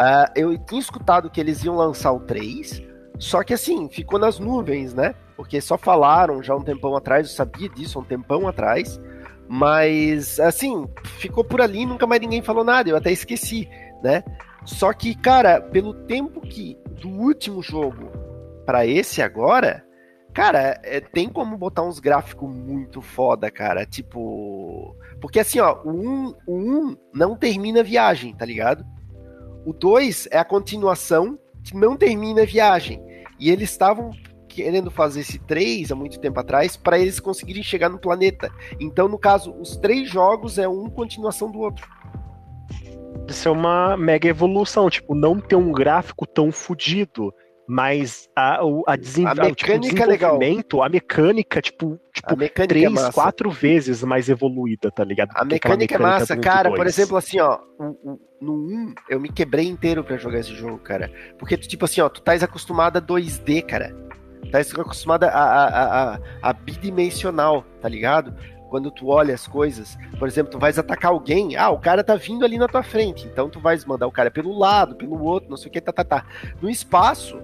Uh, 0.00 0.32
eu 0.34 0.58
tinha 0.58 0.80
escutado 0.80 1.30
que 1.30 1.40
eles 1.40 1.62
iam 1.62 1.76
lançar 1.76 2.10
o 2.10 2.18
3, 2.18 2.82
só 3.20 3.44
que 3.44 3.54
assim, 3.54 3.88
ficou 3.88 4.18
nas 4.18 4.40
nuvens, 4.40 4.92
né? 4.92 5.14
Porque 5.36 5.60
só 5.60 5.78
falaram 5.78 6.42
já 6.42 6.56
um 6.56 6.62
tempão 6.62 6.96
atrás, 6.96 7.28
eu 7.28 7.32
sabia 7.32 7.68
disso 7.68 8.00
um 8.00 8.04
tempão 8.04 8.48
atrás. 8.48 9.00
Mas, 9.48 10.38
assim, 10.38 10.86
ficou 11.18 11.42
por 11.42 11.60
ali, 11.60 11.86
nunca 11.86 12.06
mais 12.06 12.20
ninguém 12.20 12.42
falou 12.42 12.62
nada, 12.62 12.90
eu 12.90 12.96
até 12.96 13.10
esqueci, 13.10 13.68
né? 14.02 14.22
Só 14.64 14.92
que, 14.92 15.14
cara, 15.14 15.60
pelo 15.60 15.94
tempo 15.94 16.42
que 16.42 16.76
do 17.00 17.08
último 17.08 17.62
jogo 17.62 18.10
para 18.66 18.86
esse 18.86 19.22
agora, 19.22 19.82
cara, 20.34 20.78
é, 20.84 21.00
tem 21.00 21.28
como 21.28 21.56
botar 21.56 21.82
uns 21.82 21.98
gráficos 21.98 22.54
muito 22.54 23.00
foda, 23.00 23.50
cara. 23.50 23.86
Tipo. 23.86 24.94
Porque 25.20 25.40
assim, 25.40 25.58
ó, 25.58 25.80
o 25.82 25.90
1, 25.90 26.34
o 26.46 26.56
1 26.56 26.96
não 27.14 27.34
termina 27.34 27.80
a 27.80 27.82
viagem, 27.82 28.34
tá 28.34 28.44
ligado? 28.44 28.84
O 29.64 29.72
2 29.72 30.28
é 30.30 30.38
a 30.38 30.44
continuação 30.44 31.38
que 31.64 31.74
não 31.74 31.96
termina 31.96 32.42
a 32.42 32.46
viagem. 32.46 33.02
E 33.38 33.50
eles 33.50 33.70
estavam 33.70 34.10
querendo 34.48 34.90
fazer 34.90 35.20
esse 35.20 35.38
3 35.38 35.92
há 35.92 35.94
muito 35.94 36.18
tempo 36.18 36.40
atrás 36.40 36.76
para 36.76 36.98
eles 36.98 37.20
conseguirem 37.20 37.62
chegar 37.62 37.88
no 37.88 37.98
planeta. 37.98 38.50
Então, 38.80 39.06
no 39.06 39.18
caso, 39.18 39.54
os 39.60 39.76
três 39.76 40.08
jogos 40.08 40.58
é 40.58 40.68
um 40.68 40.88
continuação 40.88 41.50
do 41.50 41.60
outro. 41.60 41.86
Isso 43.28 43.48
é 43.48 43.52
uma 43.52 43.96
mega 43.96 44.28
evolução, 44.28 44.88
tipo, 44.88 45.14
não 45.14 45.38
ter 45.38 45.56
um 45.56 45.70
gráfico 45.70 46.26
tão 46.26 46.50
fodido 46.50 47.32
mas 47.70 48.30
a, 48.34 48.54
a, 48.54 48.62
a, 48.62 48.94
a 48.94 49.34
mecânica 49.34 49.78
tipo, 49.78 50.06
legal. 50.06 50.40
a 50.82 50.88
mecânica, 50.88 51.60
tipo, 51.60 52.00
tipo 52.14 52.34
mecânica 52.34 52.66
três, 52.66 52.96
é 52.96 53.12
quatro 53.12 53.50
vezes 53.50 54.02
mais 54.02 54.30
evoluída, 54.30 54.90
tá 54.90 55.04
ligado? 55.04 55.32
A 55.34 55.44
mecânica, 55.44 55.96
é 55.96 55.98
massa, 55.98 56.34
cara. 56.34 56.72
Por 56.72 56.86
exemplo, 56.86 57.18
assim, 57.18 57.38
ó, 57.40 57.58
no 58.40 58.54
1 58.54 58.94
eu 59.10 59.20
me 59.20 59.30
quebrei 59.30 59.66
inteiro 59.66 60.02
para 60.02 60.16
jogar 60.16 60.38
esse 60.38 60.54
jogo, 60.54 60.78
cara. 60.78 61.12
Porque, 61.38 61.58
tipo 61.58 61.84
assim, 61.84 62.00
ó, 62.00 62.08
tu 62.08 62.22
tá 62.22 62.32
acostumado 62.32 62.96
a 62.96 63.02
2D, 63.02 63.62
cara 63.66 63.94
tá 64.50 64.58
acostumada 64.60 65.28
a, 65.28 65.42
a, 65.42 66.14
a, 66.14 66.18
a 66.42 66.52
bidimensional, 66.52 67.64
tá 67.80 67.88
ligado? 67.88 68.34
Quando 68.68 68.90
tu 68.90 69.08
olha 69.08 69.34
as 69.34 69.46
coisas, 69.46 69.96
por 70.18 70.28
exemplo, 70.28 70.52
tu 70.52 70.58
vais 70.58 70.78
atacar 70.78 71.10
alguém, 71.10 71.56
ah, 71.56 71.70
o 71.70 71.78
cara 71.78 72.04
tá 72.04 72.16
vindo 72.16 72.44
ali 72.44 72.58
na 72.58 72.68
tua 72.68 72.82
frente, 72.82 73.26
então 73.26 73.48
tu 73.48 73.60
vais 73.60 73.84
mandar 73.84 74.06
o 74.06 74.12
cara 74.12 74.30
pelo 74.30 74.56
lado, 74.56 74.94
pelo 74.94 75.22
outro, 75.22 75.48
não 75.48 75.56
sei 75.56 75.68
o 75.68 75.72
que, 75.72 75.80
tá, 75.80 75.92
tá, 75.92 76.04
tá. 76.04 76.26
No 76.60 76.68
espaço, 76.68 77.40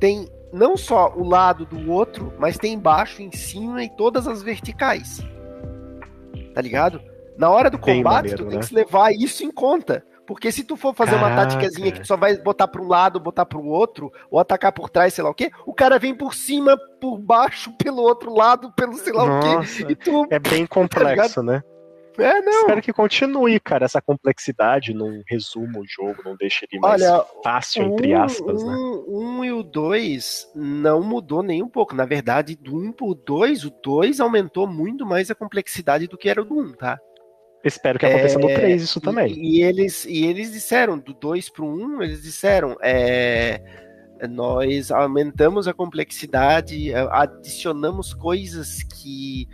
tem 0.00 0.28
não 0.52 0.76
só 0.76 1.14
o 1.16 1.24
lado 1.24 1.64
do 1.64 1.90
outro, 1.90 2.32
mas 2.38 2.58
tem 2.58 2.74
embaixo, 2.74 3.22
em 3.22 3.32
cima 3.32 3.82
e 3.84 3.88
todas 3.88 4.26
as 4.26 4.42
verticais. 4.42 5.24
Tá 6.52 6.60
ligado? 6.60 7.00
Na 7.38 7.48
hora 7.48 7.70
do 7.70 7.78
combate, 7.78 8.30
maneiro, 8.30 8.44
tu 8.44 8.48
tem 8.48 8.58
né? 8.58 8.66
que 8.66 8.74
levar 8.74 9.12
isso 9.12 9.42
em 9.42 9.50
conta. 9.50 10.04
Porque 10.26 10.52
se 10.52 10.64
tu 10.64 10.76
for 10.76 10.94
fazer 10.94 11.12
Caraca. 11.12 11.26
uma 11.26 11.36
táticazinha 11.36 11.92
que 11.92 12.00
tu 12.00 12.06
só 12.06 12.16
vai 12.16 12.36
botar 12.36 12.68
para 12.68 12.80
um 12.80 12.88
lado, 12.88 13.20
botar 13.20 13.44
para 13.44 13.58
o 13.58 13.66
outro, 13.66 14.12
ou 14.30 14.38
atacar 14.38 14.72
por 14.72 14.88
trás, 14.88 15.14
sei 15.14 15.24
lá 15.24 15.30
o 15.30 15.34
quê, 15.34 15.50
o 15.66 15.74
cara 15.74 15.98
vem 15.98 16.14
por 16.14 16.34
cima, 16.34 16.76
por 17.00 17.18
baixo, 17.18 17.72
pelo 17.76 18.02
outro 18.02 18.32
lado, 18.34 18.72
pelo 18.72 18.94
sei 18.94 19.12
lá 19.12 19.26
Nossa, 19.26 19.82
o 19.82 19.86
quê. 19.86 19.92
E 19.92 19.94
tu, 19.96 20.26
é 20.30 20.38
bem 20.38 20.66
complexo, 20.66 21.36
tá 21.40 21.42
né? 21.42 21.62
É, 22.18 22.40
não. 22.42 22.60
Espero 22.60 22.82
que 22.82 22.92
continue, 22.92 23.58
cara, 23.58 23.84
essa 23.84 24.00
complexidade, 24.00 24.92
não 24.92 25.22
resuma 25.26 25.78
o 25.78 25.86
jogo, 25.86 26.22
não 26.24 26.36
deixe 26.36 26.66
ele 26.70 26.80
mais 26.80 27.00
Olha, 27.02 27.24
fácil, 27.42 27.84
um, 27.84 27.92
entre 27.94 28.12
aspas, 28.14 28.62
um, 28.62 28.66
né? 28.66 29.02
Um 29.08 29.44
e 29.44 29.52
o 29.52 29.62
2 29.62 30.52
não 30.54 31.02
mudou 31.02 31.42
nem 31.42 31.62
um 31.62 31.68
pouco. 31.68 31.94
Na 31.94 32.04
verdade, 32.04 32.54
do 32.54 32.76
1 32.76 32.88
um 32.88 32.92
pro 32.92 33.14
2, 33.14 33.64
o 33.64 33.70
2 33.82 34.20
aumentou 34.20 34.66
muito 34.66 35.06
mais 35.06 35.30
a 35.30 35.34
complexidade 35.34 36.06
do 36.06 36.18
que 36.18 36.28
era 36.28 36.42
o 36.42 36.44
do 36.44 36.54
1, 36.54 36.60
um, 36.60 36.72
tá? 36.72 37.00
Espero 37.64 37.98
que 37.98 38.06
aconteça 38.06 38.38
é, 38.38 38.42
no 38.42 38.46
3 38.48 38.82
isso 38.82 39.00
também. 39.00 39.32
E, 39.32 39.58
e, 39.58 39.62
eles, 39.62 40.04
e 40.04 40.26
eles 40.26 40.52
disseram, 40.52 40.98
do 40.98 41.14
2 41.14 41.48
para 41.50 41.64
o 41.64 41.68
1, 41.68 42.02
eles 42.02 42.22
disseram, 42.22 42.76
é, 42.82 43.60
nós 44.28 44.90
aumentamos 44.90 45.68
a 45.68 45.72
complexidade, 45.72 46.92
adicionamos 46.94 48.12
coisas 48.14 48.82
que 48.82 49.48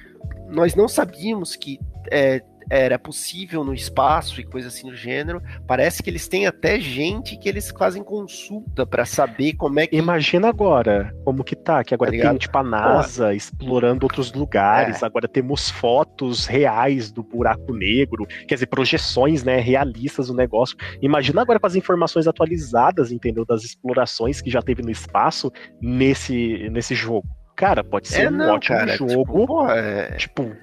nós 0.49 0.75
não 0.75 0.89
sabíamos 0.89 1.55
que 1.55 1.79
é, 2.11 2.43
era 2.71 2.99
possível 2.99 3.65
no 3.65 3.75
espaço 3.75 4.41
e 4.41 4.45
coisa 4.45 4.69
assim 4.69 4.89
do 4.89 4.97
gênero. 4.97 5.43
Parece 5.67 6.03
que 6.03 6.11
eles 6.11 6.29
têm 6.29 6.47
até 6.47 6.79
gente 6.81 7.37
que 7.39 7.49
eles 7.49 7.71
fazem 7.71 8.03
consulta 8.03 8.87
para 8.87 9.05
saber 9.05 9.55
como 9.55 9.81
é 9.81 9.87
que. 9.87 9.97
Imagina 9.97 10.49
agora 10.49 11.15
como 11.25 11.45
que 11.45 11.57
tá, 11.57 11.83
que 11.83 11.95
agora 11.95 12.11
tá 12.11 12.31
tem 12.31 12.39
tipo 12.39 12.57
a 12.59 12.63
NASA 12.63 13.35
explorando 13.35 14.05
outros 14.05 14.33
lugares, 14.33 15.03
é. 15.03 15.07
agora 15.07 15.29
temos 15.29 15.71
fotos 15.71 16.47
reais 16.47 17.11
do 17.11 17.23
buraco 17.23 17.73
negro, 17.75 18.27
quer 18.47 18.55
dizer, 18.55 18.67
projeções, 18.67 19.45
né, 19.45 19.59
realistas 19.59 20.29
do 20.29 20.35
negócio. 20.35 20.77
Imagina 21.01 21.43
agora 21.43 21.59
com 21.59 21.67
as 21.67 21.75
informações 21.75 22.27
atualizadas, 22.27 23.13
entendeu, 23.13 23.45
das 23.45 23.65
explorações 23.65 24.41
que 24.41 24.51
já 24.51 24.63
teve 24.63 24.83
no 24.83 24.91
espaço 24.91 25.51
nesse 25.81 26.69
nesse 26.71 26.95
jogo. 26.95 27.27
Cara, 27.57 27.83
pode 27.83 28.07
ser 28.07 28.23
é, 28.23 28.29
um 28.29 28.33
não, 28.33 28.55
ótimo 28.55 28.79
cara, 28.79 28.97
jogo. 28.97 29.11
Tipo, 29.11 29.47
porra, 29.47 29.75
é... 29.75 30.13
tipo 30.13 30.57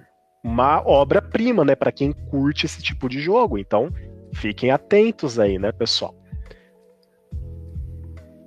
uma 0.45 0.87
obra-prima, 0.87 1.65
né, 1.65 1.73
para 1.73 1.91
quem 1.91 2.11
curte 2.11 2.67
esse 2.67 2.79
tipo 2.79 3.09
de 3.09 3.19
jogo. 3.19 3.57
Então, 3.57 3.91
fiquem 4.35 4.69
atentos 4.69 5.39
aí, 5.39 5.57
né, 5.57 5.71
pessoal? 5.71 6.13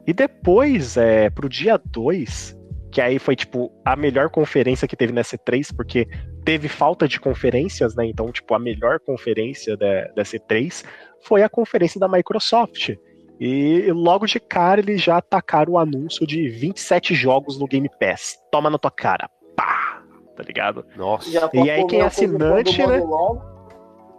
E 0.06 0.12
depois, 0.12 0.96
é, 0.96 1.28
pro 1.28 1.48
dia 1.48 1.76
2, 1.76 2.56
que 2.92 3.00
aí 3.00 3.18
foi, 3.18 3.34
tipo, 3.34 3.72
a 3.84 3.96
melhor 3.96 4.30
conferência 4.30 4.86
que 4.86 4.96
teve 4.96 5.12
na 5.12 5.22
C3, 5.22 5.74
porque 5.74 6.06
teve 6.44 6.68
falta 6.68 7.08
de 7.08 7.18
conferências, 7.18 7.96
né? 7.96 8.06
Então, 8.06 8.30
tipo, 8.30 8.54
a 8.54 8.60
melhor 8.60 9.00
conferência 9.00 9.76
da, 9.76 10.04
da 10.14 10.22
C3 10.22 10.84
foi 11.22 11.42
a 11.42 11.48
conferência 11.48 11.98
da 11.98 12.06
Microsoft. 12.06 12.94
E 13.40 13.90
logo 13.92 14.24
de 14.24 14.38
cara 14.38 14.80
eles 14.80 15.02
já 15.02 15.16
atacaram 15.16 15.72
o 15.72 15.78
anúncio 15.78 16.24
de 16.24 16.48
27 16.48 17.12
jogos 17.12 17.58
no 17.58 17.66
Game 17.66 17.90
Pass. 18.00 18.38
Toma 18.52 18.70
na 18.70 18.78
tua 18.78 18.90
cara. 18.90 19.28
Pá! 19.56 19.97
Tá 20.38 20.44
ligado? 20.44 20.86
Nossa. 20.94 21.28
e 21.52 21.68
aí 21.68 21.84
quem 21.88 22.00
é 22.00 22.04
assinante, 22.04 22.78
né? 22.86 23.02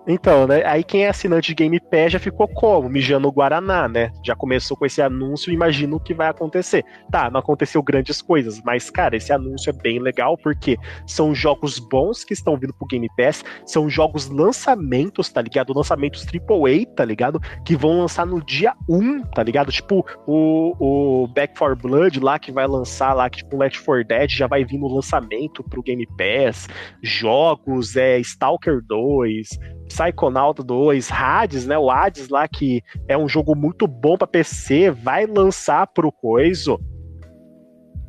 Então, 0.08 0.48
né? 0.48 0.64
Aí 0.66 0.84
quem 0.84 1.06
é 1.06 1.10
assinante 1.10 1.50
de 1.50 1.56
Game 1.56 1.80
Pass 1.80 2.14
já 2.14 2.20
ficou 2.20 2.48
como? 2.48 2.90
Mijando 2.90 3.28
o 3.28 3.32
Guaraná, 3.32 3.88
né? 3.88 4.12
Já 4.24 4.36
começou 4.36 4.76
com 4.76 4.86
esse 4.86 5.02
anúncio, 5.02 5.54
imagina 5.54 5.96
o 5.96 6.00
que 6.00 6.14
vai 6.14 6.30
acontecer. 6.30 6.84
Tá, 7.12 7.30
não 7.30 7.40
aconteceu 7.40 7.84
grandes 7.84 8.22
coisas, 8.22 8.62
mas, 8.64 8.90
cara, 8.90 9.16
esse 9.16 9.32
anúncio 9.32 9.70
é 9.70 9.74
bem 9.74 10.00
legal 10.00 10.38
porque 10.38 10.78
são 11.06 11.36
jogos 11.36 11.80
bons 11.80 12.24
que 12.24 12.34
estão 12.34 12.58
vindo 12.58 12.74
pro 12.74 12.88
Game 12.88 13.08
Pass, 13.18 13.44
são 13.66 13.90
jogos 13.90 14.28
lançamentos, 14.30 15.30
tá 15.30 15.42
ligado? 15.42 15.74
Lançamentos 15.74 16.26
AAA, 16.26 16.86
tá 16.96 17.06
ligado? 17.06 17.40
Que 17.64 17.76
vão 17.76 18.00
lançar 18.00 18.26
no 18.26 18.44
dia 18.44 18.74
1, 18.90 19.24
tá 19.28 19.44
ligado? 19.44 19.72
Tipo, 19.72 20.06
o, 20.26 21.24
o 21.24 21.28
Back 21.28 21.58
4 21.58 21.76
Blood 21.76 22.20
lá 22.20 22.40
que 22.40 22.52
vai 22.52 22.66
lançar 22.66 23.14
lá, 23.14 23.30
que 23.30 23.38
tipo, 23.38 23.58
Left 23.58 23.84
4 23.84 24.08
Dead 24.08 24.30
já 24.30 24.48
vai 24.48 24.64
vir 24.64 24.78
no 24.78 24.88
lançamento 24.88 25.64
pro 25.64 25.84
Game 25.84 26.08
Pass. 26.18 26.68
Jogos, 27.04 27.96
é 27.96 28.20
Stalker 28.20 28.82
2, 28.88 29.50
Psychonaut 29.90 30.64
2, 30.64 31.12
Hades, 31.12 31.66
né? 31.66 31.78
O 31.78 31.90
Hades 31.90 32.30
lá, 32.30 32.48
que 32.48 32.82
é 33.08 33.18
um 33.18 33.28
jogo 33.28 33.56
muito 33.56 33.88
bom 33.88 34.18
para 34.18 34.28
PC, 34.28 34.92
vai 34.92 35.26
lançar 35.26 35.88
pro 35.88 36.12
Coiso. 36.12 36.80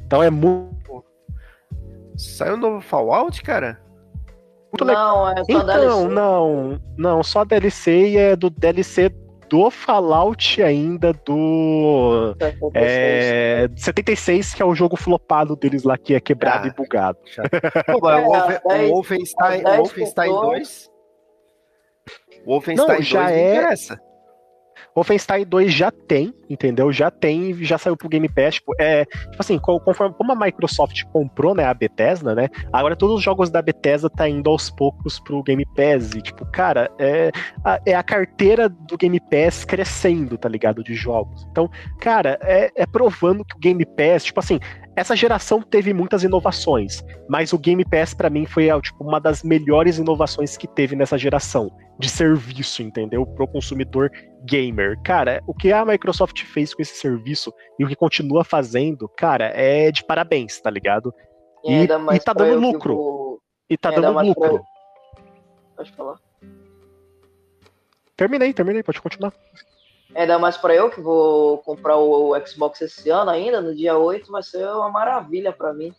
Então 0.07 0.23
é 0.23 0.31
muito. 0.31 0.71
Saiu 2.17 2.55
um 2.55 2.59
novo 2.59 2.81
Fallout, 2.81 3.43
cara? 3.43 3.81
Muito 4.73 4.85
não, 4.85 5.29
é 5.29 5.37
só 5.37 5.45
então, 5.49 5.67
DLC. 5.67 6.09
não, 6.09 6.81
não, 6.97 7.23
só 7.23 7.45
DLC 7.45 8.11
e 8.11 8.17
é 8.19 8.37
do 8.37 8.51
DLC 8.51 9.09
do 9.49 9.69
Fallout 9.69 10.63
ainda 10.63 11.13
do 11.13 12.37
76. 12.39 12.73
É, 12.75 13.69
76, 13.75 14.55
que 14.55 14.63
é 14.63 14.65
o 14.65 14.75
jogo 14.75 14.97
flopado 14.97 15.57
deles 15.57 15.83
lá, 15.83 15.99
que 15.99 16.15
é 16.15 16.21
quebrado 16.21 16.69
ah, 16.69 16.71
e 16.71 16.75
bugado. 16.75 17.19
Pô, 17.99 18.09
é, 18.09 18.87
o, 18.87 18.91
Wolfenstein, 18.91 19.65
o 19.65 19.77
Wolfenstein 19.79 20.31
2 20.31 20.90
Wolfenstein 22.47 22.97
não, 22.97 23.03
já 23.03 23.23
2 23.25 23.33
é... 23.33 23.57
interessa. 23.57 24.11
Wolfenstein 24.95 25.45
2 25.45 25.73
já 25.73 25.91
tem, 25.91 26.35
entendeu? 26.49 26.93
Já 26.93 27.11
tem, 27.11 27.55
já 27.63 27.79
saiu 27.79 27.97
pro 27.97 28.09
Game 28.09 28.29
Pass. 28.29 28.55
Tipo, 28.55 28.75
é, 28.79 29.05
tipo 29.05 29.37
assim, 29.39 29.59
conforme 29.59 30.15
como 30.15 30.33
a 30.33 30.37
Microsoft 30.37 31.03
comprou, 31.13 31.55
né, 31.55 31.65
a 31.65 31.75
Bethesda, 31.75 32.35
né? 32.35 32.49
Agora 32.73 32.97
todos 32.97 33.17
os 33.17 33.23
jogos 33.23 33.51
da 33.51 33.63
Bethesda 33.63 34.11
tá 34.11 34.29
indo 34.29 34.51
aos 34.51 34.71
poucos 34.71 35.21
pro 35.21 35.43
Game 35.43 35.65
Pass. 35.77 36.13
E, 36.15 36.23
tipo, 36.23 36.45
cara, 36.47 36.91
é 36.99 37.31
a, 37.65 37.81
é 37.87 37.95
a 37.95 38.03
carteira 38.03 38.69
do 38.69 38.97
Game 38.97 39.21
Pass 39.21 39.65
crescendo, 39.65 40.37
tá 40.37 40.49
ligado? 40.49 40.83
De 40.83 40.95
jogos. 40.95 41.47
Então, 41.51 41.71
cara, 42.01 42.39
é, 42.43 42.71
é 42.75 42.87
provando 42.87 43.45
que 43.45 43.57
o 43.57 43.61
Game 43.61 43.85
Pass, 43.85 44.25
tipo 44.25 44.41
assim, 44.41 44.59
essa 44.97 45.15
geração 45.15 45.63
teve 45.63 45.93
muitas 45.93 46.25
inovações, 46.25 47.05
mas 47.29 47.53
o 47.53 47.59
Game 47.59 47.85
Pass 47.85 48.13
para 48.13 48.29
mim 48.29 48.45
foi 48.45 48.69
tipo, 48.81 49.05
uma 49.05 49.21
das 49.21 49.43
melhores 49.43 49.99
inovações 49.99 50.57
que 50.57 50.67
teve 50.67 50.97
nessa 50.97 51.17
geração 51.17 51.71
de 51.99 52.09
serviço, 52.09 52.83
entendeu? 52.83 53.25
Pro 53.25 53.47
consumidor 53.47 54.11
gamer. 54.45 55.01
Cara, 55.03 55.43
o 55.47 55.55
que 55.55 55.73
a 55.73 55.85
Microsoft 55.85 56.43
fez 56.45 56.75
com 56.75 56.83
esse 56.83 56.95
serviço 56.95 57.53
e 57.79 57.85
o 57.85 57.89
que 57.89 57.95
continua 57.95 58.43
fazendo, 58.43 59.09
cara, 59.09 59.53
é 59.55 59.91
de 59.91 60.05
parabéns, 60.05 60.61
tá 60.61 60.71
ligado? 60.71 61.15
E, 61.65 61.73
e, 61.73 61.85
e 61.85 62.21
tá 62.21 62.33
dando 62.33 62.59
lucro. 62.59 62.97
Vou... 62.97 63.43
E 63.69 63.77
tá 63.77 63.91
dando 63.91 64.21
lucro. 64.21 64.63
Pode 65.77 65.93
falar. 65.93 66.17
Terminei, 68.17 68.53
terminei, 68.53 68.83
pode 68.83 69.01
continuar. 69.01 69.33
Ainda 70.15 70.39
mais 70.39 70.57
para 70.57 70.75
eu 70.75 70.91
que 70.91 71.01
vou 71.01 71.59
comprar 71.59 71.97
o 71.97 72.35
Xbox 72.45 72.81
esse 72.81 73.09
ano 73.11 73.31
ainda, 73.31 73.61
no 73.61 73.75
dia 73.75 73.97
8, 73.97 74.31
vai 74.31 74.43
ser 74.43 74.67
uma 74.67 74.91
maravilha 74.91 75.53
para 75.53 75.73
mim. 75.73 75.95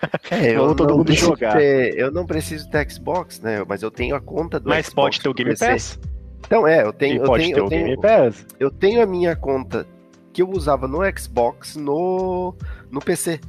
É, 0.30 0.52
eu, 0.56 0.76
todo 0.76 0.96
mundo 0.96 1.12
jogar. 1.12 1.56
Ter, 1.56 1.98
eu 1.98 2.12
não 2.12 2.24
preciso 2.24 2.70
ter 2.70 2.88
Xbox, 2.88 3.40
né? 3.40 3.64
Mas 3.66 3.82
eu 3.82 3.90
tenho 3.90 4.14
a 4.14 4.20
conta 4.20 4.60
do 4.60 4.68
Mas 4.68 4.86
Xbox 4.86 4.94
pode 4.94 5.20
ter 5.20 5.28
o 5.28 5.34
Game 5.34 5.58
Pass? 5.58 5.98
Então, 6.46 6.68
é, 6.68 6.84
eu 6.84 6.92
tenho. 6.92 7.24
E 7.24 7.26
pode 7.26 7.42
tenho, 7.42 7.54
ter 7.54 7.60
eu 7.60 7.66
o 7.66 7.68
tenho, 7.68 7.84
Game 7.84 8.00
Pass. 8.00 8.46
Eu 8.60 8.70
tenho 8.70 9.02
a 9.02 9.06
minha 9.06 9.34
conta 9.34 9.84
que 10.32 10.40
eu 10.40 10.48
usava 10.50 10.86
no 10.86 11.00
Xbox 11.18 11.74
no, 11.74 12.54
no 12.92 13.00
PC. 13.00 13.40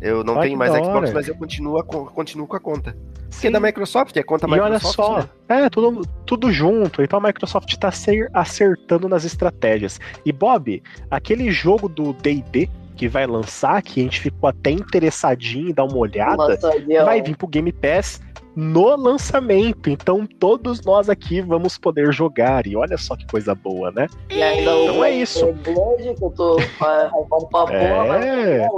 Eu 0.00 0.24
não 0.24 0.40
tenho 0.40 0.56
mais 0.56 0.72
Xbox, 0.72 1.12
mas 1.12 1.28
eu 1.28 1.34
continuo, 1.34 1.82
continuo 1.84 2.46
com 2.46 2.56
a 2.56 2.60
conta. 2.60 2.96
Porque 3.30 3.46
é 3.46 3.50
da 3.50 3.60
Microsoft, 3.60 4.16
é 4.16 4.22
conta 4.22 4.46
Microsoft. 4.46 4.98
E 4.98 5.00
olha 5.02 5.24
só, 5.24 5.28
né? 5.48 5.64
é 5.64 5.70
tudo, 5.70 6.02
tudo 6.26 6.52
junto. 6.52 7.02
Então 7.02 7.18
a 7.18 7.22
Microsoft 7.22 7.70
está 7.70 7.90
acertando 8.34 9.08
nas 9.08 9.24
estratégias. 9.24 9.98
E 10.24 10.32
Bob, 10.32 10.82
aquele 11.10 11.50
jogo 11.50 11.88
do 11.88 12.12
D&D 12.12 12.68
que 12.96 13.08
vai 13.08 13.26
lançar, 13.26 13.80
que 13.80 14.00
a 14.00 14.02
gente 14.02 14.20
ficou 14.20 14.48
até 14.48 14.70
interessadinho 14.70 15.70
em 15.70 15.72
dar 15.72 15.84
uma 15.84 15.96
olhada, 15.96 16.58
vai 17.04 17.22
vir 17.22 17.34
pro 17.34 17.46
Game 17.46 17.72
Pass 17.72 18.20
no 18.54 18.94
lançamento. 18.96 19.88
Então 19.88 20.26
todos 20.26 20.84
nós 20.84 21.08
aqui 21.08 21.40
vamos 21.40 21.78
poder 21.78 22.12
jogar. 22.12 22.66
E 22.66 22.76
olha 22.76 22.98
só 22.98 23.16
que 23.16 23.26
coisa 23.26 23.54
boa, 23.54 23.90
né? 23.90 24.06
E 24.28 24.42
ainda 24.42 24.70
então 24.70 24.98
o 24.98 25.04
é 25.04 25.12
isso. 25.12 25.46
Blood, 25.46 26.14
que 26.14 26.24
eu 26.24 26.30
tô 26.30 26.56
pra 26.78 27.10
é... 27.72 28.68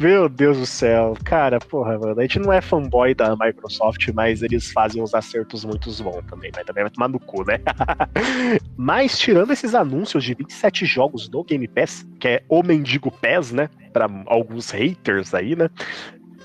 Meu 0.00 0.30
Deus 0.30 0.56
do 0.56 0.64
céu. 0.64 1.14
Cara, 1.22 1.60
porra, 1.60 1.98
mano. 1.98 2.18
A 2.18 2.22
gente 2.22 2.38
não 2.38 2.50
é 2.50 2.62
fanboy 2.62 3.14
da 3.14 3.36
Microsoft, 3.36 4.08
mas 4.14 4.42
eles 4.42 4.72
fazem 4.72 5.02
uns 5.02 5.14
acertos 5.14 5.62
muito 5.62 5.90
bons 6.02 6.24
também, 6.26 6.50
mas 6.56 6.64
também 6.64 6.84
vai 6.84 6.90
tomar 6.90 7.08
no 7.08 7.20
cu, 7.20 7.44
né? 7.44 7.60
mas, 8.78 9.18
tirando 9.18 9.52
esses 9.52 9.74
anúncios 9.74 10.24
de 10.24 10.32
27 10.32 10.86
jogos 10.86 11.28
no 11.28 11.44
Game 11.44 11.68
Pass, 11.68 12.06
que 12.18 12.28
é 12.28 12.42
o 12.48 12.62
mendigo 12.62 13.10
Pass, 13.10 13.52
né? 13.52 13.68
Pra 13.92 14.08
alguns 14.24 14.70
haters 14.70 15.34
aí, 15.34 15.54
né? 15.54 15.68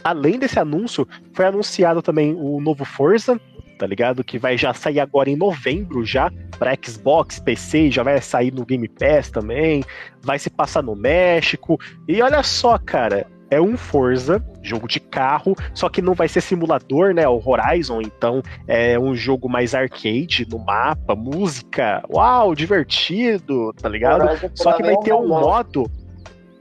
Além 0.04 0.38
desse 0.38 0.60
anúncio, 0.60 1.08
foi 1.34 1.46
anunciado 1.46 2.02
também 2.02 2.36
o 2.38 2.60
novo 2.60 2.84
Forza, 2.84 3.40
tá 3.80 3.88
ligado? 3.88 4.22
Que 4.22 4.38
vai 4.38 4.58
já 4.58 4.74
sair 4.74 5.00
agora 5.00 5.30
em 5.30 5.38
novembro 5.38 6.06
já 6.06 6.30
para 6.60 6.76
Xbox, 6.76 7.40
PC, 7.40 7.90
já 7.90 8.04
vai 8.04 8.20
sair 8.22 8.54
no 8.54 8.66
Game 8.66 8.88
Pass 8.90 9.32
também, 9.32 9.82
vai 10.22 10.38
se 10.40 10.50
passar 10.50 10.84
no 10.84 10.94
México. 10.94 11.80
E 12.06 12.22
olha 12.22 12.44
só, 12.44 12.78
cara, 12.78 13.26
é 13.56 13.62
um 13.62 13.78
Forza, 13.78 14.44
jogo 14.62 14.86
de 14.86 15.00
carro, 15.00 15.56
só 15.74 15.88
que 15.88 16.02
não 16.02 16.14
vai 16.14 16.28
ser 16.28 16.42
simulador, 16.42 17.14
né? 17.14 17.26
O 17.28 17.42
Horizon, 17.44 18.02
então 18.02 18.42
é 18.68 19.00
um 19.00 19.16
jogo 19.16 19.48
mais 19.48 19.74
arcade 19.74 20.46
no 20.50 20.60
mapa, 20.60 21.16
música, 21.16 22.04
uau, 22.10 22.54
divertido, 22.54 23.74
tá 23.74 23.88
ligado? 23.88 24.28
Só 24.54 24.74
que 24.74 24.84
vai 24.84 24.98
ter 24.98 25.14
um 25.14 25.28
modo, 25.28 25.90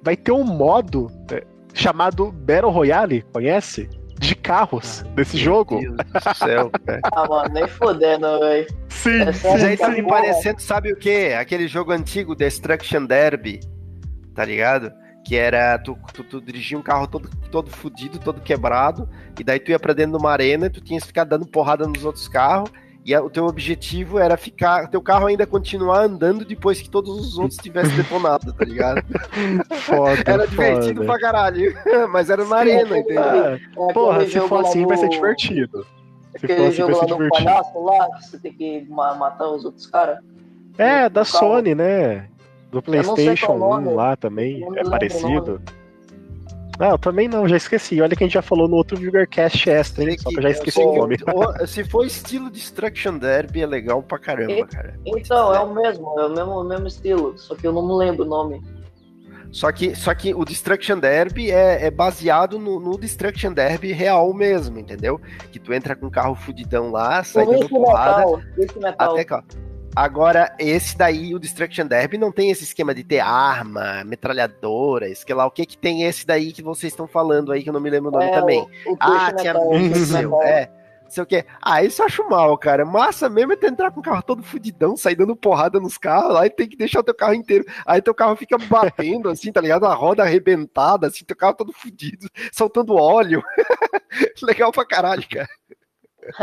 vai 0.03 0.17
ter 0.17 0.31
um 0.31 0.45
modo 0.45 1.11
é, 1.33 1.43
chamado 1.73 2.31
Battle 2.31 2.71
Royale, 2.71 3.25
conhece? 3.33 3.89
De 4.17 4.37
carros 4.37 5.05
ah, 5.05 5.09
desse 5.17 5.37
jogo. 5.37 5.81
Deus 5.81 5.97
do 5.97 6.35
céu, 6.37 6.71
cara. 6.87 7.01
ah, 7.13 7.29
mano, 7.29 7.53
nem 7.53 7.67
fodendo, 7.67 8.39
velho. 8.39 8.67
Sim, 8.89 9.23
é 9.23 9.33
sim. 9.33 9.59
Já 9.59 9.77
tá 9.77 9.89
me 9.89 10.03
parecendo, 10.05 10.63
sabe 10.63 10.93
o 10.93 10.97
quê? 10.97 11.35
Aquele 11.39 11.67
jogo 11.67 11.91
antigo, 11.91 12.37
Destruction 12.37 13.05
Derby, 13.05 13.59
tá 14.33 14.45
ligado? 14.45 14.93
Que 15.25 15.37
era 15.37 15.79
tu, 15.79 15.97
tu, 16.12 16.22
tu, 16.22 16.41
dirigia 16.41 16.79
um 16.79 16.83
carro 16.83 17.07
todo, 17.07 17.29
todo 17.51 17.70
fudido, 17.70 18.18
todo 18.18 18.41
quebrado, 18.41 19.09
e 19.39 19.43
daí 19.43 19.59
tu 19.59 19.70
ia 19.70 19.79
pra 19.79 19.95
dentro 19.95 20.12
de 20.12 20.18
uma 20.18 20.31
arena 20.31 20.66
e 20.66 20.70
tu 20.70 20.81
tinha 20.81 21.01
que 21.01 21.07
ficar 21.07 21.25
dando 21.25 21.47
porrada 21.47 21.87
nos 21.87 22.05
outros 22.05 22.29
carros, 22.29 22.70
e 23.05 23.14
a, 23.14 23.22
o 23.22 23.31
teu 23.31 23.47
objetivo 23.47 24.18
era 24.18 24.37
ficar, 24.37 24.89
teu 24.89 25.01
carro 25.01 25.27
ainda 25.27 25.47
continuar 25.47 26.05
andando 26.05 26.45
depois 26.45 26.81
que 26.81 26.91
todos 26.91 27.18
os 27.18 27.39
outros 27.39 27.59
tivessem 27.59 27.97
detonado, 27.97 28.53
tá 28.53 28.64
ligado? 28.64 29.03
foda, 29.81 30.22
era 30.27 30.47
divertido 30.47 31.03
foda. 31.03 31.07
pra 31.07 31.20
caralho, 31.20 31.75
mas 32.11 32.29
era 32.29 32.45
uma 32.45 32.57
arena, 32.57 32.99
entendeu? 32.99 33.22
É, 33.22 33.61
porra, 33.95 34.27
se 34.27 34.41
for 34.41 34.61
assim 34.61 34.87
vai 34.87 34.97
ser 34.97 35.09
divertido. 35.09 35.87
Se 36.37 36.45
Aquele 36.45 36.59
for 36.59 36.66
assim, 36.66 36.77
jogo 36.77 36.93
vai 36.93 37.01
ser 37.01 37.11
lá 37.11 37.16
divertido. 37.16 37.45
palhaço 37.45 37.85
lá, 37.85 38.07
que 38.16 38.25
você 38.25 38.39
tem 38.39 38.53
que 38.53 38.87
matar 38.91 39.49
os 39.49 39.64
outros 39.64 39.87
caras. 39.87 40.18
É, 40.77 41.09
da 41.09 41.25
Sony, 41.25 41.75
né? 41.75 42.29
Do 42.75 42.83
PlayStation 42.83 43.53
1 43.53 43.95
lá 43.95 44.16
também 44.16 44.66
é 44.75 44.83
parecido. 44.83 45.62
Não, 46.77 46.91
eu 46.91 46.99
também 46.99 47.29
não, 47.29 47.47
já 47.47 47.57
esqueci. 47.57 48.03
Olha 48.03 48.16
que 48.16 48.25
a 48.25 48.27
gente 48.27 48.35
já 48.35 48.43
falou 48.43 48.66
no 48.66 48.75
outro 48.75 48.97
Vigorcast 48.97 49.70
Extra, 49.70 50.11
hein? 50.11 50.18
Só 50.18 50.29
que 50.29 50.39
eu 50.39 50.43
já 50.43 50.51
esqueci 50.51 50.81
o 50.81 50.93
nome. 50.93 51.16
Se 51.68 51.85
for 51.85 52.05
estilo 52.05 52.51
Destruction 52.51 53.16
Derby, 53.16 53.62
é 53.62 53.66
legal 53.66 54.03
pra 54.03 54.18
caramba, 54.18 54.66
cara. 54.66 54.99
Então, 55.07 55.55
é 55.55 55.61
o 55.61 55.72
mesmo, 55.72 56.18
é 56.18 56.27
o 56.27 56.35
mesmo, 56.35 56.51
o 56.51 56.64
mesmo 56.64 56.89
estilo, 56.89 57.39
só 57.39 57.55
que 57.55 57.64
eu 57.64 57.72
não 57.72 57.87
me 57.87 57.95
lembro 57.95 58.25
o 58.25 58.29
nome. 58.29 58.61
Só 59.53 59.70
que, 59.70 59.95
só 59.95 60.12
que 60.12 60.35
o 60.35 60.45
Destruction 60.45 60.99
Derby 60.99 61.53
é, 61.53 61.87
é 61.87 61.91
baseado 61.93 62.59
no, 62.59 62.81
no, 62.81 62.99
Destruction 62.99 63.53
Derby 63.53 63.93
real 63.93 64.35
mesmo, 64.35 64.81
entendeu? 64.81 65.20
Que 65.53 65.61
tu 65.61 65.72
entra 65.72 65.95
com 65.95 66.07
um 66.07 66.11
carro 66.11 66.35
fudidão 66.35 66.91
lá, 66.91 67.22
sai 67.22 67.47
dando 67.47 67.68
porrada. 67.68 68.43
Metal, 68.59 68.81
metal. 68.81 69.16
Até, 69.16 69.33
ó, 69.33 69.43
Agora, 69.97 70.53
esse 70.59 70.97
daí, 70.99 71.35
o 71.35 71.39
Destruction 71.39 71.87
Derby, 71.87 72.19
não 72.19 72.33
tem 72.33 72.51
esse 72.51 72.65
esquema 72.65 72.93
de 72.93 73.05
ter 73.05 73.21
arma, 73.21 74.03
metralhadora, 74.05 75.07
que 75.15 75.33
lá, 75.33 75.47
o 75.47 75.51
que 75.51 75.65
que 75.65 75.79
tem 75.79 76.03
esse 76.03 76.27
daí 76.27 76.53
que 76.53 76.63
vocês 76.63 76.93
estão 76.93 77.07
falando 77.07 77.53
aí, 77.53 77.63
que 77.63 77.69
eu 77.69 77.73
não 77.73 77.81
me 77.81 77.91
lembro 77.91 78.09
o 78.09 78.13
nome 78.13 78.25
é, 78.25 78.33
também. 78.33 78.61
O, 78.87 78.95
o 78.95 78.97
ah, 78.99 79.33
tinha 79.33 79.55
míssil, 79.55 80.43
é. 80.43 80.69
Sei 81.09 81.23
o 81.23 81.27
quê. 81.27 81.45
Ah, 81.63 81.81
isso 81.81 82.03
eu 82.03 82.07
acho 82.07 82.29
mal, 82.29 82.59
cara. 82.59 82.85
Massa 82.85 83.29
mesmo 83.29 83.53
é 83.53 83.57
tu 83.57 83.67
entrar 83.67 83.93
com 83.93 84.01
o 84.01 84.03
carro 84.03 84.23
todo 84.23 84.43
fudidão, 84.43 84.97
sair 84.97 85.15
dando 85.15 85.37
porrada 85.37 85.79
nos 85.79 85.97
carros 85.97 86.33
lá 86.33 86.45
e 86.47 86.51
tem 86.51 86.69
que 86.69 86.77
deixar 86.77 87.01
o 87.01 87.05
teu 87.05 87.15
carro 87.15 87.35
inteiro. 87.35 87.65
Aí 87.87 88.03
teu 88.03 88.15
carro 88.15 88.35
fica 88.35 88.59
batendo, 88.59 89.29
assim, 89.29 89.53
tá 89.53 89.61
ligado? 89.61 89.87
A 89.87 89.95
roda 89.95 90.25
arrebentada, 90.25 91.07
assim, 91.07 91.25
teu 91.25 91.37
carro 91.37 91.55
todo 91.55 91.73
fudido, 91.73 92.29
soltando 92.53 92.97
óleo. 92.97 93.45
Legal 94.43 94.73
pra 94.73 94.85
caralho, 94.85 95.25
cara. 95.29 95.49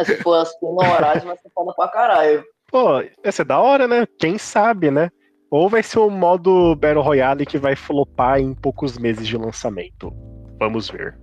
Se 0.06 0.16
for 0.18 0.36
assim 0.36 0.58
no 0.62 0.78
horário, 0.78 1.24
vai 1.24 1.38
ser 1.38 1.50
foda 1.54 1.74
pra 1.74 1.90
caralho. 1.90 2.46
Pô, 2.72 3.02
ia 3.02 3.32
ser 3.32 3.46
da 3.46 3.60
hora, 3.60 3.88
né? 3.88 4.08
Quem 4.18 4.38
sabe, 4.38 4.90
né? 4.90 5.10
Ou 5.50 5.68
vai 5.68 5.84
ser 5.84 6.00
o 6.00 6.10
modo 6.10 6.76
Battle 6.76 7.04
Royale 7.04 7.46
que 7.46 7.58
vai 7.58 7.76
flopar 7.76 8.40
em 8.40 8.54
poucos 8.54 8.98
meses 8.98 9.28
de 9.28 9.38
lançamento. 9.38 10.14
Vamos 10.58 10.90
ver. 10.90 11.20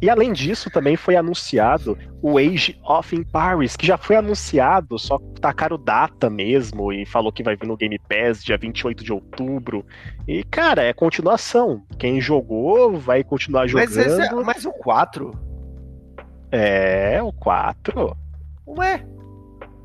E 0.00 0.10
além 0.10 0.32
disso, 0.32 0.70
também 0.70 0.94
foi 0.94 1.16
anunciado 1.16 1.98
o 2.20 2.36
Age 2.36 2.78
of 2.84 3.16
Empires, 3.16 3.76
que 3.76 3.86
já 3.86 3.96
foi 3.96 4.16
anunciado, 4.16 4.98
só 4.98 5.18
tacaram 5.40 5.82
data 5.82 6.28
mesmo 6.28 6.92
e 6.92 7.06
falou 7.06 7.32
que 7.32 7.42
vai 7.42 7.56
vir 7.56 7.66
no 7.66 7.76
Game 7.76 7.98
Pass 7.98 8.44
dia 8.44 8.58
28 8.58 9.02
de 9.02 9.12
outubro. 9.12 9.84
E, 10.28 10.44
cara, 10.44 10.82
é 10.82 10.92
continuação. 10.92 11.82
Quem 11.98 12.20
jogou 12.20 12.98
vai 12.98 13.24
continuar 13.24 13.66
jogando. 13.66 13.88
Mas, 13.88 13.96
esse 13.96 14.20
é, 14.20 14.34
mas 14.34 14.66
o 14.66 14.72
4? 14.72 15.32
É, 16.52 17.22
o 17.22 17.32
4. 17.32 18.16
Ué, 18.66 19.02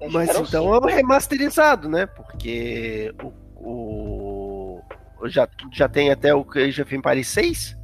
mas 0.10 0.30
então 0.30 0.74
é 0.74 0.80
um 0.80 0.86
remasterizado, 0.86 1.90
né? 1.90 2.06
Porque 2.06 3.14
o, 3.22 3.32
o 3.56 4.82
já, 5.26 5.48
já 5.72 5.88
tem 5.88 6.10
até 6.12 6.34
o 6.34 6.46
Age 6.56 6.82
of 6.82 6.96
Empires 6.96 7.28
6? 7.28 7.78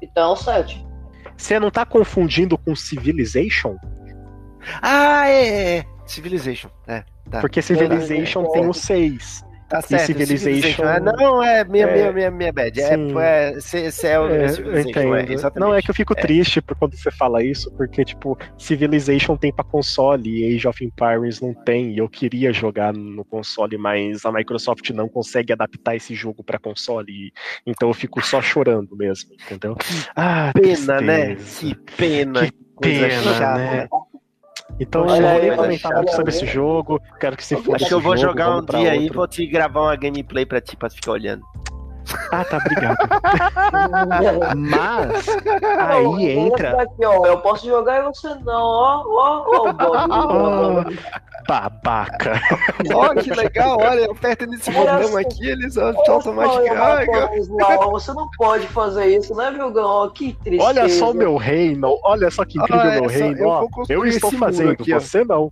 Então, 0.00 0.34
7. 0.34 0.84
Você 1.36 1.58
não 1.60 1.70
tá 1.70 1.86
confundindo 1.86 2.58
com 2.58 2.74
Civilization? 2.74 3.76
Ah, 4.80 5.28
é, 5.28 5.78
é. 5.78 5.84
Civilization, 6.06 6.68
é. 6.86 7.04
Tá. 7.30 7.40
Porque 7.40 7.62
Civilization 7.62 8.44
tem 8.50 8.68
o 8.68 8.72
6. 8.72 9.44
Tá 9.72 9.80
certo. 9.80 10.04
Civilization. 10.04 10.84
É, 10.84 11.00
não, 11.00 11.42
é 11.42 11.64
minha, 11.64 11.86
é, 11.86 11.94
minha, 11.94 12.12
minha, 12.12 12.30
minha 12.30 12.52
bad. 12.52 12.78
É, 12.78 12.94
é, 12.94 13.58
cê, 13.58 13.90
cê 13.90 14.08
é, 14.08 14.44
é, 14.44 14.48
Civilization. 14.48 15.48
É, 15.48 15.58
não, 15.58 15.74
é 15.74 15.80
que 15.80 15.90
eu 15.90 15.94
fico 15.94 16.12
é. 16.12 16.20
triste 16.20 16.60
por 16.60 16.76
quando 16.76 16.94
você 16.94 17.10
fala 17.10 17.42
isso, 17.42 17.72
porque, 17.72 18.04
tipo, 18.04 18.36
Civilization 18.58 19.34
tem 19.34 19.50
pra 19.50 19.64
console 19.64 20.28
e 20.28 20.54
Age 20.54 20.68
of 20.68 20.84
Empires 20.84 21.40
não 21.40 21.54
tem. 21.54 21.94
E 21.94 21.98
eu 21.98 22.06
queria 22.06 22.52
jogar 22.52 22.92
no 22.92 23.24
console, 23.24 23.78
mas 23.78 24.26
a 24.26 24.30
Microsoft 24.30 24.90
não 24.90 25.08
consegue 25.08 25.54
adaptar 25.54 25.96
esse 25.96 26.14
jogo 26.14 26.44
pra 26.44 26.58
console. 26.58 27.10
E, 27.10 27.32
então 27.66 27.88
eu 27.88 27.94
fico 27.94 28.20
só 28.20 28.42
chorando 28.42 28.94
mesmo, 28.94 29.30
entendeu? 29.32 29.74
Ah, 30.14 30.52
pena, 30.52 31.00
né? 31.00 31.36
Que 31.36 31.74
pena. 31.96 32.42
Que 32.42 32.52
pena, 32.78 33.56
né? 33.56 33.88
Então 34.80 35.06
eu 35.08 35.20
não 35.20 35.30
vou 35.30 35.40
nem 35.40 35.56
comentar 35.56 35.94
muito 35.94 36.12
sobre 36.12 36.30
esse 36.30 36.46
jogo. 36.46 37.00
Quero 37.20 37.36
que 37.36 37.44
se 37.44 37.56
for. 37.56 37.76
Acho 37.76 37.86
que 37.86 37.94
eu 37.94 38.00
vou 38.00 38.16
jogo, 38.16 38.30
jogar 38.30 38.56
um 38.56 38.64
dia 38.64 38.92
aí 38.92 39.06
e 39.06 39.10
vou 39.10 39.28
te 39.28 39.46
gravar 39.46 39.82
uma 39.82 39.96
gameplay 39.96 40.44
pra 40.44 40.60
ti, 40.60 40.76
pra 40.76 40.90
ficar 40.90 41.12
olhando. 41.12 41.42
Ah, 42.32 42.44
tá, 42.44 42.58
obrigado. 42.58 42.96
Mas 44.56 45.28
aí 45.78 46.30
entra. 46.30 46.82
Aqui, 46.82 47.04
ó, 47.04 47.26
eu 47.26 47.38
posso 47.38 47.66
jogar 47.66 48.00
e 48.00 48.02
você 48.04 48.28
não, 48.44 48.62
ó, 48.62 49.04
ó, 49.06 49.44
ó, 49.48 49.74
ó, 50.10 50.84
Babaca. 51.48 52.40
Ó, 52.94 53.14
que 53.14 53.30
legal, 53.30 53.78
olha, 53.78 54.10
aperta 54.10 54.46
nesse 54.46 54.70
botão 54.70 55.16
aqui, 55.16 55.48
eles 55.48 55.74
soltam 55.74 56.34
mais 56.34 56.50
carga. 56.68 57.30
Você 57.90 58.12
não 58.12 58.28
pode 58.36 58.66
fazer 58.68 59.06
isso, 59.06 59.34
né, 59.34 59.50
Vilgão? 59.50 60.08
Que 60.10 60.32
triste. 60.44 60.62
Olha 60.62 60.88
só 60.88 61.10
o 61.10 61.14
meu 61.14 61.36
reino, 61.36 61.98
olha 62.04 62.30
só 62.30 62.44
que 62.44 62.58
incrível 62.58 62.80
ah, 62.80 62.90
meu 62.92 63.06
reino. 63.06 63.38
Eu, 63.88 64.04
eu 64.04 64.06
estou 64.06 64.30
fazendo, 64.32 64.72
aqui, 64.72 64.92
você 64.92 65.24
não. 65.24 65.50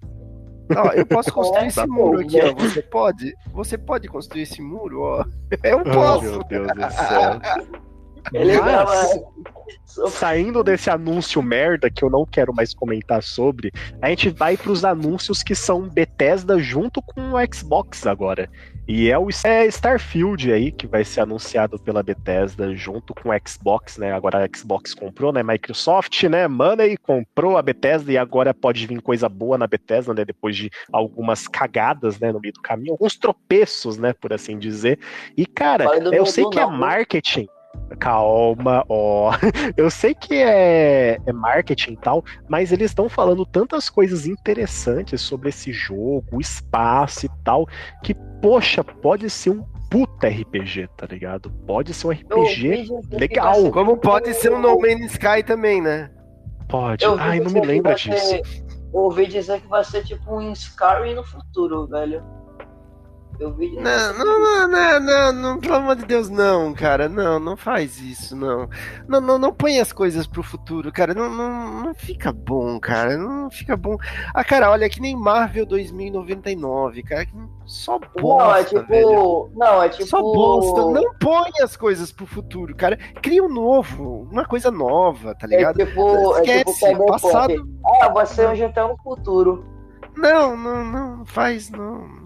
Não, 0.75 0.93
eu 0.93 1.05
posso 1.05 1.33
construir 1.33 1.66
esse 1.66 1.87
muro 1.87 2.21
aqui, 2.21 2.41
ó. 2.41 2.55
Você 2.55 2.83
pode? 2.83 3.37
Você 3.53 3.79
pode 3.79 4.09
construir 4.09 4.43
esse 4.43 4.62
muro, 4.62 5.03
ó. 5.03 5.25
Eu 5.62 5.83
posso. 5.83 6.18
Oh, 6.18 6.23
meu 6.23 6.45
Deus 6.45 6.66
do 6.66 6.91
céu. 6.93 7.81
Mas, 8.33 9.21
saindo 10.11 10.62
desse 10.62 10.91
anúncio 10.91 11.43
merda 11.43 11.91
que 11.91 12.05
eu 12.05 12.11
não 12.11 12.25
quero 12.25 12.55
mais 12.55 12.73
comentar 12.73 13.23
sobre, 13.23 13.73
a 14.01 14.09
gente 14.09 14.31
vai 14.31 14.57
para 14.57 14.73
os 14.73 14.85
anúncios 14.85 15.43
que 15.43 15.55
são 15.55 15.89
Bethesda 15.89 16.59
junto 16.59 17.03
com 17.03 17.33
o 17.33 17.55
Xbox 17.55 18.07
agora. 18.07 18.49
E 18.93 19.09
é 19.09 19.16
o 19.16 19.29
é 19.45 19.66
Starfield 19.66 20.53
aí 20.53 20.73
que 20.73 20.85
vai 20.85 21.05
ser 21.05 21.21
anunciado 21.21 21.79
pela 21.79 22.03
Bethesda 22.03 22.75
junto 22.75 23.14
com 23.14 23.29
o 23.29 23.33
Xbox, 23.47 23.99
né? 23.99 24.12
Agora 24.12 24.45
a 24.45 24.59
Xbox 24.59 24.95
comprou, 24.95 25.33
né? 25.33 25.45
Microsoft, 25.45 26.25
né? 26.25 26.49
Money 26.49 26.97
comprou 26.97 27.57
a 27.57 27.62
Bethesda 27.62 28.11
e 28.11 28.18
agora 28.18 28.53
pode 28.53 28.89
vir 28.89 29.01
coisa 29.01 29.29
boa 29.29 29.57
na 29.57 29.68
Bethesda, 29.68 30.12
né? 30.12 30.25
Depois 30.25 30.57
de 30.57 30.71
algumas 30.93 31.47
cagadas, 31.47 32.18
né? 32.18 32.33
No 32.33 32.41
meio 32.41 32.53
do 32.53 32.61
caminho, 32.61 32.93
alguns 32.93 33.16
tropeços, 33.16 33.97
né? 33.97 34.12
Por 34.12 34.33
assim 34.33 34.59
dizer. 34.59 34.99
E 35.37 35.47
cara, 35.47 35.85
eu 36.12 36.27
sei 36.27 36.45
que 36.51 36.59
é 36.59 36.66
marketing. 36.66 37.47
Calma, 37.99 38.85
ó. 38.89 39.33
Eu 39.77 39.91
sei 39.91 40.14
que 40.14 40.35
é, 40.35 41.18
é 41.27 41.33
marketing 41.33 41.93
e 41.93 41.97
tal, 41.97 42.25
mas 42.49 42.73
eles 42.73 42.91
estão 42.91 43.09
falando 43.09 43.45
tantas 43.45 43.91
coisas 43.91 44.27
interessantes 44.27 45.21
sobre 45.21 45.51
esse 45.51 45.73
jogo, 45.73 46.25
o 46.33 46.41
espaço 46.41 47.27
e 47.27 47.31
tal, 47.45 47.66
que, 48.03 48.14
poxa, 48.41 48.83
pode 48.83 49.29
ser 49.29 49.51
um 49.51 49.64
puta 49.91 50.29
RPG, 50.29 50.89
tá 50.97 51.07
ligado? 51.07 51.51
Pode 51.66 51.93
ser 51.93 52.07
um 52.07 52.11
RPG 52.11 52.89
legal. 53.11 53.71
Como 53.71 53.97
pode 53.97 54.33
ser 54.35 54.53
um 54.53 54.61
No 54.61 54.81
Man's 54.81 55.12
Sky 55.12 55.43
também, 55.45 55.83
né? 55.83 56.11
Pode. 56.68 57.05
Ai, 57.05 57.41
não 57.41 57.51
me 57.51 57.61
lembra 57.61 57.95
disso. 57.95 58.25
Ser, 58.25 58.43
eu 58.95 59.01
ouvi 59.01 59.27
dizer 59.27 59.61
que 59.61 59.66
vai 59.66 59.85
ser 59.85 60.05
tipo 60.05 60.33
um 60.33 60.53
Skyrim 60.53 61.14
no 61.14 61.25
futuro, 61.25 61.87
velho. 61.89 62.23
Eu 63.41 63.55
vi. 63.55 63.74
Não, 63.74 64.12
não, 64.12 64.38
não, 64.38 64.68
não, 64.68 65.01
não, 65.01 65.32
não, 65.32 65.59
pelo 65.59 65.76
amor 65.76 65.97
de 65.97 66.05
Deus, 66.05 66.28
não, 66.28 66.74
cara. 66.74 67.09
Não, 67.09 67.41
não 67.41 67.57
faz 67.57 67.99
isso, 67.99 68.36
não. 68.36 68.68
Não, 69.09 69.18
não, 69.18 69.38
não 69.38 69.51
põe 69.51 69.80
as 69.80 69.95
coisas 69.95 70.26
pro 70.26 70.43
futuro, 70.43 70.93
cara. 70.93 71.14
Não, 71.14 71.30
não, 71.30 71.82
não 71.84 71.95
fica 71.95 72.30
bom, 72.34 72.78
cara. 72.78 73.16
Não 73.16 73.51
fica 73.51 73.78
bom. 73.78 73.97
Ah, 74.34 74.45
cara, 74.45 74.70
olha, 74.70 74.91
que 74.91 75.01
nem 75.01 75.16
Marvel 75.16 75.64
2099, 75.64 77.03
cara. 77.03 77.26
Só 77.64 77.99
bosta. 77.99 78.45
Não, 78.45 78.55
é 78.55 78.64
tipo. 78.64 79.51
Não, 79.57 79.82
é 79.82 79.88
tipo. 79.88 80.07
Só 80.07 80.20
bosta. 80.20 81.01
Não 81.01 81.14
põe 81.14 81.51
as 81.62 81.74
coisas 81.78 82.12
pro 82.12 82.26
futuro, 82.26 82.76
cara. 82.76 82.99
Cria 83.22 83.43
um 83.43 83.49
novo, 83.49 84.28
uma 84.30 84.45
coisa 84.45 84.70
nova, 84.70 85.34
tá 85.34 85.47
ligado? 85.47 85.80
É 85.80 85.86
tipo. 85.86 86.36
Esquece, 86.36 86.84
é 86.84 86.91
tipo 86.91 87.07
passado. 87.07 87.66
Ah, 88.03 88.26
ser 88.26 88.51
um 88.51 88.55
GTA 88.55 88.86
no 88.86 88.99
futuro. 88.99 89.64
Não, 90.14 90.55
não, 90.55 90.84
não, 90.84 91.24
faz, 91.24 91.70
não 91.70 92.20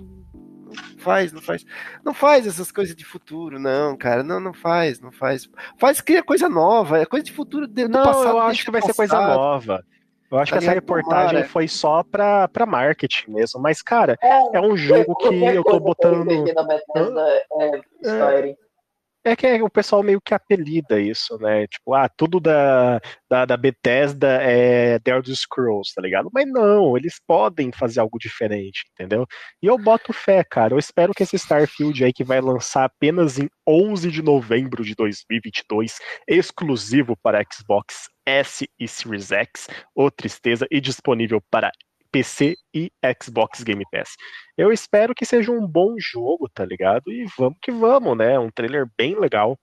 faz, 1.05 1.33
não 1.33 1.43
faz. 1.43 1.65
Não 2.05 2.15
faz 2.15 2.47
essas 2.47 2.73
coisas 2.73 2.97
de 2.97 3.05
futuro, 3.05 3.59
não, 3.59 3.97
cara. 3.97 4.23
Não, 4.23 4.41
não 4.41 4.55
faz, 4.55 5.01
não 5.01 5.13
faz. 5.13 5.49
Faz, 5.79 6.01
cria 6.01 6.23
coisa 6.23 6.49
nova, 6.49 7.01
é 7.01 7.07
coisa 7.07 7.25
de 7.25 7.33
futuro 7.33 7.67
do 7.67 7.89
não, 7.89 8.05
passado. 8.05 8.29
Eu 8.29 8.41
acho 8.41 8.65
que 8.65 8.71
vai 8.71 8.83
ser 8.83 8.95
coisa 8.95 9.15
nova. 9.15 9.85
Eu 10.31 10.39
acho 10.39 10.53
tá 10.53 10.59
que 10.59 10.65
essa 10.65 10.75
reportagem 10.75 11.29
tomara. 11.29 11.49
foi 11.49 11.69
só 11.69 12.03
pra, 12.03 12.49
pra 12.49 12.67
marketing 12.67 13.31
mesmo. 13.31 13.61
Mas, 13.61 13.81
cara, 13.83 14.19
é, 14.21 14.57
é 14.57 14.61
um 14.61 14.77
jogo 14.77 15.15
que 15.17 15.29
eu 15.29 15.63
tô 15.63 15.79
botando. 15.79 16.33
É, 18.03 18.55
é 19.25 19.35
que 19.35 19.63
o 19.63 19.71
pessoal 19.71 20.03
meio 20.03 20.21
que 20.21 20.35
apelida 20.35 21.01
isso, 21.01 21.39
né? 21.39 21.67
Tipo, 21.67 21.95
ah, 21.95 22.09
tudo 22.09 22.39
da, 22.39 23.01
da, 23.29 23.45
da 23.45 23.57
Bethesda 23.57 24.39
é 24.43 24.99
The 24.99 25.13
Elder 25.13 25.35
Scrolls, 25.35 25.93
tá 25.95 26.03
ligado? 26.03 26.29
Mas 26.33 26.47
não, 26.47 26.97
eles 26.97 27.21
podem 27.27 27.73
fazer 27.73 28.01
algo 28.01 28.19
diferente, 28.19 28.85
entendeu? 28.93 29.27
E 29.63 29.67
eu 29.67 29.79
boto 29.79 30.13
fé, 30.13 30.45
cara. 30.45 30.75
Eu 30.75 30.79
espero 30.79 31.13
que 31.15 31.23
esse 31.23 31.37
Starfield 31.37 32.05
aí, 32.05 32.13
que 32.13 32.23
vai 32.23 32.41
lançar 32.41 32.85
apenas 32.85 33.39
em 33.39 33.49
11 33.67 34.11
de 34.11 34.23
novembro 34.23 34.85
de 34.85 34.95
2022, 34.95 35.99
exclusivo 36.29 37.17
para 37.23 37.43
Xbox 37.51 38.09
S 38.27 38.69
e 38.79 38.87
Series 38.87 39.33
X, 39.33 39.69
ou 39.95 40.11
tristeza, 40.11 40.67
e 40.71 40.81
disponível 40.81 41.41
para 41.51 41.71
PC 42.15 42.55
e 42.73 42.93
Xbox 43.21 43.65
Game 43.65 43.85
Pass. 43.91 44.11
Eu 44.57 44.73
espero 44.73 45.13
que 45.13 45.27
seja 45.27 45.51
um 45.51 45.67
bom 45.67 45.97
jogo, 45.99 46.49
tá 46.49 46.65
ligado? 46.65 47.11
E 47.11 47.27
vamos 47.37 47.59
que 47.61 47.73
vamos, 47.73 48.17
né? 48.17 48.39
Um 48.39 48.51
trailer 48.51 48.87
bem 48.97 49.19
legal. 49.19 49.59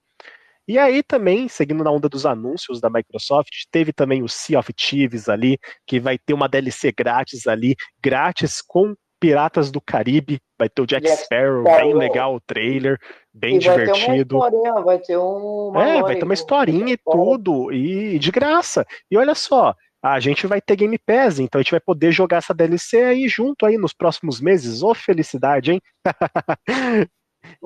E 0.67 0.77
aí 0.77 1.01
também, 1.01 1.47
seguindo 1.47 1.81
na 1.81 1.89
onda 1.89 2.09
dos 2.09 2.25
anúncios 2.25 2.81
da 2.81 2.89
Microsoft, 2.89 3.51
teve 3.71 3.93
também 3.93 4.21
o 4.21 4.27
Sea 4.27 4.59
of 4.59 4.71
Thieves 4.73 5.29
ali, 5.29 5.57
que 5.87 5.97
vai 5.97 6.17
ter 6.17 6.33
uma 6.33 6.49
DLC 6.49 6.91
grátis 6.91 7.47
ali, 7.47 7.73
grátis 8.03 8.61
com 8.61 8.93
Piratas 9.17 9.71
do 9.71 9.79
Caribe, 9.79 10.41
vai 10.59 10.67
ter 10.67 10.81
o 10.81 10.85
Jack, 10.85 11.05
Jack 11.05 11.23
Sparrow, 11.23 11.61
Sparrow. 11.61 11.81
bem 11.81 11.93
legal 11.93 12.35
o 12.35 12.41
trailer, 12.41 12.99
bem 13.33 13.57
E 13.57 13.59
vai 13.59 13.75
ter 13.85 13.91
uma 13.91 13.93
divertido. 13.93 14.35
historinha, 14.35 14.73
vai 14.81 14.99
ter 14.99 15.17
um. 15.17 15.69
uma 15.69 15.87
É, 15.87 16.01
vai 16.01 16.15
ter 16.15 16.23
uma 16.23 16.33
historinha 16.33 16.93
e 16.93 16.97
tudo, 16.97 17.71
e 17.71 18.19
de 18.19 18.31
graça. 18.31 18.85
E 19.09 19.17
olha 19.17 19.35
só, 19.35 19.75
a 20.01 20.19
gente 20.19 20.47
vai 20.47 20.59
ter 20.59 20.75
Game 20.75 20.97
Pass, 20.97 21.39
então 21.39 21.59
a 21.59 21.61
gente 21.61 21.71
vai 21.71 21.79
poder 21.79 22.11
jogar 22.11 22.37
essa 22.37 22.53
DLC 22.53 23.03
aí 23.03 23.27
junto 23.27 23.65
aí 23.65 23.77
nos 23.77 23.93
próximos 23.93 24.41
meses. 24.41 24.81
Ô, 24.81 24.93
felicidade, 24.93 25.73
hein? 25.73 25.81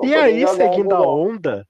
E 0.01 0.15
aí, 0.15 0.47
seguindo 0.47 0.95
a 0.95 1.01
onda, 1.01 1.67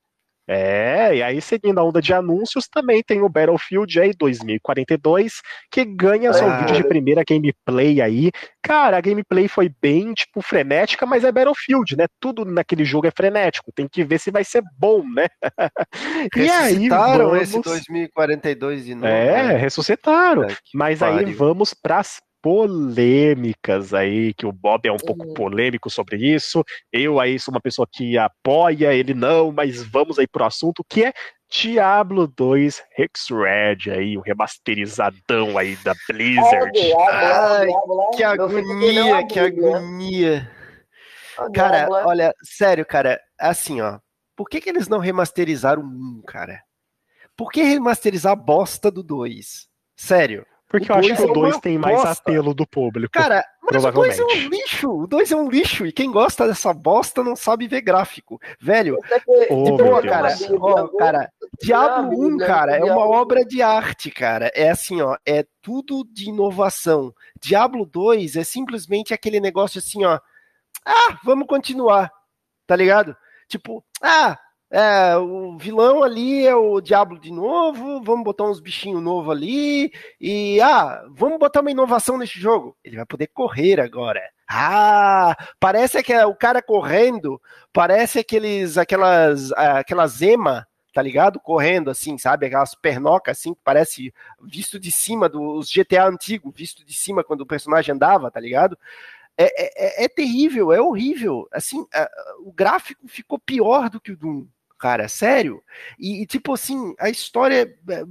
é, 0.48 1.16
e 1.16 1.24
aí 1.24 1.41
seguindo 1.41 1.80
a 1.80 1.84
onda 1.84 2.02
de 2.02 2.14
anúncios, 2.14 2.68
também 2.68 3.02
tem 3.04 3.22
o 3.22 3.30
Battlefield 3.30 4.00
aí 4.00 4.12
2042, 4.18 5.41
que 5.72 5.84
ganha 5.86 6.32
seu 6.34 6.48
Ah. 6.48 6.60
vídeo 6.60 6.76
de 6.76 6.88
primeira 6.88 7.24
gameplay 7.28 8.02
aí. 8.02 8.32
Cara, 8.64 8.98
a 8.98 9.02
gameplay 9.02 9.48
foi 9.48 9.70
bem, 9.82 10.14
tipo, 10.14 10.41
frenética, 10.41 11.06
mas 11.06 11.24
é 11.24 11.32
Battlefield, 11.32 11.96
né? 11.98 12.06
Tudo 12.20 12.46
naquele 12.46 12.84
jogo 12.86 13.08
é 13.08 13.12
frenético, 13.12 13.72
tem 13.74 13.88
que 13.88 14.04
ver 14.04 14.20
se 14.20 14.32
vai 14.32 14.43
ser 14.43 14.64
bom, 14.78 15.04
né? 15.08 15.28
e 16.36 16.50
aí, 16.50 16.74
Ressuscitaram 16.74 17.30
vamos... 17.30 17.41
esse 17.41 17.62
2042 17.62 18.86
de 18.86 18.96
novo. 18.96 19.08
É, 19.08 19.43
né? 19.50 19.58
ressuscitaram. 19.58 20.48
Que 20.48 20.56
Mas 20.74 21.02
aí 21.02 21.16
pariu. 21.18 21.38
vamos 21.38 21.74
pras 21.74 22.20
polêmicas 22.46 23.91
aí, 23.91 24.32
que 24.36 24.46
o 24.46 24.52
Bob 24.52 24.88
é 24.88 24.91
um 24.91 24.98
pouco 24.98 25.26
Hum. 25.26 25.34
polêmico 25.34 25.89
sobre 25.89 26.18
isso. 26.18 26.64
Eu 26.93 27.20
aí 27.20 27.39
sou 27.39 27.52
uma 27.52 27.60
pessoa 27.60 27.88
que 27.91 28.20
apoia, 28.20 28.93
ele 28.93 29.16
não, 29.16 29.52
mas 29.52 29.82
vamos 29.82 30.20
aí 30.20 30.28
pro 30.28 30.46
assunto, 30.46 30.86
que 30.88 31.06
é 31.06 31.14
Diablo 31.50 32.28
2 32.28 32.84
Hexred 32.96 33.89
aí, 33.89 34.16
o 34.16 34.22
remasterizadão 34.22 35.58
aí 35.58 35.76
da 35.78 35.96
Blizzard. 36.08 36.93
Ai, 37.10 37.66
né? 37.66 37.74
Que 38.16 38.24
agonia, 38.24 39.26
que 39.26 39.39
agonia. 39.39 40.52
Cara, 41.52 41.88
olha, 41.89 42.32
sério, 42.43 42.86
cara, 42.86 43.20
assim, 43.39 43.82
ó. 43.82 43.98
Por 44.36 44.48
que, 44.48 44.62
que 44.62 44.70
eles 44.70 44.88
não 44.88 45.00
remasterizaram 45.00 45.82
o 45.82 45.86
1, 46.20 46.22
cara? 46.28 46.62
Por 47.36 47.52
que 47.52 47.64
remasterizar 47.64 48.34
a 48.34 48.36
bosta 48.36 48.91
do 48.91 49.02
2? 49.02 49.68
Sério. 49.98 50.46
Porque 50.68 50.91
o 50.91 50.95
eu 50.95 50.99
acho 50.99 51.07
dois 51.09 51.18
que 51.20 51.24
é 51.24 51.30
o 51.30 51.34
2 51.34 51.53
uma 51.53 51.61
tem 51.61 51.78
mais 51.78 51.95
bosta. 51.95 52.11
apelo 52.11 52.53
do 52.53 52.66
público. 52.68 53.11
Cara, 53.13 53.45
mas 53.72 53.84
o 53.84 53.91
2 53.91 54.20
é 54.20 54.24
um 54.24 54.49
lixo. 54.49 54.91
O 54.91 55.07
2 55.07 55.32
é 55.32 55.36
um 55.36 55.49
lixo. 55.49 55.86
E 55.86 55.91
quem 55.91 56.11
gosta 56.11 56.47
dessa 56.47 56.74
bosta 56.74 57.24
não 57.24 57.36
sabe 57.36 57.68
ver 57.68 57.82
gráfico. 57.82 58.39
Velho, 58.59 58.97
meu 59.49 59.78
boa, 59.78 60.01
cara. 60.01 60.36
Ó, 60.59 60.88
cara, 60.97 61.32
Diablo 61.61 62.09
Diabo, 62.09 62.28
1, 62.28 62.38
né? 62.38 62.45
cara, 62.47 62.72
é 62.74 62.84
uma 62.84 62.95
Diabo. 62.95 63.11
obra 63.11 63.45
de 63.45 63.61
arte, 63.61 64.09
cara. 64.09 64.51
É 64.55 64.70
assim, 64.70 65.01
ó, 65.01 65.16
é 65.26 65.45
tudo 65.61 66.03
de 66.11 66.30
inovação. 66.30 67.13
Diablo 67.39 67.86
2 67.86 68.36
é 68.36 68.43
simplesmente 68.43 69.13
aquele 69.13 69.39
negócio 69.39 69.80
assim, 69.80 70.03
ó. 70.03 70.20
Ah, 70.86 71.18
vamos 71.24 71.47
continuar. 71.47 72.11
Tá 72.68 72.76
ligado? 72.76 73.16
Tipo, 73.47 73.84
ah, 74.01 74.38
é, 74.72 75.16
o 75.18 75.57
vilão 75.57 76.03
ali 76.03 76.45
é 76.45 76.55
o 76.55 76.82
Diablo 76.82 77.20
de 77.20 77.32
novo, 77.32 78.01
vamos 78.03 78.24
botar 78.24 78.45
uns 78.45 78.59
bichinhos 78.59 79.01
novos 79.01 79.32
ali, 79.32 79.91
e 80.20 80.59
ah, 80.61 81.03
vamos 81.11 81.39
botar 81.39 81.61
uma 81.61 81.72
inovação 81.72 82.18
nesse 82.18 82.39
jogo. 82.39 82.76
Ele 82.84 82.97
vai 82.97 83.05
poder 83.05 83.28
correr 83.28 83.80
agora. 83.80 84.22
Ah, 84.47 85.36
parece 85.59 86.03
que 86.03 86.13
é 86.13 86.26
o 86.26 86.36
cara 86.36 86.61
correndo, 86.61 87.41
parece 87.72 88.20
aqueles, 88.20 88.78
aquelas, 88.78 89.51
aquelas 89.53 90.22
ema, 90.22 90.68
tá 90.93 91.01
ligado? 91.01 91.39
Correndo 91.39 91.89
assim, 91.89 92.18
sabe? 92.18 92.45
Aquelas 92.45 92.74
pernocas 92.74 93.38
assim, 93.38 93.53
que 93.53 93.59
parece 93.63 94.13
visto 94.41 94.80
de 94.80 94.91
cima 94.91 95.28
dos 95.28 95.72
GTA 95.72 96.07
antigo, 96.07 96.51
visto 96.51 96.86
de 96.86 96.93
cima 96.93 97.24
quando 97.24 97.41
o 97.41 97.45
personagem 97.45 97.93
andava, 97.93 98.32
tá 98.32 98.39
ligado? 98.39 98.78
É, 99.38 100.04
é, 100.04 100.06
é 100.06 100.08
terrível, 100.08 100.72
é 100.72 100.80
horrível. 100.82 101.48
Assim, 101.52 101.86
ah, 101.94 102.10
o 102.40 102.52
gráfico 102.54 103.08
ficou 103.08 103.38
pior 103.38 103.90
do 103.90 104.00
que 104.00 104.12
o 104.12 104.18
Doom, 104.18 104.48
cara, 104.80 105.08
sério. 105.08 105.64
E, 106.00 106.22
e, 106.22 106.26
tipo 106.26 106.54
assim, 106.54 106.94
a 107.00 107.10
história. 107.10 107.76
é, 107.90 108.04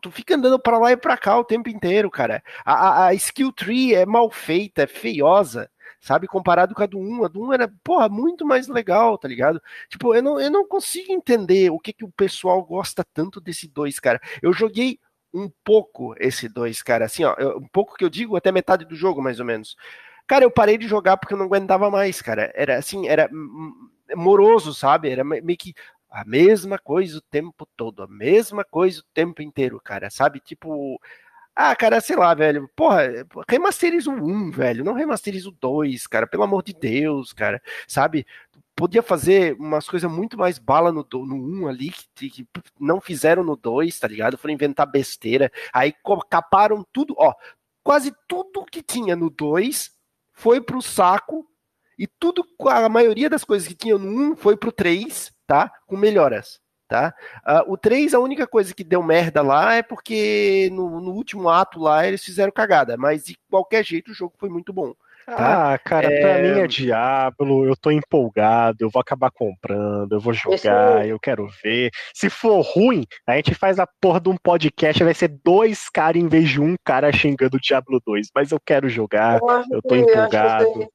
Tu 0.00 0.10
fica 0.10 0.34
andando 0.36 0.58
pra 0.58 0.78
lá 0.78 0.92
e 0.92 0.96
pra 0.96 1.16
cá 1.16 1.38
o 1.38 1.44
tempo 1.44 1.68
inteiro, 1.68 2.10
cara. 2.10 2.42
A, 2.64 2.72
a, 2.72 3.06
a 3.08 3.14
skill 3.14 3.52
tree 3.52 3.94
é 3.94 4.06
mal 4.06 4.30
feita, 4.30 4.82
é 4.82 4.86
feiosa. 4.86 5.70
Sabe, 6.00 6.26
comparado 6.26 6.74
com 6.74 6.82
a 6.82 6.86
do 6.86 6.98
1, 6.98 7.24
a 7.24 7.28
do 7.28 7.42
1 7.44 7.52
era, 7.52 7.68
porra, 7.84 8.08
muito 8.08 8.44
mais 8.44 8.66
legal, 8.66 9.16
tá 9.16 9.28
ligado? 9.28 9.62
Tipo, 9.88 10.14
eu 10.14 10.22
não, 10.22 10.40
eu 10.40 10.50
não 10.50 10.66
consigo 10.66 11.12
entender 11.12 11.70
o 11.70 11.78
que, 11.78 11.92
que 11.92 12.04
o 12.04 12.10
pessoal 12.10 12.60
gosta 12.64 13.04
tanto 13.14 13.40
desse 13.40 13.68
2, 13.68 14.00
cara. 14.00 14.20
Eu 14.42 14.52
joguei 14.52 14.98
um 15.32 15.48
pouco 15.64 16.14
esse 16.18 16.48
2, 16.48 16.82
cara, 16.82 17.04
assim, 17.04 17.22
ó, 17.24 17.34
um 17.56 17.68
pouco 17.68 17.94
que 17.96 18.04
eu 18.04 18.10
digo, 18.10 18.36
até 18.36 18.50
metade 18.50 18.84
do 18.84 18.96
jogo, 18.96 19.22
mais 19.22 19.38
ou 19.38 19.46
menos. 19.46 19.76
Cara, 20.32 20.46
eu 20.46 20.50
parei 20.50 20.78
de 20.78 20.88
jogar 20.88 21.18
porque 21.18 21.34
eu 21.34 21.38
não 21.38 21.44
aguentava 21.44 21.90
mais, 21.90 22.22
cara. 22.22 22.50
Era 22.54 22.78
assim, 22.78 23.06
era 23.06 23.28
moroso, 24.16 24.72
sabe? 24.72 25.10
Era 25.10 25.22
me- 25.22 25.42
meio 25.42 25.58
que 25.58 25.74
a 26.10 26.24
mesma 26.24 26.78
coisa 26.78 27.18
o 27.18 27.20
tempo 27.20 27.68
todo, 27.76 28.02
a 28.02 28.08
mesma 28.08 28.64
coisa 28.64 29.00
o 29.00 29.04
tempo 29.12 29.42
inteiro, 29.42 29.78
cara, 29.78 30.08
sabe? 30.08 30.40
Tipo, 30.40 30.98
ah, 31.54 31.76
cara, 31.76 32.00
sei 32.00 32.16
lá, 32.16 32.32
velho. 32.32 32.66
Porra, 32.74 33.26
remasteriza 33.46 34.08
o 34.10 34.14
1, 34.14 34.50
velho. 34.50 34.82
Não 34.82 34.94
remasteriza 34.94 35.50
o 35.50 35.52
2, 35.52 36.06
cara. 36.06 36.26
Pelo 36.26 36.44
amor 36.44 36.62
de 36.62 36.72
Deus, 36.72 37.34
cara. 37.34 37.60
Sabe? 37.86 38.26
Podia 38.74 39.02
fazer 39.02 39.54
umas 39.60 39.86
coisas 39.86 40.10
muito 40.10 40.38
mais 40.38 40.58
bala 40.58 40.90
no, 40.90 41.06
no 41.12 41.66
1 41.66 41.68
ali, 41.68 41.92
que, 42.14 42.30
que 42.30 42.48
não 42.80 43.02
fizeram 43.02 43.44
no 43.44 43.54
2, 43.54 43.98
tá 43.98 44.08
ligado? 44.08 44.38
Foram 44.38 44.54
inventar 44.54 44.86
besteira. 44.90 45.52
Aí 45.74 45.94
caparam 46.30 46.82
tudo, 46.90 47.14
ó. 47.18 47.34
Quase 47.84 48.14
tudo 48.26 48.64
que 48.64 48.82
tinha 48.82 49.14
no 49.14 49.28
2 49.28 49.92
foi 50.32 50.60
pro 50.60 50.82
saco. 50.82 51.46
E 51.98 52.06
tudo, 52.06 52.44
a 52.68 52.88
maioria 52.88 53.28
das 53.28 53.44
coisas 53.44 53.68
que 53.68 53.74
tinha 53.74 53.96
no 53.96 54.32
1 54.32 54.36
foi 54.36 54.56
pro 54.56 54.72
3, 54.72 55.32
tá? 55.46 55.70
Com 55.86 55.96
melhoras, 55.96 56.60
tá? 56.88 57.14
Ah, 57.44 57.64
o 57.66 57.76
3, 57.76 58.14
a 58.14 58.18
única 58.18 58.46
coisa 58.46 58.74
que 58.74 58.82
deu 58.82 59.02
merda 59.02 59.42
lá 59.42 59.74
é 59.74 59.82
porque 59.82 60.70
no, 60.72 61.00
no 61.00 61.12
último 61.12 61.48
ato 61.48 61.78
lá 61.78 62.06
eles 62.06 62.24
fizeram 62.24 62.50
cagada, 62.50 62.96
mas 62.96 63.24
de 63.24 63.38
qualquer 63.48 63.84
jeito 63.84 64.10
o 64.10 64.14
jogo 64.14 64.34
foi 64.38 64.48
muito 64.48 64.72
bom. 64.72 64.94
Tá? 65.26 65.72
Ah, 65.74 65.78
cara, 65.78 66.08
pra 66.08 66.38
mim 66.42 66.58
é 66.60 66.66
Diablo, 66.66 67.64
eu 67.64 67.76
tô 67.76 67.90
empolgado, 67.90 68.78
eu 68.80 68.90
vou 68.90 69.00
acabar 69.00 69.30
comprando, 69.30 70.12
eu 70.12 70.20
vou 70.20 70.32
jogar, 70.32 70.54
Esse- 71.00 71.08
eu 71.08 71.18
quero 71.20 71.46
ver. 71.62 71.90
Se 72.14 72.28
for 72.28 72.60
ruim, 72.60 73.04
a 73.26 73.36
gente 73.36 73.54
faz 73.54 73.78
a 73.78 73.86
porra 74.00 74.20
de 74.20 74.28
um 74.28 74.36
podcast, 74.36 75.02
vai 75.04 75.14
ser 75.14 75.28
dois 75.44 75.88
caras 75.88 76.20
em 76.20 76.26
vez 76.28 76.48
de 76.48 76.60
um 76.60 76.74
cara 76.84 77.12
xingando 77.12 77.56
o 77.56 77.60
Diablo 77.60 78.00
2, 78.04 78.28
mas 78.34 78.50
eu 78.50 78.58
quero 78.64 78.88
jogar, 78.88 79.40
Eu 79.40 79.48
eu 79.70 79.82
tô 79.82 79.88
que- 79.88 79.94
acho 79.94 80.04
que 80.06 80.10
empolgado. 80.12 80.64
você- 80.72 80.88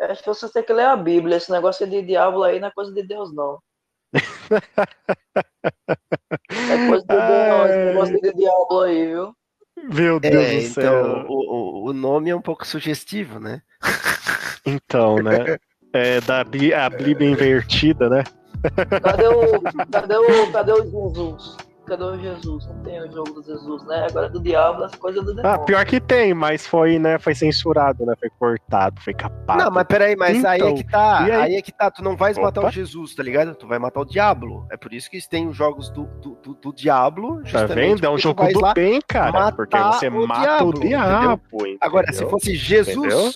Acho 0.00 0.22
que 0.24 0.28
você 0.28 0.52
tem 0.52 0.62
que 0.64 0.72
ler 0.72 0.86
a 0.86 0.96
Bíblia. 0.96 1.36
Esse 1.36 1.52
negócio 1.52 1.86
de 1.86 2.02
diabo 2.02 2.42
aí 2.42 2.58
não 2.58 2.66
é 2.66 2.70
coisa 2.72 2.92
de 2.92 3.06
Deus, 3.06 3.32
não. 3.32 3.60
É 6.50 6.88
coisa 6.88 7.04
de 7.04 7.16
Deus, 7.16 7.48
não. 7.48 7.66
Esse 7.66 7.78
negócio 7.84 8.20
de 8.20 8.32
diabo 8.32 8.80
aí, 8.80 9.06
viu? 9.06 9.32
Meu 9.92 10.18
Deus 10.20 10.44
É, 10.44 10.54
do 10.54 10.60
então 10.60 10.72
céu. 10.72 11.26
o, 11.28 11.32
o- 11.32 11.90
o 11.90 11.92
nome 11.92 12.30
é 12.30 12.36
um 12.36 12.40
pouco 12.40 12.66
sugestivo, 12.66 13.38
né? 13.38 13.60
Então, 14.64 15.16
né? 15.22 15.58
É 15.96 16.20
da 16.22 16.40
a 16.40 16.44
Bíblia 16.90 17.30
invertida, 17.30 18.08
né? 18.08 18.24
Cadê 19.00 19.28
o, 19.28 19.62
cadê 19.92 20.16
o, 20.16 20.50
cadê 20.50 20.72
o 20.72 20.84
Jesus? 20.90 21.56
Cadê 21.86 22.02
o 22.04 22.18
Jesus? 22.18 22.66
Não 22.66 22.82
tem 22.82 23.00
o 23.02 23.12
jogo 23.12 23.30
do 23.34 23.42
Jesus, 23.42 23.84
né? 23.86 24.06
Agora 24.08 24.28
do 24.30 24.40
diabo, 24.40 24.84
essa 24.84 24.96
coisa 24.96 25.20
do 25.22 25.32
Ah, 25.32 25.34
demônio. 25.34 25.64
pior 25.66 25.84
que 25.84 26.00
tem, 26.00 26.32
mas 26.32 26.66
foi, 26.66 26.98
né? 26.98 27.18
Foi 27.18 27.34
censurado, 27.34 28.06
né? 28.06 28.14
Foi 28.18 28.30
cortado, 28.38 29.00
foi 29.02 29.12
capado. 29.12 29.62
Não, 29.62 29.70
mas 29.70 29.84
peraí, 29.84 30.16
mas 30.16 30.44
aí 30.44 30.60
é 30.60 30.64
Então, 30.64 30.74
que 30.76 30.84
tá. 30.84 31.24
Aí? 31.24 31.30
aí? 31.32 31.56
é 31.56 31.62
que 31.62 31.72
tá. 31.72 31.90
Tu 31.90 32.02
não 32.02 32.16
vais 32.16 32.38
matar 32.38 32.60
Opa. 32.60 32.68
o 32.70 32.72
Jesus, 32.72 33.14
tá 33.14 33.22
ligado? 33.22 33.54
Tu 33.54 33.66
vai 33.66 33.78
matar 33.78 34.00
o 34.00 34.04
Diablo. 34.04 34.66
É 34.70 34.76
por 34.76 34.92
isso 34.94 35.10
que 35.10 35.18
tem 35.28 35.46
os 35.46 35.56
jogos 35.56 35.90
do, 35.90 36.04
do, 36.22 36.38
do, 36.42 36.54
do 36.54 36.72
Diablo. 36.72 37.42
Tá 37.42 37.48
justamente 37.48 37.94
vendo? 37.96 38.06
É 38.06 38.10
um 38.10 38.18
jogo 38.18 38.46
do 38.52 38.72
bem, 38.74 39.00
cara. 39.06 39.32
matar 39.32 39.52
Porque 39.56 39.76
você 39.76 40.08
o 40.08 40.26
mata 40.26 40.64
o 40.64 40.72
diabo, 40.72 40.80
diabo. 40.80 41.40
entendeu? 41.60 41.78
Agora, 41.80 42.12
se 42.12 42.24
fosse 42.26 42.54
Jesus, 42.54 42.96
Entendeu? 42.96 43.32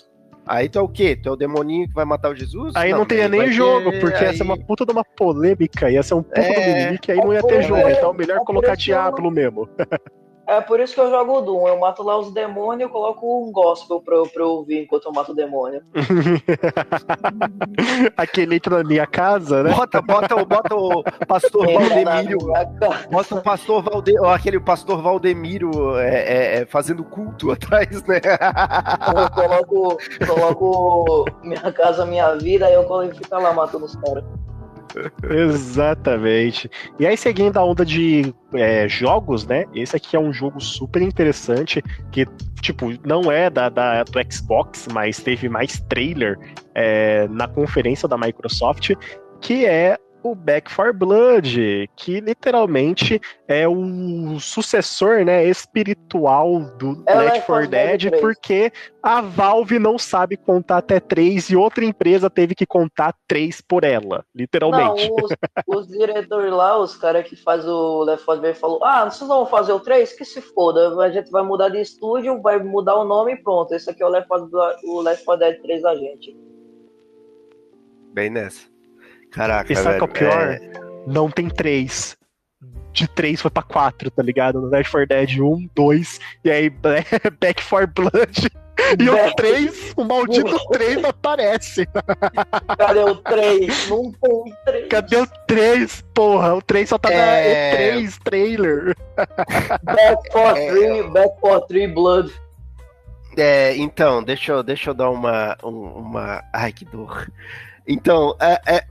Aí 0.48 0.68
tu 0.68 0.78
é 0.78 0.82
o 0.82 0.88
quê? 0.88 1.14
Tu 1.14 1.28
é 1.28 1.32
o 1.32 1.36
demoninho 1.36 1.86
que 1.88 1.94
vai 1.94 2.04
matar 2.04 2.30
o 2.30 2.34
Jesus? 2.34 2.74
Aí 2.74 2.90
não, 2.92 3.04
teria 3.06 3.24
aí 3.24 3.30
nem 3.30 3.52
jogo, 3.52 3.90
ter- 3.92 4.00
porque 4.00 4.16
aí... 4.16 4.30
essa 4.30 4.42
é 4.42 4.44
uma 4.44 4.56
puta 4.58 4.84
de 4.84 4.92
uma 4.92 5.04
polêmica, 5.04 5.90
ia 5.90 6.02
ser 6.02 6.14
um 6.14 6.22
puta 6.22 6.40
É. 6.40 6.52
do 6.52 6.60
mimimi 6.78 6.98
que 6.98 7.12
aí 7.12 7.18
não 7.18 7.32
ia 7.32 7.42
ter 7.42 7.62
jogo. 7.62 7.80
é, 7.80 7.92
Então 7.92 8.10
é 8.12 8.16
melhor 8.16 8.40
colocar 8.40 8.74
Diablo 8.76 9.30
mesmo. 9.30 9.68
É 10.48 10.60
por 10.62 10.80
isso 10.80 10.94
que 10.94 11.00
eu 11.00 11.10
jogo 11.10 11.38
o 11.38 11.42
Doom. 11.42 11.68
Eu 11.68 11.78
mato 11.78 12.02
lá 12.02 12.16
os 12.18 12.32
demônios 12.32 12.80
e 12.80 12.84
eu 12.84 12.88
coloco 12.88 13.44
um 13.46 13.52
gospel 13.52 14.00
pra 14.00 14.16
eu, 14.16 14.22
pra 14.26 14.42
eu 14.42 14.48
ouvir 14.48 14.82
enquanto 14.82 15.04
eu 15.04 15.12
mato 15.12 15.32
o 15.32 15.34
demônio. 15.34 15.82
Aquele 18.16 18.56
entra 18.56 18.78
na 18.78 18.84
minha 18.84 19.06
casa, 19.06 19.62
né? 19.62 19.74
Bota, 19.74 20.00
bota, 20.00 20.34
o- 20.36 20.46
bota 20.46 20.74
o 20.74 21.02
pastor 21.26 21.68
Entra 21.68 22.04
Valdemiro. 22.04 22.38
Bota 23.10 23.34
o 23.34 23.42
pastor 23.42 23.82
Valde... 23.82 24.18
ó, 24.18 24.32
aquele 24.34 24.58
pastor 24.58 25.02
Valdemiro 25.02 25.98
é, 25.98 26.08
é, 26.08 26.56
é, 26.62 26.66
fazendo 26.66 27.04
culto 27.04 27.50
atrás, 27.52 28.02
né? 28.04 28.18
Eu 29.14 29.30
coloco, 29.30 29.98
coloco 30.26 31.24
minha 31.42 31.70
casa, 31.72 32.06
minha 32.06 32.34
vida, 32.36 32.66
aí 32.66 32.72
eu 32.74 32.84
coloco 32.84 33.12
e 33.12 33.16
fica 33.18 33.38
lá 33.38 33.52
matando 33.52 33.84
os 33.84 33.94
caras. 33.96 34.24
Exatamente. 35.22 36.70
E 36.98 37.06
aí, 37.06 37.16
seguindo 37.16 37.56
a 37.56 37.64
onda 37.64 37.84
de 37.84 38.34
é, 38.54 38.88
jogos, 38.88 39.46
né? 39.46 39.64
Esse 39.74 39.96
aqui 39.96 40.16
é 40.16 40.20
um 40.20 40.32
jogo 40.32 40.60
super 40.60 41.02
interessante, 41.02 41.82
que, 42.10 42.26
tipo, 42.60 42.86
não 43.06 43.30
é 43.30 43.50
da, 43.50 43.68
da 43.68 44.04
do 44.04 44.32
Xbox, 44.32 44.88
mas 44.92 45.18
teve 45.18 45.48
mais 45.48 45.80
trailer 45.88 46.38
é, 46.74 47.28
na 47.28 47.46
conferência 47.46 48.08
da 48.08 48.16
Microsoft, 48.16 48.92
que 49.40 49.66
é 49.66 49.98
o 50.22 50.34
Back 50.34 50.70
for 50.70 50.92
Blood, 50.92 51.88
que 51.96 52.20
literalmente 52.20 53.20
é 53.46 53.68
o 53.68 54.38
sucessor, 54.40 55.24
né, 55.24 55.44
espiritual 55.44 56.60
do 56.76 57.02
é 57.06 57.14
Left 57.14 57.46
4 57.46 57.68
Dead, 57.68 58.20
porque 58.20 58.72
a 59.02 59.20
Valve 59.20 59.78
não 59.78 59.98
sabe 59.98 60.36
contar 60.36 60.78
até 60.78 61.00
três 61.00 61.50
e 61.50 61.56
outra 61.56 61.84
empresa 61.84 62.28
teve 62.28 62.54
que 62.54 62.66
contar 62.66 63.14
três 63.26 63.60
por 63.60 63.84
ela, 63.84 64.24
literalmente. 64.34 65.08
Não, 65.08 65.16
os, 65.16 65.32
os 65.66 65.88
diretores 65.88 66.52
lá, 66.52 66.78
os 66.78 66.96
caras 66.96 67.26
que 67.26 67.36
faz 67.36 67.66
o 67.66 68.02
Left 68.04 68.24
4 68.24 68.42
Dead 68.42 68.54
falou: 68.54 68.84
"Ah, 68.84 69.08
vocês 69.08 69.26
vão 69.28 69.46
fazer 69.46 69.72
o 69.72 69.80
3? 69.80 70.12
Que 70.12 70.24
se 70.24 70.40
foda, 70.40 70.94
a 71.00 71.10
gente 71.10 71.30
vai 71.30 71.42
mudar 71.42 71.68
de 71.68 71.80
estúdio, 71.80 72.40
vai 72.42 72.58
mudar 72.62 72.96
o 72.96 73.04
nome 73.04 73.32
e 73.32 73.36
pronto. 73.36 73.72
Esse 73.72 73.90
aqui 73.90 74.02
é 74.02 74.06
o 74.06 74.10
Left 74.10 74.28
4, 74.28 74.50
o 74.84 75.00
Left 75.00 75.24
4 75.24 75.46
Dead 75.46 75.62
3 75.62 75.82
da 75.82 75.94
gente." 75.94 76.36
Bem 78.12 78.30
nessa. 78.30 78.77
Caraca, 79.32 79.72
E 79.72 79.76
sabe 79.76 79.88
velho, 79.88 79.98
qual 79.98 80.08
é 80.08 80.10
o 80.10 80.14
pior? 80.14 80.50
é- 80.52 80.60
Não 81.06 81.30
tem 81.30 81.48
três. 81.48 82.16
De 82.92 83.06
três 83.06 83.40
foi 83.40 83.50
pra 83.50 83.62
quatro, 83.62 84.10
tá 84.10 84.22
ligado? 84.22 84.60
No 84.60 84.68
Left 84.68 84.90
4 84.90 85.06
Dead 85.06 85.38
1, 85.40 85.68
2, 85.74 86.18
e 86.44 86.50
aí 86.50 86.70
Back 87.40 87.62
for 87.62 87.86
Blood. 87.86 88.48
E 88.98 89.08
o 89.10 89.12
Back. 89.12 89.36
3, 89.36 89.92
o 89.96 90.04
maldito 90.04 90.56
3 90.72 91.02
não 91.02 91.10
aparece. 91.10 91.86
Cadê 92.78 93.00
o 93.00 93.16
3? 93.16 93.88
Não 93.88 94.12
tem 94.12 94.54
3. 94.64 94.88
Cadê 94.88 95.16
o 95.16 95.26
3, 95.46 96.04
porra? 96.14 96.54
O 96.54 96.62
3 96.62 96.88
só 96.88 96.96
tá 96.98 97.10
É. 97.12 97.96
na 97.96 98.00
E3 98.00 98.18
trailer. 98.24 98.96
Back 99.84 100.32
for 100.32 100.56
É. 100.56 100.70
3, 100.70 101.10
Back 101.12 101.40
for 101.40 101.60
3 101.66 101.92
Blood. 101.94 102.32
É, 103.36 103.76
então, 103.76 104.22
deixa 104.22 104.52
eu, 104.52 104.62
deixa 104.62 104.90
eu 104.90 104.94
dar 104.94 105.10
uma, 105.10 105.56
um- 105.62 105.98
uma. 105.98 106.42
Ai, 106.52 106.72
que 106.72 106.84
dor. 106.84 107.30
Então, 107.86 108.34
é, 108.40 108.60
é- 108.66 108.84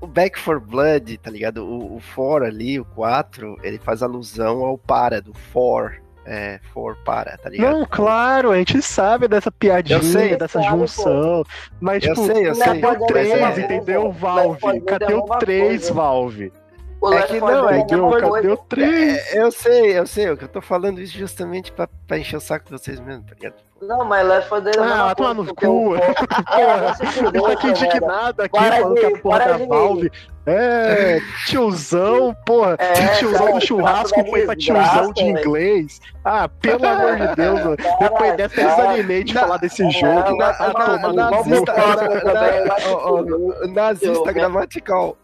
o 0.00 0.06
Back 0.06 0.38
for 0.38 0.58
Blood, 0.60 1.18
tá 1.18 1.30
ligado? 1.30 1.64
O, 1.64 1.96
o 1.96 2.00
For 2.00 2.42
ali, 2.42 2.78
o 2.80 2.84
4, 2.84 3.56
ele 3.62 3.78
faz 3.78 4.02
alusão 4.02 4.64
ao 4.64 4.78
para, 4.78 5.20
do 5.20 5.32
For. 5.34 6.00
É, 6.26 6.60
For 6.74 6.96
para, 7.04 7.36
tá 7.38 7.48
ligado? 7.48 7.78
Não, 7.78 7.86
claro, 7.86 8.50
a 8.50 8.58
gente 8.58 8.80
sabe 8.82 9.26
dessa 9.26 9.50
piadinha, 9.50 9.98
Eu 9.98 10.02
sei. 10.02 10.36
dessa 10.36 10.62
Sabe, 10.62 10.78
junção. 10.78 11.42
Mas, 11.80 12.04
Eu 12.04 12.14
tipo, 12.14 12.26
sei, 12.26 12.48
eu 12.48 12.54
sei. 12.54 12.64
cadê 12.80 12.86
o 12.86 12.90
Left 12.90 12.98
4 12.98 12.98
Dead 12.98 13.08
3, 13.08 13.30
é 13.30 13.36
uma 13.36 13.60
entendeu, 13.60 14.02
coisa. 14.02 14.18
Valve? 14.18 14.50
Left 14.50 14.60
4 14.60 14.72
Dead 14.80 14.84
Cadê 15.00 15.12
é 15.12 15.16
o 15.16 15.24
uma 15.24 15.38
3, 15.38 15.66
coisa. 15.66 15.92
Valve? 15.94 16.52
O 17.00 17.14
É 17.14 17.22
que 17.22 17.40
4 17.40 17.56
não, 17.56 17.70
é 17.70 17.80
é 17.80 17.84
que 17.84 17.94
uma 17.96 18.20
Cadê 18.20 18.48
o 18.48 18.56
3? 18.58 19.34
É, 19.34 19.42
eu 19.42 19.50
sei, 19.50 19.98
eu 19.98 20.06
sei, 20.06 20.28
eu 20.28 20.36
que 20.36 20.44
eu 20.44 20.48
tô 20.48 20.60
falando 20.60 21.00
isso 21.00 21.16
justamente 21.16 21.72
pra, 21.72 21.88
pra 22.06 22.18
encher 22.18 22.36
o 22.36 22.40
saco 22.40 22.66
de 22.66 22.72
vocês 22.72 23.00
mesmo, 23.00 23.24
tá 23.24 23.34
ligado? 23.34 23.54
Não, 23.82 24.04
mas 24.04 24.26
Left 24.26 24.48
4 24.48 24.64
Dead 24.64 24.76
é 24.76 24.80
Ah, 24.80 25.14
coisa. 25.16 25.34
no 25.34 25.54
cu. 25.54 25.94
fuder, 25.96 27.24
Eu 27.24 27.32
tô 27.32 27.46
aqui 27.46 27.68
indignado 27.68 28.42
aqui, 28.42 28.58
Para 28.58 28.76
falando 28.76 28.94
que 28.94 29.06
a 29.06 29.18
porra 29.18 29.38
da 29.38 29.56
Valve. 29.56 30.12
É, 30.46 31.20
tiozão, 31.46 32.34
porra. 32.46 32.74
É, 32.78 32.92
tiozão 33.18 33.38
cara, 33.46 33.52
do 33.58 33.66
churrasco 33.66 34.24
foi 34.30 34.46
pra 34.46 34.56
tiozão 34.56 35.12
de 35.12 35.22
inglês. 35.22 36.00
Ah, 36.24 36.48
pelo 36.48 36.84
amor 36.88 37.16
de 37.16 37.36
Deus, 37.36 37.60
mano. 37.62 37.76
Depois 38.00 38.36
dessa 38.36 38.60
eu 38.60 38.68
desanimei 38.68 39.22
de 39.24 39.34
falar 39.34 39.58
desse 39.58 39.88
jogo. 39.90 40.42
Ah, 40.42 40.72
nazista, 43.68 44.32
gramatical. 44.32 45.16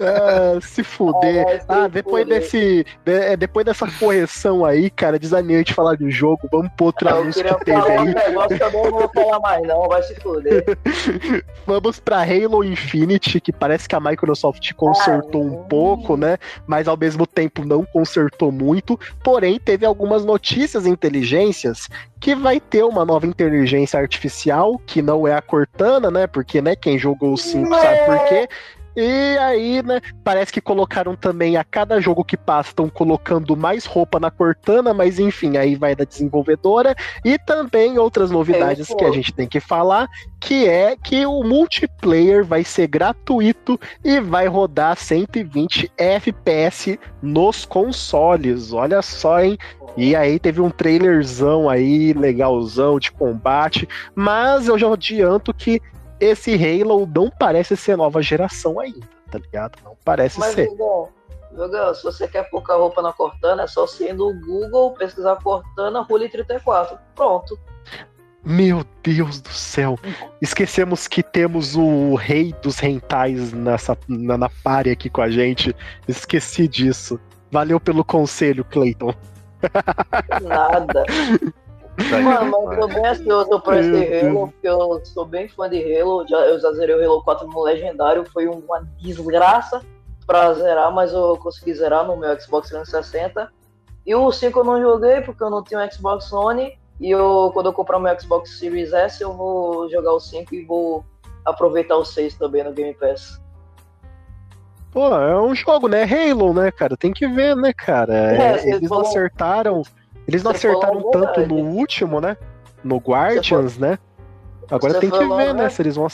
Ah, 0.00 0.58
se 0.60 0.82
fuder. 0.84 1.62
Ah, 1.68 1.88
depois 1.88 2.26
desse. 2.26 2.84
de- 3.04 3.12
é, 3.12 3.36
depois 3.36 3.64
dessa 3.64 3.86
correção 3.98 4.64
aí, 4.64 4.90
cara, 4.90 5.18
desanimei 5.18 5.64
de 5.64 5.74
falar 5.74 5.96
de 5.96 6.10
jogo. 6.10 6.40
Vamos 6.52 6.69
pro 6.76 6.86
outro 6.86 7.08
Eu 7.08 7.26
que 7.58 7.64
teve 7.64 7.78
um 7.78 8.00
aí. 8.00 8.14
negócio 8.14 8.56
que 8.56 8.62
eu 8.62 8.72
não 8.72 8.90
vou 8.90 9.08
falar 9.08 9.40
mais, 9.40 9.62
não. 9.66 9.88
Vai 9.88 10.02
se 10.02 10.14
fuder. 10.16 10.64
Vamos 11.66 12.00
pra 12.00 12.22
Halo 12.22 12.64
Infinite, 12.64 13.40
que 13.40 13.52
parece 13.52 13.88
que 13.88 13.94
a 13.94 14.00
Microsoft 14.00 14.72
consertou 14.74 15.42
um 15.44 15.60
Ah, 15.60 15.64
pouco, 15.68 16.16
né? 16.16 16.38
Mas 16.66 16.88
ao 16.88 16.96
mesmo 16.96 17.26
tempo 17.26 17.64
não 17.64 17.84
consertou 17.84 18.50
muito. 18.50 18.98
Porém, 19.22 19.58
teve 19.58 19.84
algumas 19.86 20.24
notícias 20.24 20.86
inteligências 20.86 21.88
que 22.18 22.34
vai 22.34 22.60
ter 22.60 22.84
uma 22.84 23.04
nova 23.04 23.26
inteligência 23.26 23.98
artificial, 23.98 24.78
que 24.86 25.00
não 25.00 25.26
é 25.26 25.34
a 25.34 25.40
Cortana, 25.42 26.10
né? 26.10 26.26
Porque, 26.26 26.60
né, 26.60 26.76
quem 26.76 26.98
jogou 26.98 27.32
o 27.32 27.38
5 27.38 27.68
sabe 27.74 28.04
por 28.06 28.28
quê. 28.28 28.48
E 28.96 29.38
aí, 29.38 29.82
né, 29.82 30.00
parece 30.24 30.52
que 30.52 30.60
colocaram 30.60 31.14
também 31.14 31.56
a 31.56 31.64
cada 31.64 32.00
jogo 32.00 32.24
que 32.24 32.36
passa, 32.36 32.70
estão 32.70 32.88
colocando 32.88 33.56
mais 33.56 33.84
roupa 33.84 34.18
na 34.18 34.30
Cortana, 34.30 34.92
mas 34.92 35.18
enfim, 35.18 35.56
aí 35.56 35.76
vai 35.76 35.94
da 35.94 36.04
desenvolvedora. 36.04 36.94
E 37.24 37.38
também 37.38 37.98
outras 37.98 38.30
novidades 38.30 38.90
É, 38.90 38.94
que 38.94 39.04
a 39.04 39.12
gente 39.12 39.32
tem 39.32 39.46
que 39.46 39.60
falar, 39.60 40.08
que 40.40 40.66
é 40.66 40.96
que 40.96 41.24
o 41.26 41.42
multiplayer 41.42 42.44
vai 42.44 42.64
ser 42.64 42.86
gratuito 42.86 43.78
e 44.04 44.20
vai 44.20 44.46
rodar 44.46 44.96
120 44.96 45.90
FPS 45.96 46.98
nos 47.22 47.64
consoles. 47.64 48.72
Olha 48.72 49.02
só, 49.02 49.40
hein? 49.40 49.56
E 49.96 50.14
aí 50.14 50.38
teve 50.38 50.60
um 50.60 50.70
trailerzão 50.70 51.68
aí, 51.68 52.12
legalzão 52.12 52.98
de 52.98 53.10
combate, 53.10 53.88
mas 54.14 54.68
eu 54.68 54.78
já 54.78 54.92
adianto 54.92 55.52
que 55.52 55.80
esse 56.20 56.54
Halo 56.54 57.06
não 57.06 57.30
parece 57.30 57.76
ser 57.76 57.96
nova 57.96 58.20
geração 58.20 58.78
ainda, 58.78 59.08
tá 59.30 59.38
ligado? 59.38 59.78
Não 59.82 59.96
parece 60.04 60.38
Mas, 60.38 60.54
ser. 60.54 60.66
Jogão, 60.66 61.08
Jogão, 61.56 61.94
se 61.94 62.04
você 62.04 62.28
quer 62.28 62.48
pouca 62.50 62.76
roupa 62.76 63.02
na 63.02 63.12
Cortana, 63.12 63.64
é 63.64 63.66
só 63.66 63.86
você 63.86 64.10
ir 64.10 64.14
no 64.14 64.32
Google, 64.40 64.92
pesquisar 64.92 65.36
Cortana, 65.36 66.02
Rule 66.02 66.28
34. 66.28 66.98
Pronto. 67.14 67.58
Meu 68.42 68.84
Deus 69.02 69.40
do 69.40 69.50
céu. 69.50 69.98
Esquecemos 70.40 71.06
que 71.06 71.22
temos 71.22 71.76
o 71.76 72.14
rei 72.14 72.54
dos 72.62 72.78
rentais 72.78 73.52
nessa, 73.52 73.98
na, 74.08 74.38
na 74.38 74.48
pare 74.62 74.90
aqui 74.90 75.10
com 75.10 75.20
a 75.20 75.28
gente. 75.28 75.74
Esqueci 76.08 76.66
disso. 76.66 77.20
Valeu 77.50 77.78
pelo 77.78 78.04
conselho, 78.04 78.64
Clayton. 78.64 79.12
Nada. 80.42 81.04
Mano, 82.22 82.50
mas 82.50 82.78
eu 82.78 82.80
tô 82.80 82.88
bem 82.88 83.06
ansioso 83.06 83.60
pra 83.60 83.80
esse 83.80 84.26
Halo, 84.26 84.48
porque 84.48 84.68
eu 84.68 85.00
sou 85.04 85.24
bem 85.24 85.48
fã 85.48 85.68
de 85.68 85.78
Halo. 86.00 86.26
Já, 86.28 86.38
eu 86.46 86.58
já 86.58 86.72
zerei 86.72 86.94
o 86.94 87.04
Halo 87.04 87.22
4 87.22 87.46
no 87.46 87.62
Legendário, 87.62 88.24
foi 88.32 88.46
uma 88.46 88.82
desgraça 89.00 89.82
pra 90.26 90.52
zerar, 90.54 90.92
mas 90.92 91.12
eu 91.12 91.36
consegui 91.38 91.74
zerar 91.74 92.06
no 92.06 92.16
meu 92.16 92.40
Xbox 92.40 92.68
360. 92.68 93.50
E 94.06 94.14
o 94.14 94.30
5 94.30 94.58
eu 94.58 94.64
não 94.64 94.80
joguei 94.80 95.20
porque 95.20 95.42
eu 95.42 95.50
não 95.50 95.62
tinha 95.62 95.80
um 95.80 95.90
Xbox 95.90 96.26
Sony. 96.26 96.78
E 97.00 97.10
eu, 97.10 97.50
quando 97.54 97.66
eu 97.66 97.72
comprar 97.72 97.98
meu 97.98 98.18
Xbox 98.20 98.58
Series 98.58 98.92
S, 98.92 99.22
eu 99.22 99.32
vou 99.32 99.88
jogar 99.90 100.12
o 100.12 100.20
5 100.20 100.54
e 100.54 100.64
vou 100.64 101.04
aproveitar 101.44 101.96
o 101.96 102.04
6 102.04 102.34
também 102.34 102.62
no 102.62 102.72
Game 102.72 102.94
Pass. 102.94 103.40
Pô, 104.92 105.06
é 105.16 105.40
um 105.40 105.54
jogo, 105.54 105.88
né? 105.88 106.02
Halo, 106.04 106.52
né, 106.52 106.70
cara? 106.70 106.96
Tem 106.96 107.12
que 107.12 107.26
ver, 107.26 107.54
né, 107.56 107.72
cara? 107.72 108.12
É, 108.12 108.36
É, 108.56 108.68
eles 108.68 108.90
acertaram. 108.90 109.82
Eles 110.30 110.42
não 110.42 110.52
você 110.52 110.68
acertaram 110.68 111.00
a 111.00 111.10
tanto 111.10 111.46
no 111.46 111.56
último, 111.56 112.20
né? 112.20 112.36
No 112.84 112.98
Guardians, 112.98 113.76
né? 113.76 113.98
Agora 114.70 114.94
Você 114.94 115.00
tem 115.00 115.10
que 115.10 115.22
a 115.22 115.36
ver, 115.36 115.52
né? 115.52 115.68
Se 115.68 115.82
eles 115.82 115.96
vão 115.96 116.06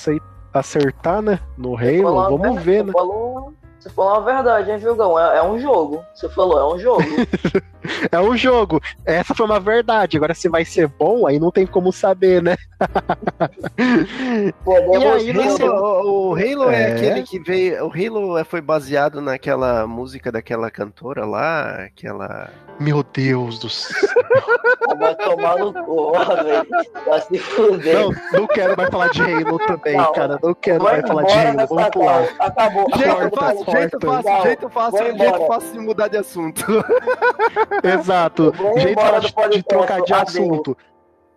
acertar, 0.52 1.20
né? 1.20 1.38
No 1.56 1.76
Halo. 1.76 2.22
Vamos 2.22 2.40
verdade, 2.40 2.64
ver, 2.64 2.84
né? 2.84 2.92
Falou, 2.92 3.52
você 3.78 3.90
falou 3.90 4.12
uma 4.12 4.20
verdade, 4.22 4.70
hein, 4.70 4.78
Vilgão? 4.78 5.18
É, 5.18 5.38
é 5.38 5.42
um 5.42 5.58
jogo. 5.58 6.02
Você 6.14 6.28
falou, 6.28 6.58
é 6.58 6.74
um 6.74 6.78
jogo. 6.78 7.04
É 8.12 8.20
um 8.20 8.37
jogo. 8.37 8.80
Essa 9.05 9.34
foi 9.34 9.47
uma 9.47 9.61
verdade. 9.61 10.16
Agora, 10.16 10.34
se 10.34 10.49
vai 10.49 10.64
ser 10.64 10.89
bom, 10.89 11.26
aí 11.26 11.39
não 11.39 11.51
tem 11.51 11.66
como 11.66 11.93
saber, 11.93 12.43
né? 12.43 12.57
Podemos 14.64 15.03
E 15.24 15.30
aí, 15.30 15.30
O 15.30 15.43
você- 15.43 15.62
Halo, 15.64 16.07
o- 16.07 16.30
o 16.30 16.34
Halo 16.34 16.70
é. 16.70 16.82
É. 16.91 16.93
aquele 16.95 17.22
que 17.22 17.39
veio. 17.39 17.87
O 17.87 17.91
Halo 17.93 18.39
é- 18.39 18.45
foi 18.45 18.61
baseado 18.61 19.20
naquela 19.20 19.87
música 19.87 20.30
daquela 20.30 20.70
cantora 20.70 21.24
lá, 21.24 21.84
aquela. 21.87 22.51
Meu 22.78 23.03
Deus 23.03 23.59
do 23.59 23.68
céu. 23.70 23.97
Vai 24.99 25.14
tomar 25.16 25.57
no 25.59 25.72
cu, 25.72 26.12
velho. 26.12 26.66
Vai 27.07 27.20
se 27.22 27.39
fuder. 27.39 27.95
Não, 27.95 28.11
não 28.41 28.47
quero 28.47 28.76
mais 28.76 28.91
falar 28.91 29.09
de 29.09 29.22
Halo 29.22 29.59
também, 29.66 29.97
Não. 29.97 30.12
cara. 30.12 30.39
Não 30.43 30.55
quero 30.55 30.84
mais 30.84 31.07
falar 31.07 31.22
de 31.24 31.32
Halo. 31.32 31.66
Vamos 31.68 31.89
pular. 31.91 32.28
Acabou. 32.39 32.87
Jeito 32.97 33.37
fácil, 33.37 33.64
jeito 33.72 33.99
fácil, 34.01 34.43
jeito 34.43 34.68
fácil, 34.70 35.18
jeito 35.18 35.47
fácil 35.47 35.72
de 35.72 35.78
mudar 35.80 36.09
de 36.09 36.16
assunto. 36.18 36.64
Exato. 38.01 38.53
Jeito 38.77 39.01
de, 39.20 39.57
de 39.57 39.62
trocar 39.62 40.01
de 40.03 40.12
assunto. 40.12 40.77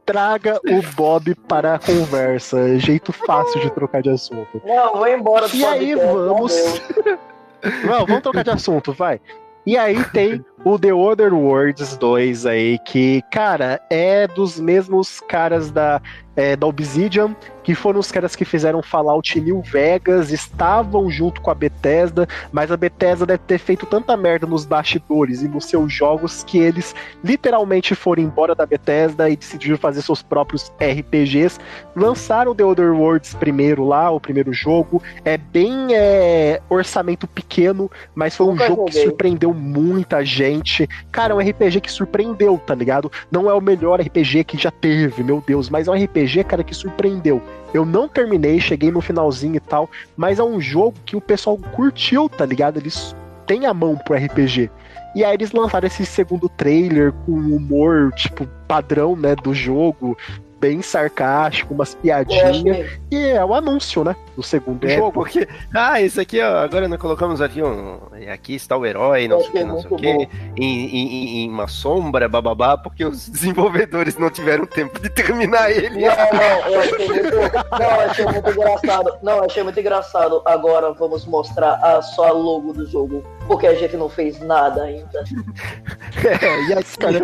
Traga 0.06 0.60
o 0.66 0.82
Bob 0.96 1.36
para 1.36 1.76
a 1.76 1.80
conversa. 1.80 2.80
Jeito 2.80 3.14
fácil 3.14 3.62
de 3.62 3.70
trocar 3.72 4.02
de 4.02 4.10
assunto. 4.10 4.62
Não, 4.66 4.94
vou 4.94 5.08
embora 5.08 5.48
do 5.48 5.56
E 5.56 5.66
aí, 5.66 5.96
vamos. 5.96 6.82
Não, 7.84 8.06
vamos 8.06 8.22
trocar 8.22 8.44
de 8.44 8.50
assunto, 8.50 8.94
vai. 8.94 9.20
E 9.66 9.78
aí 9.78 10.04
tem 10.06 10.44
o 10.64 10.80
The 10.80 10.94
Other 10.94 11.34
Worlds 11.34 11.96
2 11.98 12.46
aí, 12.46 12.80
que, 12.80 13.22
cara, 13.32 13.80
é 13.90 14.28
dos 14.28 14.60
mesmos 14.60 15.20
caras 15.20 15.70
da 15.70 16.02
é, 16.40 16.56
da 16.56 16.66
Obsidian, 16.66 17.36
que 17.64 17.76
foram 17.76 18.00
os 18.00 18.12
caras 18.12 18.34
que 18.34 18.46
fizeram 18.46 18.82
Fallout 18.82 19.40
New 19.42 19.62
Vegas, 19.62 20.32
estavam 20.32 21.10
junto 21.12 21.42
com 21.42 21.52
a 21.52 21.54
Bethesda, 21.54 22.26
mas 22.50 22.72
a 22.72 22.78
Bethesda 22.78 23.26
deve 23.26 23.44
ter 23.46 23.58
feito 23.58 23.86
tanta 23.86 24.16
merda 24.16 24.48
nos 24.48 24.66
bastidores 24.66 25.42
e 25.42 25.50
nos 25.50 25.66
seus 25.66 25.92
jogos 25.92 26.44
que 26.44 26.58
eles 26.58 26.96
literalmente 27.22 27.94
foram 27.94 28.24
embora 28.24 28.56
da 28.56 28.66
Bethesda 28.66 29.30
e 29.30 29.36
decidiram 29.36 29.78
fazer 29.78 30.02
seus 30.02 30.24
próprios 30.24 30.72
RPGs. 30.80 31.60
Lançaram 31.94 32.56
The 32.56 32.64
Other 32.64 32.94
Worlds 32.94 33.34
primeiro 33.34 33.86
lá, 33.86 34.10
o 34.10 34.20
primeiro 34.20 34.54
jogo. 34.54 35.04
É 35.26 35.38
bem 35.38 35.94
é, 35.94 36.62
orçamento 36.70 37.28
pequeno, 37.28 37.92
mas 38.16 38.36
foi 38.36 38.48
um 38.48 38.52
Nunca 38.52 38.68
jogo 38.68 38.86
que 38.86 38.94
surpreendeu 38.94 39.54
muita 39.54 40.24
gente. 40.24 40.88
Cara, 41.12 41.34
é 41.34 41.36
um 41.36 41.40
RPG 41.40 41.82
que 41.82 41.92
surpreendeu, 41.92 42.58
tá 42.58 42.74
ligado? 42.74 43.12
Não 43.30 43.50
é 43.50 43.54
o 43.54 43.62
melhor 43.62 44.00
RPG 44.00 44.46
que 44.46 44.58
já 44.58 44.72
teve, 44.72 45.22
meu 45.24 45.44
Deus, 45.46 45.70
mas 45.70 45.88
é 45.88 45.92
um 45.92 46.04
RPG, 46.04 46.28
cara, 46.43 46.63
que 46.63 46.73
surpreendeu. 46.73 47.41
Eu 47.73 47.86
não 47.86 48.07
terminei, 48.07 48.59
cheguei 48.59 48.91
no 48.91 49.01
finalzinho 49.01 49.55
e 49.55 49.59
tal, 49.59 49.89
mas 50.15 50.39
é 50.39 50.43
um 50.43 50.59
jogo 50.59 50.95
que 51.05 51.15
o 51.15 51.21
pessoal 51.21 51.57
curtiu, 51.57 52.27
tá 52.27 52.45
ligado? 52.45 52.77
Eles 52.77 53.15
têm 53.45 53.65
a 53.65 53.73
mão 53.73 53.95
pro 53.95 54.15
RPG. 54.15 54.69
E 55.15 55.23
aí 55.23 55.34
eles 55.34 55.51
lançaram 55.51 55.88
esse 55.88 56.05
segundo 56.05 56.47
trailer 56.47 57.11
com 57.25 57.32
humor, 57.32 58.11
tipo, 58.13 58.47
padrão, 58.67 59.15
né, 59.15 59.36
do 59.36 59.53
jogo, 59.53 60.17
bem 60.60 60.82
sarcástico, 60.82 61.74
umas 61.74 61.95
piadinhas. 61.95 62.99
E 63.12 63.18
é 63.30 63.43
o 63.43 63.53
anúncio, 63.53 64.03
né, 64.03 64.16
do 64.36 64.43
segundo 64.43 64.86
É, 64.88 64.97
jogo. 64.97 65.12
porque. 65.12 65.47
Ah, 65.74 66.01
esse 66.01 66.20
aqui, 66.20 66.41
ó, 66.41 66.57
agora 66.60 66.88
nós 66.88 66.99
colocamos 66.99 67.41
aqui 67.41 67.62
um. 67.64 67.99
Aqui 68.32 68.55
está 68.55 68.76
o 68.78 68.86
herói, 68.86 69.28
não 69.28 69.38
Eu 69.38 69.41
sei 69.43 69.49
o 69.49 69.53
que, 69.53 69.64
não 69.64 69.80
sei 69.82 69.91
o 69.91 69.95
que, 69.95 70.14
bom. 70.14 70.26
em, 70.57 70.86
em- 70.86 71.43
em 71.45 71.49
uma 71.49 71.68
sombra, 71.68 72.28
bababá, 72.28 72.78
porque 72.78 73.05
os 73.05 73.28
desenvolvedores 73.30 74.18
não 74.18 74.30
tiveram 74.30 74.66
tempo 74.66 74.99
de 74.99 75.10
terminar 75.10 75.72
ele. 75.72 75.89
Não, 76.05 76.16
não, 76.16 76.68
eu 76.74 76.80
achei 76.82 77.07
muito. 77.07 77.36
Não, 77.80 77.99
achei 78.01 78.26
muito 78.26 78.49
engraçado. 78.51 79.14
Não, 79.24 79.43
achei 79.43 79.64
muito 79.64 79.80
engraçado. 79.80 80.41
Agora 80.45 80.91
vamos 80.93 81.26
mostrar 81.26 81.74
a 81.84 82.01
só 82.01 82.28
a 82.28 82.32
logo 82.32 82.74
do 82.74 82.86
jogo. 82.86 83.24
Porque 83.50 83.66
a 83.66 83.74
gente 83.74 83.97
não 83.97 84.08
fez 84.08 84.39
nada 84.39 84.84
ainda. 84.84 85.24
É, 86.20 86.64
e 86.68 86.74
aqui, 86.74 86.97
Cara, 86.97 87.22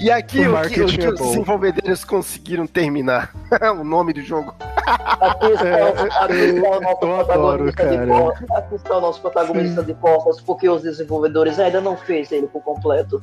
e 0.00 0.10
aqui 0.10 0.46
o 0.46 0.54
o, 0.54 0.62
que, 0.62 0.80
o 0.80 0.86
que 0.86 1.04
é 1.04 1.08
os 1.10 1.20
desenvolvedores 1.20 2.02
conseguiram 2.02 2.66
terminar? 2.66 3.30
o 3.78 3.84
nome 3.84 4.12
do 4.14 4.22
jogo. 4.22 4.54
Aqui 4.86 5.46
está, 5.52 6.24
aqui 6.24 6.34
está 6.34 6.70
o 6.70 6.80
nosso 6.80 7.04
eu 7.04 7.20
adoro, 7.20 7.64
protagonista 7.64 7.86
de 7.86 8.06
costas. 8.06 8.50
Aqui 8.50 8.74
está 8.74 8.96
o 8.96 9.00
nosso 9.00 9.20
protagonista 9.20 9.82
de 9.82 9.94
costas, 9.94 10.40
porque 10.40 10.68
os 10.68 10.82
desenvolvedores 10.82 11.58
ainda 11.58 11.80
não 11.80 11.96
fez 11.96 12.32
ele 12.32 12.46
por 12.46 12.62
completo. 12.62 13.22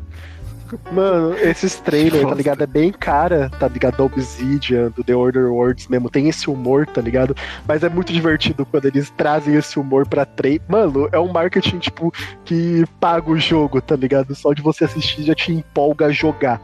Mano, 0.91 1.36
esses 1.38 1.76
trailers, 1.76 2.28
tá 2.28 2.36
ligado? 2.36 2.63
É 2.63 2.67
bem 2.67 2.91
cara, 2.91 3.49
tá 3.59 3.67
ligado? 3.67 3.97
Da 3.97 4.03
Obsidian, 4.03 4.91
do 4.91 5.03
The 5.03 5.15
Order 5.15 5.51
Worlds 5.51 5.88
mesmo. 5.88 6.09
Tem 6.09 6.28
esse 6.28 6.49
humor, 6.49 6.86
tá 6.86 7.01
ligado? 7.01 7.36
Mas 7.67 7.84
é 7.84 7.89
muito 7.89 8.11
divertido 8.11 8.65
quando 8.65 8.86
eles 8.86 9.09
trazem 9.11 9.55
esse 9.55 9.80
humor 9.80 10.07
pra 10.07 10.26
trailer. 10.26 10.61
Mano, 10.67 11.09
é 11.11 11.20
um 11.20 11.32
marketing, 11.32 11.80
tipo, 11.80 12.13
que 12.45 12.86
paga 12.99 13.32
o 13.32 13.39
jogo, 13.39 13.82
tá 13.82 13.95
ligado? 13.95 14.36
Só 14.36 14.53
de 14.53 14.61
você 14.61 14.86
assistir 14.86 15.24
já 15.24 15.36
te 15.36 15.51
empolga 15.51 16.07
a 16.07 16.11
jogar. 16.11 16.61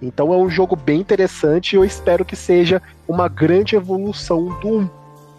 Então 0.00 0.32
é 0.32 0.36
um 0.36 0.48
jogo 0.48 0.76
bem 0.76 1.00
interessante 1.00 1.72
e 1.72 1.76
eu 1.76 1.84
espero 1.84 2.24
que 2.24 2.36
seja 2.36 2.80
uma 3.06 3.28
grande 3.28 3.74
evolução 3.74 4.46
do 4.60 4.68
1. 4.68 4.90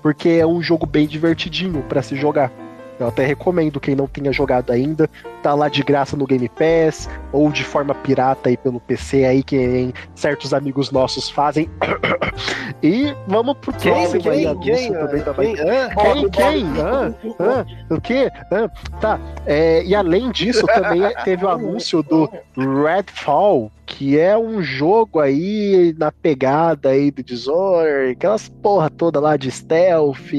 Porque 0.01 0.29
é 0.29 0.45
um 0.45 0.61
jogo 0.61 0.85
bem 0.85 1.07
divertidinho 1.07 1.81
pra 1.83 2.01
se 2.01 2.15
jogar. 2.15 2.51
Eu 2.99 3.07
até 3.07 3.25
recomendo 3.25 3.79
quem 3.79 3.95
não 3.95 4.07
tenha 4.07 4.31
jogado 4.31 4.71
ainda, 4.71 5.09
tá 5.41 5.53
lá 5.53 5.69
de 5.69 5.81
graça 5.83 6.17
no 6.17 6.25
Game 6.25 6.49
Pass 6.49 7.09
ou 7.31 7.49
de 7.49 7.63
forma 7.63 7.95
pirata 7.95 8.49
aí 8.49 8.57
pelo 8.57 8.79
PC 8.81 9.23
aí 9.23 9.41
que 9.41 9.93
certos 10.13 10.53
amigos 10.53 10.91
nossos 10.91 11.29
fazem. 11.29 11.69
e 12.83 13.15
vamos 13.25 13.57
pro 13.57 13.71
Quem? 13.73 13.93
próximo 13.93 14.29
aí, 14.29 14.41
Quem? 14.41 14.47
anúncio 14.47 14.75
Quem? 14.75 14.93
também 14.93 15.23
da 15.23 15.33
Quem? 15.33 15.55
Quem? 15.55 16.29
Quem? 16.29 16.65
Hã? 16.77 17.15
Hã? 17.39 17.65
O 17.89 18.01
quê? 18.01 18.29
Hã? 18.51 18.69
Tá. 18.99 19.19
É, 19.45 19.81
e 19.83 19.95
além 19.95 20.29
disso, 20.31 20.65
também 20.65 21.01
teve 21.23 21.45
o 21.45 21.49
anúncio 21.49 22.03
do 22.03 22.29
Redfall, 22.57 23.71
que 23.89 24.17
é 24.19 24.37
um 24.37 24.61
jogo 24.61 25.19
aí 25.19 25.95
na 25.97 26.11
pegada 26.11 26.89
aí 26.89 27.09
do 27.09 27.23
Dishonored, 27.23 28.11
aquelas 28.11 28.47
porra 28.47 28.87
toda 28.89 29.19
lá 29.19 29.35
de 29.35 29.49
stealth, 29.51 30.31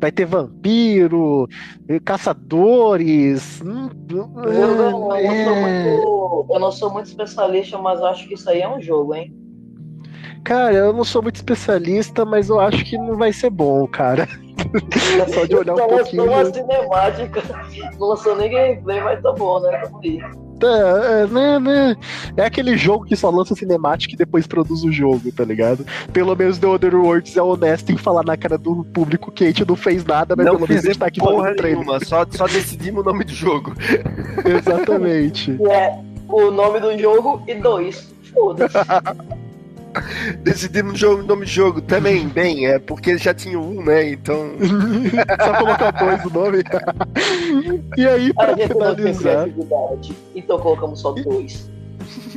vai 0.00 0.10
ter 0.10 0.26
vampiro, 0.26 1.46
caçadores. 2.04 3.60
hum, 3.62 3.88
Eu 4.10 4.74
não, 4.76 5.16
eu 5.16 5.34
não 5.34 5.44
sou 5.44 5.56
é. 5.56 5.60
muito, 5.60 6.46
eu 6.50 6.58
não 6.60 6.72
sou 6.72 6.90
muito 6.92 7.06
especialista, 7.06 7.78
mas 7.78 8.02
acho 8.02 8.26
que 8.26 8.34
isso 8.34 8.50
aí 8.50 8.60
é 8.60 8.68
um 8.68 8.80
jogo, 8.80 9.14
hein? 9.14 9.32
Cara, 10.44 10.74
eu 10.74 10.92
não 10.92 11.04
sou 11.04 11.22
muito 11.22 11.36
especialista, 11.36 12.24
mas 12.24 12.48
eu 12.48 12.58
acho 12.58 12.84
que 12.84 12.98
não 12.98 13.16
vai 13.16 13.32
ser 13.32 13.50
bom, 13.50 13.86
cara. 13.86 14.26
Só 15.32 15.44
de 15.46 15.54
olhar 15.54 15.74
um 15.74 15.76
Só 15.76 15.86
pouquinho. 15.88 16.24
lançou 16.24 16.42
uma 16.42 16.52
cinemática, 16.52 17.42
não 17.98 18.08
lançou 18.08 18.36
nem 18.36 18.50
gameplay, 18.50 19.00
mas 19.00 19.22
tá 19.22 19.32
bom, 19.32 19.60
né? 19.60 19.70
Tá, 19.78 19.90
é, 20.66 21.26
né, 21.26 21.58
né? 21.58 21.96
É 22.36 22.44
aquele 22.44 22.76
jogo 22.76 23.04
que 23.04 23.16
só 23.16 23.30
lança 23.30 23.54
cinemática 23.54 24.14
e 24.14 24.16
depois 24.16 24.46
produz 24.46 24.82
o 24.84 24.92
jogo, 24.92 25.30
tá 25.32 25.44
ligado? 25.44 25.84
Pelo 26.12 26.34
menos 26.36 26.58
The 26.58 26.66
Other 26.66 26.94
Worlds 26.94 27.36
é 27.36 27.42
honesto 27.42 27.92
em 27.92 27.96
falar 27.96 28.24
na 28.24 28.36
cara 28.36 28.56
do 28.58 28.84
público 28.84 29.30
que 29.30 29.44
a 29.44 29.46
gente 29.48 29.66
não 29.66 29.76
fez 29.76 30.04
nada, 30.04 30.34
mas 30.36 30.46
Não 30.46 30.56
pelo 30.56 30.68
menos 30.68 30.84
a 30.84 30.88
gente 30.88 30.98
tá 30.98 31.06
aqui 31.06 31.20
trailer. 31.20 31.62
nenhuma, 31.62 32.04
só, 32.04 32.26
só 32.30 32.46
decidimos 32.46 33.02
o 33.02 33.04
nome 33.04 33.24
do 33.24 33.32
jogo. 33.32 33.74
Exatamente. 34.44 35.58
É 35.70 35.98
o 36.28 36.50
nome 36.50 36.80
do 36.80 36.96
jogo 36.98 37.42
e 37.46 37.54
dois. 37.54 38.12
Foda-se. 38.32 38.76
Decidimos 40.42 40.94
o 40.94 40.96
jogo- 40.96 41.22
o 41.22 41.26
nome 41.26 41.44
do 41.44 41.50
jogo 41.50 41.80
também, 41.80 42.28
bem, 42.28 42.66
é 42.66 42.78
porque 42.78 43.16
já 43.18 43.34
tinha 43.34 43.58
um, 43.58 43.82
né? 43.84 44.10
Então. 44.10 44.50
Só 45.44 45.54
colocar 45.58 45.90
dois 45.92 46.24
no 46.24 46.30
nome. 46.30 46.58
e 47.96 48.06
aí, 48.06 48.32
pra 48.32 48.54
tem 48.54 48.68
finalizar. 48.68 49.48
então 50.34 50.58
colocamos 50.58 51.00
só 51.00 51.12
dois. 51.12 51.70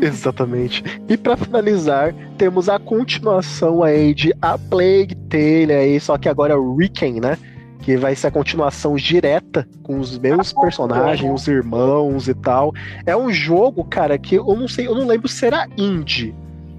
Exatamente. 0.01 0.83
E 1.07 1.17
pra 1.17 1.37
finalizar, 1.37 2.13
temos 2.37 2.69
a 2.69 2.77
continuação 2.79 3.83
aí 3.83 4.13
de 4.13 4.33
A 4.41 4.57
Plague 4.57 5.15
Tale 5.29 5.73
aí, 5.73 5.99
só 5.99 6.17
que 6.17 6.27
agora 6.29 6.53
é 6.53 6.57
o 6.57 6.75
Riken, 6.75 7.19
né? 7.19 7.37
Que 7.81 7.97
vai 7.97 8.15
ser 8.15 8.27
a 8.27 8.31
continuação 8.31 8.95
direta 8.95 9.67
com 9.83 9.99
os 9.99 10.17
mesmos 10.17 10.53
personagens, 10.53 11.29
os 11.31 11.47
irmãos 11.47 12.27
e 12.27 12.33
tal. 12.33 12.73
É 13.05 13.15
um 13.15 13.31
jogo, 13.31 13.83
cara, 13.83 14.17
que 14.17 14.35
eu 14.35 14.55
não 14.55 14.67
sei, 14.67 14.87
eu 14.87 14.95
não 14.95 15.05
lembro 15.05 15.27
se 15.27 15.45
era 15.45 15.67
indie, 15.77 16.33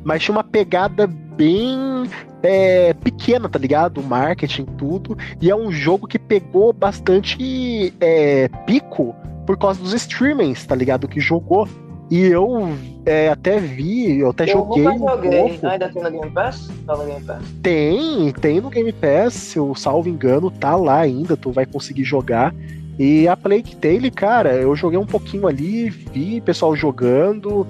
mas 0.04 0.22
tinha 0.22 0.36
uma 0.36 0.44
pegada 0.44 1.06
bem 1.06 2.04
é, 2.42 2.92
pequena, 2.94 3.48
tá 3.48 3.58
ligado? 3.58 3.98
O 3.98 4.04
marketing, 4.04 4.64
tudo. 4.76 5.16
E 5.40 5.50
é 5.50 5.56
um 5.56 5.72
jogo 5.72 6.06
que 6.06 6.18
pegou 6.18 6.72
bastante 6.72 7.92
é, 8.00 8.48
pico 8.66 9.14
por 9.46 9.58
causa 9.58 9.80
dos 9.80 9.92
streamings, 9.94 10.64
tá 10.64 10.74
ligado? 10.74 11.08
Que 11.08 11.20
jogou. 11.20 11.68
E 12.10 12.20
eu 12.20 12.76
é, 13.06 13.30
até 13.30 13.58
vi, 13.58 14.20
eu 14.20 14.30
até 14.30 14.44
Eu 14.44 14.58
joguei 14.58 14.84
nunca 14.84 14.96
um 14.96 15.08
joguei. 15.08 15.40
pouco. 15.40 15.66
Ainda 15.66 15.88
tem 15.88 16.02
no 16.02 16.10
Game 16.10 16.30
Pass? 16.30 16.70
Tá 16.86 16.96
no 16.96 17.04
Game 17.06 17.24
Pass. 17.24 17.42
Tem, 17.62 18.32
tem 18.32 18.60
no 18.60 18.68
Game 18.68 18.92
Pass, 18.92 19.32
se 19.32 19.58
eu 19.58 19.74
salvo 19.74 20.08
engano, 20.08 20.50
tá 20.50 20.76
lá 20.76 21.00
ainda, 21.00 21.36
tu 21.36 21.50
vai 21.50 21.64
conseguir 21.64 22.04
jogar. 22.04 22.54
E 22.98 23.26
a 23.26 23.36
Plague 23.36 23.74
Tale, 23.76 24.10
cara, 24.10 24.54
eu 24.54 24.76
joguei 24.76 24.98
um 24.98 25.06
pouquinho 25.06 25.48
ali, 25.48 25.88
vi 25.88 26.40
pessoal 26.40 26.76
jogando. 26.76 27.66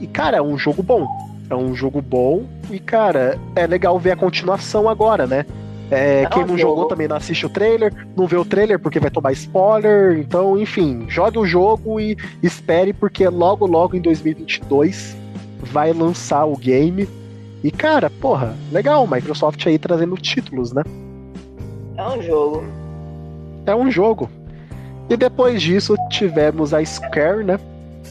E, 0.00 0.06
cara, 0.06 0.38
é 0.38 0.42
um 0.42 0.56
jogo 0.56 0.82
bom. 0.82 1.06
É 1.52 1.54
um 1.54 1.74
jogo 1.74 2.00
bom. 2.00 2.46
E, 2.70 2.78
cara, 2.78 3.38
é 3.54 3.66
legal 3.66 3.98
ver 3.98 4.12
a 4.12 4.16
continuação 4.16 4.88
agora, 4.88 5.26
né? 5.26 5.44
É, 5.90 6.24
quem 6.30 6.46
não 6.46 6.56
jogo. 6.56 6.76
jogou 6.76 6.84
também 6.86 7.06
não 7.06 7.16
assiste 7.16 7.44
o 7.44 7.50
trailer, 7.50 7.92
não 8.16 8.26
vê 8.26 8.36
o 8.36 8.44
trailer 8.46 8.78
porque 8.78 8.98
vai 8.98 9.10
tomar 9.10 9.32
spoiler. 9.32 10.18
Então, 10.18 10.58
enfim, 10.58 11.04
jogue 11.08 11.38
o 11.38 11.44
jogo 11.44 12.00
e 12.00 12.16
espere, 12.42 12.94
porque 12.94 13.28
logo, 13.28 13.66
logo 13.66 13.94
em 13.94 14.00
2022 14.00 15.14
vai 15.64 15.92
lançar 15.92 16.46
o 16.46 16.56
game. 16.56 17.06
E, 17.62 17.70
cara, 17.70 18.08
porra, 18.08 18.56
legal, 18.72 19.06
Microsoft 19.06 19.66
aí 19.66 19.78
trazendo 19.78 20.16
títulos, 20.16 20.72
né? 20.72 20.82
É 21.98 22.02
um 22.02 22.22
jogo. 22.22 22.64
É 23.66 23.74
um 23.74 23.90
jogo. 23.90 24.30
E 25.10 25.18
depois 25.18 25.60
disso 25.60 25.96
tivemos 26.08 26.72
a 26.72 26.82
Square, 26.82 27.44
né? 27.44 27.60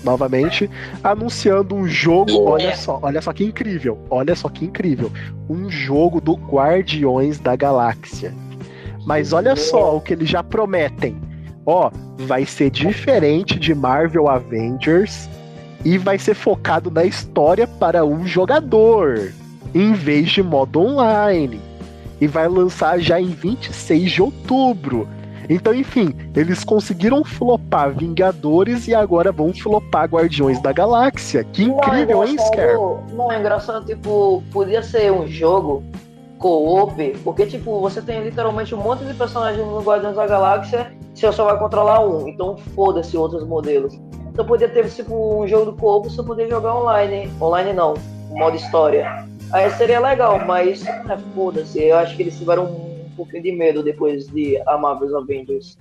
Novamente, 0.04 0.70
anunciando 1.04 1.76
um 1.76 1.88
jogo. 1.88 2.44
Olha 2.46 2.76
só, 2.76 3.00
olha 3.02 3.22
só 3.22 3.32
que 3.32 3.44
incrível. 3.44 4.00
Olha 4.10 4.36
só 4.36 4.50
que 4.50 4.66
incrível. 4.66 5.12
Um 5.50 5.70
jogo 5.70 6.20
do 6.20 6.34
Guardiões 6.34 7.40
da 7.40 7.56
Galáxia. 7.56 8.34
Mas 9.06 9.34
olha 9.34 9.56
só 9.56 9.96
o 9.96 10.02
que 10.02 10.14
eles 10.14 10.30
já 10.30 10.44
prometem. 10.44 11.20
Ó, 11.66 11.92
vai 12.18 12.46
ser 12.46 12.70
diferente 12.70 13.60
de 13.60 13.74
Marvel 13.74 14.28
Avengers 14.28 15.30
e 15.84 15.98
vai 15.98 16.18
ser 16.18 16.34
focado 16.34 16.90
na 16.92 17.04
história 17.04 17.68
para 17.68 18.06
um 18.06 18.26
jogador, 18.26 19.32
em 19.74 19.94
vez 19.94 20.30
de 20.30 20.44
modo 20.44 20.80
online. 20.80 21.60
E 22.20 22.28
vai 22.28 22.48
lançar 22.48 23.00
já 23.00 23.20
em 23.20 23.30
26 23.30 24.12
de 24.12 24.22
outubro. 24.22 25.08
Então, 25.54 25.74
enfim, 25.74 26.16
eles 26.34 26.64
conseguiram 26.64 27.26
flopar 27.26 27.94
Vingadores 27.94 28.88
e 28.88 28.96
agora 28.96 29.34
vão 29.34 29.54
flopar 29.54 30.08
Guardiões 30.08 30.62
da 30.62 30.72
Galáxia. 30.72 31.44
Que 31.44 31.64
incrível, 31.64 32.24
é 32.24 32.30
hein, 32.30 32.38
Scare? 32.38 32.78
Não, 33.12 33.30
é 33.30 33.38
engraçado, 33.38 33.86
tipo, 33.86 34.42
podia 34.50 34.82
ser 34.82 35.12
um 35.12 35.28
jogo 35.28 35.84
co-op, 36.38 37.18
porque, 37.22 37.46
tipo, 37.46 37.82
você 37.82 38.02
tem 38.02 38.24
literalmente 38.24 38.74
um 38.74 38.78
monte 38.78 39.04
de 39.04 39.14
personagens 39.14 39.66
no 39.66 39.82
Guardiões 39.82 40.16
da 40.16 40.26
Galáxia, 40.26 40.94
você 41.14 41.30
só 41.34 41.44
vai 41.44 41.60
controlar 41.60 42.00
um, 42.00 42.30
então 42.30 42.56
foda-se 42.74 43.18
outros 43.18 43.46
modelos. 43.46 44.00
Então 44.32 44.46
poderia 44.46 44.74
ter, 44.74 44.90
tipo, 44.90 45.44
um 45.44 45.46
jogo 45.46 45.66
do 45.66 45.74
co-op, 45.74 46.10
você 46.10 46.24
poder 46.24 46.50
jogar 46.50 46.78
online. 46.78 47.30
Online 47.42 47.74
não, 47.74 47.96
modo 48.30 48.56
história. 48.56 49.28
Aí 49.52 49.70
seria 49.72 50.00
legal, 50.00 50.40
mas 50.48 50.86
é, 50.86 51.18
foda-se, 51.36 51.84
eu 51.84 51.98
acho 51.98 52.16
que 52.16 52.24
eles 52.24 52.38
tiveram 52.38 52.91
pouquinho 53.24 53.44
de 53.44 53.52
medo 53.52 53.84
depois 53.84 54.28
de 54.28 54.62
a 54.68 54.78
Marvel's 54.78 55.14
Avengers. 55.14 55.78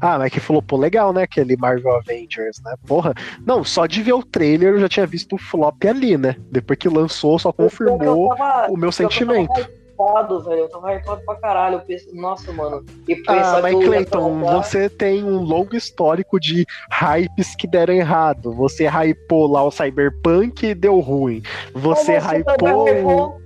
Ah, 0.00 0.18
mas 0.18 0.32
que 0.32 0.40
falou, 0.40 0.62
pô, 0.62 0.76
legal, 0.76 1.12
né? 1.12 1.22
Aquele 1.22 1.56
Marvel 1.56 1.96
Avengers, 1.96 2.60
né? 2.64 2.74
Porra. 2.86 3.14
Não, 3.46 3.62
só 3.64 3.86
de 3.86 4.02
ver 4.02 4.12
o 4.12 4.22
trailer 4.22 4.74
eu 4.74 4.80
já 4.80 4.88
tinha 4.88 5.06
visto 5.06 5.34
o 5.34 5.38
flop 5.38 5.84
ali, 5.84 6.16
né? 6.16 6.36
Depois 6.50 6.78
que 6.78 6.88
lançou, 6.88 7.38
só 7.38 7.52
confirmou 7.52 8.34
tava, 8.36 8.70
o 8.70 8.76
meu 8.76 8.90
sentimento. 8.90 9.50
Eu 9.58 9.64
tava 9.64 9.80
hypado, 10.00 10.40
velho. 10.42 10.60
Eu 10.60 10.68
tava 10.68 10.94
hypado 10.94 11.22
pra 11.24 11.34
caralho. 11.36 11.74
Eu 11.76 11.80
pensei, 11.80 12.12
nossa, 12.12 12.52
mano. 12.52 12.84
E 13.06 13.22
ah, 13.28 13.60
mas 13.62 13.74
Cleiton, 13.74 14.40
você 14.40 14.88
tem 14.88 15.22
um 15.22 15.38
longo 15.38 15.76
histórico 15.76 16.40
de 16.40 16.66
hypes 16.90 17.54
que 17.54 17.66
deram 17.66 17.94
errado. 17.94 18.52
Você 18.54 18.86
hypou 18.86 19.46
lá 19.46 19.62
o 19.62 19.70
Cyberpunk 19.70 20.66
e 20.66 20.74
deu 20.74 20.98
ruim. 21.00 21.42
Você, 21.74 22.20
você 22.20 22.38
hypou. 22.38 23.40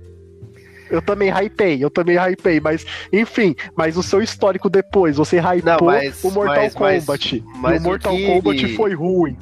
Eu 0.89 1.01
também 1.01 1.29
hypei, 1.29 1.83
eu 1.83 1.89
também 1.89 2.17
hypei, 2.17 2.59
mas 2.59 2.85
enfim, 3.11 3.55
mas 3.75 3.97
o 3.97 4.03
seu 4.03 4.21
histórico 4.21 4.69
depois, 4.69 5.17
você 5.17 5.39
hypou 5.39 5.87
mas, 5.87 6.23
o 6.23 6.31
Mortal 6.31 6.55
mas, 6.63 6.73
Kombat. 6.73 7.43
Mas, 7.57 7.81
e 7.81 7.85
o 7.85 7.89
Mortal 7.89 8.15
que... 8.15 8.25
Kombat 8.27 8.75
foi 8.75 8.93
ruim. 8.93 9.37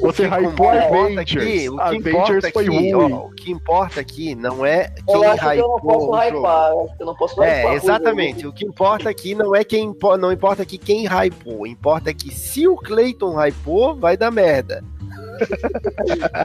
Você 0.00 0.26
hypou 0.26 0.68
Avengers. 0.68 1.46
Aqui, 1.46 1.68
o 1.68 1.76
que 1.76 1.82
Avengers 1.82 2.50
foi 2.52 2.66
aqui, 2.66 2.76
ruim. 2.76 2.94
Ó, 2.94 3.26
o 3.26 3.30
que 3.30 3.50
importa 3.50 4.00
aqui 4.00 4.34
não 4.34 4.66
é 4.66 4.92
quem 5.06 5.14
eu 5.14 5.22
hypou. 5.22 5.52
Eu 5.52 5.68
não 5.68 5.80
posso 5.80 6.14
hypar, 6.14 6.70
eu 7.00 7.06
não 7.06 7.14
posso 7.14 7.34
hypar. 7.34 7.48
É, 7.48 7.74
exatamente. 7.74 8.46
O 8.46 8.52
que 8.52 8.66
importa 8.66 9.08
aqui 9.08 9.34
não 9.34 9.54
é 9.54 9.62
quem 9.64 9.94
não 10.18 10.32
importa 10.32 10.62
aqui 10.62 10.78
quem 10.78 11.06
hypou. 11.06 11.66
Importa 11.66 12.12
que 12.12 12.34
se 12.34 12.66
o 12.66 12.76
Clayton 12.76 13.36
hypou, 13.40 13.94
vai 13.94 14.16
dar 14.16 14.30
merda. 14.30 14.82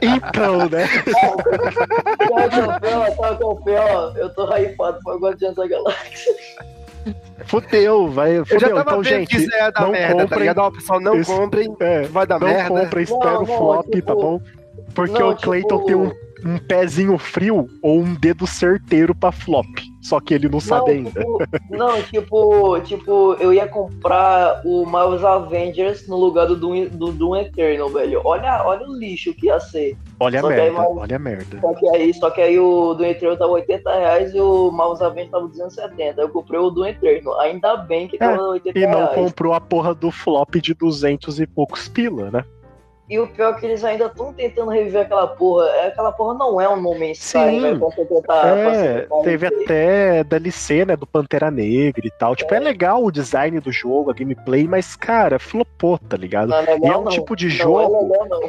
Então, 0.02 0.68
né? 0.68 0.86
Que 0.88 1.10
é 3.70 4.22
Eu 4.22 4.30
tô 4.34 4.44
hypado 4.54 4.98
pra 5.04 5.16
Guardiões 5.16 5.56
da 5.56 5.66
Galáxia. 5.66 6.34
Fudeu, 7.44 8.08
vai. 8.10 8.44
Fudeu. 8.44 8.56
Eu 8.56 8.60
já 8.60 8.68
tava 8.68 8.80
então, 8.80 9.04
gente, 9.04 9.28
que 9.28 9.36
isso 9.36 9.56
ia 9.56 9.70
dar 9.70 9.82
não 9.82 9.92
merda, 9.92 10.14
tá 10.14 10.22
comprem, 10.22 10.54
tá 10.54 10.70
pessoal, 10.70 11.00
não 11.00 11.14
esse, 11.16 11.34
comprem, 11.34 11.76
é, 11.80 12.02
vai 12.02 12.26
dar 12.26 12.38
não 12.38 12.46
merda. 12.46 12.74
Não 12.74 12.82
comprem, 12.82 13.04
espera 13.04 13.40
o 13.40 13.46
flop, 13.46 13.86
tipo, 13.90 14.06
tá 14.06 14.14
bom? 14.14 14.40
Porque 14.94 15.18
não, 15.18 15.30
o 15.30 15.36
Clayton 15.36 15.78
tipo... 15.78 15.86
tem 15.86 15.94
um 15.94 16.12
um 16.44 16.58
pezinho 16.58 17.18
frio 17.18 17.68
ou 17.82 18.00
um 18.00 18.14
dedo 18.14 18.46
certeiro 18.46 19.14
pra 19.14 19.32
flop. 19.32 19.66
Só 20.00 20.18
que 20.18 20.32
ele 20.32 20.46
não, 20.46 20.52
não 20.52 20.60
sabe 20.60 20.92
ainda. 20.92 21.10
Tipo, 21.10 21.38
não, 21.68 22.02
tipo, 22.02 22.80
tipo, 22.80 23.34
eu 23.34 23.52
ia 23.52 23.68
comprar 23.68 24.62
o 24.64 24.86
Marvel's 24.86 25.24
Avengers 25.24 26.08
no 26.08 26.16
lugar 26.16 26.46
do 26.46 26.56
Doom, 26.56 26.86
do 26.88 27.12
Doom 27.12 27.36
Eternal, 27.36 27.88
velho. 27.90 28.22
Olha, 28.24 28.64
olha 28.64 28.88
o 28.88 28.96
lixo 28.96 29.34
que 29.34 29.46
ia 29.46 29.60
ser. 29.60 29.96
Olha 30.18 30.40
só 30.40 30.46
a 30.46 30.50
merda, 30.50 30.88
olha 30.88 31.16
a 31.16 31.18
merda. 31.18 31.60
Só 31.60 31.74
que 31.74 31.88
aí, 31.88 32.14
só 32.14 32.30
que 32.30 32.40
aí 32.40 32.58
o 32.58 32.94
Doom 32.94 33.06
Eternal 33.06 33.36
tava 33.36 33.52
80 33.52 33.90
reais 33.90 34.34
e 34.34 34.40
o 34.40 34.70
Marvel's 34.70 35.02
Avengers 35.02 35.30
tava 35.30 35.48
270. 35.48 36.20
Eu 36.20 36.28
comprei 36.30 36.58
o 36.58 36.70
Doom 36.70 36.86
Eternal. 36.86 37.40
Ainda 37.40 37.76
bem 37.76 38.08
que 38.08 38.16
tava 38.16 38.36
é, 38.36 38.40
80 38.40 38.78
reais. 38.78 38.92
E 38.92 38.98
não 38.98 39.06
reais. 39.06 39.14
comprou 39.14 39.52
a 39.52 39.60
porra 39.60 39.94
do 39.94 40.10
flop 40.10 40.54
de 40.56 40.72
200 40.72 41.40
e 41.40 41.46
poucos 41.46 41.88
pila, 41.88 42.30
né? 42.30 42.44
E 43.10 43.18
o 43.18 43.26
pior 43.26 43.56
é 43.56 43.58
que 43.58 43.66
eles 43.66 43.82
ainda 43.82 44.06
estão 44.06 44.32
tentando 44.32 44.70
reviver 44.70 45.02
aquela 45.02 45.26
porra. 45.26 45.66
É, 45.66 45.88
aquela 45.88 46.12
porra 46.12 46.34
não 46.34 46.60
é 46.60 46.68
um 46.68 46.80
momento 46.80 47.16
Sim, 47.16 47.60
né, 47.60 47.76
tentar, 48.08 48.46
é, 48.46 49.08
teve 49.24 49.48
até 49.48 50.22
DLC, 50.22 50.84
né, 50.84 50.94
do 50.94 51.08
Pantera 51.08 51.50
Negra 51.50 52.06
e 52.06 52.10
tal. 52.12 52.34
É. 52.34 52.36
Tipo, 52.36 52.54
é 52.54 52.60
legal 52.60 53.02
o 53.02 53.10
design 53.10 53.58
do 53.58 53.72
jogo, 53.72 54.12
a 54.12 54.14
gameplay, 54.14 54.68
mas, 54.68 54.94
cara, 54.94 55.40
flopou, 55.40 55.98
tá 55.98 56.16
ligado? 56.16 56.50
Não 56.50 56.58
é 56.58 56.60
legal, 56.60 56.78
e 56.84 56.86
é 56.86 56.96
um 56.96 57.02
não. 57.02 57.10
tipo 57.10 57.34
de 57.34 57.48
não 57.48 57.56
jogo... 57.56 57.96
É 57.96 58.02
legal, 58.02 58.28
não. 58.28 58.48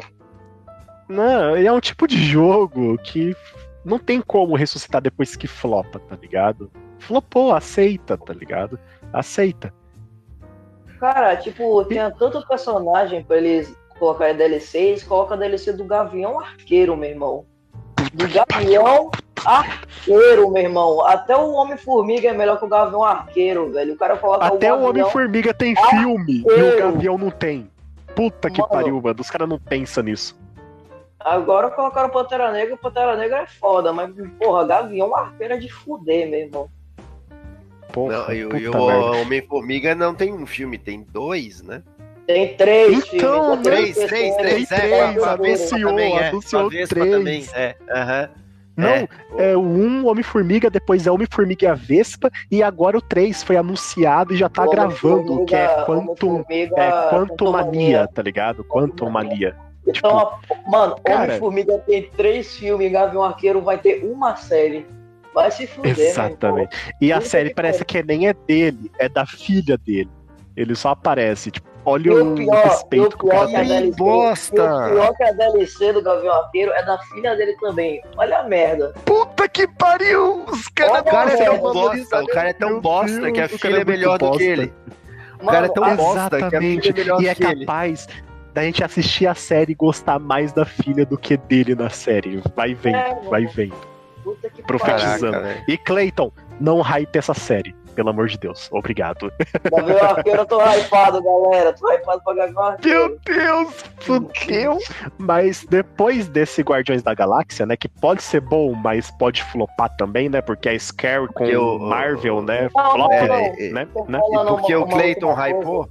Não, 1.08 1.56
é 1.56 1.72
um 1.72 1.80
tipo 1.80 2.06
de 2.06 2.16
jogo 2.16 2.96
que 2.98 3.34
não 3.84 3.98
tem 3.98 4.20
como 4.20 4.54
ressuscitar 4.54 5.02
depois 5.02 5.34
que 5.34 5.48
flopa, 5.48 5.98
tá 5.98 6.16
ligado? 6.22 6.70
Flopou, 7.00 7.52
aceita, 7.52 8.16
tá 8.16 8.32
ligado? 8.32 8.78
Aceita. 9.12 9.74
Cara, 11.00 11.34
tipo, 11.36 11.84
tinha 11.86 12.12
tanto 12.12 12.46
personagem 12.46 13.24
pra 13.24 13.38
eles 13.38 13.76
colocar 14.02 14.32
em 14.32 14.34
DLCs, 14.34 15.04
coloca 15.04 15.34
a 15.34 15.36
DLC 15.36 15.72
do 15.74 15.84
Gavião 15.84 16.40
Arqueiro, 16.40 16.96
meu 16.96 17.08
irmão. 17.08 17.46
Do 18.12 18.26
Gavião 18.28 19.12
Arqueiro, 19.44 20.50
meu 20.50 20.60
irmão. 20.60 21.06
Até 21.06 21.36
o 21.36 21.52
Homem-Formiga 21.52 22.30
é 22.30 22.32
melhor 22.32 22.58
que 22.58 22.64
o 22.64 22.68
Gavião 22.68 23.04
Arqueiro, 23.04 23.70
velho. 23.70 23.94
O 23.94 23.96
cara 23.96 24.16
coloca 24.16 24.44
Até 24.44 24.74
o, 24.74 24.78
o 24.78 24.88
Homem-Formiga 24.88 25.54
tem 25.54 25.76
filme 25.76 26.42
e 26.44 26.62
o 26.62 26.78
Gavião 26.78 27.16
não 27.16 27.30
tem. 27.30 27.70
Puta 28.16 28.50
que 28.50 28.60
mano, 28.60 28.72
pariu, 28.72 29.00
mano. 29.00 29.20
Os 29.20 29.30
caras 29.30 29.48
não 29.48 29.58
pensam 29.60 30.02
nisso. 30.02 30.36
Agora 31.20 31.70
colocaram 31.70 32.08
o 32.08 32.12
Pantera 32.12 32.50
Negra, 32.50 32.74
o 32.74 32.78
Pantera 32.78 33.16
Negra 33.16 33.42
é 33.42 33.46
foda, 33.46 33.92
mas, 33.92 34.12
porra, 34.36 34.66
Gavião 34.66 35.14
Arqueiro 35.14 35.54
é 35.54 35.58
de 35.58 35.68
fuder, 35.68 36.28
meu 36.28 36.40
irmão. 36.40 36.68
Porra, 37.92 38.18
não, 38.18 38.32
e, 38.32 38.38
e 38.38 38.68
o 38.68 39.22
Homem-Formiga 39.22 39.94
não 39.94 40.12
tem 40.12 40.32
um 40.32 40.44
filme, 40.44 40.76
tem 40.76 41.06
dois, 41.08 41.62
né? 41.62 41.84
Tem 42.26 42.56
três 42.56 43.02
então, 43.12 43.44
filmes. 43.44 43.62
Três, 43.62 43.94
três, 43.96 44.36
três, 44.36 44.68
três, 44.68 44.72
é, 44.72 45.02
anunciou, 45.02 45.90
também, 45.90 46.16
é. 46.16 46.28
anunciou 46.28 46.68
três. 46.68 46.88
Também, 46.88 47.46
é, 47.54 47.76
uhum. 47.80 48.42
Não, 48.76 48.88
é, 48.88 49.08
é 49.38 49.56
o 49.56 49.60
1 49.60 50.06
Homem-Formiga, 50.06 50.70
depois 50.70 51.06
é 51.06 51.10
Homem-Formiga 51.10 51.66
e 51.66 51.68
a 51.68 51.74
Vespa, 51.74 52.30
e 52.50 52.62
agora 52.62 52.96
o 52.96 53.02
3 53.02 53.42
foi 53.42 53.56
anunciado 53.56 54.32
e 54.32 54.36
já 54.36 54.48
tá 54.48 54.66
gravando, 54.66 55.44
que 55.44 55.54
é 55.54 55.84
Quantum, 55.84 56.42
é 56.48 57.10
Quantum 57.10 57.50
Mania, 57.50 58.08
tá 58.08 58.22
ligado? 58.22 58.64
Quantum 58.64 59.10
Mania. 59.10 59.54
Então, 59.86 60.32
tipo, 60.40 60.70
mano, 60.70 60.96
Homem-Formiga 61.06 61.78
tem 61.80 62.08
três 62.16 62.56
filmes, 62.56 62.90
Gavião 62.90 63.22
Arqueiro 63.22 63.60
vai 63.60 63.78
ter 63.78 64.04
uma 64.04 64.36
série. 64.36 64.86
Vai 65.34 65.50
se 65.50 65.66
fuder, 65.66 65.98
Exatamente. 65.98 66.76
E 67.00 67.12
a 67.12 67.20
série 67.20 67.54
parece 67.54 67.84
que 67.84 68.02
nem 68.02 68.28
é 68.28 68.34
dele, 68.34 68.90
é 68.98 69.08
da 69.08 69.24
filha 69.26 69.78
dele. 69.78 70.10
Ele 70.54 70.74
só 70.74 70.90
aparece, 70.90 71.50
tipo, 71.50 71.71
Olha 71.84 72.24
o, 72.24 72.34
pior, 72.34 72.64
respeito 72.64 73.18
que 73.18 73.26
o 73.26 73.28
cara 73.28 73.46
tem. 73.46 73.66
DLC, 73.66 73.96
bosta! 73.96 74.64
O 74.64 74.90
pior 74.90 75.16
que 75.16 75.24
a 75.24 75.32
DLC 75.32 75.92
do 75.92 76.02
Gavião 76.02 76.32
Arqueiro 76.32 76.72
é 76.72 76.82
da 76.84 76.98
filha 76.98 77.34
dele 77.36 77.56
também. 77.60 78.02
Olha 78.16 78.38
a 78.38 78.42
merda. 78.44 78.92
Puta 79.04 79.48
que 79.48 79.66
pariu! 79.66 80.44
Os 80.44 80.68
cara 80.68 81.00
o 81.00 81.04
cara 81.04 81.32
é 81.32 81.44
tão 81.44 81.58
bosta, 81.58 82.22
o 82.22 82.26
cara 82.26 82.48
é 82.50 82.52
tão 82.52 82.80
bosta 82.80 83.32
que 83.32 83.40
a 83.40 83.48
filha 83.48 83.80
é 83.80 83.84
melhor 83.84 84.18
do 84.18 84.30
que 84.32 84.42
ele. 84.44 84.72
O 85.40 85.46
cara 85.46 85.66
é 85.66 85.68
tão 85.68 85.96
bosta 85.96 86.36
que 86.36 86.56
a 86.56 86.60
filha 86.60 86.90
é 86.90 86.92
melhor 86.92 87.22
e 87.22 87.28
é 87.28 87.34
capaz 87.34 88.06
da 88.54 88.62
gente 88.62 88.84
assistir 88.84 89.26
a 89.26 89.34
série 89.34 89.72
e 89.72 89.74
gostar 89.74 90.18
mais 90.18 90.52
da 90.52 90.64
filha 90.64 91.04
do 91.04 91.18
que 91.18 91.36
dele 91.36 91.74
na 91.74 91.90
série. 91.90 92.40
Vai 92.54 92.74
vendo, 92.74 92.96
é, 92.96 93.20
vai 93.28 93.46
vendo. 93.46 93.74
Profetizando. 94.66 95.32
Caraca, 95.32 95.64
e 95.66 95.76
Clayton, 95.76 96.30
não 96.60 96.80
hype 96.80 97.16
essa 97.16 97.34
série. 97.34 97.74
Pelo 97.94 98.10
amor 98.10 98.28
de 98.28 98.38
Deus, 98.38 98.68
obrigado. 98.72 99.32
Gavião 99.70 99.98
Arqueiro, 99.98 100.40
eu 100.40 100.46
tô 100.46 100.60
hypado, 100.62 101.22
galera. 101.22 101.72
Tô 101.72 101.90
hypado 101.92 102.22
pra 102.22 102.34
Gavião 102.34 102.62
Arqueiro. 102.62 102.98
Meu 102.98 103.18
Deus, 103.24 103.84
fudeu. 104.00 104.78
Mas 105.18 105.64
depois 105.64 106.28
desse 106.28 106.62
Guardiões 106.62 107.02
da 107.02 107.14
Galáxia, 107.14 107.66
né? 107.66 107.76
Que 107.76 107.88
pode 107.88 108.22
ser 108.22 108.40
bom, 108.40 108.74
mas 108.74 109.10
pode 109.10 109.42
flopar 109.44 109.94
também, 109.96 110.28
né? 110.28 110.40
Porque 110.40 110.68
a 110.68 110.78
Scary 110.78 111.28
com 111.34 111.44
o 111.44 111.78
Marvel, 111.78 112.42
né? 112.42 112.70
Não, 112.74 112.92
flop, 112.92 113.10
não, 113.10 113.28
né? 113.28 113.52
né? 113.72 113.88
né? 114.08 114.20
E 114.20 114.46
porque 114.46 114.74
o 114.74 114.86
Clayton 114.86 115.34
hypou. 115.34 115.88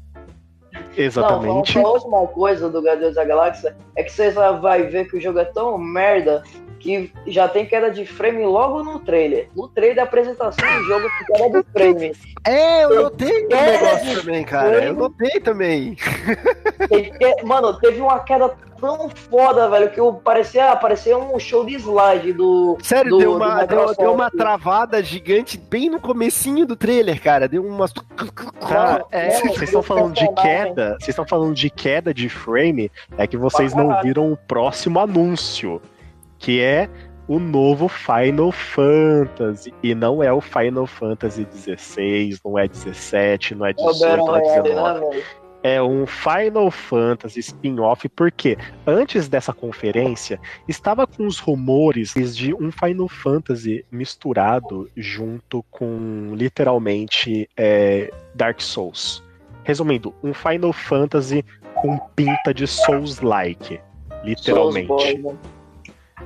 Exatamente. 0.97 1.77
Não, 1.77 1.85
a 1.85 1.91
última 1.91 2.27
coisa 2.27 2.69
do 2.69 2.81
Guardiões 2.81 3.15
da 3.15 3.23
Galáxia 3.23 3.75
é 3.95 4.03
que 4.03 4.11
você 4.11 4.31
vai 4.31 4.83
ver 4.83 5.07
que 5.09 5.17
o 5.17 5.21
jogo 5.21 5.39
é 5.39 5.45
tão 5.45 5.77
merda 5.77 6.43
que 6.81 7.11
já 7.27 7.47
tem 7.47 7.65
queda 7.65 7.91
de 7.91 8.05
frame 8.05 8.43
logo 8.43 8.83
no 8.83 8.99
trailer. 8.99 9.49
No 9.55 9.67
trailer 9.67 9.97
da 9.97 10.03
apresentação 10.03 10.67
do 10.67 10.83
jogo 10.85 11.07
tem 11.17 11.37
queda 11.37 11.63
de 11.63 11.69
frame. 11.71 12.11
É, 12.45 12.83
eu 12.83 13.03
notei 13.03 13.45
o 13.45 13.49
negócio 13.49 14.19
também, 14.19 14.43
cara. 14.43 14.85
Eu 14.85 14.93
notei 14.95 15.39
também. 15.39 15.95
Mano, 17.43 17.79
teve 17.79 18.01
uma 18.01 18.19
queda 18.19 18.49
tão 18.79 19.07
foda, 19.09 19.69
velho, 19.69 19.91
que 19.91 19.99
eu 19.99 20.11
parecia, 20.13 20.75
parecia 20.75 21.15
um 21.15 21.37
show 21.37 21.63
de 21.63 21.75
slide 21.75 22.33
do. 22.33 22.77
Sério, 22.81 23.11
do, 23.11 23.17
deu, 23.19 23.35
uma, 23.35 23.63
deu, 23.63 23.93
deu, 23.95 24.13
uma 24.13 24.31
travada 24.31 25.03
gigante 25.03 25.55
bem 25.57 25.89
no 25.89 26.01
comecinho 26.01 26.65
do 26.65 26.75
trailer, 26.75 27.21
cara. 27.21 27.47
Deu 27.47 27.63
umas. 27.63 27.93
Cara, 28.67 29.05
é, 29.11 29.29
vocês 29.29 29.61
estão 29.61 29.83
falando 29.83 30.15
de 30.15 30.27
queda. 30.33 30.97
Vocês 30.99 31.09
estão 31.09 31.27
falando 31.27 31.53
de 31.53 31.69
queda 31.69 32.11
de 32.11 32.27
frame. 32.27 32.91
É 33.17 33.27
que 33.27 33.37
vocês 33.37 33.75
não 33.75 34.01
viram 34.01 34.33
o 34.33 34.37
próximo 34.37 34.99
anúncio 34.99 35.79
que 36.41 36.59
é 36.59 36.89
o 37.27 37.39
novo 37.39 37.87
Final 37.87 38.51
Fantasy. 38.51 39.73
E 39.81 39.95
não 39.95 40.21
é 40.21 40.33
o 40.33 40.41
Final 40.41 40.85
Fantasy 40.85 41.47
XVI, 41.49 42.37
não 42.43 42.59
é 42.59 42.67
17, 42.67 43.55
não 43.55 43.65
é 43.65 43.73
18, 43.73 44.17
não 44.17 44.35
é 44.35 44.61
19. 44.61 45.23
é 45.63 45.81
um 45.81 46.05
Final 46.07 46.71
Fantasy 46.71 47.39
spin-off, 47.39 48.09
porque 48.09 48.57
antes 48.85 49.29
dessa 49.29 49.53
conferência 49.53 50.39
estava 50.67 51.05
com 51.05 51.27
os 51.27 51.39
rumores 51.39 52.13
de 52.35 52.53
um 52.53 52.71
Final 52.71 53.07
Fantasy 53.07 53.85
misturado 53.91 54.89
junto 54.97 55.63
com 55.69 56.33
literalmente 56.33 57.47
é, 57.55 58.11
Dark 58.33 58.59
Souls. 58.59 59.23
Resumindo, 59.63 60.13
um 60.23 60.33
Final 60.33 60.73
Fantasy 60.73 61.45
com 61.75 61.97
pinta 62.15 62.51
de 62.51 62.65
Souls-like, 62.65 63.79
literalmente. 64.23 64.87
Souls 64.87 65.60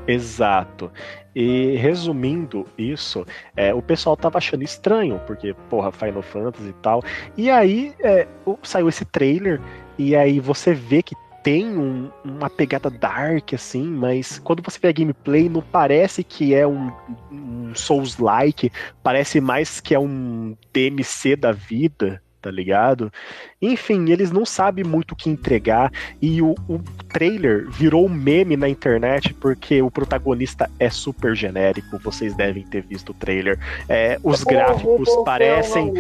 Exato. 0.08 0.92
E 1.36 1.76
resumindo 1.76 2.66
isso, 2.78 3.26
é, 3.56 3.74
o 3.74 3.82
pessoal 3.82 4.16
tava 4.16 4.38
achando 4.38 4.64
estranho, 4.64 5.20
porque, 5.28 5.54
porra, 5.70 5.92
Final 5.92 6.22
Fantasy 6.22 6.70
e 6.70 6.74
tal. 6.74 7.04
E 7.36 7.50
aí 7.50 7.94
é, 8.00 8.28
saiu 8.64 8.88
esse 8.88 9.04
trailer, 9.04 9.60
e 9.98 10.16
aí 10.16 10.40
você 10.40 10.74
vê 10.74 11.04
que 11.04 11.16
tem 11.44 11.78
um, 11.78 12.10
uma 12.24 12.50
pegada 12.50 12.90
dark, 12.90 13.54
assim, 13.54 13.84
mas 13.84 14.40
quando 14.40 14.64
você 14.64 14.80
vê 14.82 14.88
a 14.88 14.92
gameplay, 14.92 15.48
não 15.48 15.62
parece 15.62 16.24
que 16.24 16.56
é 16.56 16.66
um, 16.66 16.92
um 17.32 17.76
Souls-like, 17.76 18.72
parece 19.04 19.40
mais 19.40 19.80
que 19.80 19.94
é 19.94 20.00
um 20.00 20.58
DMC 20.74 21.36
da 21.36 21.52
vida 21.52 22.20
tá 22.46 22.52
ligado? 22.52 23.12
Enfim, 23.60 24.12
eles 24.12 24.30
não 24.30 24.46
sabem 24.46 24.84
muito 24.84 25.14
o 25.14 25.16
que 25.16 25.32
entregar 25.32 25.92
e 26.22 26.44
o, 26.44 26.54
o 26.70 26.80
trailer 27.12 27.68
virou 27.72 28.06
um 28.06 28.10
meme 28.10 28.56
na 28.56 28.70
internet 28.70 29.34
porque 29.34 29.82
o 29.82 29.90
protagonista 29.90 30.70
é 30.80 30.88
super 30.88 31.36
genérico. 31.36 31.98
Vocês 31.98 32.36
devem 32.36 32.64
ter 32.64 32.84
visto 32.84 33.10
o 33.10 33.14
trailer. 33.16 33.58
É, 33.90 34.20
os 34.24 34.44
gráficos 34.44 35.10
parecem. 35.26 35.92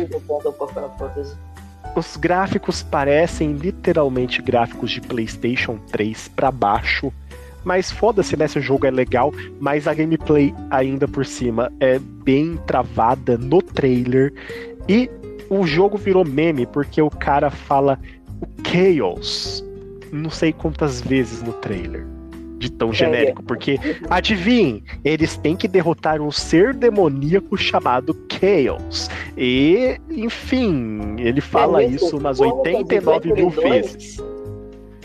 Os 1.95 2.15
gráficos 2.15 2.83
parecem 2.83 3.53
literalmente 3.53 4.39
gráficos 4.39 4.91
de 4.91 5.01
PlayStation 5.01 5.79
3 5.91 6.27
para 6.27 6.51
baixo. 6.51 7.11
Mas 7.63 7.89
foda-se, 7.89 8.37
né? 8.37 8.47
Se 8.47 8.59
o 8.59 8.61
jogo 8.61 8.85
é 8.85 8.91
legal, 8.91 9.33
mas 9.59 9.87
a 9.87 9.95
gameplay 9.95 10.53
ainda 10.69 11.07
por 11.07 11.25
cima 11.25 11.71
é 11.79 11.97
bem 11.97 12.55
travada 12.67 13.35
no 13.35 13.63
trailer. 13.63 14.31
E 14.87 15.09
o 15.49 15.65
jogo 15.65 15.97
virou 15.97 16.25
meme 16.25 16.65
porque 16.65 17.01
o 17.01 17.09
cara 17.09 17.49
fala 17.49 17.99
o 18.41 18.67
Chaos 18.67 19.65
não 20.15 20.29
sei 20.29 20.53
quantas 20.53 21.01
vezes 21.01 21.41
no 21.41 21.53
trailer. 21.53 22.05
De 22.57 22.71
tão 22.71 22.93
genérico, 22.93 23.43
porque 23.43 23.77
adivinhem, 24.09 24.81
eles 25.03 25.35
têm 25.37 25.57
que 25.57 25.67
derrotar 25.67 26.21
um 26.21 26.31
ser 26.31 26.73
demoníaco 26.73 27.57
chamado 27.57 28.17
Chaos. 28.31 29.09
E, 29.37 29.99
enfim, 30.09 31.15
ele 31.19 31.41
fala 31.41 31.83
é 31.83 31.87
isso 31.87 32.17
umas 32.17 32.39
89 32.39 33.33
mil 33.33 33.49
vezes. 33.49 34.23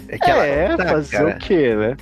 É, 0.08 0.16
que 0.18 0.30
é 0.30 0.76
fazer 0.76 1.16
cara. 1.16 1.36
o 1.36 1.38
quê, 1.38 1.74
né? 1.74 1.96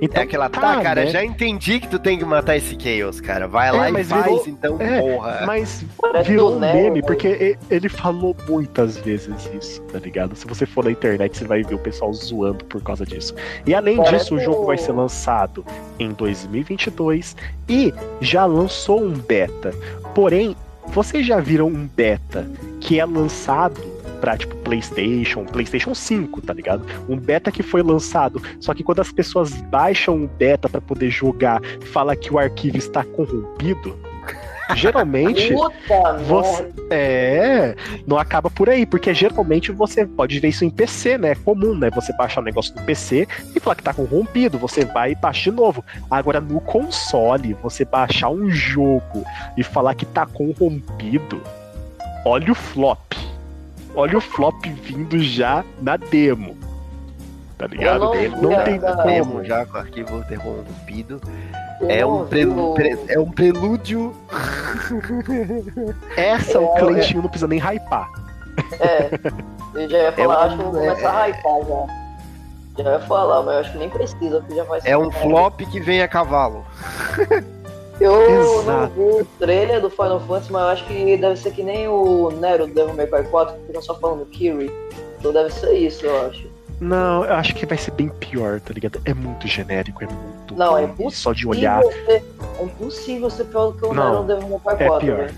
Então, 0.00 0.20
é 0.20 0.24
aquela, 0.24 0.48
tá, 0.48 0.60
tá 0.60 0.82
cara, 0.82 1.04
né? 1.04 1.10
já 1.10 1.24
entendi 1.24 1.80
que 1.80 1.88
tu 1.88 1.98
tem 1.98 2.18
que 2.18 2.24
matar 2.24 2.56
esse 2.56 2.76
Chaos, 2.78 3.20
cara. 3.20 3.46
Vai 3.46 3.68
é, 3.68 3.72
lá 3.72 3.90
e 3.90 4.04
faz, 4.04 4.24
virou, 4.24 4.44
então, 4.46 4.76
é, 4.80 5.00
porra. 5.00 5.42
Mas 5.46 5.84
virou 6.24 6.56
um 6.56 6.60
meme, 6.60 7.02
porque 7.02 7.56
ele 7.70 7.88
falou 7.88 8.36
muitas 8.48 8.96
vezes 8.98 9.48
isso, 9.58 9.82
tá 9.82 9.98
ligado? 9.98 10.34
Se 10.34 10.46
você 10.46 10.66
for 10.66 10.84
na 10.84 10.90
internet, 10.90 11.36
você 11.36 11.44
vai 11.44 11.62
ver 11.62 11.74
o 11.74 11.78
pessoal 11.78 12.12
zoando 12.12 12.64
por 12.64 12.82
causa 12.82 13.04
disso. 13.04 13.34
E 13.66 13.74
além 13.74 13.96
Parece 13.96 14.24
disso, 14.24 14.34
o 14.34 14.40
jogo 14.40 14.66
vai 14.66 14.78
ser 14.78 14.92
lançado 14.92 15.64
em 15.98 16.10
2022 16.12 17.36
e 17.68 17.92
já 18.20 18.44
lançou 18.44 19.02
um 19.02 19.12
beta. 19.12 19.72
Porém, 20.14 20.56
vocês 20.88 21.26
já 21.26 21.40
viram 21.40 21.68
um 21.68 21.86
beta 21.86 22.48
que 22.80 23.00
é 23.00 23.04
lançado 23.04 23.93
pra, 24.24 24.38
tipo, 24.38 24.56
PlayStation, 24.56 25.44
PlayStation 25.44 25.94
5, 25.94 26.40
tá 26.40 26.54
ligado? 26.54 26.82
Um 27.06 27.14
beta 27.14 27.52
que 27.52 27.62
foi 27.62 27.82
lançado, 27.82 28.42
só 28.58 28.72
que 28.72 28.82
quando 28.82 29.00
as 29.00 29.12
pessoas 29.12 29.52
baixam 29.52 30.24
o 30.24 30.26
beta 30.26 30.66
para 30.66 30.80
poder 30.80 31.10
jogar, 31.10 31.60
fala 31.92 32.16
que 32.16 32.32
o 32.32 32.38
arquivo 32.38 32.78
está 32.78 33.04
corrompido. 33.04 33.98
Geralmente, 34.74 35.52
você 36.26 36.72
é, 36.88 37.76
não 38.06 38.16
acaba 38.16 38.48
por 38.48 38.70
aí, 38.70 38.86
porque 38.86 39.12
geralmente 39.12 39.70
você 39.70 40.06
pode 40.06 40.40
ver 40.40 40.48
isso 40.48 40.64
em 40.64 40.70
PC, 40.70 41.18
né? 41.18 41.32
É 41.32 41.34
comum, 41.34 41.74
né? 41.74 41.90
Você 41.90 42.10
baixar 42.14 42.40
um 42.40 42.44
negócio 42.44 42.74
no 42.74 42.80
PC 42.80 43.28
e 43.54 43.60
falar 43.60 43.76
que 43.76 43.82
tá 43.82 43.92
corrompido, 43.92 44.58
você 44.58 44.86
vai 44.86 45.12
e 45.12 45.14
baixa 45.14 45.50
de 45.50 45.54
novo. 45.54 45.84
Agora 46.10 46.40
no 46.40 46.62
console, 46.62 47.52
você 47.62 47.84
baixar 47.84 48.30
um 48.30 48.48
jogo 48.48 49.22
e 49.54 49.62
falar 49.62 49.94
que 49.94 50.06
tá 50.06 50.24
corrompido, 50.24 51.42
olha 52.24 52.50
o 52.50 52.54
flop 52.54 53.23
olha 53.94 54.18
o 54.18 54.20
flop 54.20 54.64
vindo 54.66 55.18
já 55.20 55.64
na 55.80 55.96
demo. 55.96 56.56
Tá 57.56 57.66
ligado? 57.66 58.00
Não, 58.00 58.42
não 58.42 58.64
tem 58.64 58.80
demo 59.06 59.44
já 59.44 59.64
com 59.64 59.78
arquivo 59.78 60.18
interrompido. 60.18 61.20
É 61.88 62.04
um, 62.04 62.26
prelu... 62.26 62.74
é 63.08 63.18
um 63.18 63.30
prelúdio. 63.30 64.14
Essa 66.16 66.58
é, 66.58 66.60
o 66.60 66.74
cliente 66.74 67.12
é... 67.12 67.16
não 67.16 67.28
precisa 67.28 67.46
nem 67.46 67.58
hypar. 67.58 68.10
É, 68.80 69.10
eu 69.74 69.88
já 69.88 69.98
ia 69.98 70.12
falar, 70.12 70.34
é 70.34 70.38
um... 70.38 70.42
acho 70.42 70.56
que 70.56 70.62
vou 70.62 70.72
começar 70.72 71.10
a 71.10 71.26
hypar 71.26 71.60
já. 71.66 72.04
Já 72.82 72.92
ia 72.92 73.00
falar, 73.00 73.42
mas 73.42 73.54
eu 73.54 73.60
acho 73.60 73.72
que 73.72 73.78
nem 73.78 73.90
precisa, 73.90 74.40
porque 74.40 74.54
já 74.56 74.64
vai 74.64 74.80
É 74.84 74.98
um 74.98 75.10
flop 75.10 75.60
que 75.60 75.80
vem 75.80 76.02
a 76.02 76.08
cavalo. 76.08 76.64
Eu 78.00 78.60
Exato. 78.60 78.66
não 78.66 78.88
vi 78.88 79.22
o 79.22 79.26
trailer 79.38 79.80
do 79.80 79.88
Final 79.88 80.20
Fantasy, 80.20 80.52
mas 80.52 80.62
eu 80.62 80.68
acho 80.68 80.86
que 80.86 81.16
deve 81.16 81.36
ser 81.36 81.52
que 81.52 81.62
nem 81.62 81.86
o 81.86 82.30
Nero 82.30 82.66
do 82.66 82.74
Devil 82.74 82.94
May 82.94 83.06
Cry 83.06 83.24
4, 83.24 83.54
que 83.54 83.66
ficam 83.66 83.82
só 83.82 83.94
falando 83.94 84.26
Kiri. 84.26 84.70
Então 85.18 85.32
deve 85.32 85.50
ser 85.50 85.72
isso, 85.74 86.04
eu 86.04 86.26
acho. 86.26 86.53
Não, 86.80 87.24
eu 87.24 87.34
acho 87.34 87.54
que 87.54 87.64
vai 87.66 87.78
ser 87.78 87.92
bem 87.92 88.08
pior, 88.08 88.60
tá 88.60 88.72
ligado? 88.72 89.00
É 89.04 89.14
muito 89.14 89.46
genérico, 89.46 90.02
é 90.02 90.06
muito. 90.06 90.54
Não, 90.54 90.76
é 90.76 90.84
impossível. 90.84 91.10
Só 91.10 91.32
de 91.32 91.46
olhar. 91.46 91.82
Ser, 91.82 92.24
é 92.58 92.64
impossível 92.64 93.30
ser 93.30 93.44
pior 93.44 93.72
do 93.72 93.78
que 93.78 93.86
o 93.86 93.94
Nero 93.94 94.22
Devil 94.24 94.48
May 94.48 94.76
Cry 94.76 94.86
4. 94.86 94.94
É 94.94 94.98
pior. 94.98 95.30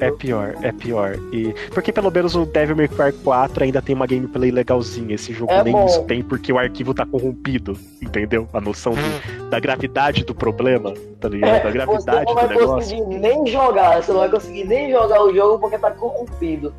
É, 0.00 0.06
é 0.06 0.10
pior, 0.10 0.54
é 0.62 0.72
pior. 0.72 1.18
E, 1.32 1.54
porque 1.72 1.92
pelo 1.92 2.10
menos 2.10 2.34
o 2.34 2.44
Devil 2.44 2.76
May 2.76 2.88
Cry 2.88 3.12
4 3.12 3.64
ainda 3.64 3.82
tem 3.82 3.94
uma 3.94 4.06
gameplay 4.06 4.50
legalzinha. 4.50 5.14
Esse 5.14 5.32
jogo 5.32 5.52
é 5.52 5.62
nem 5.62 5.72
bom. 5.72 5.86
isso 5.86 6.02
tem 6.04 6.22
porque 6.22 6.52
o 6.52 6.58
arquivo 6.58 6.94
tá 6.94 7.04
corrompido. 7.04 7.76
Entendeu? 8.00 8.48
A 8.52 8.60
noção 8.60 8.94
do, 8.94 9.50
da 9.50 9.58
gravidade 9.58 10.24
do 10.24 10.34
problema, 10.34 10.94
tá 11.20 11.28
ligado? 11.28 11.56
É, 11.56 11.62
da 11.62 11.70
gravidade 11.70 12.24
do 12.26 12.34
negócio. 12.34 12.48
Você 12.48 12.54
não 12.54 12.66
vai 12.66 12.76
conseguir 12.76 13.18
nem 13.18 13.46
jogar, 13.46 14.02
você 14.02 14.12
não 14.12 14.20
vai 14.20 14.30
conseguir 14.30 14.64
nem 14.64 14.90
jogar 14.90 15.22
o 15.22 15.34
jogo 15.34 15.58
porque 15.58 15.78
tá 15.78 15.90
corrompido. 15.90 16.72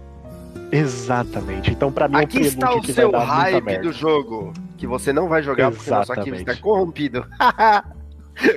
Exatamente. 0.72 1.72
Então, 1.72 1.91
para 1.91 2.07
mim, 2.07 2.18
Aqui 2.18 2.38
é 2.38 2.41
um 2.41 2.44
está 2.44 2.76
o 2.76 2.84
seu 2.84 3.11
hype 3.11 3.77
do 3.80 3.91
jogo. 3.91 4.53
Que 4.77 4.85
você 4.85 5.11
não 5.11 5.27
vai 5.27 5.41
jogar 5.41 5.72
Exatamente. 5.72 5.77
porque 5.77 5.91
nosso 5.91 6.11
arquivo 6.14 6.35
está 6.35 6.56
corrompido. 6.57 7.26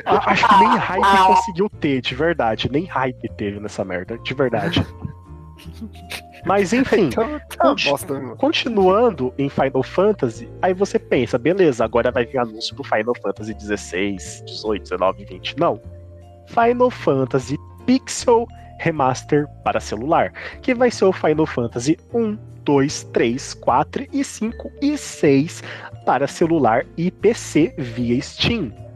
Acho 0.05 0.49
que 0.49 0.57
nem 0.59 0.77
hype 0.77 1.03
conseguiu 1.27 1.69
ter, 1.69 2.01
de 2.01 2.15
verdade. 2.15 2.70
Nem 2.70 2.85
hype 2.85 3.28
teve 3.37 3.61
nessa 3.61 3.85
merda, 3.85 4.19
de 4.19 4.35
verdade. 4.35 4.87
Mas 6.45 6.73
enfim, 6.73 7.07
então, 7.07 7.39
tá 7.39 7.69
conti 7.69 7.91
bosta, 7.91 8.19
continuando 8.39 9.32
em 9.37 9.49
Final 9.51 9.82
Fantasy, 9.82 10.49
aí 10.62 10.73
você 10.73 10.99
pensa, 10.99 11.37
beleza, 11.37 11.85
agora 11.85 12.11
vai 12.11 12.24
vir 12.24 12.39
anúncio 12.39 12.74
pro 12.74 12.85
Final 12.85 13.15
Fantasy 13.23 13.53
16, 13.53 14.45
18, 14.47 14.82
19, 14.82 15.24
20. 15.27 15.59
Não. 15.59 15.81
Final 16.47 16.91
Fantasy 16.91 17.59
Pixel 17.85 18.47
Remaster 18.81 19.47
para 19.62 19.78
celular, 19.78 20.32
que 20.62 20.74
vai 20.74 20.90
ser 20.90 21.05
o 21.05 21.12
Final 21.12 21.47
Fantasy 21.47 21.98
1, 22.12 22.36
2, 22.65 23.05
3, 23.12 23.55
4 23.55 24.07
e 24.12 24.24
5 24.24 24.73
e 24.81 24.97
6 24.97 25.62
para 26.07 26.27
celular 26.27 26.86
e 26.97 27.11
PC 27.11 27.74
via 27.77 28.20
Steam 28.20 28.90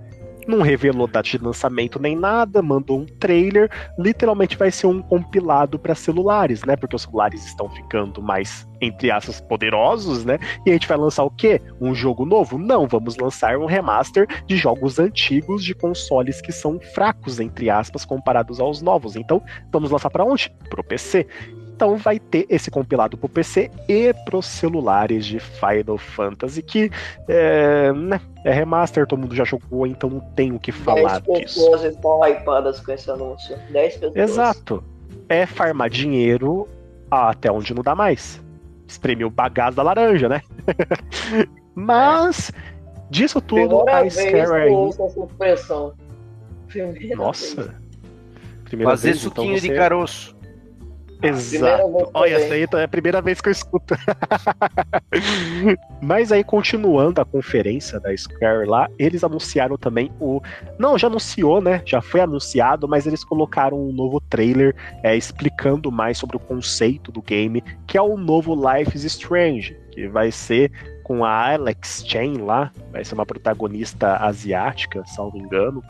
não 0.49 0.63
revelou 0.63 1.07
data 1.07 1.29
de 1.29 1.39
lançamento 1.39 2.01
nem 2.01 2.17
nada, 2.17 2.63
mandou 2.63 3.01
um 3.01 3.07
trailer. 3.07 3.71
Literalmente 3.99 4.57
vai 4.57 4.71
ser 4.71 4.87
um 4.87 5.03
compilado 5.03 5.79
para 5.79 5.95
celulares, 5.95 6.63
né? 6.65 6.77
Porque 6.77 6.97
os 6.97 7.03
celulares 7.03 7.45
estão 7.47 7.69
ficando 7.71 8.23
mais, 8.23 8.69
entre 8.81 9.11
aspas, 9.11 9.41
poderosos, 9.41 10.25
né? 10.25 10.39
E 10.67 10.71
a 10.71 10.73
gente 10.73 10.89
vai 10.89 10.97
lançar 10.97 11.25
o 11.25 11.31
quê? 11.31 11.61
Um 11.81 11.95
jogo 11.95 12.25
novo? 12.25 12.59
Não, 12.59 12.87
vamos 12.87 13.17
lançar 13.17 13.57
um 13.57 13.67
remaster 13.67 14.27
de 14.47 14.57
jogos 14.57 14.99
antigos 14.99 15.65
de 15.65 15.75
consoles 15.75 16.41
que 16.41 16.53
são 16.53 16.81
fracos, 16.95 17.41
entre 17.41 17.71
aspas, 17.71 18.05
comparados 18.05 18.61
aos 18.61 18.83
novos. 18.83 19.17
Então, 19.17 19.43
vamos 19.73 19.91
lançar 19.91 20.11
para 20.11 20.25
onde? 20.25 20.51
Pro 20.69 20.85
PC. 20.85 21.27
Então 21.75 21.97
vai 21.97 22.21
ter 22.21 22.47
esse 22.49 22.71
compilado 22.71 23.17
pro 23.17 23.29
PC 23.29 23.69
e 23.89 24.15
pros 24.25 24.47
celulares 24.47 25.27
de 25.27 25.41
Final 25.41 25.99
Fantasy, 25.99 26.63
que 26.63 26.89
é, 27.29 27.93
né, 27.93 28.21
é 28.45 28.53
remaster, 28.53 29.07
todo 29.07 29.19
mundo 29.19 29.35
já 29.35 29.45
jogou, 29.45 29.85
então 29.85 30.09
não 30.09 30.21
tem 30.21 30.53
o 30.53 30.59
que 30.59 30.71
falar 30.71 31.21
10 31.21 31.41
disso. 31.41 31.61
pessoas 31.61 31.83
estão 31.83 32.21
hypadas 32.25 32.79
com 32.79 32.93
esse 32.93 33.11
anúncio. 33.11 33.59
10 33.71 33.97
pessoas. 33.97 34.17
Exato. 34.17 34.85
É 35.29 35.47
farmar 35.47 35.91
dinheiro 35.91 36.69
até 37.11 37.51
onde 37.51 37.75
não 37.75 37.83
dá 37.83 37.95
mais. 37.95 38.41
Espremer 38.87 39.27
o 39.27 39.31
bagaço 39.31 39.77
da 39.77 39.83
laranja, 39.83 40.29
né? 40.29 40.43
Mas, 41.75 42.53
disso 43.11 43.41
tudo, 43.41 43.85
Primeira 43.85 44.07
a 44.07 44.11
Square 44.11 44.53
aí... 44.53 44.71
Nossa. 47.17 47.75
Primeira 48.65 48.93
Fazer 48.93 49.09
vez, 49.09 49.25
então 49.25 49.31
suquinho 49.31 49.57
então 49.57 49.61
você... 49.61 49.69
de 49.69 49.75
caroço. 49.75 50.34
Exato. 51.25 52.11
Olha, 52.13 52.35
essa 52.35 52.55
aí 52.55 52.67
é 52.71 52.85
a 52.85 52.89
primeira 52.89 53.23
vez 53.23 53.41
que 53.41 53.49
eu 53.49 53.53
escuto. 53.53 53.95
Mas 56.03 56.31
aí, 56.31 56.45
continuando 56.45 57.21
a 57.21 57.25
conferência 57.25 57.99
da 57.99 58.15
Square 58.17 58.67
lá, 58.69 58.89
eles 58.99 59.25
anunciaram 59.25 59.77
também 59.77 60.13
o. 60.21 60.41
Não, 60.79 60.99
já 60.99 61.07
anunciou, 61.07 61.61
né? 61.61 61.83
Já 61.87 62.03
foi 62.03 62.21
anunciado, 62.21 62.87
mas 62.87 63.07
eles 63.07 63.25
colocaram 63.25 63.79
um 63.79 63.93
novo 63.93 64.21
trailer 64.21 64.75
é, 65.03 65.17
explicando 65.17 65.91
mais 65.91 66.19
sobre 66.19 66.37
o 66.37 66.41
conceito 66.41 67.11
do 67.11 67.23
game, 67.23 67.63
que 67.87 67.97
é 67.97 68.03
o 68.03 68.17
novo 68.17 68.55
Life 68.55 68.97
is 68.97 69.05
Strange, 69.05 69.77
que 69.91 70.07
vai 70.09 70.31
ser 70.31 70.71
com 71.03 71.25
a 71.25 71.53
Alex 71.53 72.05
Chen 72.07 72.39
lá, 72.39 72.73
vai 72.91 73.05
ser 73.05 73.15
uma 73.15 73.27
protagonista 73.27 74.17
asiática, 74.17 75.03
salvo 75.07 75.39
engano. 75.39 75.83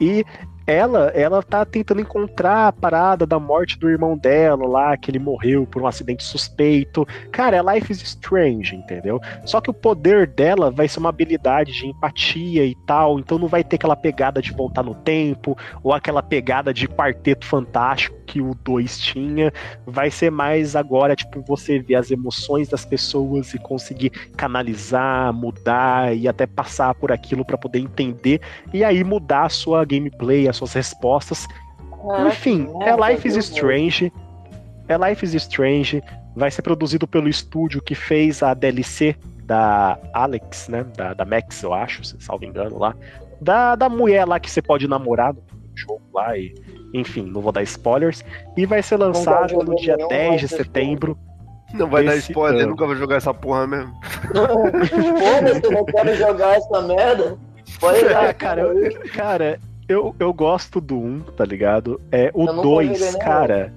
E 0.00 0.24
ela, 0.68 1.10
ela 1.14 1.42
tá 1.42 1.64
tentando 1.64 2.02
encontrar 2.02 2.68
a 2.68 2.72
parada 2.72 3.26
da 3.26 3.40
morte 3.40 3.78
do 3.78 3.88
irmão 3.88 4.18
dela 4.18 4.68
lá, 4.68 4.96
que 4.98 5.10
ele 5.10 5.18
morreu 5.18 5.66
por 5.66 5.80
um 5.80 5.86
acidente 5.86 6.22
suspeito. 6.22 7.08
Cara, 7.32 7.56
é 7.56 7.74
Life 7.74 7.90
is 7.90 8.02
Strange, 8.02 8.76
entendeu? 8.76 9.18
Só 9.46 9.62
que 9.62 9.70
o 9.70 9.74
poder 9.74 10.26
dela 10.26 10.70
vai 10.70 10.86
ser 10.86 10.98
uma 10.98 11.08
habilidade 11.08 11.72
de 11.72 11.86
empatia 11.86 12.66
e 12.66 12.74
tal, 12.86 13.18
então 13.18 13.38
não 13.38 13.48
vai 13.48 13.64
ter 13.64 13.76
aquela 13.76 13.96
pegada 13.96 14.42
de 14.42 14.52
voltar 14.52 14.82
no 14.82 14.94
tempo, 14.94 15.56
ou 15.82 15.94
aquela 15.94 16.22
pegada 16.22 16.74
de 16.74 16.86
quarteto 16.86 17.46
fantástico 17.46 18.18
que 18.26 18.42
o 18.42 18.54
2 18.54 18.98
tinha. 18.98 19.50
Vai 19.86 20.10
ser 20.10 20.30
mais 20.30 20.76
agora, 20.76 21.16
tipo, 21.16 21.40
você 21.40 21.78
ver 21.78 21.94
as 21.94 22.10
emoções 22.10 22.68
das 22.68 22.84
pessoas 22.84 23.54
e 23.54 23.58
conseguir 23.58 24.10
canalizar, 24.36 25.32
mudar 25.32 26.14
e 26.14 26.28
até 26.28 26.46
passar 26.46 26.94
por 26.94 27.10
aquilo 27.10 27.42
para 27.42 27.56
poder 27.56 27.78
entender 27.78 28.42
e 28.72 28.84
aí 28.84 29.02
mudar 29.02 29.46
a 29.46 29.48
sua 29.48 29.82
gameplay, 29.84 30.46
a 30.46 30.57
suas 30.58 30.72
respostas. 30.72 31.46
Ah, 32.10 32.28
Enfim, 32.28 32.68
é 32.82 33.10
Life 33.10 33.26
is 33.26 33.36
Strange. 33.36 34.12
É 34.88 34.96
Life 34.96 35.24
is 35.24 35.34
Strange. 35.34 36.02
Vai 36.36 36.50
ser 36.50 36.62
produzido 36.62 37.06
pelo 37.06 37.28
estúdio 37.28 37.82
que 37.82 37.94
fez 37.94 38.42
a 38.42 38.54
DLC 38.54 39.16
da 39.44 39.98
Alex, 40.12 40.68
né? 40.68 40.84
Da, 40.96 41.14
da 41.14 41.24
Max, 41.24 41.62
eu 41.62 41.72
acho, 41.72 42.04
se 42.04 42.16
salvo 42.20 42.44
engano 42.44 42.78
lá. 42.78 42.94
Da, 43.40 43.74
da 43.74 43.88
mulher 43.88 44.26
lá 44.26 44.38
que 44.38 44.50
você 44.50 44.60
pode 44.60 44.86
namorar 44.86 45.32
no 45.32 45.42
jogo 45.74 46.02
lá 46.12 46.36
e. 46.36 46.54
Enfim, 46.94 47.22
não 47.22 47.42
vou 47.42 47.52
dar 47.52 47.62
spoilers. 47.62 48.24
E 48.56 48.64
vai 48.64 48.82
ser 48.82 48.96
lançado 48.96 49.54
no 49.62 49.76
dia 49.76 49.96
10 49.96 50.40
de 50.40 50.48
setembro. 50.48 51.18
Não 51.74 51.86
vai 51.86 52.02
dar 52.02 52.16
spoiler, 52.16 52.62
ano. 52.62 52.70
nunca 52.70 52.86
vou 52.86 52.96
jogar 52.96 53.16
essa 53.16 53.34
porra 53.34 53.66
mesmo. 53.66 53.92
Foda-se, 54.32 55.64
eu 55.64 55.70
não 55.70 55.84
quero 55.84 56.16
jogar 56.16 56.56
essa 56.56 56.80
merda. 56.82 57.38
Pode 57.78 58.04
dar, 58.08 58.32
cara, 58.34 58.62
eu, 58.62 59.10
cara, 59.10 59.60
eu, 59.88 60.14
eu 60.18 60.32
gosto 60.32 60.80
do 60.80 60.98
1, 60.98 61.20
tá 61.36 61.44
ligado? 61.44 62.00
É, 62.12 62.30
o 62.34 62.46
2, 62.46 63.16
cara. 63.16 63.72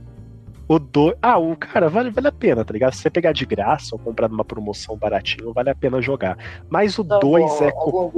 O 0.67 0.77
2. 0.77 1.15
Ah, 1.21 1.37
o 1.37 1.55
cara, 1.55 1.89
vale, 1.89 2.09
vale 2.09 2.27
a 2.27 2.31
pena, 2.31 2.63
tá 2.65 2.73
ligado? 2.73 2.93
Se 2.93 3.01
você 3.01 3.09
pegar 3.09 3.31
de 3.31 3.45
graça 3.45 3.95
ou 3.95 3.99
comprar 3.99 4.27
numa 4.27 4.43
promoção 4.43 4.97
baratinho, 4.97 5.53
vale 5.53 5.69
a 5.69 5.75
pena 5.75 6.01
jogar. 6.01 6.37
Mas 6.69 6.99
o 6.99 7.03
2 7.03 7.59
tá 7.59 7.65
é 7.65 7.71
cocô. 7.71 8.11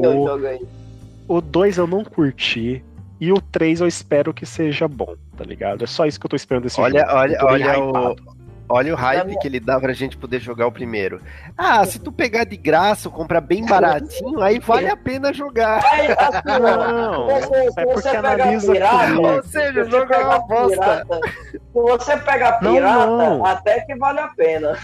O 1.27 1.41
2 1.41 1.77
eu 1.77 1.87
não 1.87 2.03
curti. 2.03 2.83
E 3.19 3.31
o 3.31 3.39
3 3.39 3.81
eu 3.81 3.87
espero 3.87 4.33
que 4.33 4.45
seja 4.45 4.87
bom, 4.87 5.15
tá 5.37 5.45
ligado? 5.45 5.83
É 5.83 5.87
só 5.87 6.05
isso 6.05 6.19
que 6.19 6.25
eu 6.25 6.29
tô 6.29 6.35
esperando 6.35 6.63
desse 6.63 6.81
olha, 6.81 6.99
jogo. 7.01 7.13
Olha, 7.13 7.37
olha, 7.45 7.79
o, 7.79 8.15
Olha 8.69 8.93
o 8.93 8.97
hype 8.97 9.37
que 9.39 9.47
ele 9.47 9.59
dá 9.59 9.79
pra 9.79 9.93
gente 9.93 10.17
poder 10.17 10.39
jogar 10.39 10.67
o 10.67 10.71
primeiro. 10.71 11.21
Ah, 11.57 11.85
se 11.85 11.99
tu 11.99 12.11
pegar 12.11 12.43
de 12.45 12.55
graça 12.55 13.09
ou 13.09 13.13
comprar 13.13 13.41
bem 13.41 13.65
baratinho, 13.65 14.41
aí 14.41 14.59
vale 14.59 14.87
a 14.87 14.95
pena 14.95 15.33
jogar. 15.33 15.83
Aí, 15.85 16.07
assim, 16.17 16.61
não, 16.61 17.25
você, 17.27 17.71
se 17.71 17.79
é 17.79 17.85
você 17.85 18.09
analisa 18.09 18.71
pirata, 18.71 19.21
Ou 19.21 19.43
seja, 19.43 19.85
jogar 19.85 20.21
é 20.21 20.25
uma 20.25 20.39
bosta. 20.39 21.07
Se 21.51 21.59
você 21.73 22.17
pegar 22.17 22.53
pirata, 22.53 23.05
não, 23.05 23.37
não. 23.37 23.45
até 23.45 23.81
que 23.81 23.95
vale 23.95 24.19
a 24.19 24.27
pena. 24.29 24.77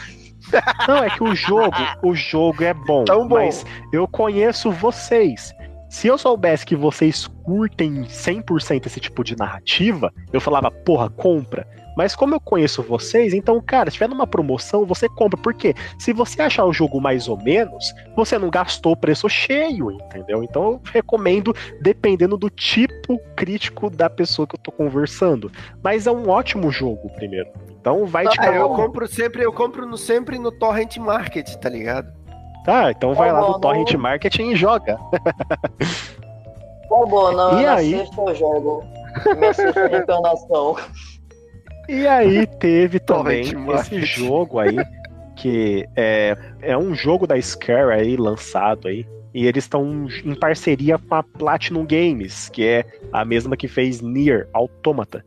Não, 0.88 1.04
é 1.04 1.10
que 1.10 1.24
o 1.24 1.36
jogo, 1.36 1.78
o 2.02 2.16
jogo 2.16 2.64
é 2.64 2.74
bom, 2.74 3.06
bom. 3.06 3.28
mas 3.28 3.66
eu 3.94 4.08
conheço 4.08 4.72
vocês. 4.72 5.54
Se 5.90 6.08
eu 6.08 6.18
soubesse 6.18 6.66
que 6.66 6.76
vocês 6.76 7.28
curtem 7.44 8.04
100% 8.04 8.86
esse 8.86 9.00
tipo 9.00 9.24
de 9.24 9.36
narrativa, 9.36 10.14
eu 10.32 10.40
falava, 10.40 10.70
porra, 10.70 11.10
compra. 11.10 11.68
Mas 12.00 12.16
como 12.16 12.34
eu 12.34 12.40
conheço 12.40 12.82
vocês, 12.82 13.34
então, 13.34 13.60
cara, 13.60 13.92
se 13.92 13.96
tiver 13.96 14.08
numa 14.08 14.26
promoção, 14.26 14.86
você 14.86 15.10
compra. 15.10 15.38
Porque 15.38 15.76
se 15.98 16.14
você 16.14 16.42
achar 16.42 16.64
o 16.64 16.72
jogo 16.72 17.02
mais 17.02 17.28
ou 17.28 17.36
menos, 17.36 17.94
você 18.16 18.40
não 18.40 18.50
gastou 18.50 18.94
o 18.94 18.96
preço 18.96 19.28
cheio, 19.28 19.92
entendeu? 19.92 20.42
Então 20.42 20.64
eu 20.64 20.82
recomendo, 20.94 21.54
dependendo 21.82 22.38
do 22.38 22.50
tipo 22.50 23.20
crítico 23.36 23.90
da 23.90 24.10
pessoa 24.10 24.48
que 24.48 24.56
eu 24.56 24.60
tô 24.60 24.72
conversando. 24.72 25.52
Mas 25.84 26.08
é 26.08 26.12
um 26.12 26.30
ótimo 26.30 26.72
jogo, 26.72 27.10
primeiro. 27.16 27.50
Então 27.82 28.06
vai 28.06 28.26
ah, 28.28 28.30
te 28.30 28.40
ah, 28.40 28.56
Eu 28.56 28.70
compro 28.70 29.06
sempre, 29.06 29.44
eu 29.44 29.52
compro 29.52 29.86
no, 29.86 29.98
sempre 29.98 30.40
no 30.40 30.54
Torrent 30.54 30.96
Market, 30.96 31.54
tá 31.56 31.68
ligado? 31.68 32.08
Tá, 32.64 32.92
então 32.92 33.14
vai 33.14 33.30
lá 33.30 33.42
no 33.42 33.60
Torrent 33.60 33.94
Market 33.96 34.40
e 34.40 34.56
joga. 34.56 34.98
Tá 36.90 37.06
bom, 37.06 37.32
não, 37.34 37.62
e 37.62 37.66
aí? 37.68 37.94
eu 37.94 38.36
jogo. 38.36 38.86
Minha 39.38 39.54
sexta 39.54 39.98
encarnação. 39.98 40.76
E 41.90 42.06
aí 42.06 42.46
teve 42.60 43.00
também 43.00 43.52
esse 43.76 44.02
jogo 44.04 44.60
aí, 44.60 44.78
que 45.36 45.88
é, 45.96 46.38
é 46.62 46.78
um 46.78 46.94
jogo 46.94 47.26
da 47.26 47.42
Scare 47.42 47.92
aí, 47.92 48.16
lançado 48.16 48.88
aí. 48.88 49.08
E 49.34 49.46
eles 49.46 49.64
estão 49.64 50.08
em 50.24 50.36
parceria 50.36 50.98
com 50.98 51.16
a 51.16 51.24
Platinum 51.24 51.86
Games, 51.86 52.50
que 52.50 52.66
é 52.66 52.86
a 53.12 53.26
mesma 53.26 53.58
que 53.58 53.68
fez 53.68 54.02
Nier 54.02 54.48
Automata. 54.54 55.24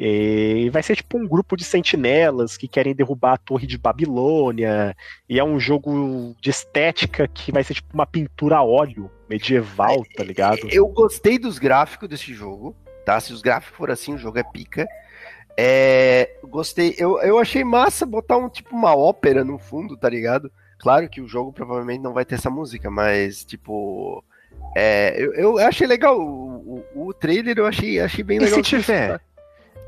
E 0.00 0.70
vai 0.70 0.82
ser 0.82 0.94
tipo 0.94 1.18
um 1.18 1.26
grupo 1.26 1.56
de 1.56 1.64
sentinelas 1.64 2.56
que 2.56 2.68
querem 2.68 2.94
derrubar 2.94 3.32
a 3.32 3.36
Torre 3.36 3.66
de 3.66 3.76
Babilônia. 3.76 4.94
E 5.28 5.38
é 5.38 5.44
um 5.44 5.58
jogo 5.58 6.36
de 6.40 6.50
estética 6.50 7.26
que 7.26 7.50
vai 7.50 7.64
ser 7.64 7.74
tipo 7.74 7.92
uma 7.92 8.06
pintura 8.06 8.58
a 8.58 8.62
óleo 8.62 9.10
medieval, 9.28 10.04
tá 10.16 10.22
ligado? 10.22 10.68
Eu 10.70 10.86
gostei 10.86 11.38
dos 11.38 11.58
gráficos 11.58 12.08
desse 12.08 12.32
jogo, 12.32 12.76
tá? 13.04 13.18
Se 13.18 13.32
os 13.32 13.42
gráficos 13.42 13.76
forem 13.76 13.92
assim, 13.92 14.14
o 14.14 14.18
jogo 14.18 14.38
é 14.38 14.44
pica. 14.44 14.86
É, 15.60 16.36
gostei. 16.44 16.94
Eu, 16.96 17.20
eu 17.20 17.36
achei 17.36 17.64
massa 17.64 18.06
botar 18.06 18.36
um 18.36 18.48
tipo 18.48 18.76
uma 18.76 18.94
ópera 18.94 19.44
no 19.44 19.58
fundo, 19.58 19.96
tá 19.96 20.08
ligado? 20.08 20.52
Claro 20.78 21.08
que 21.08 21.20
o 21.20 21.26
jogo 21.26 21.52
provavelmente 21.52 22.00
não 22.00 22.12
vai 22.12 22.24
ter 22.24 22.36
essa 22.36 22.48
música, 22.48 22.88
mas 22.88 23.44
tipo. 23.44 24.22
É, 24.76 25.20
eu, 25.20 25.32
eu 25.34 25.58
achei 25.58 25.84
legal. 25.84 26.16
O, 26.16 26.84
o, 26.94 27.08
o 27.08 27.12
trailer 27.12 27.58
eu 27.58 27.66
achei, 27.66 27.98
achei 27.98 28.22
bem 28.22 28.38
legal. 28.38 28.60
E 28.60 28.64
se 28.64 28.70
tiver? 28.70 29.20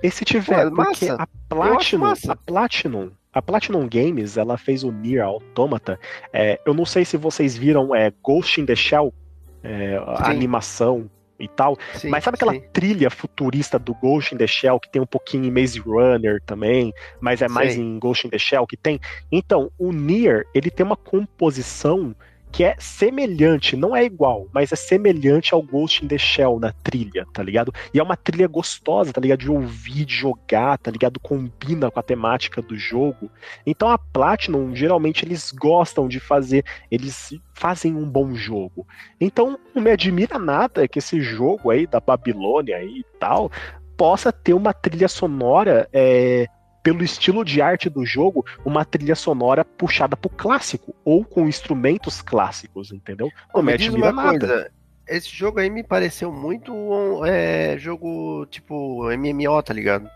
E 0.03 0.11
se 0.11 0.25
tiver? 0.25 0.71
Pô, 0.71 0.85
porque 0.85 1.09
a 1.09 1.29
Platinum, 1.49 2.13
a 2.29 2.37
Platinum, 2.37 3.11
a 3.33 3.41
Platinum 3.41 3.89
Games, 3.89 4.37
ela 4.37 4.59
fez 4.59 4.83
o 4.83 4.91
Nier 4.91 5.25
Automata. 5.25 6.01
É, 6.33 6.59
eu 6.67 6.75
não 6.75 6.85
sei 6.85 7.05
se 7.05 7.17
vocês 7.17 7.57
viram 7.57 7.95
é, 7.95 8.13
Ghost 8.25 8.61
in 8.61 8.67
the 8.67 8.75
Shell, 8.75 9.15
é, 9.63 10.03
a 10.05 10.31
animação 10.31 11.09
e 11.41 11.49
tal. 11.49 11.77
Sim, 11.95 12.09
mas 12.09 12.23
sabe 12.23 12.37
aquela 12.37 12.53
sim. 12.53 12.63
trilha 12.73 13.11
futurista 13.11 13.79
do 13.79 13.95
Ghost 13.95 14.35
in 14.35 14.39
the 14.39 14.47
Shell, 14.47 14.79
que 14.79 14.91
tem 14.91 15.01
um 15.01 15.07
pouquinho 15.07 15.47
em 15.47 15.51
Maze 15.51 15.79
Runner 15.79 16.41
também, 16.45 16.93
mas 17.21 17.43
é 17.43 17.49
mais 17.49 17.75
sim. 17.75 17.81
em 17.81 17.99
Ghost 17.99 18.27
in 18.27 18.31
the 18.31 18.39
Shell 18.39 18.67
que 18.67 18.77
tem? 18.77 19.01
Então, 19.33 19.71
o 19.79 19.93
Nier, 19.93 20.45
ele 20.55 20.71
tem 20.71 20.85
uma 20.85 20.97
composição 20.97 22.15
que 22.53 22.65
é 22.65 22.75
semelhante, 22.79 23.77
não 23.77 23.95
é 23.95 24.05
igual, 24.05 24.49
mas 24.53 24.73
é 24.73 24.77
semelhante 24.77 25.55
ao 25.55 25.63
Ghost 25.63 26.05
in 26.05 26.09
the 26.09 26.19
Shell 26.19 26.59
na 26.59 26.73
trilha, 26.73 27.27
tá 27.33 27.43
ligado? 27.43 27.73
E 27.95 27.99
é 27.99 28.03
uma 28.03 28.17
trilha 28.17 28.49
gostosa, 28.49 29.13
tá 29.13 29.21
ligado? 29.21 29.41
De 29.41 29.51
ouvir, 29.51 30.05
de 30.05 30.15
jogar, 30.15 30.79
tá 30.79 30.91
ligado? 30.91 31.21
Combina 31.21 31.91
com 31.91 32.01
a 32.01 32.03
temática 32.03 32.61
do 32.61 32.77
jogo. 32.77 33.31
Então 33.65 33.89
a 33.89 33.99
Platinum, 33.99 34.75
geralmente, 34.75 35.25
eles 35.25 35.53
gostam 35.53 36.09
de 36.09 36.19
fazer, 36.19 36.65
eles 36.91 37.35
fazem 37.55 37.95
um 37.95 38.09
bom 38.09 38.35
jogo. 38.35 38.87
Então 39.21 39.59
não 39.75 39.83
me 39.83 39.91
admira 39.91 40.39
nada 40.39 40.89
que 40.89 40.99
esse 40.99 41.21
jogo 41.21 41.71
aí 41.71 41.87
da 41.87 42.01
Babilônia 42.01 42.83
e 42.83 43.05
tal 43.19 43.51
possa 43.97 44.33
ter 44.33 44.55
uma 44.55 44.73
trilha 44.73 45.09
sonora 45.09 45.87
é, 45.93 46.47
pelo 46.91 47.05
estilo 47.05 47.45
de 47.45 47.63
arte 47.63 47.89
do 47.89 48.05
jogo, 48.05 48.45
uma 48.65 48.85
trilha 48.85 49.15
sonora 49.15 49.65
puxada 49.65 50.17
pro 50.17 50.29
clássico, 50.29 50.93
ou 51.05 51.25
com 51.25 51.47
instrumentos 51.47 52.21
clássicos, 52.21 52.91
entendeu? 52.91 53.31
Não 53.55 53.63
me 53.63 53.73
admira 53.73 54.11
nada. 54.11 54.39
Coisa, 54.39 54.71
esse 55.07 55.29
jogo 55.29 55.61
aí 55.61 55.71
me 55.71 55.85
pareceu 55.85 56.33
muito 56.33 57.25
é, 57.25 57.79
jogo 57.79 58.45
tipo 58.47 59.05
MMO, 59.05 59.63
tá 59.63 59.73
ligado? 59.73 60.11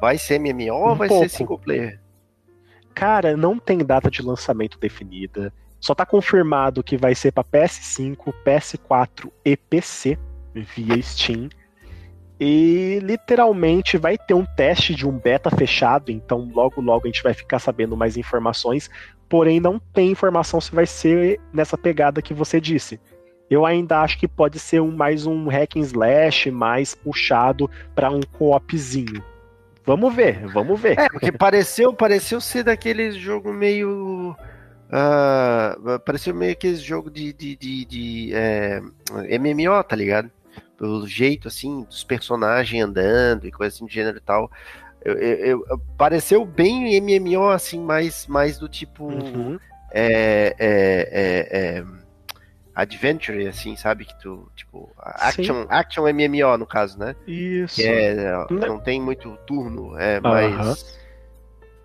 Vai 0.00 0.18
ser 0.18 0.40
MMO 0.40 0.74
um 0.74 0.88
ou 0.88 0.96
vai 0.96 1.06
pouco. 1.06 1.28
ser 1.28 1.36
single 1.36 1.58
player? 1.60 2.00
Cara, 2.92 3.36
não 3.36 3.56
tem 3.56 3.78
data 3.78 4.10
de 4.10 4.20
lançamento 4.20 4.80
definida. 4.80 5.52
Só 5.78 5.94
tá 5.94 6.04
confirmado 6.04 6.82
que 6.82 6.96
vai 6.96 7.14
ser 7.14 7.30
para 7.30 7.44
PS5, 7.44 8.34
PS4 8.44 9.30
e 9.44 9.56
PC 9.56 10.18
via 10.52 11.00
Steam. 11.00 11.48
E 12.40 13.00
literalmente 13.02 13.98
vai 13.98 14.16
ter 14.16 14.34
um 14.34 14.44
teste 14.44 14.94
de 14.94 15.06
um 15.06 15.12
beta 15.12 15.50
fechado, 15.50 16.12
então 16.12 16.48
logo 16.54 16.80
logo 16.80 17.04
a 17.04 17.08
gente 17.08 17.22
vai 17.22 17.34
ficar 17.34 17.58
sabendo 17.58 17.96
mais 17.96 18.16
informações, 18.16 18.88
porém 19.28 19.58
não 19.58 19.78
tem 19.78 20.10
informação 20.10 20.60
se 20.60 20.72
vai 20.72 20.86
ser 20.86 21.40
nessa 21.52 21.76
pegada 21.76 22.22
que 22.22 22.32
você 22.32 22.60
disse. 22.60 23.00
Eu 23.50 23.64
ainda 23.64 24.00
acho 24.02 24.18
que 24.18 24.28
pode 24.28 24.58
ser 24.58 24.80
um, 24.80 24.90
mais 24.90 25.26
um 25.26 25.48
hack 25.48 25.76
and 25.76 25.80
slash 25.80 26.50
mais 26.50 26.94
puxado 26.94 27.68
para 27.94 28.10
um 28.10 28.20
co-opzinho. 28.20 29.22
Vamos 29.84 30.14
ver, 30.14 30.46
vamos 30.48 30.78
ver. 30.78 30.98
É, 30.98 31.08
porque 31.08 31.32
pareceu, 31.32 31.94
pareceu 31.94 32.42
ser 32.42 32.62
daquele 32.62 33.10
jogo 33.12 33.52
meio. 33.52 34.36
Uh, 34.90 35.98
pareceu 36.00 36.34
meio 36.34 36.52
aquele 36.52 36.76
jogo 36.76 37.10
de, 37.10 37.32
de, 37.32 37.56
de, 37.56 37.84
de 37.86 38.30
é, 38.34 38.80
MMO, 39.38 39.82
tá 39.82 39.96
ligado? 39.96 40.30
Pelo 40.78 41.06
jeito, 41.06 41.48
assim, 41.48 41.82
dos 41.82 42.04
personagens 42.04 42.82
andando 42.82 43.46
e 43.46 43.52
coisa 43.52 43.74
assim 43.74 43.84
do 43.84 43.90
gênero 43.90 44.16
e 44.16 44.20
tal. 44.20 44.50
Eu, 45.04 45.14
eu, 45.14 45.66
eu, 45.68 45.78
pareceu 45.96 46.44
bem 46.44 47.00
MMO, 47.00 47.48
assim, 47.48 47.80
mais, 47.80 48.26
mais 48.26 48.58
do 48.58 48.68
tipo. 48.68 49.06
Uhum. 49.06 49.58
É, 49.90 50.54
é, 50.58 51.08
é, 51.10 51.78
é 51.78 51.84
adventure, 52.78 53.48
assim, 53.48 53.74
sabe? 53.74 54.04
Que 54.04 54.16
tu, 54.20 54.48
tipo, 54.54 54.88
action, 54.98 55.66
action 55.68 56.04
MMO, 56.04 56.56
no 56.56 56.66
caso, 56.66 56.96
né? 56.96 57.16
Isso. 57.26 57.80
É, 57.82 58.46
não 58.48 58.78
tem 58.78 59.00
muito 59.00 59.36
turno, 59.46 59.98
é 59.98 60.20
mais... 60.20 60.96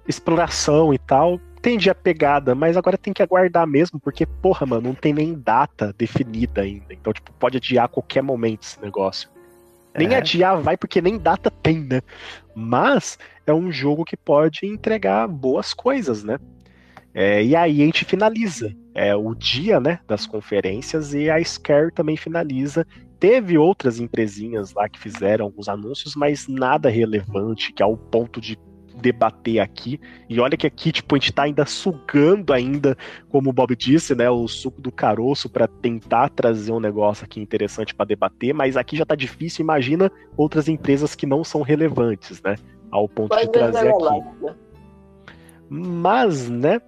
Exploração 0.07 0.94
e 0.94 0.99
tal, 0.99 1.40
tende 1.64 1.90
a 1.90 1.95
pegada, 1.95 2.53
mas 2.53 2.76
agora 2.76 2.98
tem 2.98 3.14
que 3.14 3.23
aguardar 3.23 3.65
mesmo, 3.65 3.98
porque, 3.98 4.26
porra, 4.26 4.65
mano, 4.65 4.90
não 4.90 4.94
tem 4.94 5.14
nem 5.14 5.34
data 5.34 5.95
definida 5.98 6.61
ainda. 6.61 6.94
Então, 6.94 7.14
tipo, 7.14 7.31
pode 7.40 7.56
adiar 7.56 7.85
a 7.85 7.88
qualquer 7.88 8.22
momento 8.22 8.64
esse 8.64 8.81
negócio. 8.81 9.30
Nem 9.95 10.14
é. 10.14 10.18
adiar 10.18 10.61
vai, 10.61 10.76
porque 10.76 11.02
nem 11.02 11.18
data 11.18 11.49
tem, 11.49 11.80
né? 11.80 12.02
Mas 12.53 13.18
é 13.48 13.53
um 13.53 13.72
jogo 13.72 14.03
que 14.03 14.18
pode 14.18 14.65
entregar 14.65 15.26
boas 15.26 15.73
coisas, 15.73 16.22
né? 16.22 16.38
É, 17.14 17.41
e 17.41 17.56
aí 17.56 17.81
a 17.81 17.85
gente 17.85 18.03
finaliza 18.03 18.76
é, 18.94 19.15
o 19.15 19.34
dia 19.34 19.80
né, 19.80 19.99
das 20.06 20.26
conferências 20.26 21.14
e 21.14 21.30
a 21.30 21.41
Scare 21.41 21.94
também 21.94 22.18
finaliza. 22.18 22.85
Teve 23.19 23.57
outras 23.57 24.02
empresinhas 24.02 24.73
lá 24.73 24.90
que 24.90 24.99
fizeram 24.99 25.45
alguns 25.45 25.69
anúncios, 25.69 26.14
mas 26.14 26.45
nada 26.45 26.90
relevante, 26.90 27.72
que 27.72 27.81
ao 27.81 27.95
ponto 27.95 28.41
de 28.41 28.57
debater 28.95 29.60
aqui. 29.60 29.99
E 30.30 30.40
olha 30.40 30.57
que 30.57 30.68
aqui, 30.68 30.91
tipo, 30.91 31.15
a 31.15 31.18
gente 31.18 31.34
tá 31.34 31.44
ainda 31.44 31.65
sugando 31.65 32.53
ainda, 32.53 32.98
como 33.30 33.49
o 33.49 33.53
Bob 33.53 33.76
disse, 33.76 34.15
né, 34.15 34.30
o 34.30 34.48
suco 34.48 34.82
do 34.82 34.91
caroço 34.91 35.49
para 35.49 35.68
tentar 35.68 36.30
trazer 36.30 36.72
um 36.72 36.80
negócio 36.80 37.26
aqui 37.26 37.40
interessante 37.40 37.94
para 37.94 38.06
debater, 38.06 38.53
mas 38.53 38.78
aqui 38.78 38.98
já 38.98 39.06
tá 39.06 39.15
difícil, 39.15 39.64
imagina 39.64 40.11
outras 40.38 40.68
empresas 40.68 41.15
que 41.15 41.26
não 41.26 41.44
são 41.44 41.61
relevantes, 41.61 42.41
né, 42.41 42.56
ao 42.91 43.07
ponto 43.07 43.36
de 43.36 43.52
trazer 43.52 43.90
aqui. 43.90 44.20
Né? 44.41 44.56
Mas, 45.70 46.49
né, 46.49 46.80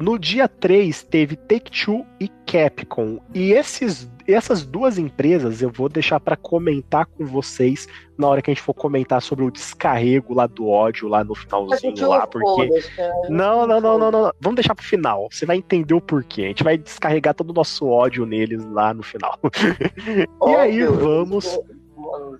no 0.00 0.18
dia 0.18 0.48
3 0.48 1.02
teve 1.04 1.36
Take-Two 1.36 2.06
e 2.18 2.28
Capcom. 2.46 3.20
E 3.34 3.52
esses, 3.52 4.10
essas 4.26 4.64
duas 4.64 4.96
empresas 4.96 5.60
eu 5.60 5.70
vou 5.70 5.88
deixar 5.88 6.18
para 6.18 6.36
comentar 6.36 7.04
com 7.04 7.26
vocês 7.26 7.86
na 8.16 8.26
hora 8.26 8.40
que 8.40 8.50
a 8.50 8.54
gente 8.54 8.62
for 8.62 8.72
comentar 8.72 9.20
sobre 9.20 9.44
o 9.44 9.50
descarrego 9.50 10.32
lá 10.32 10.46
do 10.46 10.66
ódio 10.68 11.06
lá 11.06 11.22
no 11.22 11.34
finalzinho 11.34 12.08
lá, 12.08 12.26
porque 12.26 12.68
não, 13.28 13.66
não, 13.66 13.80
não, 13.80 13.98
não, 13.98 14.10
não, 14.10 14.32
vamos 14.40 14.56
deixar 14.56 14.74
pro 14.74 14.84
final. 14.84 15.28
Você 15.30 15.44
vai 15.44 15.58
entender 15.58 15.94
o 15.94 16.00
porquê. 16.00 16.44
A 16.44 16.48
gente 16.48 16.64
vai 16.64 16.78
descarregar 16.78 17.34
todo 17.34 17.50
o 17.50 17.54
nosso 17.54 17.86
ódio 17.86 18.24
neles 18.24 18.64
lá 18.64 18.94
no 18.94 19.02
final. 19.02 19.38
e 20.48 20.54
aí 20.54 20.82
vamos 20.84 21.60
mano 22.00 22.38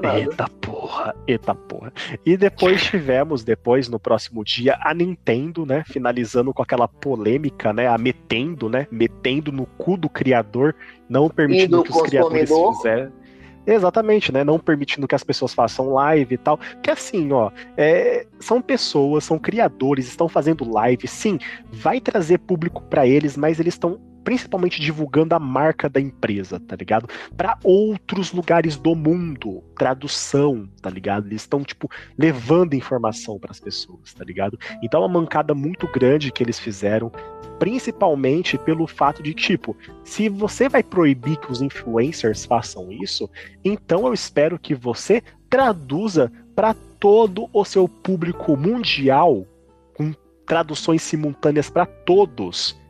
nada. 0.00 0.18
Eita 0.18 0.48
porra, 0.60 1.14
eita 1.26 1.54
porra. 1.54 1.92
E 2.24 2.36
depois 2.36 2.82
tivemos, 2.84 3.42
depois, 3.42 3.88
no 3.88 3.98
próximo 3.98 4.44
dia, 4.44 4.76
a 4.80 4.92
Nintendo, 4.94 5.64
né? 5.64 5.84
Finalizando 5.86 6.52
com 6.52 6.62
aquela 6.62 6.86
polêmica, 6.86 7.72
né? 7.72 7.86
A 7.86 7.98
metendo, 7.98 8.68
né? 8.68 8.86
Metendo 8.90 9.50
no 9.50 9.66
cu 9.66 9.96
do 9.96 10.08
criador, 10.08 10.74
não 11.08 11.28
permitindo 11.28 11.82
que 11.82 11.90
os 11.90 12.02
criadores 12.02 12.50
fizessem. 12.50 13.24
Exatamente, 13.66 14.30
né? 14.30 14.44
Não 14.44 14.58
permitindo 14.58 15.08
que 15.08 15.14
as 15.14 15.24
pessoas 15.24 15.54
façam 15.54 15.94
live 15.94 16.34
e 16.34 16.38
tal. 16.38 16.58
Que 16.82 16.90
assim, 16.90 17.32
ó, 17.32 17.50
é, 17.76 18.26
são 18.38 18.60
pessoas, 18.60 19.24
são 19.24 19.38
criadores, 19.38 20.06
estão 20.06 20.28
fazendo 20.28 20.70
live. 20.70 21.08
Sim, 21.08 21.38
vai 21.72 22.00
trazer 22.00 22.38
público 22.38 22.82
para 22.82 23.06
eles, 23.06 23.36
mas 23.36 23.58
eles 23.58 23.74
estão 23.74 23.98
principalmente 24.24 24.80
divulgando 24.80 25.34
a 25.34 25.38
marca 25.38 25.88
da 25.88 26.00
empresa, 26.00 26.58
tá 26.58 26.74
ligado? 26.74 27.08
Para 27.36 27.58
outros 27.62 28.32
lugares 28.32 28.76
do 28.76 28.94
mundo, 28.94 29.62
tradução, 29.76 30.68
tá 30.80 30.88
ligado? 30.88 31.26
Eles 31.28 31.42
estão 31.42 31.62
tipo 31.62 31.88
levando 32.16 32.74
informação 32.74 33.38
para 33.38 33.50
as 33.50 33.60
pessoas, 33.60 34.14
tá 34.14 34.24
ligado? 34.24 34.58
Então 34.82 35.02
é 35.02 35.06
uma 35.06 35.20
mancada 35.20 35.54
muito 35.54 35.86
grande 35.92 36.32
que 36.32 36.42
eles 36.42 36.58
fizeram, 36.58 37.12
principalmente 37.58 38.56
pelo 38.56 38.86
fato 38.86 39.22
de 39.22 39.34
tipo, 39.34 39.76
se 40.02 40.28
você 40.28 40.68
vai 40.68 40.82
proibir 40.82 41.36
que 41.36 41.52
os 41.52 41.60
influencers 41.60 42.46
façam 42.46 42.90
isso, 42.90 43.30
então 43.62 44.06
eu 44.06 44.14
espero 44.14 44.58
que 44.58 44.74
você 44.74 45.22
traduza 45.50 46.32
para 46.54 46.74
todo 46.98 47.48
o 47.52 47.64
seu 47.64 47.86
público 47.86 48.56
mundial 48.56 49.46
com 49.94 50.12
traduções 50.46 51.02
simultâneas 51.02 51.68
para 51.68 51.86
todos 51.86 52.82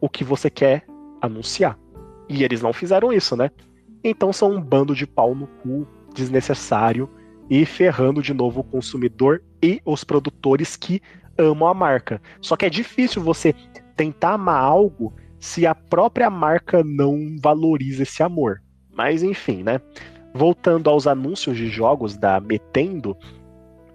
o 0.00 0.08
que 0.08 0.24
você 0.24 0.50
quer 0.50 0.84
anunciar. 1.20 1.78
E 2.28 2.44
eles 2.44 2.62
não 2.62 2.72
fizeram 2.72 3.12
isso, 3.12 3.36
né? 3.36 3.50
Então 4.02 4.32
são 4.32 4.52
um 4.52 4.60
bando 4.60 4.94
de 4.94 5.06
pau 5.06 5.34
no 5.34 5.46
cu 5.46 5.86
desnecessário 6.14 7.08
e 7.50 7.64
ferrando 7.64 8.22
de 8.22 8.34
novo 8.34 8.60
o 8.60 8.64
consumidor 8.64 9.42
e 9.62 9.80
os 9.84 10.04
produtores 10.04 10.76
que 10.76 11.00
amam 11.36 11.68
a 11.68 11.74
marca. 11.74 12.20
Só 12.40 12.56
que 12.56 12.66
é 12.66 12.70
difícil 12.70 13.22
você 13.22 13.54
tentar 13.96 14.34
amar 14.34 14.62
algo 14.62 15.14
se 15.40 15.66
a 15.66 15.74
própria 15.74 16.28
marca 16.28 16.82
não 16.84 17.36
valoriza 17.40 18.02
esse 18.02 18.22
amor. 18.22 18.60
Mas 18.92 19.22
enfim, 19.22 19.62
né? 19.62 19.80
Voltando 20.34 20.90
aos 20.90 21.06
anúncios 21.06 21.56
de 21.56 21.68
jogos 21.68 22.16
da 22.16 22.40
Metendo, 22.40 23.16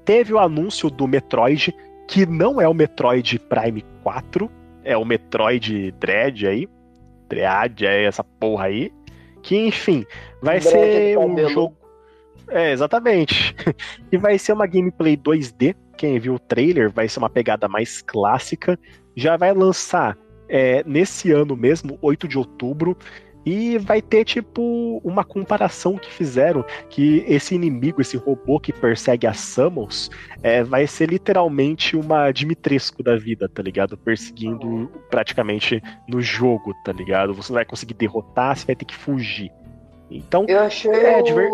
teve 0.03 0.33
o 0.33 0.39
anúncio 0.39 0.89
do 0.89 1.07
Metroid, 1.07 1.73
que 2.07 2.25
não 2.25 2.59
é 2.59 2.67
o 2.67 2.73
Metroid 2.73 3.39
Prime 3.39 3.83
4, 4.01 4.49
é 4.83 4.97
o 4.97 5.05
Metroid 5.05 5.91
Dread 5.93 6.47
aí. 6.47 6.67
Dread 7.29 7.85
é 7.85 8.05
essa 8.05 8.23
porra 8.23 8.65
aí. 8.65 8.91
Que, 9.41 9.57
enfim, 9.67 10.05
vai 10.41 10.59
Dread 10.59 10.73
ser 10.73 11.17
um 11.17 11.49
jogo. 11.49 11.77
É, 12.49 12.71
exatamente. 12.71 13.55
e 14.11 14.17
vai 14.17 14.37
ser 14.37 14.53
uma 14.53 14.67
gameplay 14.67 15.17
2D. 15.17 15.75
Quem 15.97 16.19
viu 16.19 16.35
o 16.35 16.39
trailer 16.39 16.91
vai 16.91 17.07
ser 17.07 17.19
uma 17.19 17.29
pegada 17.29 17.67
mais 17.67 18.01
clássica. 18.01 18.77
Já 19.15 19.37
vai 19.37 19.53
lançar 19.53 20.17
é, 20.49 20.83
nesse 20.85 21.31
ano 21.31 21.55
mesmo, 21.55 21.97
8 22.01 22.27
de 22.27 22.37
outubro. 22.37 22.97
E 23.45 23.77
vai 23.77 24.01
ter, 24.01 24.23
tipo, 24.23 25.01
uma 25.03 25.23
comparação 25.23 25.97
que 25.97 26.09
fizeram 26.11 26.63
que 26.89 27.25
esse 27.27 27.55
inimigo, 27.55 28.01
esse 28.01 28.15
robô 28.15 28.59
que 28.59 28.71
persegue 28.71 29.27
a 29.27 29.33
Samus, 29.33 30.09
é, 30.41 30.63
vai 30.63 30.87
ser 30.87 31.09
literalmente 31.09 31.95
uma 31.97 32.31
Dimitrescu 32.31 33.03
da 33.03 33.17
vida, 33.17 33.49
tá 33.49 33.61
ligado? 33.61 33.97
Perseguindo 33.97 34.89
praticamente 35.09 35.81
no 36.07 36.21
jogo, 36.21 36.73
tá 36.85 36.91
ligado? 36.91 37.33
Você 37.33 37.51
não 37.51 37.55
vai 37.55 37.65
conseguir 37.65 37.95
derrotar, 37.95 38.55
você 38.55 38.65
vai 38.65 38.75
ter 38.75 38.85
que 38.85 38.95
fugir. 38.95 39.51
Então, 40.09 40.45
eu 40.47 40.59
achei 40.59 40.91
é, 40.91 41.19
o... 41.19 41.23
Diver... 41.23 41.49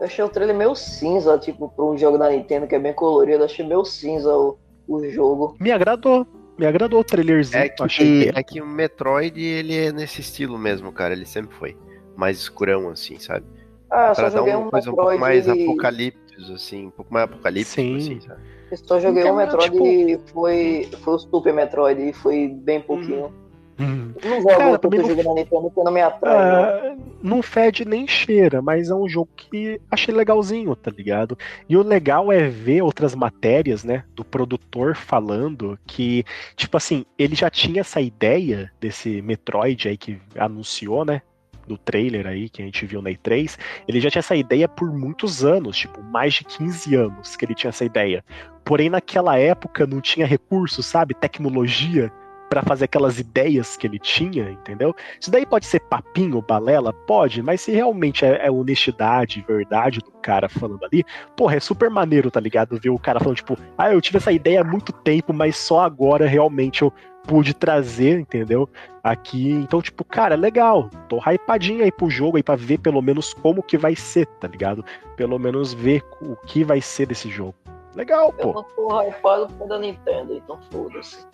Eu 0.00 0.06
achei 0.06 0.24
o 0.24 0.28
trailer 0.28 0.56
meio 0.56 0.74
cinza, 0.74 1.38
tipo, 1.38 1.68
pra 1.68 1.84
um 1.84 1.96
jogo 1.96 2.18
da 2.18 2.28
Nintendo 2.28 2.66
que 2.66 2.74
é 2.74 2.78
bem 2.78 2.92
colorido. 2.92 3.38
Eu 3.38 3.44
achei 3.44 3.64
meio 3.64 3.84
cinza 3.84 4.36
o, 4.36 4.58
o 4.88 5.08
jogo. 5.08 5.56
Me 5.60 5.70
agradou, 5.70 6.26
me 6.58 6.66
agradou 6.66 7.00
o 7.00 7.04
trailerzinho. 7.04 7.62
É 7.62 7.68
que, 7.68 7.82
achei 7.82 8.30
é 8.34 8.42
que 8.42 8.60
o 8.60 8.66
Metroid, 8.66 9.40
ele 9.40 9.76
é 9.76 9.92
nesse 9.92 10.20
estilo 10.20 10.58
mesmo, 10.58 10.92
cara. 10.92 11.14
Ele 11.14 11.26
sempre 11.26 11.54
foi. 11.56 11.76
Mais 12.16 12.38
escurão, 12.38 12.88
assim, 12.88 13.18
sabe? 13.18 13.44
Ah, 13.90 14.12
pra 14.14 14.30
só 14.30 14.30
joguei 14.30 14.54
uma 14.54 14.66
um 14.66 14.70
coisa 14.70 14.90
Metroid... 14.90 15.02
um 15.02 15.10
pouco 15.10 15.20
mais 15.20 15.48
apocalíptico, 15.48 16.52
assim. 16.52 16.86
Um 16.86 16.90
pouco 16.90 17.12
mais 17.12 17.24
apocalíptico, 17.24 17.74
Sim. 17.74 17.96
assim, 17.96 18.20
sabe? 18.20 18.40
Eu 18.70 18.76
só 18.78 19.00
joguei 19.00 19.24
um 19.24 19.36
Metroid 19.36 19.70
tipo... 19.70 19.86
e 19.86 20.20
foi, 20.32 20.88
foi 21.00 21.14
o 21.14 21.18
Super 21.18 21.52
Metroid 21.52 22.08
e 22.08 22.12
foi 22.12 22.48
bem 22.48 22.80
pouquinho. 22.80 23.26
Hum. 23.26 23.43
Hum. 23.78 24.12
Não 24.24 24.36
jogo 24.36 24.48
Cara, 24.48 24.78
também 24.78 25.00
não, 25.00 25.08
na 25.08 25.34
Nintendo 25.34 25.72
não 25.76 25.92
me 25.92 26.00
atrai. 26.00 26.92
Uh, 26.92 27.02
não 27.22 27.42
fede 27.42 27.84
nem 27.84 28.06
cheira, 28.06 28.62
mas 28.62 28.88
é 28.88 28.94
um 28.94 29.08
jogo 29.08 29.28
que 29.36 29.80
achei 29.90 30.14
legalzinho, 30.14 30.74
tá 30.76 30.90
ligado? 30.90 31.36
E 31.68 31.76
o 31.76 31.82
legal 31.82 32.30
é 32.30 32.48
ver 32.48 32.82
outras 32.82 33.14
matérias, 33.14 33.82
né, 33.82 34.04
do 34.14 34.24
produtor 34.24 34.94
falando 34.94 35.78
que, 35.86 36.24
tipo 36.56 36.76
assim, 36.76 37.04
ele 37.18 37.34
já 37.34 37.50
tinha 37.50 37.80
essa 37.80 38.00
ideia 38.00 38.70
desse 38.80 39.20
Metroid 39.22 39.88
aí 39.88 39.96
que 39.96 40.20
anunciou, 40.38 41.04
né? 41.04 41.22
Do 41.66 41.78
trailer 41.78 42.26
aí 42.26 42.50
que 42.50 42.60
a 42.60 42.64
gente 42.64 42.84
viu 42.84 43.00
na 43.00 43.10
E3, 43.10 43.58
ele 43.88 43.98
já 43.98 44.10
tinha 44.10 44.20
essa 44.20 44.36
ideia 44.36 44.68
por 44.68 44.92
muitos 44.92 45.42
anos, 45.42 45.78
tipo, 45.78 46.02
mais 46.02 46.34
de 46.34 46.44
15 46.44 46.94
anos 46.94 47.36
que 47.36 47.44
ele 47.44 47.54
tinha 47.54 47.70
essa 47.70 47.86
ideia. 47.86 48.22
Porém, 48.62 48.90
naquela 48.90 49.38
época 49.38 49.86
não 49.86 50.00
tinha 50.00 50.26
recursos, 50.26 50.84
sabe? 50.84 51.14
Tecnologia 51.14 52.12
para 52.48 52.62
fazer 52.62 52.84
aquelas 52.84 53.18
ideias 53.18 53.76
que 53.76 53.86
ele 53.86 53.98
tinha, 53.98 54.50
entendeu? 54.50 54.94
Isso 55.20 55.30
daí 55.30 55.44
pode 55.44 55.66
ser 55.66 55.80
papinho, 55.80 56.40
balela? 56.42 56.92
Pode, 56.92 57.42
mas 57.42 57.62
se 57.62 57.72
realmente 57.72 58.24
é, 58.24 58.46
é 58.46 58.50
honestidade, 58.50 59.44
verdade 59.46 60.00
do 60.00 60.12
cara 60.22 60.48
falando 60.48 60.84
ali, 60.84 61.04
porra, 61.36 61.56
é 61.56 61.60
super 61.60 61.90
maneiro, 61.90 62.30
tá 62.30 62.40
ligado? 62.40 62.78
Ver 62.78 62.90
o 62.90 62.98
cara 62.98 63.20
falando, 63.20 63.36
tipo, 63.36 63.56
ah, 63.76 63.92
eu 63.92 64.00
tive 64.00 64.18
essa 64.18 64.32
ideia 64.32 64.60
há 64.60 64.64
muito 64.64 64.92
tempo, 64.92 65.32
mas 65.32 65.56
só 65.56 65.80
agora 65.80 66.26
realmente 66.26 66.82
eu 66.82 66.92
pude 67.26 67.54
trazer, 67.54 68.20
entendeu? 68.20 68.68
Aqui. 69.02 69.50
Então, 69.50 69.82
tipo, 69.82 70.04
cara, 70.04 70.34
legal. 70.34 70.90
Tô 71.08 71.18
hypadinho 71.18 71.82
aí 71.82 71.90
pro 71.90 72.10
jogo 72.10 72.36
aí 72.36 72.42
pra 72.42 72.56
ver 72.56 72.78
pelo 72.78 73.02
menos 73.02 73.34
como 73.34 73.62
que 73.62 73.76
vai 73.76 73.96
ser, 73.96 74.26
tá 74.26 74.46
ligado? 74.46 74.84
Pelo 75.16 75.38
menos 75.38 75.72
ver 75.74 76.02
o 76.20 76.36
que 76.36 76.62
vai 76.62 76.80
ser 76.80 77.06
desse 77.06 77.28
jogo. 77.28 77.54
Legal, 77.94 78.32
pô. 78.32 78.48
Eu 78.48 78.54
não 78.54 78.62
tô 78.64 79.02
hypado 79.02 79.46
por 79.54 79.68
da 79.68 79.78
Nintendo, 79.78 80.34
então 80.34 80.58
foda-se. 80.70 81.26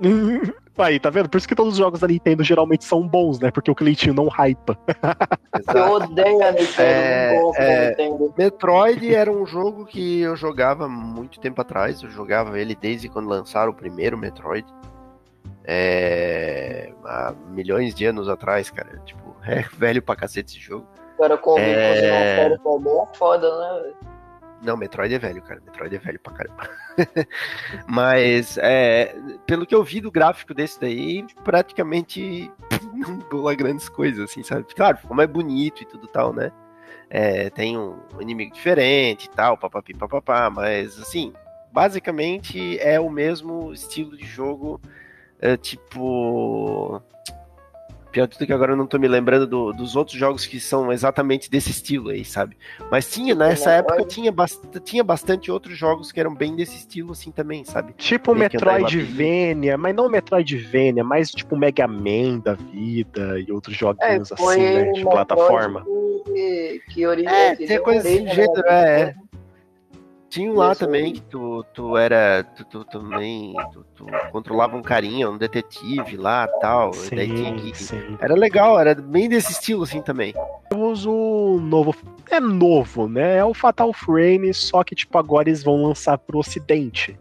Aí, 0.76 0.98
tá 0.98 1.08
vendo? 1.08 1.28
Por 1.28 1.38
isso 1.38 1.46
que 1.46 1.54
todos 1.54 1.74
os 1.74 1.78
jogos 1.78 2.00
da 2.00 2.08
Nintendo 2.08 2.42
geralmente 2.42 2.84
são 2.84 3.06
bons, 3.06 3.38
né? 3.38 3.48
Porque 3.52 3.70
o 3.70 3.74
Cleitinho 3.76 4.12
não 4.12 4.26
hypa. 4.26 4.76
Eu 5.72 5.92
odeio 5.92 6.42
a 6.42 6.50
Nintendo, 6.50 6.80
É, 6.80 7.36
é. 7.56 7.90
da 7.94 8.02
Nintendo. 8.02 8.34
Metroid 8.36 9.14
era 9.14 9.30
um 9.30 9.46
jogo 9.46 9.86
que 9.86 10.20
eu 10.22 10.34
jogava 10.34 10.88
muito 10.88 11.38
tempo 11.38 11.60
atrás. 11.60 12.02
Eu 12.02 12.10
jogava 12.10 12.58
ele 12.58 12.74
desde 12.74 13.08
quando 13.08 13.28
lançaram 13.28 13.70
o 13.70 13.74
primeiro 13.74 14.18
Metroid. 14.18 14.66
É, 15.64 16.92
há 17.04 17.32
milhões 17.50 17.94
de 17.94 18.06
anos 18.06 18.28
atrás, 18.28 18.68
cara. 18.68 19.00
Tipo, 19.04 19.34
é 19.46 19.64
velho 19.78 20.02
pra 20.02 20.16
cacete 20.16 20.56
esse 20.56 20.60
jogo. 20.60 20.86
O 21.16 21.22
cara 21.22 21.38
convida 21.38 21.68
É. 21.70 21.94
você 21.94 22.58
não 22.64 22.78
também, 22.78 22.92
é 23.00 23.16
foda, 23.16 23.48
né? 23.48 23.92
Não, 24.64 24.76
Metroid 24.76 25.14
é 25.14 25.18
velho, 25.18 25.42
cara. 25.42 25.60
Metroid 25.64 25.94
é 25.94 25.98
velho 25.98 26.18
pra 26.18 26.32
caramba. 26.32 26.70
Mas, 27.86 28.56
é, 28.58 29.14
pelo 29.46 29.66
que 29.66 29.74
eu 29.74 29.84
vi 29.84 30.00
do 30.00 30.10
gráfico 30.10 30.54
desse 30.54 30.80
daí, 30.80 31.24
praticamente 31.44 32.50
não 32.94 33.18
dou 33.30 33.54
grandes 33.54 33.88
coisas, 33.88 34.30
assim, 34.30 34.42
sabe? 34.42 34.64
Claro, 34.74 34.96
ficou 34.96 35.16
mais 35.16 35.28
bonito 35.28 35.82
e 35.82 35.86
tudo 35.86 36.06
tal, 36.06 36.32
né? 36.32 36.50
É, 37.10 37.50
tem 37.50 37.76
um 37.76 37.98
inimigo 38.18 38.54
diferente 38.54 39.26
e 39.26 39.30
tal, 39.30 39.58
papapi, 39.58 39.94
papapá, 39.94 40.48
mas, 40.48 40.98
assim, 40.98 41.32
basicamente 41.70 42.78
é 42.80 42.98
o 42.98 43.10
mesmo 43.10 43.72
estilo 43.72 44.16
de 44.16 44.24
jogo, 44.24 44.80
é, 45.38 45.56
tipo... 45.56 47.02
Pior 48.14 48.28
de 48.28 48.34
tudo 48.38 48.46
que 48.46 48.52
agora 48.52 48.72
eu 48.72 48.76
não 48.76 48.86
tô 48.86 48.96
me 48.96 49.08
lembrando 49.08 49.44
do- 49.44 49.72
dos 49.72 49.96
outros 49.96 50.16
jogos 50.16 50.46
que 50.46 50.60
são 50.60 50.92
exatamente 50.92 51.50
desse 51.50 51.70
estilo 51.72 52.10
aí, 52.10 52.24
sabe? 52.24 52.56
Mas 52.88 53.10
tinha, 53.10 53.34
nessa 53.34 53.70
Metroid. 53.70 53.92
época, 53.92 54.08
tinha, 54.08 54.30
bast 54.30 54.60
tinha 54.84 55.02
bastante 55.02 55.50
outros 55.50 55.76
jogos 55.76 56.12
que 56.12 56.20
eram 56.20 56.32
bem 56.32 56.54
desse 56.54 56.76
estilo, 56.76 57.10
assim, 57.10 57.32
também, 57.32 57.64
sabe? 57.64 57.92
Tipo 57.98 58.32
Metroidvania, 58.32 59.76
mas 59.76 59.96
não 59.96 60.08
Metroidvania, 60.08 61.02
mas 61.02 61.32
tipo 61.32 61.56
Mega 61.56 61.88
Man 61.88 62.38
da 62.38 62.54
vida 62.54 63.40
e 63.40 63.50
outros 63.50 63.74
É, 63.74 63.78
joguinhos 63.78 64.28
foi 64.36 64.54
assim, 64.54 64.62
né? 64.62 64.82
De 64.84 64.86
Metroid 65.04 65.10
plataforma. 65.10 65.84
Que, 66.24 66.82
que 66.90 67.06
origem, 67.08 67.28
É, 67.34 67.56
tem 67.56 67.66
deu 67.66 67.82
coisas 67.82 68.04
desse 68.04 68.28
gênero, 68.32 68.62
né? 68.62 69.00
é, 69.02 69.14
Tinha 70.34 70.50
um 70.50 70.56
lá 70.56 70.72
Isso 70.72 70.80
também 70.84 71.04
aí. 71.04 71.12
que 71.12 71.20
tu, 71.20 71.64
tu 71.72 71.96
era. 71.96 72.42
Tu, 72.42 72.64
tu 72.64 72.84
também. 72.86 73.54
Tu, 73.72 73.84
tu 73.94 74.06
controlava 74.32 74.76
um 74.76 74.82
carinha, 74.82 75.30
um 75.30 75.38
detetive 75.38 76.16
lá 76.16 76.48
tal. 76.60 76.90
e 76.90 76.94
Sim, 76.94 77.54
que. 77.56 77.78
sim. 77.78 78.16
Era 78.20 78.34
legal, 78.34 78.80
era 78.80 78.96
bem 78.96 79.28
desse 79.28 79.52
estilo 79.52 79.84
assim 79.84 80.02
também. 80.02 80.34
Temos 80.68 81.06
o 81.06 81.60
novo. 81.62 81.94
É 82.28 82.40
novo, 82.40 83.08
né? 83.08 83.36
É 83.36 83.44
o 83.44 83.54
Fatal 83.54 83.92
Frame, 83.92 84.52
só 84.52 84.82
que 84.82 84.96
tipo 84.96 85.16
agora 85.16 85.48
eles 85.48 85.62
vão 85.62 85.84
lançar 85.84 86.18
pro 86.18 86.40
ocidente. 86.40 87.16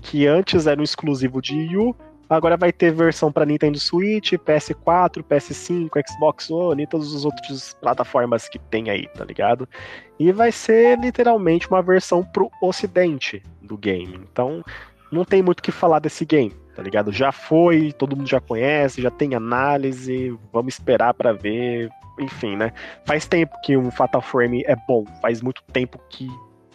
Que 0.00 0.28
antes 0.28 0.68
era 0.68 0.80
um 0.80 0.84
exclusivo 0.84 1.42
de 1.42 1.56
Wii 1.56 1.76
U, 1.78 1.96
agora 2.32 2.56
vai 2.56 2.72
ter 2.72 2.92
versão 2.92 3.30
pra 3.30 3.44
Nintendo 3.44 3.78
Switch, 3.78 4.32
PS4, 4.32 5.22
PS5, 5.22 5.90
Xbox 6.08 6.50
One 6.50 6.82
e 6.82 6.86
todas 6.86 7.14
as 7.14 7.24
outras 7.24 7.74
plataformas 7.80 8.48
que 8.48 8.58
tem 8.58 8.90
aí, 8.90 9.06
tá 9.08 9.24
ligado? 9.24 9.68
E 10.18 10.32
vai 10.32 10.50
ser 10.50 10.98
literalmente 10.98 11.68
uma 11.68 11.82
versão 11.82 12.24
pro 12.24 12.50
ocidente 12.62 13.42
do 13.60 13.76
game. 13.76 14.18
Então, 14.30 14.64
não 15.10 15.24
tem 15.24 15.42
muito 15.42 15.60
o 15.60 15.62
que 15.62 15.70
falar 15.70 15.98
desse 15.98 16.24
game, 16.24 16.54
tá 16.74 16.82
ligado? 16.82 17.12
Já 17.12 17.32
foi, 17.32 17.92
todo 17.92 18.16
mundo 18.16 18.28
já 18.28 18.40
conhece, 18.40 19.02
já 19.02 19.10
tem 19.10 19.34
análise, 19.34 20.34
vamos 20.50 20.74
esperar 20.74 21.12
pra 21.12 21.32
ver, 21.32 21.90
enfim, 22.18 22.56
né? 22.56 22.72
Faz 23.04 23.26
tempo 23.26 23.54
que 23.62 23.76
um 23.76 23.90
Fatal 23.90 24.22
Frame 24.22 24.64
é 24.66 24.76
bom, 24.88 25.04
faz 25.20 25.42
muito 25.42 25.62
tempo 25.72 26.00
que 26.08 26.28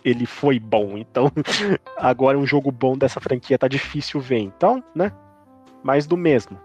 ele 0.06 0.26
foi 0.26 0.60
bom, 0.60 0.98
então 0.98 1.32
agora 1.98 2.38
um 2.38 2.46
jogo 2.46 2.72
bom 2.72 2.96
dessa 2.98 3.20
franquia 3.20 3.58
tá 3.58 3.68
difícil 3.68 4.22
ver, 4.22 4.40
então, 4.40 4.84
né? 4.96 5.12
Mais 5.88 6.06
do 6.06 6.18
mesmo. 6.18 6.60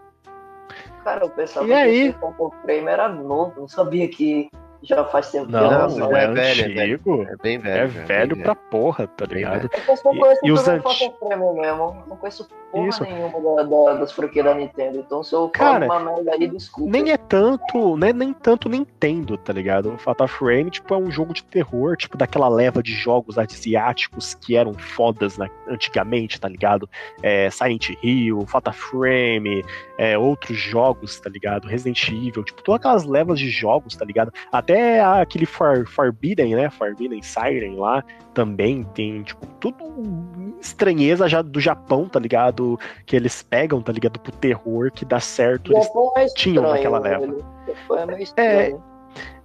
Cara, 1.04 1.24
eu 1.24 1.30
pensava 1.30 1.64
E 1.64 1.68
que 1.68 1.74
aí? 1.74 2.16
Frame 2.60 2.88
era 2.88 3.08
novo, 3.08 3.60
não 3.60 3.68
sabia 3.68 4.08
que 4.08 4.50
já 4.82 5.04
faz 5.04 5.30
tempo 5.30 5.46
que 5.46 5.52
Não, 5.52 5.88
não 5.88 6.16
é, 6.16 6.24
é 6.24 6.26
velho, 6.28 6.40
é 6.40 6.68
velho. 6.68 6.94
antigo. 6.94 7.22
É 7.28 7.36
bem 7.42 7.58
velho. 7.58 7.82
É 7.82 7.86
velho 7.86 8.34
bem 8.36 8.44
pra 8.44 8.54
porra, 8.54 9.06
tá 9.06 9.24
ligado? 9.26 9.68
Só 9.96 10.12
E- 10.12 10.38
e 10.48 10.52
os 10.52 10.62
pelo 10.62 10.76
anti- 10.76 10.82
Phantom 10.98 11.16
Frame 11.18 11.60
mesmo, 11.60 12.04
não 12.08 12.16
conheço 12.16 12.48
porra 12.72 12.88
Isso. 12.88 13.02
nenhuma 13.04 13.56
da, 13.56 13.62
da- 13.64 13.94
das 14.00 14.12
franquias 14.12 14.44
da 14.46 14.54
Nintendo, 14.54 14.98
então 14.98 15.22
se 15.22 15.34
eu 15.34 15.48
Cara, 15.50 15.86
falo 15.86 16.04
uma 16.04 16.14
merda 16.14 16.32
aí, 16.32 16.48
desculpa. 16.48 16.90
Nem 16.90 17.10
é 17.10 17.16
tanto, 17.18 17.96
né, 17.98 18.12
nem 18.14 18.32
tanto 18.32 18.68
Nintendo, 18.68 19.36
tá 19.36 19.52
ligado? 19.52 19.92
O 19.94 19.98
Fatal 19.98 20.26
Frame, 20.26 20.70
tipo, 20.70 20.92
é 20.94 20.96
um 20.96 21.10
jogo 21.10 21.34
de 21.34 21.44
terror, 21.44 21.96
tipo, 21.96 22.16
daquela 22.16 22.48
leva 22.48 22.82
de 22.82 22.92
jogos 22.94 23.36
asiáticos 23.38 24.34
que 24.34 24.56
eram 24.56 24.72
fodas 24.74 25.36
na- 25.36 25.50
antigamente, 25.68 26.40
tá 26.40 26.48
ligado? 26.48 26.88
É, 27.22 27.50
Silent 27.50 27.90
Hill, 28.02 28.44
Fatal 28.46 28.72
Frame, 28.74 29.64
é, 29.98 30.16
outros 30.16 30.56
jogos, 30.58 31.20
tá 31.20 31.28
ligado? 31.28 31.68
Resident 31.68 32.08
Evil, 32.08 32.42
tipo, 32.42 32.62
todas 32.62 32.80
aquelas 32.80 33.04
levas 33.04 33.38
de 33.38 33.48
jogos, 33.50 33.94
tá 33.96 34.04
ligado? 34.04 34.32
Até 34.50 34.71
aquele 35.00 35.46
For, 35.46 35.86
Forbidden, 35.86 36.54
né? 36.54 36.70
Forbidden 36.70 37.22
Siren 37.22 37.76
lá, 37.76 38.02
também 38.32 38.82
tem, 38.94 39.22
tipo, 39.22 39.46
tudo 39.60 40.56
estranheza 40.60 41.28
já 41.28 41.42
do 41.42 41.60
Japão, 41.60 42.08
tá 42.08 42.18
ligado? 42.18 42.78
Que 43.04 43.16
eles 43.16 43.42
pegam, 43.42 43.82
tá 43.82 43.92
ligado? 43.92 44.18
Pro 44.20 44.32
terror 44.32 44.90
que 44.92 45.04
dá 45.04 45.20
certo. 45.20 45.70
O 45.70 45.74
Eles 45.74 45.86
Japão 45.86 46.12
é 46.16 46.26
tinham 46.26 46.64
estranho, 46.64 46.74
naquela 46.74 47.00
velho. 47.00 47.44
leva. 47.90 48.32
É 48.36 48.74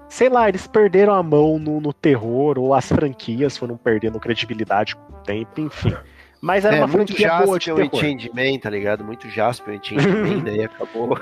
sei 0.10 0.30
lá, 0.30 0.48
eles 0.48 0.68
perderam 0.68 1.14
a 1.14 1.22
mão 1.22 1.60
no, 1.60 1.82
no 1.82 1.94
terror, 1.94 2.58
ou 2.58 2.74
as 2.74 2.88
franquias 2.88 3.58
foram 3.58 3.78
perdendo 3.78 4.20
credibilidade 4.20 4.96
com 4.96 5.14
o 5.14 5.18
tempo, 5.18 5.62
enfim. 5.62 5.94
Mas 6.48 6.64
era 6.64 6.78
É, 6.78 6.80
uma 6.80 6.88
muito 6.88 7.14
franquia 7.14 7.46
boa 7.46 7.60
de 7.60 7.66
terror. 7.66 8.00
Changeman, 8.00 8.58
tá 8.58 8.70
ligado? 8.70 9.04
Muito 9.04 9.30
Jasper 9.30 9.74
e 9.84 9.86
Changeman, 9.86 10.40
daí 10.46 10.64
acabou. 10.64 11.20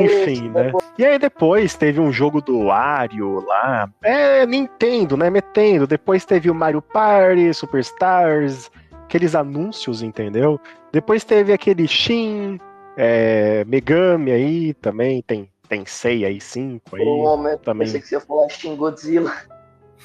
Enfim, 0.00 0.48
né? 0.48 0.72
E 0.98 1.04
aí 1.06 1.20
depois 1.20 1.76
teve 1.76 2.00
um 2.00 2.10
jogo 2.12 2.42
do 2.42 2.64
Wario 2.64 3.44
lá. 3.46 3.88
É, 4.02 4.44
Nintendo, 4.44 5.16
né? 5.16 5.30
Metendo. 5.30 5.86
Depois 5.86 6.24
teve 6.24 6.50
o 6.50 6.54
Mario 6.54 6.82
Party, 6.82 7.54
Superstars, 7.54 8.72
aqueles 9.04 9.36
anúncios, 9.36 10.02
entendeu? 10.02 10.60
Depois 10.92 11.22
teve 11.22 11.52
aquele 11.52 11.86
Shin, 11.86 12.58
é, 12.96 13.64
Megami 13.68 14.32
aí 14.32 14.74
também, 14.74 15.22
tem, 15.22 15.48
tem 15.68 15.86
Sei 15.86 16.24
aí, 16.24 16.40
5 16.40 16.96
aí. 16.96 17.04
Por 17.04 17.08
um 17.08 17.22
momento, 17.22 17.60
também. 17.60 17.86
pensei 17.86 18.00
que 18.00 18.08
você 18.08 18.16
ia 18.16 18.20
falar 18.20 18.48
Shin 18.48 18.74
Godzilla. 18.74 19.32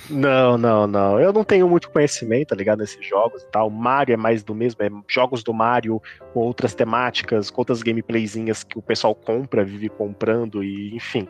Não, 0.09 0.57
não, 0.57 0.85
não. 0.85 1.19
Eu 1.19 1.31
não 1.31 1.43
tenho 1.43 1.67
muito 1.67 1.89
conhecimento, 1.89 2.49
tá 2.49 2.55
ligado? 2.55 2.79
Nesses 2.79 3.05
jogos 3.05 3.41
e 3.41 3.47
tal. 3.47 3.69
Mario 3.69 4.13
é 4.13 4.17
mais 4.17 4.43
do 4.43 4.53
mesmo, 4.53 4.83
é 4.83 4.89
jogos 5.07 5.43
do 5.43 5.53
Mario 5.53 6.01
com 6.33 6.41
outras 6.41 6.75
temáticas, 6.75 7.49
com 7.49 7.61
outras 7.61 7.81
gameplayzinhas 7.81 8.63
que 8.63 8.77
o 8.77 8.81
pessoal 8.81 9.15
compra, 9.15 9.63
vive 9.63 9.89
comprando 9.89 10.63
e, 10.63 10.95
enfim, 10.95 11.27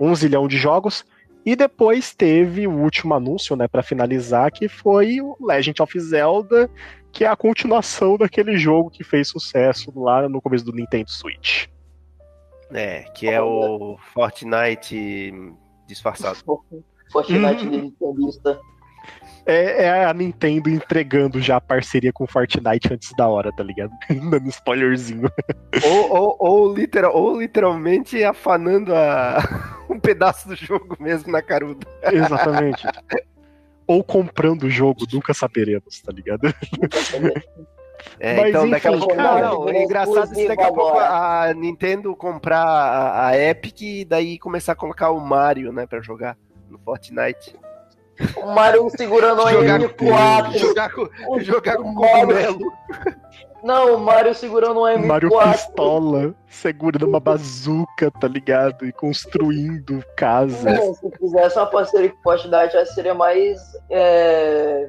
um 0.00 0.14
zilhão 0.14 0.48
de 0.48 0.56
jogos. 0.56 1.04
E 1.44 1.54
depois 1.54 2.12
teve 2.12 2.66
o 2.66 2.72
último 2.72 3.14
anúncio, 3.14 3.54
né, 3.54 3.68
para 3.68 3.82
finalizar, 3.82 4.50
que 4.50 4.68
foi 4.68 5.20
o 5.20 5.36
Legend 5.40 5.80
of 5.80 6.00
Zelda, 6.00 6.68
que 7.12 7.24
é 7.24 7.28
a 7.28 7.36
continuação 7.36 8.18
daquele 8.18 8.58
jogo 8.58 8.90
que 8.90 9.04
fez 9.04 9.28
sucesso 9.28 9.92
lá 9.94 10.28
no 10.28 10.42
começo 10.42 10.64
do 10.64 10.72
Nintendo 10.72 11.08
Switch. 11.08 11.66
É, 12.72 13.02
que 13.14 13.28
é 13.28 13.40
o 13.40 13.96
Fortnite 14.12 15.32
disfarçado. 15.86 16.36
Fortnite 17.12 17.68
de 17.68 17.76
Nintendista. 17.76 18.60
É, 19.46 19.84
é 19.84 20.04
a 20.04 20.12
Nintendo 20.12 20.68
entregando 20.68 21.40
já 21.40 21.56
a 21.56 21.60
parceria 21.60 22.12
com 22.12 22.26
Fortnite 22.26 22.92
antes 22.92 23.12
da 23.16 23.28
hora, 23.28 23.52
tá 23.52 23.62
ligado? 23.62 23.92
Dando 24.28 24.48
spoilerzinho. 24.48 25.30
ou, 25.84 26.10
ou, 26.12 26.36
ou, 26.40 26.74
literal, 26.74 27.14
ou 27.14 27.40
literalmente 27.40 28.22
afanando 28.24 28.92
a... 28.92 29.38
um 29.88 30.00
pedaço 30.00 30.48
do 30.48 30.56
jogo 30.56 30.96
mesmo 30.98 31.30
na 31.30 31.40
caruda. 31.40 31.86
Exatamente. 32.12 32.86
Ou 33.86 34.02
comprando 34.02 34.64
o 34.64 34.70
jogo, 34.70 35.06
nunca 35.12 35.32
saberemos, 35.32 36.00
tá 36.00 36.12
ligado? 36.12 36.52
É, 38.18 38.36
Mas, 38.36 38.48
então 38.50 38.68
daqui 38.68 38.88
a 38.88 38.90
enfim, 38.90 39.00
pouco. 39.00 39.16
cara, 39.16 39.48
não, 39.48 39.68
é 39.68 39.82
engraçado 39.84 40.34
se 40.34 40.48
daqui 40.48 40.62
a 40.62 40.72
pouco 40.72 40.98
a 40.98 41.54
Nintendo 41.54 42.14
comprar 42.14 42.62
a, 42.62 43.28
a 43.28 43.38
Epic 43.38 43.80
e 43.80 44.04
daí 44.04 44.38
começar 44.38 44.72
a 44.72 44.76
colocar 44.76 45.10
o 45.10 45.20
Mario, 45.20 45.72
né, 45.72 45.86
pra 45.86 46.00
jogar 46.00 46.36
no 46.70 46.78
Fortnite. 46.78 47.54
O 48.36 48.46
Mario 48.46 48.88
segurando 48.90 49.42
o 49.42 49.48
Jogar- 49.50 49.80
M4. 49.80 50.58
Jogar 50.58 50.90
com, 50.92 51.08
O- 51.28 51.40
jogar 51.40 51.76
com 51.76 51.90
o 51.90 51.94
cogumelo. 51.94 52.72
Não, 53.62 53.96
o 53.96 53.98
Mario 53.98 54.34
segurando 54.34 54.80
um 54.80 54.84
M4. 54.84 55.06
Mario 55.06 55.30
Pistola, 55.30 56.34
segurando 56.46 57.06
uma 57.08 57.20
bazuca, 57.20 58.10
tá 58.12 58.28
ligado? 58.28 58.86
E 58.86 58.92
construindo 58.92 60.02
casa. 60.16 60.70
Não, 60.72 60.94
se 60.94 61.10
fizesse 61.18 61.58
uma 61.58 61.66
parceria 61.66 62.10
com 62.10 62.22
Fortnite, 62.22 62.76
aí 62.76 62.86
seria 62.86 63.14
mais 63.14 63.60
é, 63.90 64.88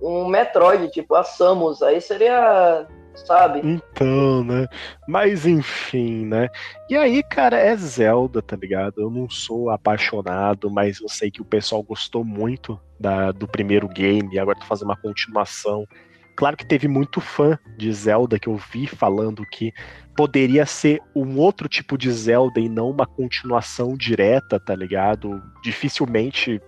um 0.00 0.26
Metroid, 0.26 0.88
tipo 0.90 1.14
a 1.14 1.22
Samus. 1.22 1.82
Aí 1.82 2.00
seria 2.00 2.86
sabe? 3.14 3.60
Então, 3.64 4.44
né? 4.44 4.66
Mas 5.06 5.46
enfim, 5.46 6.26
né? 6.26 6.48
E 6.88 6.96
aí, 6.96 7.22
cara, 7.22 7.56
é 7.58 7.76
Zelda, 7.76 8.42
tá 8.42 8.56
ligado? 8.56 9.00
Eu 9.00 9.10
não 9.10 9.28
sou 9.28 9.70
apaixonado, 9.70 10.70
mas 10.70 11.00
eu 11.00 11.08
sei 11.08 11.30
que 11.30 11.42
o 11.42 11.44
pessoal 11.44 11.82
gostou 11.82 12.24
muito 12.24 12.78
da, 12.98 13.32
do 13.32 13.48
primeiro 13.48 13.88
game, 13.88 14.38
agora 14.38 14.58
tô 14.58 14.66
fazendo 14.66 14.88
uma 14.88 14.96
continuação. 14.96 15.86
Claro 16.34 16.56
que 16.56 16.66
teve 16.66 16.88
muito 16.88 17.20
fã 17.20 17.58
de 17.76 17.92
Zelda 17.92 18.38
que 18.38 18.48
eu 18.48 18.56
vi 18.56 18.86
falando 18.86 19.44
que 19.44 19.72
poderia 20.16 20.64
ser 20.64 21.00
um 21.14 21.38
outro 21.38 21.68
tipo 21.68 21.96
de 21.96 22.10
Zelda 22.10 22.60
e 22.60 22.68
não 22.68 22.90
uma 22.90 23.06
continuação 23.06 23.96
direta, 23.96 24.58
tá 24.58 24.74
ligado? 24.74 25.42
Dificilmente 25.62 26.60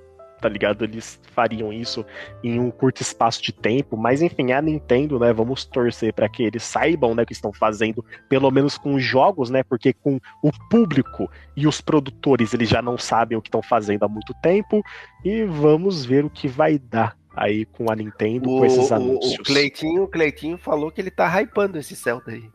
tá 0.44 0.48
ligado? 0.50 0.84
Eles 0.84 1.18
fariam 1.32 1.72
isso 1.72 2.04
em 2.42 2.60
um 2.60 2.70
curto 2.70 3.00
espaço 3.00 3.42
de 3.42 3.50
tempo, 3.50 3.96
mas 3.96 4.20
enfim, 4.20 4.52
a 4.52 4.60
Nintendo, 4.60 5.18
né, 5.18 5.32
vamos 5.32 5.64
torcer 5.64 6.12
para 6.12 6.28
que 6.28 6.42
eles 6.42 6.62
saibam, 6.62 7.14
né, 7.14 7.22
o 7.22 7.26
que 7.26 7.32
estão 7.32 7.50
fazendo, 7.50 8.04
pelo 8.28 8.50
menos 8.50 8.76
com 8.76 8.94
os 8.94 9.02
jogos, 9.02 9.48
né, 9.48 9.62
porque 9.62 9.94
com 9.94 10.20
o 10.42 10.50
público 10.68 11.30
e 11.56 11.66
os 11.66 11.80
produtores, 11.80 12.52
eles 12.52 12.68
já 12.68 12.82
não 12.82 12.98
sabem 12.98 13.38
o 13.38 13.40
que 13.40 13.48
estão 13.48 13.62
fazendo 13.62 14.04
há 14.04 14.08
muito 14.08 14.34
tempo, 14.42 14.82
e 15.24 15.44
vamos 15.44 16.04
ver 16.04 16.26
o 16.26 16.30
que 16.30 16.46
vai 16.46 16.78
dar 16.78 17.16
aí 17.34 17.64
com 17.64 17.90
a 17.90 17.96
Nintendo, 17.96 18.50
o, 18.50 18.58
com 18.58 18.66
esses 18.66 18.92
anúncios. 18.92 19.38
O 19.38 19.42
Cleitinho, 19.44 20.02
o 20.02 20.08
Cleitinho 20.08 20.58
falou 20.58 20.90
que 20.90 21.00
ele 21.00 21.10
tá 21.10 21.26
hypando 21.40 21.78
esse 21.78 21.94
Zelda 21.94 22.32
aí. 22.32 22.50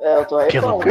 É, 0.00 0.18
eu 0.18 0.24
tô 0.24 0.38
reclamando. 0.38 0.84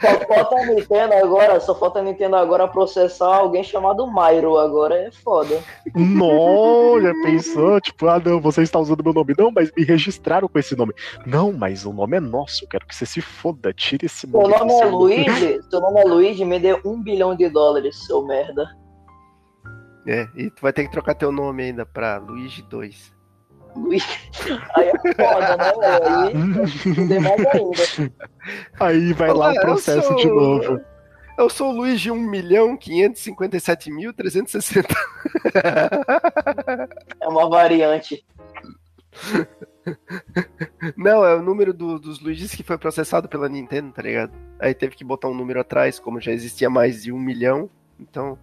só 0.00 0.24
falta 0.26 0.56
a 0.56 0.66
Nintendo 0.66 1.14
agora, 1.14 1.60
só 1.60 1.74
falta 1.74 1.98
a 1.98 2.02
Nintendo 2.02 2.36
agora 2.36 2.66
processar 2.66 3.36
alguém 3.36 3.62
chamado 3.62 4.06
Myro. 4.06 4.56
Agora 4.56 4.94
é 4.94 5.10
foda. 5.10 5.62
Não, 5.94 7.00
já 7.00 7.12
pensou? 7.22 7.80
Tipo, 7.80 8.08
ah, 8.08 8.20
não, 8.24 8.40
você 8.40 8.62
está 8.62 8.78
usando 8.78 9.04
meu 9.04 9.12
nome. 9.12 9.34
Não, 9.36 9.50
mas 9.50 9.70
me 9.76 9.84
registraram 9.84 10.48
com 10.48 10.58
esse 10.58 10.74
nome. 10.76 10.94
Não, 11.26 11.52
mas 11.52 11.84
o 11.84 11.92
nome 11.92 12.16
é 12.16 12.20
nosso. 12.20 12.64
Eu 12.64 12.68
quero 12.68 12.86
que 12.86 12.94
você 12.94 13.04
se 13.04 13.20
foda. 13.20 13.72
Tire 13.72 14.06
esse 14.06 14.26
nome. 14.26 14.46
Seu 14.46 14.58
nome 14.58 14.72
é 14.72 14.84
Luigi? 14.86 15.60
Seu 15.68 15.80
nome 15.80 16.00
é 16.00 16.04
Luigi? 16.04 16.44
Me 16.44 16.58
dê 16.58 16.74
um 16.84 17.02
bilhão 17.02 17.34
de 17.34 17.48
dólares, 17.48 18.06
seu 18.06 18.24
merda. 18.24 18.66
É, 20.06 20.26
e 20.34 20.50
tu 20.50 20.62
vai 20.62 20.72
ter 20.72 20.84
que 20.84 20.90
trocar 20.90 21.14
teu 21.14 21.30
nome 21.30 21.64
ainda 21.64 21.84
pra 21.84 22.16
Luigi 22.16 22.62
2. 22.62 23.17
Aí 24.74 24.88
é 24.88 25.14
foda, 25.14 25.56
né, 25.56 25.72
Aí 26.04 27.08
tem 27.08 27.20
mais 27.20 27.46
ainda. 27.46 28.12
Aí 28.80 29.12
vai 29.12 29.30
Olá, 29.30 29.52
lá 29.52 29.52
o 29.52 29.60
processo 29.60 30.08
sou... 30.08 30.16
de 30.16 30.26
novo. 30.26 30.80
Eu 31.38 31.48
sou 31.48 31.70
o 31.70 31.76
Luiz 31.76 32.00
de 32.00 32.10
1 32.10 32.16
milhão 32.16 32.76
557 32.76 33.92
mil 33.92 34.12
360. 34.12 34.88
É 37.20 37.28
uma 37.28 37.48
variante. 37.48 38.24
Não, 40.96 41.24
é 41.24 41.34
o 41.34 41.42
número 41.42 41.72
do, 41.72 41.98
dos 41.98 42.20
Luigis 42.20 42.54
que 42.54 42.62
foi 42.62 42.76
processado 42.76 43.28
pela 43.28 43.48
Nintendo, 43.48 43.92
tá 43.92 44.02
ligado? 44.02 44.32
Aí 44.58 44.74
teve 44.74 44.96
que 44.96 45.04
botar 45.04 45.28
um 45.28 45.34
número 45.34 45.60
atrás, 45.60 45.98
como 45.98 46.20
já 46.20 46.32
existia 46.32 46.68
mais 46.68 47.02
de 47.04 47.12
um 47.12 47.18
milhão, 47.18 47.70
então. 47.98 48.38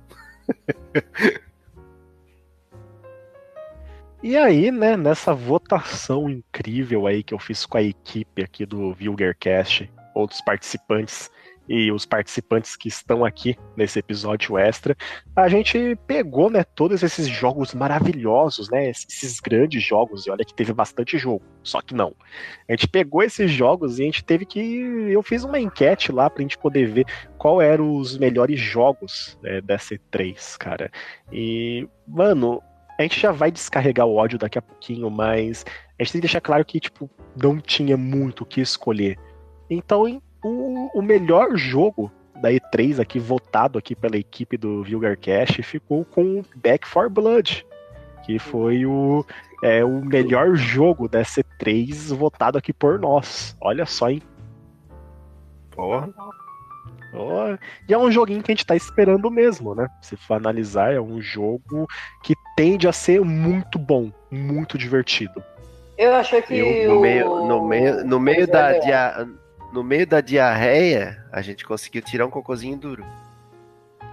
E 4.28 4.36
aí, 4.36 4.72
né, 4.72 4.98
nessa 4.98 5.36
votação 5.36 6.28
incrível 6.28 7.06
aí 7.06 7.22
que 7.22 7.32
eu 7.32 7.38
fiz 7.38 7.64
com 7.64 7.78
a 7.78 7.84
equipe 7.84 8.42
aqui 8.42 8.66
do 8.66 8.92
Vulgarcast, 8.92 9.88
outros 10.16 10.42
participantes 10.42 11.30
e 11.70 11.92
os 11.92 12.08
participantes 12.08 12.76
que 12.76 12.88
estão 12.88 13.24
aqui 13.24 13.56
nesse 13.78 14.00
episódio 14.00 14.58
extra, 14.58 14.98
a 15.36 15.48
gente 15.48 15.96
pegou, 16.08 16.50
né, 16.50 16.64
todos 16.64 17.04
esses 17.04 17.28
jogos 17.28 17.76
maravilhosos, 17.76 18.68
né, 18.68 18.90
esses 18.90 19.40
grandes 19.40 19.84
jogos, 19.84 20.26
e 20.26 20.32
olha 20.32 20.44
que 20.44 20.56
teve 20.56 20.74
bastante 20.74 21.20
jogo, 21.20 21.44
só 21.62 21.80
que 21.80 21.94
não. 21.94 22.12
A 22.68 22.72
gente 22.72 22.88
pegou 22.88 23.22
esses 23.22 23.52
jogos 23.52 24.00
e 24.00 24.02
a 24.02 24.06
gente 24.06 24.24
teve 24.24 24.44
que, 24.44 24.60
eu 24.60 25.22
fiz 25.22 25.44
uma 25.44 25.60
enquete 25.60 26.12
lá 26.12 26.32
pra 26.32 26.42
gente 26.42 26.58
poder 26.58 26.88
ver 26.88 27.06
qual 27.38 27.62
eram 27.62 27.96
os 27.96 28.18
melhores 28.18 28.60
jogos 28.60 29.38
né, 29.44 29.62
dessa 29.62 29.94
E3, 29.94 30.58
cara. 30.58 30.92
E, 31.32 31.88
mano, 32.08 32.60
a 32.98 33.02
gente 33.04 33.20
já 33.20 33.32
vai 33.32 33.52
descarregar 33.52 34.06
o 34.06 34.16
ódio 34.16 34.40
daqui 34.40 34.58
a 34.58 34.62
pouquinho, 34.62 35.10
mas 35.10 35.66
a 36.00 36.04
gente 36.04 36.14
tem 36.14 36.22
que 36.22 36.28
deixar 36.28 36.42
claro 36.42 36.64
que, 36.64 36.80
tipo, 36.80 37.10
não 37.36 37.60
tinha 37.60 37.98
muito 37.98 38.42
o 38.42 38.46
que 38.46 38.62
escolher. 38.62 39.18
Então, 39.70 40.22
o, 40.44 40.90
o 40.94 41.02
melhor 41.02 41.58
jogo 41.58 42.12
da 42.42 42.52
E3 42.52 43.00
aqui, 43.00 43.20
votado 43.20 43.78
aqui 43.78 43.96
pela 43.96 44.18
equipe 44.18 44.58
do 44.58 44.84
Vulgarcast, 44.84 45.62
ficou 45.64 46.06
com 46.06 46.44
Back 46.56 46.90
4 46.90 47.10
Blood, 47.10 47.66
que 48.24 48.40
foi 48.40 48.86
o, 48.86 49.26
é, 49.64 49.84
o 49.84 50.04
melhor 50.04 50.56
jogo 50.56 51.08
da 51.08 51.22
E3 51.22 52.16
votado 52.16 52.58
aqui 52.58 52.72
por 52.72 53.00
nós. 53.00 53.58
Olha 53.60 53.86
só, 53.86 54.10
hein? 54.10 54.22
Porra. 55.72 56.10
Oh, 57.18 57.58
e 57.88 57.94
é 57.94 57.98
um 57.98 58.12
joguinho 58.12 58.44
que 58.44 58.52
a 58.52 58.56
gente 58.56 58.66
tá 58.66 58.76
esperando 58.76 59.30
mesmo, 59.32 59.74
né? 59.74 59.88
Se 60.02 60.16
for 60.18 60.36
analisar, 60.36 60.94
é 60.94 61.00
um 61.00 61.22
jogo 61.22 61.88
que 62.24 62.34
tende 62.56 62.88
a 62.88 62.92
ser 62.92 63.22
muito 63.22 63.80
bom, 63.80 64.12
muito 64.30 64.78
divertido. 64.78 65.44
Eu 65.98 66.14
achei 66.16 66.42
que. 66.42 66.56
Eu, 66.56 66.92
no, 66.92 66.98
o... 66.98 67.02
meio, 67.02 67.26
no, 67.46 67.68
meio, 67.68 68.06
no, 68.06 68.20
meio 68.20 68.48
da 68.48 68.78
dia... 68.80 69.28
no 69.72 69.84
meio 69.84 70.06
da 70.06 70.20
diarreia, 70.20 71.24
a 71.32 71.42
gente 71.42 71.66
conseguiu 71.66 72.02
tirar 72.02 72.26
um 72.26 72.32
cocôzinho 72.32 72.78
duro. 72.78 73.06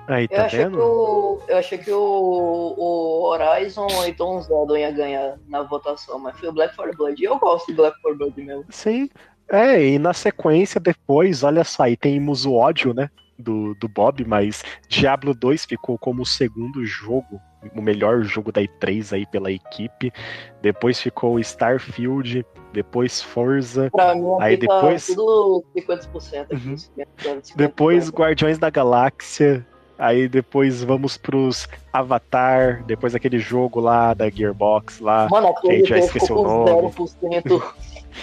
Aí, 0.07 0.27
tá 0.27 0.37
eu 0.37 0.45
achei 0.45 0.59
vendo? 0.59 0.77
Que 0.77 0.83
o, 0.83 1.41
eu 1.49 1.57
achei 1.57 1.79
que 1.79 1.93
o, 1.93 2.75
o 2.77 3.25
Horizon 3.27 3.87
e 4.07 4.13
Tom 4.13 4.41
Zelda 4.41 4.79
ia 4.79 4.91
ganhar 4.91 5.39
na 5.49 5.63
votação, 5.63 6.19
mas 6.19 6.39
foi 6.39 6.49
o 6.49 6.53
Black 6.53 6.75
4 6.75 6.97
Blood. 6.97 7.23
E 7.23 7.25
eu 7.25 7.39
gosto 7.39 7.69
de 7.69 7.75
Black 7.75 8.01
4 8.03 8.19
Blood 8.19 8.43
mesmo. 8.43 8.65
Sim, 8.71 9.09
é, 9.49 9.85
e 9.85 9.99
na 9.99 10.13
sequência 10.13 10.81
depois, 10.81 11.43
olha 11.43 11.65
só, 11.65 11.85
aí 11.85 11.97
temos 11.97 12.47
o 12.47 12.55
ódio, 12.55 12.95
né, 12.95 13.11
do, 13.39 13.75
do 13.75 13.89
Bob, 13.89 14.25
mas 14.25 14.65
Diablo 14.89 15.35
2 15.35 15.65
ficou 15.65 15.99
como 15.99 16.23
o 16.23 16.27
segundo 16.27 16.85
jogo, 16.85 17.41
o 17.75 17.83
melhor 17.83 18.23
jogo 18.23 18.53
da 18.53 18.63
E3 18.63 19.13
aí 19.13 19.27
pela 19.27 19.51
equipe. 19.51 20.13
Depois 20.61 21.01
ficou 21.01 21.39
Starfield, 21.41 22.47
depois 22.73 23.21
Forza. 23.21 23.91
Pra 23.91 24.15
mim, 24.15 24.23
aí 24.41 24.57
tá 24.57 24.67
depois 24.67 25.07
tudo 25.07 25.65
50% 25.77 26.41
aqui, 26.43 26.69
uhum. 26.69 26.75
50%, 26.75 27.57
Depois 27.57 28.11
Guardiões 28.11 28.59
da 28.59 28.71
Galáxia. 28.71 29.67
Aí 29.99 30.27
depois 30.29 30.83
vamos 30.83 31.17
pros 31.17 31.69
Avatar, 31.93 32.83
depois 32.87 33.15
aquele 33.15 33.39
jogo 33.39 33.79
lá 33.79 34.15
da 34.15 34.29
Gearbox 34.29 34.99
lá, 34.99 35.29
Mano, 35.31 35.55
que 35.61 35.71
a 35.71 35.75
gente 35.75 35.89
já 35.91 35.99
esqueceu 35.99 36.39
o 36.39 36.43
nome. 36.43 36.91
0% 36.91 37.63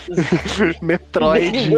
Metroid. 0.82 1.72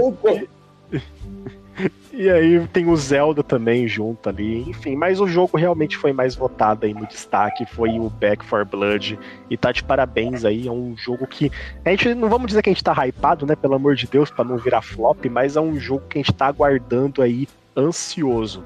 E 2.14 2.30
aí 2.30 2.68
tem 2.68 2.88
o 2.88 2.96
Zelda 2.96 3.42
também 3.42 3.88
junto 3.88 4.28
ali, 4.28 4.70
enfim, 4.70 4.96
mas 4.96 5.22
o 5.22 5.28
jogo 5.28 5.58
realmente 5.58 5.96
foi 5.96 6.12
mais 6.12 6.36
votado 6.36 6.86
aí 6.86 6.94
no 6.94 7.08
destaque, 7.08 7.66
foi 7.66 7.98
o 7.98 8.10
Back 8.10 8.44
for 8.44 8.66
Blood, 8.66 9.18
e 9.50 9.56
tá 9.56 9.72
de 9.72 9.82
parabéns 9.82 10.44
aí, 10.44 10.68
é 10.68 10.72
um 10.72 10.96
jogo 10.98 11.26
que, 11.26 11.50
a 11.86 11.90
gente, 11.90 12.14
não 12.14 12.28
vamos 12.28 12.48
dizer 12.48 12.62
que 12.62 12.70
a 12.70 12.74
gente 12.74 12.84
tá 12.84 12.94
hypado, 13.08 13.46
né, 13.46 13.56
pelo 13.56 13.76
amor 13.76 13.96
de 13.96 14.08
Deus, 14.08 14.30
para 14.30 14.44
não 14.44 14.58
virar 14.58 14.82
flop, 14.82 15.26
mas 15.28 15.56
é 15.56 15.62
um 15.62 15.80
jogo 15.80 16.04
que 16.10 16.20
a 16.20 16.22
gente 16.22 16.34
tá 16.34 16.48
aguardando 16.48 17.22
aí, 17.22 17.48
ansioso. 17.78 18.62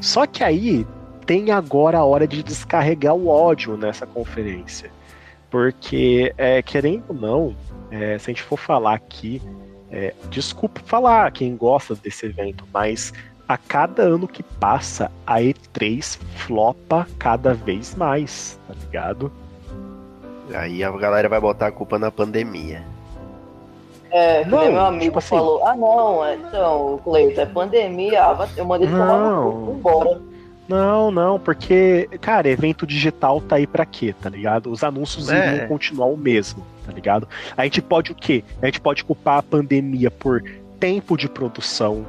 Só 0.00 0.24
que 0.24 0.44
aí, 0.44 0.86
tem 1.26 1.50
agora 1.50 1.98
a 1.98 2.04
hora 2.04 2.26
de 2.26 2.40
descarregar 2.40 3.14
o 3.14 3.26
ódio 3.26 3.76
nessa 3.76 4.06
conferência, 4.06 4.92
porque, 5.50 6.32
é, 6.38 6.62
querendo 6.62 7.04
ou 7.08 7.14
não, 7.16 7.56
é, 7.90 8.18
se 8.18 8.30
a 8.30 8.32
gente 8.32 8.42
for 8.42 8.58
falar 8.58 8.94
aqui, 8.94 9.40
é, 9.90 10.14
desculpa 10.30 10.80
falar 10.84 11.30
quem 11.30 11.56
gosta 11.56 11.94
desse 11.94 12.26
evento, 12.26 12.64
mas 12.72 13.12
a 13.48 13.56
cada 13.56 14.02
ano 14.02 14.26
que 14.26 14.42
passa, 14.42 15.10
a 15.26 15.40
E3 15.40 16.18
flopa 16.34 17.06
cada 17.18 17.54
vez 17.54 17.94
mais, 17.94 18.58
tá 18.66 18.74
ligado? 18.74 19.32
Aí 20.54 20.82
a 20.82 20.90
galera 20.90 21.28
vai 21.28 21.40
botar 21.40 21.68
a 21.68 21.72
culpa 21.72 21.98
na 21.98 22.10
pandemia. 22.10 22.84
É, 24.10 24.44
não, 24.44 24.70
meu 24.70 24.80
amigo 24.80 25.04
tipo 25.04 25.18
assim, 25.18 25.36
falou, 25.36 25.66
ah 25.66 25.76
não, 25.76 26.24
é, 26.24 26.36
então, 26.36 27.00
Cleiton, 27.02 27.40
é 27.40 27.46
pandemia, 27.46 28.20
eu 28.56 28.64
mandei 28.64 28.88
tomar 28.88 29.18
no 29.18 29.72
embora. 29.72 30.20
Não, 30.68 31.10
não, 31.10 31.38
porque, 31.38 32.08
cara, 32.20 32.48
evento 32.48 32.86
digital 32.86 33.40
tá 33.40 33.56
aí 33.56 33.66
pra 33.66 33.86
quê, 33.86 34.14
tá 34.20 34.28
ligado? 34.28 34.70
Os 34.70 34.82
anúncios 34.82 35.30
é. 35.30 35.54
iriam 35.54 35.68
continuar 35.68 36.06
o 36.06 36.16
mesmo, 36.16 36.64
tá 36.84 36.92
ligado? 36.92 37.28
A 37.56 37.64
gente 37.64 37.80
pode 37.80 38.12
o 38.12 38.14
quê? 38.14 38.42
A 38.60 38.66
gente 38.66 38.80
pode 38.80 39.04
culpar 39.04 39.38
a 39.38 39.42
pandemia 39.42 40.10
por 40.10 40.42
tempo 40.80 41.16
de 41.16 41.28
produção, 41.28 42.04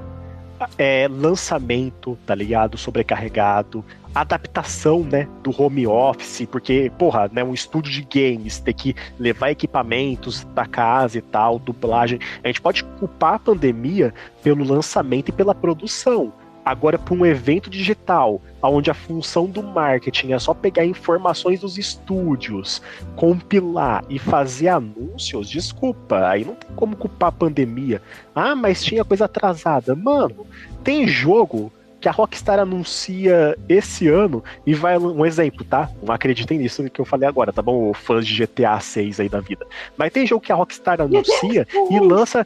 é, 0.76 1.08
lançamento, 1.08 2.18
tá 2.26 2.34
ligado? 2.34 2.80
Sobrecarregado, 2.80 3.86
adaptação, 4.14 5.04
né, 5.04 5.28
do 5.44 5.52
home 5.62 5.86
office, 5.86 6.48
porque, 6.50 6.92
porra, 6.98 7.30
né, 7.32 7.44
um 7.44 7.54
estúdio 7.54 7.92
de 7.92 8.02
games 8.02 8.60
ter 8.60 8.74
que 8.74 8.96
levar 9.20 9.52
equipamentos 9.52 10.44
da 10.56 10.66
casa 10.66 11.20
e 11.20 11.22
tal, 11.22 11.60
dublagem. 11.60 12.20
A 12.44 12.48
gente 12.48 12.60
pode 12.60 12.84
culpar 12.84 13.36
a 13.36 13.40
pandemia 13.40 14.12
pelo 14.42 14.64
lançamento 14.64 15.30
e 15.30 15.32
pela 15.32 15.54
produção 15.54 16.34
agora 16.70 17.00
para 17.00 17.14
um 17.14 17.26
evento 17.26 17.70
digital, 17.70 18.42
onde 18.62 18.92
a 18.92 18.94
função 18.94 19.46
do 19.46 19.64
marketing 19.64 20.34
é 20.34 20.40
só 20.40 20.54
pegar 20.54 20.86
informações 20.86 21.62
dos 21.62 21.78
estúdios, 21.78 22.82
compilar 23.16 24.04
e 24.10 24.20
fazer 24.20 24.68
anúncios, 24.68 25.50
desculpa, 25.50 26.28
aí 26.28 26.44
não 26.44 26.56
tem 26.56 26.70
como 26.76 26.96
culpar 26.96 27.30
a 27.30 27.32
pandemia. 27.32 28.02
Ah, 28.36 28.56
mas 28.56 28.84
tinha 28.84 29.06
coisa 29.06 29.26
atrasada. 29.26 29.96
Mano, 29.96 30.46
tem 30.84 31.08
jogo 31.08 31.72
que 32.00 32.08
a 32.08 32.12
Rockstar 32.12 32.60
anuncia 32.60 33.58
esse 33.68 34.08
ano 34.08 34.44
e 34.66 34.74
vai 34.74 34.98
um 34.98 35.26
exemplo, 35.26 35.64
tá? 35.64 35.90
Não 36.04 36.14
acreditem 36.14 36.60
nisso 36.60 36.88
que 36.90 37.02
eu 37.02 37.06
falei 37.06 37.28
agora, 37.28 37.52
tá 37.52 37.62
bom? 37.62 37.94
Fãs 37.94 38.26
de 38.26 38.46
GTA 38.46 38.80
6 38.80 39.20
aí 39.20 39.30
da 39.30 39.40
vida. 39.40 39.66
Mas 39.98 40.12
tem 40.12 40.26
jogo 40.26 40.42
que 40.42 40.52
a 40.52 40.56
Rockstar 40.56 41.02
anuncia 41.02 41.68
e 41.90 42.00
lança 42.00 42.46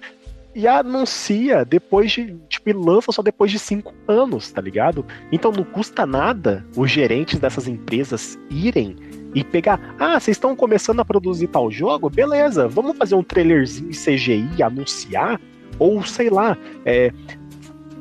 e 0.54 0.68
anuncia 0.68 1.64
depois 1.66 2.12
de. 2.12 2.38
Tipo, 2.50 2.70
e 2.70 2.74
lança 2.74 3.12
só 3.12 3.22
depois 3.22 3.52
de 3.52 3.60
cinco 3.60 3.94
anos, 4.08 4.52
tá 4.52 4.62
ligado? 4.62 5.06
Então 5.32 5.52
não 5.52 5.64
custa 5.64 6.06
nada 6.06 6.66
os 6.76 6.90
gerentes 6.92 7.40
dessas 7.40 7.68
empresas 7.68 8.38
irem 8.50 8.96
e 9.34 9.44
pegar. 9.44 9.96
Ah, 10.00 10.20
vocês 10.20 10.36
estão 10.36 10.56
começando 10.56 11.00
a 11.00 11.06
produzir 11.06 11.48
tal 11.48 11.72
jogo? 11.72 12.10
Beleza, 12.10 12.68
vamos 12.68 12.98
fazer 12.98 13.16
um 13.16 13.24
trailerzinho 13.24 13.92
CGI, 13.92 14.62
anunciar? 14.62 15.40
Ou 15.80 16.04
sei 16.04 16.30
lá, 16.30 16.58
é, 16.86 17.12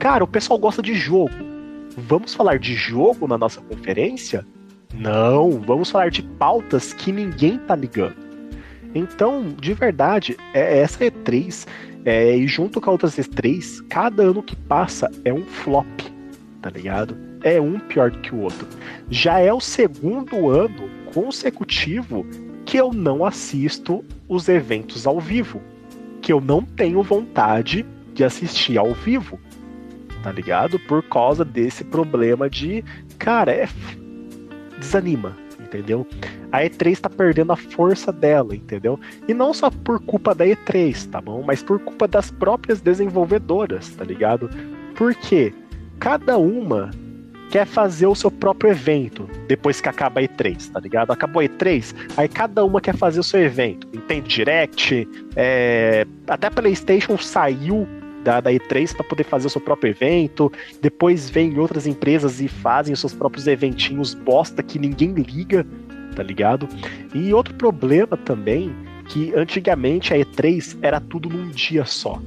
Cara, 0.01 0.25
o 0.25 0.27
pessoal 0.27 0.59
gosta 0.59 0.81
de 0.81 0.95
jogo. 0.95 1.31
Vamos 1.95 2.33
falar 2.33 2.59
de 2.59 2.75
jogo 2.75 3.29
na 3.29 3.37
nossa 3.37 3.61
conferência? 3.61 4.47
Não, 4.95 5.61
vamos 5.61 5.91
falar 5.91 6.11
de 6.11 6.23
pautas 6.23 6.95
que 6.95 7.13
ninguém 7.13 7.59
tá 7.59 7.77
ligando. 7.77 8.17
Então, 8.95 9.55
de 9.61 9.75
verdade, 9.75 10.39
é 10.55 10.79
essa 10.79 11.05
E3, 11.05 11.69
é, 12.05 12.37
e 12.37 12.47
junto 12.49 12.81
com 12.81 12.91
outras 12.91 13.17
E3, 13.17 13.85
cada 13.89 14.23
ano 14.23 14.43
que 14.43 14.57
passa 14.57 15.11
é 15.25 15.33
um 15.33 15.45
flop, 15.45 15.87
tá 16.63 16.71
ligado? 16.71 17.17
É 17.43 17.61
um 17.61 17.79
pior 17.79 18.11
que 18.11 18.35
o 18.35 18.41
outro. 18.41 18.67
Já 19.11 19.39
é 19.39 19.53
o 19.53 19.61
segundo 19.61 20.51
ano 20.51 20.89
consecutivo 21.13 22.27
que 22.65 22.77
eu 22.77 22.93
não 22.93 23.25
assisto 23.25 24.05
os 24.29 24.49
eventos 24.49 25.07
ao 25.07 25.19
vivo. 25.19 25.61
Que 26.21 26.33
eu 26.33 26.41
não 26.41 26.63
tenho 26.63 27.03
vontade 27.03 27.85
de 28.15 28.25
assistir 28.25 28.77
ao 28.77 28.93
vivo 28.93 29.39
tá 30.23 30.31
ligado? 30.31 30.79
Por 30.79 31.03
causa 31.03 31.45
desse 31.45 31.85
problema 31.85 32.49
de, 32.49 32.85
cara, 33.19 33.53
é 33.53 33.69
desanima, 34.79 35.37
entendeu? 35.71 36.07
A 36.51 36.63
E3 36.63 36.99
tá 36.99 37.09
perdendo 37.09 37.53
a 37.53 37.57
força 37.57 38.13
dela, 38.13 38.55
entendeu? 38.55 38.99
E 39.29 39.33
não 39.33 39.55
só 39.55 39.71
por 39.71 40.01
culpa 40.01 40.35
da 40.35 40.45
E3, 40.45 41.09
tá 41.09 41.21
bom? 41.21 41.43
Mas 41.47 41.63
por 41.63 41.79
culpa 41.79 42.09
das 42.09 42.31
próprias 42.31 42.81
desenvolvedoras, 42.81 43.89
tá 43.91 44.05
ligado? 44.05 44.51
Porque 44.97 45.55
cada 45.99 46.37
uma 46.37 46.91
quer 47.51 47.67
fazer 47.67 48.07
o 48.07 48.15
seu 48.15 48.31
próprio 48.31 48.71
evento 48.71 49.29
depois 49.49 49.81
que 49.81 49.89
acaba 49.89 50.21
a 50.21 50.23
E3, 50.23 50.71
tá 50.71 50.81
ligado? 50.81 51.11
Acabou 51.11 51.41
a 51.41 51.45
E3, 51.45 51.95
aí 52.17 52.29
cada 52.29 52.65
uma 52.65 52.81
quer 52.81 52.97
fazer 52.97 53.21
o 53.21 53.25
seu 53.25 53.41
evento. 53.41 53.89
Entende 53.93 54.29
Direct, 54.29 55.09
é... 55.37 56.07
até 56.29 56.47
a 56.49 56.51
PlayStation 56.51 57.17
saiu 57.17 57.87
da, 58.23 58.41
da 58.41 58.51
E3 58.51 58.95
para 58.95 59.05
poder 59.05 59.25
fazer 59.25 59.47
o 59.47 59.51
seu 59.51 59.61
próprio 59.61 59.91
evento. 59.91 60.51
Depois 60.81 61.29
vem 61.29 61.59
outras 61.59 61.87
empresas 61.87 62.41
e 62.41 62.49
fazem 62.49 62.93
os 62.93 63.01
seus 63.01 63.15
próprios 63.15 63.47
eventinhos 63.47 64.15
bosta 64.15 64.63
que 64.63 64.79
ninguém 64.79 65.13
liga, 65.13 65.67
tá 66.15 66.23
ligado? 66.23 66.69
E 67.15 67.33
outro 67.33 67.55
problema 67.55 68.17
também, 68.17 68.75
que 69.09 69.35
antigamente 69.35 70.13
a 70.15 70.17
E3 70.17 70.79
era 70.83 71.01
tudo 71.01 71.29
num 71.29 71.49
dia 71.49 71.85
só. 71.85 72.21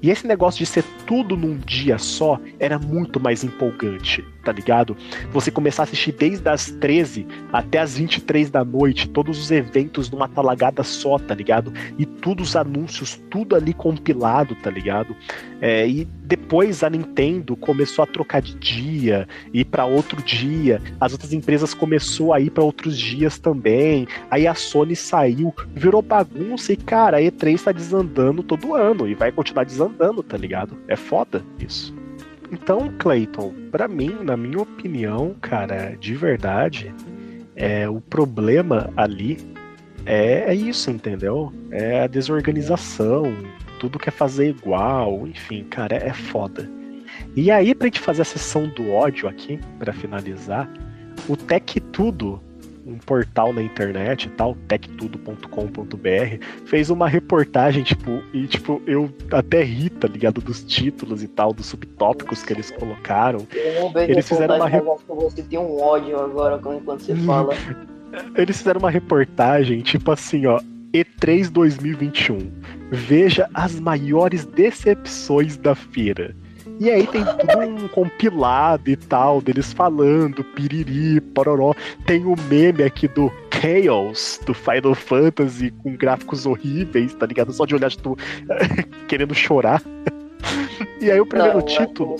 E 0.00 0.10
esse 0.10 0.26
negócio 0.26 0.58
de 0.58 0.66
ser 0.66 0.84
tudo 1.06 1.36
num 1.36 1.56
dia 1.56 1.98
só 1.98 2.40
era 2.60 2.78
muito 2.78 3.18
mais 3.18 3.42
empolgante, 3.42 4.24
tá 4.48 4.52
ligado? 4.52 4.96
Você 5.30 5.50
começar 5.50 5.82
a 5.82 5.84
assistir 5.84 6.12
desde 6.12 6.48
as 6.48 6.70
13 6.70 7.26
até 7.52 7.80
as 7.80 7.98
23 7.98 8.48
da 8.48 8.64
noite, 8.64 9.06
todos 9.06 9.38
os 9.38 9.50
eventos 9.50 10.10
numa 10.10 10.26
talagada 10.26 10.82
só, 10.82 11.18
tá 11.18 11.34
ligado? 11.34 11.70
E 11.98 12.06
todos 12.06 12.48
os 12.48 12.56
anúncios, 12.56 13.20
tudo 13.28 13.54
ali 13.54 13.74
compilado, 13.74 14.54
tá 14.54 14.70
ligado? 14.70 15.14
É, 15.60 15.86
e 15.86 16.06
depois 16.24 16.82
a 16.82 16.88
Nintendo 16.88 17.56
começou 17.56 18.02
a 18.02 18.06
trocar 18.06 18.40
de 18.40 18.54
dia, 18.54 19.28
ir 19.52 19.66
para 19.66 19.84
outro 19.84 20.22
dia, 20.22 20.80
as 20.98 21.12
outras 21.12 21.34
empresas 21.34 21.74
começou 21.74 22.32
a 22.32 22.40
ir 22.40 22.48
para 22.48 22.64
outros 22.64 22.96
dias 22.96 23.38
também. 23.38 24.08
Aí 24.30 24.46
a 24.46 24.54
Sony 24.54 24.96
saiu, 24.96 25.54
virou 25.74 26.00
bagunça 26.00 26.72
e 26.72 26.76
cara, 26.76 27.18
a 27.18 27.20
E3 27.20 27.64
tá 27.64 27.72
desandando 27.72 28.42
todo 28.42 28.74
ano 28.74 29.06
e 29.06 29.14
vai 29.14 29.30
continuar 29.30 29.64
desandando, 29.64 30.22
tá 30.22 30.38
ligado? 30.38 30.74
É 30.88 30.96
foda 30.96 31.44
isso. 31.58 31.97
Então, 32.50 32.92
Clayton, 32.98 33.52
para 33.70 33.86
mim, 33.86 34.18
na 34.22 34.36
minha 34.36 34.60
opinião, 34.60 35.34
cara, 35.40 35.96
de 36.00 36.14
verdade, 36.14 36.94
é 37.54 37.88
o 37.88 38.00
problema 38.00 38.90
ali 38.96 39.36
é, 40.06 40.50
é 40.50 40.54
isso, 40.54 40.90
entendeu? 40.90 41.52
É 41.70 42.04
a 42.04 42.06
desorganização, 42.06 43.24
tudo 43.78 43.98
quer 43.98 44.10
fazer 44.10 44.48
igual, 44.48 45.26
enfim, 45.26 45.64
cara, 45.64 45.96
é, 45.96 46.12
foda. 46.14 46.70
E 47.36 47.50
aí, 47.50 47.74
pra 47.74 47.86
gente 47.88 48.00
fazer 48.00 48.22
a 48.22 48.24
sessão 48.24 48.68
do 48.68 48.90
ódio 48.90 49.28
aqui, 49.28 49.60
para 49.78 49.92
finalizar, 49.92 50.70
o 51.28 51.36
Tech 51.36 51.78
Tudo, 51.80 52.40
um 52.88 52.96
portal 52.98 53.52
na 53.52 53.62
internet 53.62 54.24
e 54.24 54.30
tal, 54.30 54.56
techtudo.com.br, 54.66 56.44
fez 56.64 56.88
uma 56.88 57.06
reportagem, 57.06 57.82
tipo, 57.82 58.22
e 58.32 58.46
tipo, 58.46 58.80
eu 58.86 59.12
até 59.30 59.62
ri, 59.62 59.90
tá 59.90 60.08
ligado, 60.08 60.40
dos 60.40 60.64
títulos 60.64 61.22
e 61.22 61.28
tal, 61.28 61.52
dos 61.52 61.66
subtópicos 61.66 62.42
que 62.42 62.54
eles 62.54 62.70
colocaram. 62.70 63.46
Eles 64.08 64.26
fizeram 64.26 64.56
uma 64.56 64.68
reportagem. 64.68 65.30
Você 65.30 65.42
tem 65.42 65.58
um 65.58 65.80
ódio 65.80 66.18
agora 66.18 66.56
enquanto 66.56 67.00
você 67.02 67.14
fala. 67.14 67.54
Eles 68.34 68.56
fizeram 68.56 68.78
uma 68.78 68.90
reportagem, 68.90 69.82
tipo 69.82 70.10
assim, 70.10 70.46
ó, 70.46 70.60
E3 70.94 71.50
2021. 71.50 72.50
Veja 72.90 73.48
as 73.52 73.78
maiores 73.78 74.46
decepções 74.46 75.58
da 75.58 75.74
feira. 75.74 76.34
E 76.80 76.90
aí 76.90 77.06
tem 77.06 77.24
tudo 77.24 77.58
um 77.58 77.88
compilado 77.88 78.88
e 78.88 78.96
tal, 78.96 79.40
deles 79.40 79.72
falando, 79.72 80.44
piriri, 80.44 81.20
pororó. 81.20 81.74
Tem 82.06 82.24
o 82.24 82.34
meme 82.48 82.84
aqui 82.84 83.08
do 83.08 83.32
Chaos, 83.52 84.40
do 84.46 84.54
Final 84.54 84.94
Fantasy, 84.94 85.72
com 85.82 85.96
gráficos 85.96 86.46
horríveis, 86.46 87.14
tá 87.14 87.26
ligado? 87.26 87.52
Só 87.52 87.66
de 87.66 87.74
olhar, 87.74 87.90
tipo, 87.90 88.16
querendo 89.08 89.34
chorar. 89.34 89.82
E 91.00 91.10
aí 91.10 91.20
o 91.20 91.26
primeiro 91.26 91.58
Não, 91.58 91.64
título 91.64 92.16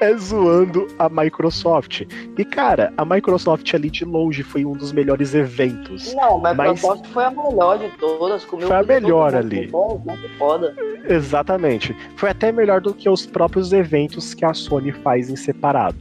é 0.00 0.14
zoando 0.16 0.86
a 0.98 1.08
Microsoft. 1.08 2.02
E, 2.36 2.44
cara, 2.44 2.92
a 2.96 3.04
Microsoft 3.04 3.72
ali 3.74 3.90
de 3.90 4.04
longe 4.04 4.42
foi 4.42 4.64
um 4.64 4.72
dos 4.72 4.92
melhores 4.92 5.34
eventos. 5.34 6.14
Não, 6.14 6.44
a 6.44 6.54
Microsoft 6.54 7.02
mas... 7.02 7.12
foi 7.12 7.24
a 7.24 7.30
melhor 7.30 7.78
de 7.78 7.88
todas. 7.98 8.44
Comeu 8.44 8.68
foi 8.68 8.76
a 8.76 8.82
melhor 8.82 9.34
ali. 9.34 9.66
Bom, 9.68 10.04
foda. 10.38 10.74
Exatamente. 11.08 11.96
Foi 12.16 12.30
até 12.30 12.52
melhor 12.52 12.80
do 12.80 12.94
que 12.94 13.08
os 13.08 13.26
próprios 13.26 13.72
eventos 13.72 14.34
que 14.34 14.44
a 14.44 14.54
Sony 14.54 14.92
faz 14.92 15.28
em 15.28 15.36
separado. 15.36 15.96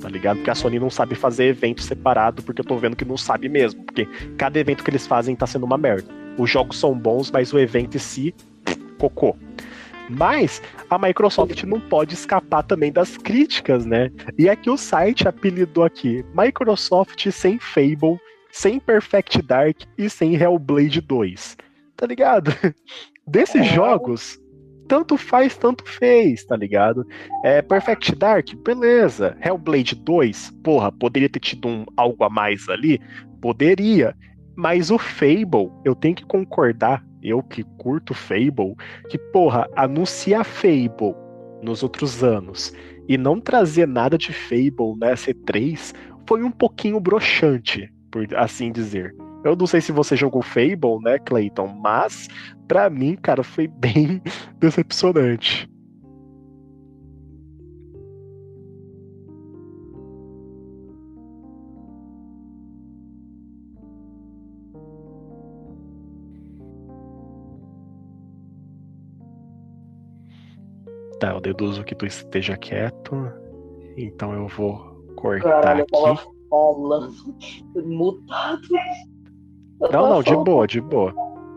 Tá 0.00 0.08
ligado? 0.08 0.36
Porque 0.36 0.50
a 0.50 0.54
Sony 0.54 0.78
não 0.78 0.90
sabe 0.90 1.14
fazer 1.14 1.46
evento 1.46 1.82
separado, 1.82 2.42
porque 2.42 2.60
eu 2.60 2.64
tô 2.64 2.76
vendo 2.76 2.94
que 2.94 3.04
não 3.04 3.16
sabe 3.16 3.48
mesmo. 3.48 3.82
Porque 3.84 4.06
cada 4.36 4.58
evento 4.58 4.84
que 4.84 4.90
eles 4.90 5.06
fazem 5.06 5.34
tá 5.34 5.46
sendo 5.46 5.66
uma 5.66 5.76
merda. 5.76 6.08
Os 6.38 6.48
jogos 6.48 6.78
são 6.78 6.96
bons, 6.96 7.30
mas 7.30 7.52
o 7.52 7.58
evento 7.58 7.96
em 7.96 8.00
si, 8.00 8.34
cocô. 8.98 9.36
Mas 10.08 10.62
a 10.88 10.98
Microsoft 10.98 11.62
não 11.64 11.80
pode 11.80 12.14
escapar 12.14 12.62
também 12.62 12.90
das 12.90 13.16
críticas, 13.16 13.84
né? 13.84 14.10
E 14.38 14.48
é 14.48 14.56
que 14.56 14.70
o 14.70 14.76
site 14.76 15.28
apelidou 15.28 15.84
aqui 15.84 16.24
Microsoft 16.34 17.30
sem 17.30 17.58
Fable, 17.58 18.18
sem 18.50 18.80
Perfect 18.80 19.42
Dark 19.42 19.82
e 19.96 20.08
sem 20.08 20.34
Hellblade 20.34 21.00
2. 21.00 21.56
Tá 21.96 22.06
ligado? 22.06 22.50
Desses 23.26 23.60
é. 23.60 23.74
jogos, 23.74 24.38
tanto 24.88 25.18
faz, 25.18 25.56
tanto 25.56 25.84
fez, 25.84 26.44
tá 26.44 26.56
ligado? 26.56 27.06
É, 27.44 27.60
Perfect 27.60 28.14
Dark, 28.16 28.54
beleza. 28.64 29.36
Hellblade 29.44 29.94
2, 29.94 30.52
porra, 30.64 30.90
poderia 30.90 31.28
ter 31.28 31.40
tido 31.40 31.68
um 31.68 31.84
algo 31.96 32.24
a 32.24 32.30
mais 32.30 32.68
ali? 32.68 33.00
Poderia. 33.40 34.16
Mas 34.56 34.90
o 34.90 34.98
Fable, 34.98 35.70
eu 35.84 35.94
tenho 35.94 36.16
que 36.16 36.24
concordar 36.24 37.04
eu 37.22 37.42
que 37.42 37.62
curto 37.78 38.14
Fable, 38.14 38.74
que, 39.08 39.18
porra, 39.18 39.68
anunciar 39.76 40.44
Fable 40.44 41.14
nos 41.62 41.82
outros 41.82 42.22
anos 42.22 42.72
e 43.08 43.16
não 43.16 43.40
trazer 43.40 43.86
nada 43.86 44.18
de 44.18 44.32
Fable 44.32 44.96
na 44.98 45.14
C3 45.14 45.94
foi 46.26 46.42
um 46.42 46.50
pouquinho 46.50 47.00
broxante, 47.00 47.92
por 48.10 48.26
assim 48.36 48.70
dizer. 48.70 49.14
Eu 49.44 49.56
não 49.56 49.66
sei 49.66 49.80
se 49.80 49.92
você 49.92 50.16
jogou 50.16 50.42
Fable, 50.42 50.98
né, 51.02 51.18
Clayton, 51.18 51.68
mas 51.68 52.28
para 52.66 52.90
mim, 52.90 53.16
cara, 53.16 53.42
foi 53.42 53.66
bem 53.66 54.20
decepcionante. 54.58 55.68
Tá, 71.18 71.32
eu 71.32 71.40
deduzo 71.40 71.84
que 71.84 71.94
tu 71.94 72.06
esteja 72.06 72.56
quieto. 72.56 73.14
Então 73.96 74.32
eu 74.32 74.46
vou 74.46 74.78
cortar 75.16 75.50
Caralho, 75.50 75.80
eu 75.80 75.86
tava 75.86 76.12
aqui. 76.12 76.26
falando. 76.48 77.12
Mutado. 77.84 78.62
Eu 79.80 79.92
Não, 79.92 80.08
não, 80.10 80.22
de 80.22 80.36
boa, 80.36 80.66
de 80.66 80.80
boa. 80.80 81.12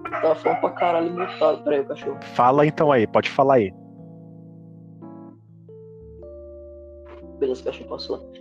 Tava 0.09 0.35
falando 0.35 0.59
pra 0.59 0.69
caralho 0.71 1.11
mutado. 1.11 1.63
Peraí, 1.63 1.83
cachorro. 1.85 2.17
Fala 2.35 2.65
então 2.65 2.91
aí, 2.91 3.05
pode 3.05 3.29
falar 3.29 3.55
aí. 3.55 3.73
Beleza, 7.39 7.63
cachorro 7.63 7.89
passou. 7.89 8.31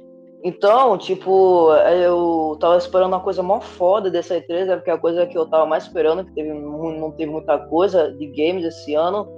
Então, 0.42 0.96
tipo, 0.96 1.70
eu 1.74 2.56
tava 2.58 2.78
esperando 2.78 3.12
uma 3.12 3.20
coisa 3.20 3.42
mó 3.42 3.60
foda 3.60 4.10
dessa 4.10 4.40
E3, 4.40 4.70
é 4.70 4.76
porque 4.76 4.90
a 4.90 4.96
coisa 4.96 5.26
que 5.26 5.36
eu 5.36 5.46
tava 5.46 5.66
mais 5.66 5.84
esperando, 5.84 6.24
que 6.24 6.32
teve, 6.32 6.50
não 6.52 7.10
teve 7.10 7.30
muita 7.30 7.58
coisa 7.58 8.10
de 8.12 8.26
games 8.26 8.64
esse 8.64 8.94
ano. 8.94 9.28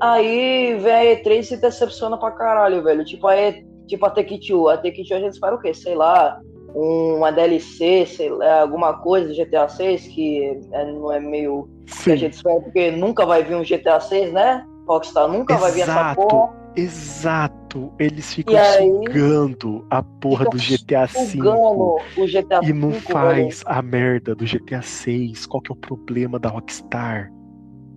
Aí 0.00 0.76
vem 0.80 0.92
a 0.92 1.04
E3 1.22 1.38
e 1.38 1.42
se 1.44 1.56
decepciona 1.56 2.18
pra 2.18 2.30
caralho, 2.32 2.82
velho. 2.82 3.04
Tipo, 3.04 3.26
a, 3.28 3.36
e, 3.36 3.64
tipo, 3.86 4.04
a 4.04 4.10
Take-Two. 4.10 4.68
A 4.68 4.76
Take-Two 4.76 5.16
a 5.16 5.20
gente 5.20 5.32
espera 5.34 5.54
o 5.54 5.60
quê? 5.60 5.72
Sei 5.72 5.94
lá, 5.94 6.38
uma 6.74 7.30
DLC, 7.30 8.04
sei 8.06 8.28
lá, 8.30 8.62
alguma 8.62 8.94
coisa 8.98 9.28
do 9.28 9.34
GTA 9.34 9.68
6, 9.68 10.08
que 10.08 10.60
é, 10.72 10.92
não 10.92 11.12
é 11.12 11.20
meio 11.20 11.68
que 11.86 11.92
a 11.92 11.94
Sim, 11.94 12.16
gente 12.16 12.32
espera, 12.34 12.60
porque 12.60 12.90
nunca 12.90 13.24
vai 13.24 13.42
vir 13.44 13.54
um 13.56 13.62
GTA 13.62 14.00
6, 14.00 14.32
né? 14.32 14.64
Rockstar 14.88 15.28
nunca 15.28 15.56
vai 15.56 15.70
vir 15.72 15.82
essa 15.82 15.92
Exato. 15.92 16.26
porra. 16.26 16.52
exato. 16.76 17.92
Eles 17.98 18.34
ficam 18.34 18.54
aí- 18.56 18.90
sugando 19.06 19.86
a 19.90 20.02
porra 20.02 20.44
do 20.46 20.58
GTA 20.58 21.06
V. 21.06 21.18
Sugando 21.26 21.96
o 22.18 22.26
GTA 22.26 22.60
E 22.62 22.72
não 22.72 22.92
5, 22.92 23.00
velho. 23.12 23.12
faz 23.12 23.62
a 23.66 23.80
merda 23.82 24.34
do 24.34 24.44
GTA 24.44 24.82
6. 24.82 25.46
Qual 25.46 25.60
que 25.62 25.72
é 25.72 25.74
o 25.74 25.76
problema 25.78 26.38
da 26.38 26.48
Rockstar? 26.50 27.30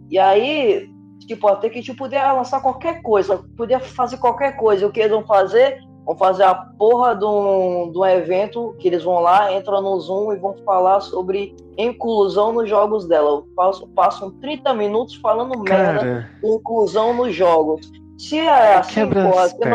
E 0.09 0.17
aí, 0.17 0.87
tipo, 1.25 1.47
até 1.47 1.69
que 1.69 1.81
tipo, 1.81 1.97
podia 1.97 2.31
lançar 2.33 2.61
qualquer 2.61 3.01
coisa, 3.01 3.43
podia 3.55 3.79
fazer 3.79 4.17
qualquer 4.17 4.55
coisa. 4.55 4.85
O 4.85 4.91
que 4.91 4.99
eles 4.99 5.11
vão 5.11 5.25
fazer? 5.25 5.79
Vão 6.05 6.15
fazer 6.17 6.43
a 6.43 6.55
porra 6.55 7.15
de 7.15 7.25
um, 7.25 7.91
de 7.91 7.97
um 7.97 8.05
evento 8.05 8.73
que 8.79 8.87
eles 8.87 9.03
vão 9.03 9.19
lá, 9.19 9.51
entram 9.51 9.81
no 9.81 9.99
Zoom 9.99 10.31
e 10.31 10.37
vão 10.37 10.55
falar 10.63 11.01
sobre 11.01 11.53
inclusão 11.77 12.53
nos 12.53 12.69
jogos 12.69 13.05
dela. 13.07 13.43
Passam, 13.55 13.89
passam 13.89 14.31
30 14.39 14.73
minutos 14.73 15.15
falando 15.15 15.59
merda 15.59 15.99
Cara, 15.99 16.29
de 16.41 16.49
inclusão 16.49 17.13
nos 17.13 17.35
jogos. 17.35 17.91
Se 18.17 18.39
é 18.39 18.75
assim, 18.75 18.93
quebra 18.93 19.29
porra, 19.29 19.43
as 19.43 19.53
não- 19.59 19.67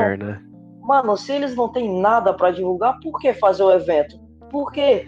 mano, 0.81 1.16
se 1.16 1.32
eles 1.32 1.55
não 1.55 1.69
têm 1.69 2.01
nada 2.01 2.32
pra 2.32 2.51
divulgar, 2.51 2.98
por 3.01 3.20
que 3.20 3.35
fazer 3.35 3.62
o 3.62 3.70
evento? 3.70 4.19
Por 4.51 4.73
quê? 4.73 5.06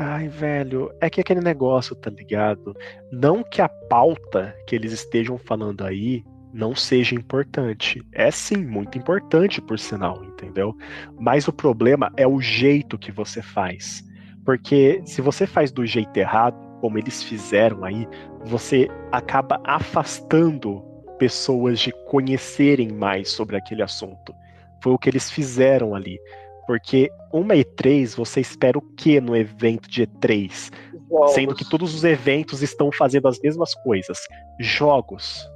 Ai, 0.00 0.28
velho, 0.28 0.92
é 1.00 1.10
que 1.10 1.20
aquele 1.20 1.40
negócio, 1.40 1.96
tá 1.96 2.08
ligado? 2.08 2.72
Não 3.10 3.42
que 3.42 3.60
a 3.60 3.68
pauta 3.68 4.54
que 4.64 4.76
eles 4.76 4.92
estejam 4.92 5.36
falando 5.36 5.84
aí 5.84 6.22
não 6.54 6.72
seja 6.72 7.16
importante. 7.16 8.00
É 8.12 8.30
sim, 8.30 8.58
muito 8.58 8.96
importante, 8.96 9.60
por 9.60 9.76
sinal, 9.76 10.24
entendeu? 10.24 10.72
Mas 11.18 11.48
o 11.48 11.52
problema 11.52 12.12
é 12.16 12.28
o 12.28 12.40
jeito 12.40 12.96
que 12.96 13.10
você 13.10 13.42
faz. 13.42 14.04
Porque 14.44 15.02
se 15.04 15.20
você 15.20 15.48
faz 15.48 15.72
do 15.72 15.84
jeito 15.84 16.16
errado, 16.16 16.56
como 16.80 16.96
eles 16.96 17.24
fizeram 17.24 17.84
aí, 17.84 18.06
você 18.44 18.88
acaba 19.10 19.60
afastando 19.64 20.80
pessoas 21.18 21.80
de 21.80 21.90
conhecerem 22.06 22.92
mais 22.92 23.30
sobre 23.30 23.56
aquele 23.56 23.82
assunto. 23.82 24.32
Foi 24.80 24.92
o 24.92 24.98
que 24.98 25.10
eles 25.10 25.28
fizeram 25.28 25.92
ali. 25.92 26.20
Porque 26.68 27.10
uma 27.32 27.54
E3, 27.54 28.14
você 28.14 28.40
espera 28.40 28.76
o 28.76 28.82
que 28.94 29.22
no 29.22 29.34
evento 29.34 29.88
de 29.88 30.06
E3? 30.06 30.70
Jogos. 31.08 31.32
Sendo 31.32 31.54
que 31.54 31.64
todos 31.64 31.94
os 31.94 32.04
eventos 32.04 32.60
estão 32.60 32.92
fazendo 32.92 33.26
as 33.26 33.40
mesmas 33.40 33.74
coisas. 33.76 34.18
Jogos. 34.60 35.48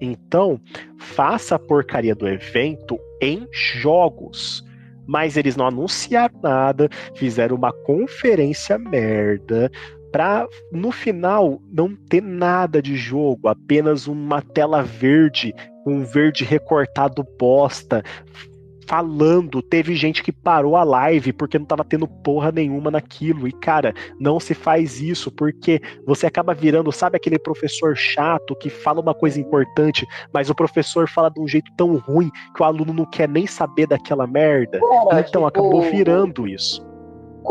Então, 0.00 0.60
faça 1.00 1.56
a 1.56 1.58
porcaria 1.58 2.14
do 2.14 2.28
evento 2.28 2.96
em 3.20 3.44
jogos. 3.52 4.64
Mas 5.04 5.36
eles 5.36 5.56
não 5.56 5.66
anunciaram 5.66 6.38
nada, 6.40 6.88
fizeram 7.16 7.56
uma 7.56 7.72
conferência 7.72 8.78
merda, 8.78 9.68
pra 10.12 10.46
no 10.70 10.92
final 10.92 11.60
não 11.72 11.96
ter 11.96 12.22
nada 12.22 12.80
de 12.80 12.94
jogo, 12.94 13.48
apenas 13.48 14.06
uma 14.06 14.40
tela 14.40 14.80
verde, 14.80 15.52
um 15.84 16.04
verde 16.04 16.44
recortado 16.44 17.26
bosta, 17.36 18.04
falando. 18.90 19.62
Teve 19.62 19.94
gente 19.94 20.20
que 20.20 20.32
parou 20.32 20.76
a 20.76 20.82
live 20.82 21.32
porque 21.32 21.56
não 21.56 21.64
tava 21.64 21.84
tendo 21.84 22.08
porra 22.08 22.50
nenhuma 22.50 22.90
naquilo. 22.90 23.46
E, 23.46 23.52
cara, 23.52 23.94
não 24.18 24.40
se 24.40 24.52
faz 24.52 25.00
isso, 25.00 25.30
porque 25.30 25.80
você 26.04 26.26
acaba 26.26 26.52
virando, 26.52 26.90
sabe, 26.90 27.16
aquele 27.16 27.38
professor 27.38 27.96
chato 27.96 28.56
que 28.56 28.68
fala 28.68 29.00
uma 29.00 29.14
coisa 29.14 29.40
importante, 29.40 30.04
mas 30.34 30.50
o 30.50 30.54
professor 30.56 31.08
fala 31.08 31.30
de 31.30 31.40
um 31.40 31.46
jeito 31.46 31.70
tão 31.76 31.96
ruim 31.98 32.32
que 32.56 32.62
o 32.62 32.66
aluno 32.66 32.92
não 32.92 33.06
quer 33.06 33.28
nem 33.28 33.46
saber 33.46 33.86
daquela 33.86 34.26
merda. 34.26 34.80
Cara, 34.80 35.20
Então 35.20 35.22
tipo, 35.22 35.46
acabou 35.46 35.82
virando 35.82 36.48
isso. 36.48 36.89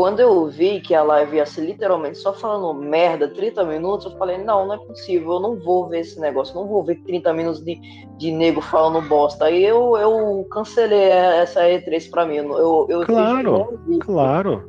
Quando 0.00 0.20
eu 0.20 0.46
vi 0.48 0.80
que 0.80 0.94
a 0.94 1.02
live 1.02 1.36
ia 1.36 1.44
ser 1.44 1.60
literalmente 1.60 2.16
só 2.16 2.32
falando 2.32 2.72
merda 2.80 3.28
30 3.28 3.62
minutos, 3.66 4.06
eu 4.06 4.16
falei, 4.16 4.38
não, 4.38 4.66
não 4.66 4.74
é 4.76 4.78
possível, 4.78 5.32
eu 5.32 5.40
não 5.40 5.58
vou 5.58 5.90
ver 5.90 6.00
esse 6.00 6.18
negócio, 6.18 6.54
não 6.54 6.66
vou 6.66 6.82
ver 6.82 7.02
30 7.02 7.30
minutos 7.34 7.62
de, 7.62 7.78
de 8.16 8.32
nego 8.32 8.62
falando 8.62 9.06
bosta. 9.06 9.44
Aí 9.44 9.62
eu, 9.62 9.98
eu 9.98 10.46
cancelei 10.50 11.02
essa 11.02 11.60
E3 11.60 12.08
pra 12.10 12.24
mim. 12.24 12.36
Eu, 12.36 12.86
eu 12.88 13.04
Claro, 13.04 13.78
Claro. 14.00 14.64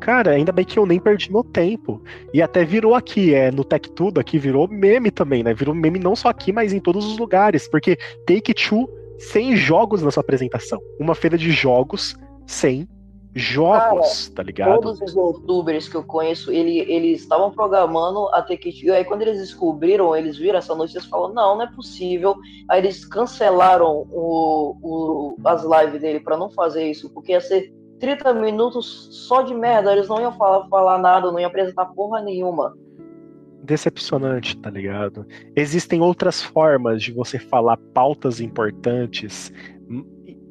Cara, 0.00 0.32
ainda 0.32 0.52
bem 0.52 0.66
que 0.66 0.78
eu 0.78 0.84
nem 0.84 1.00
perdi 1.00 1.32
meu 1.32 1.44
tempo. 1.44 2.02
E 2.34 2.42
até 2.42 2.62
virou 2.62 2.94
aqui, 2.94 3.32
é, 3.32 3.50
no 3.50 3.64
Tech 3.64 3.90
Tudo, 3.90 4.20
aqui 4.20 4.38
virou 4.38 4.68
meme 4.68 5.10
também, 5.10 5.42
né? 5.42 5.54
Virou 5.54 5.74
meme 5.74 5.98
não 5.98 6.14
só 6.14 6.28
aqui, 6.28 6.52
mas 6.52 6.74
em 6.74 6.78
todos 6.78 7.06
os 7.06 7.16
lugares. 7.16 7.66
Porque 7.66 7.96
Take 8.26 8.52
Two 8.52 8.86
sem 9.18 9.56
jogos 9.56 10.02
na 10.02 10.10
sua 10.10 10.20
apresentação. 10.20 10.78
Uma 11.00 11.14
feira 11.14 11.38
de 11.38 11.50
jogos 11.50 12.14
sem 12.46 12.86
jogos, 13.34 14.28
tá 14.28 14.42
ligado? 14.42 14.80
Todos 14.80 15.00
os 15.00 15.14
youtubers 15.14 15.88
que 15.88 15.96
eu 15.96 16.04
conheço, 16.04 16.52
ele, 16.52 16.78
eles 16.80 17.22
estavam 17.22 17.50
programando 17.50 18.28
a 18.28 18.40
Take-Two, 18.40 18.94
aí 18.94 19.04
quando 19.04 19.22
eles 19.22 19.38
descobriram, 19.38 20.14
eles 20.14 20.38
viram 20.38 20.58
essa 20.58 20.74
notícia 20.74 21.00
e 21.00 21.08
falaram, 21.08 21.34
não, 21.34 21.56
não 21.56 21.64
é 21.64 21.66
possível. 21.66 22.36
Aí 22.68 22.80
eles 22.80 23.04
cancelaram 23.04 24.06
o, 24.10 24.76
o, 24.80 25.36
as 25.44 25.64
lives 25.64 26.00
dele 26.00 26.20
pra 26.20 26.36
não 26.36 26.48
fazer 26.50 26.88
isso, 26.88 27.10
porque 27.10 27.32
ia 27.32 27.40
ser 27.40 27.72
30 27.98 28.34
minutos 28.34 29.08
só 29.26 29.42
de 29.42 29.54
merda, 29.54 29.92
eles 29.92 30.08
não 30.08 30.20
iam 30.20 30.32
falar, 30.32 30.68
falar 30.68 30.98
nada, 30.98 31.32
não 31.32 31.40
iam 31.40 31.48
apresentar 31.48 31.86
porra 31.86 32.22
nenhuma. 32.22 32.76
Decepcionante, 33.64 34.58
tá 34.58 34.70
ligado? 34.70 35.26
Existem 35.56 36.00
outras 36.02 36.42
formas 36.42 37.02
de 37.02 37.12
você 37.12 37.38
falar 37.38 37.78
pautas 37.94 38.40
importantes. 38.40 39.50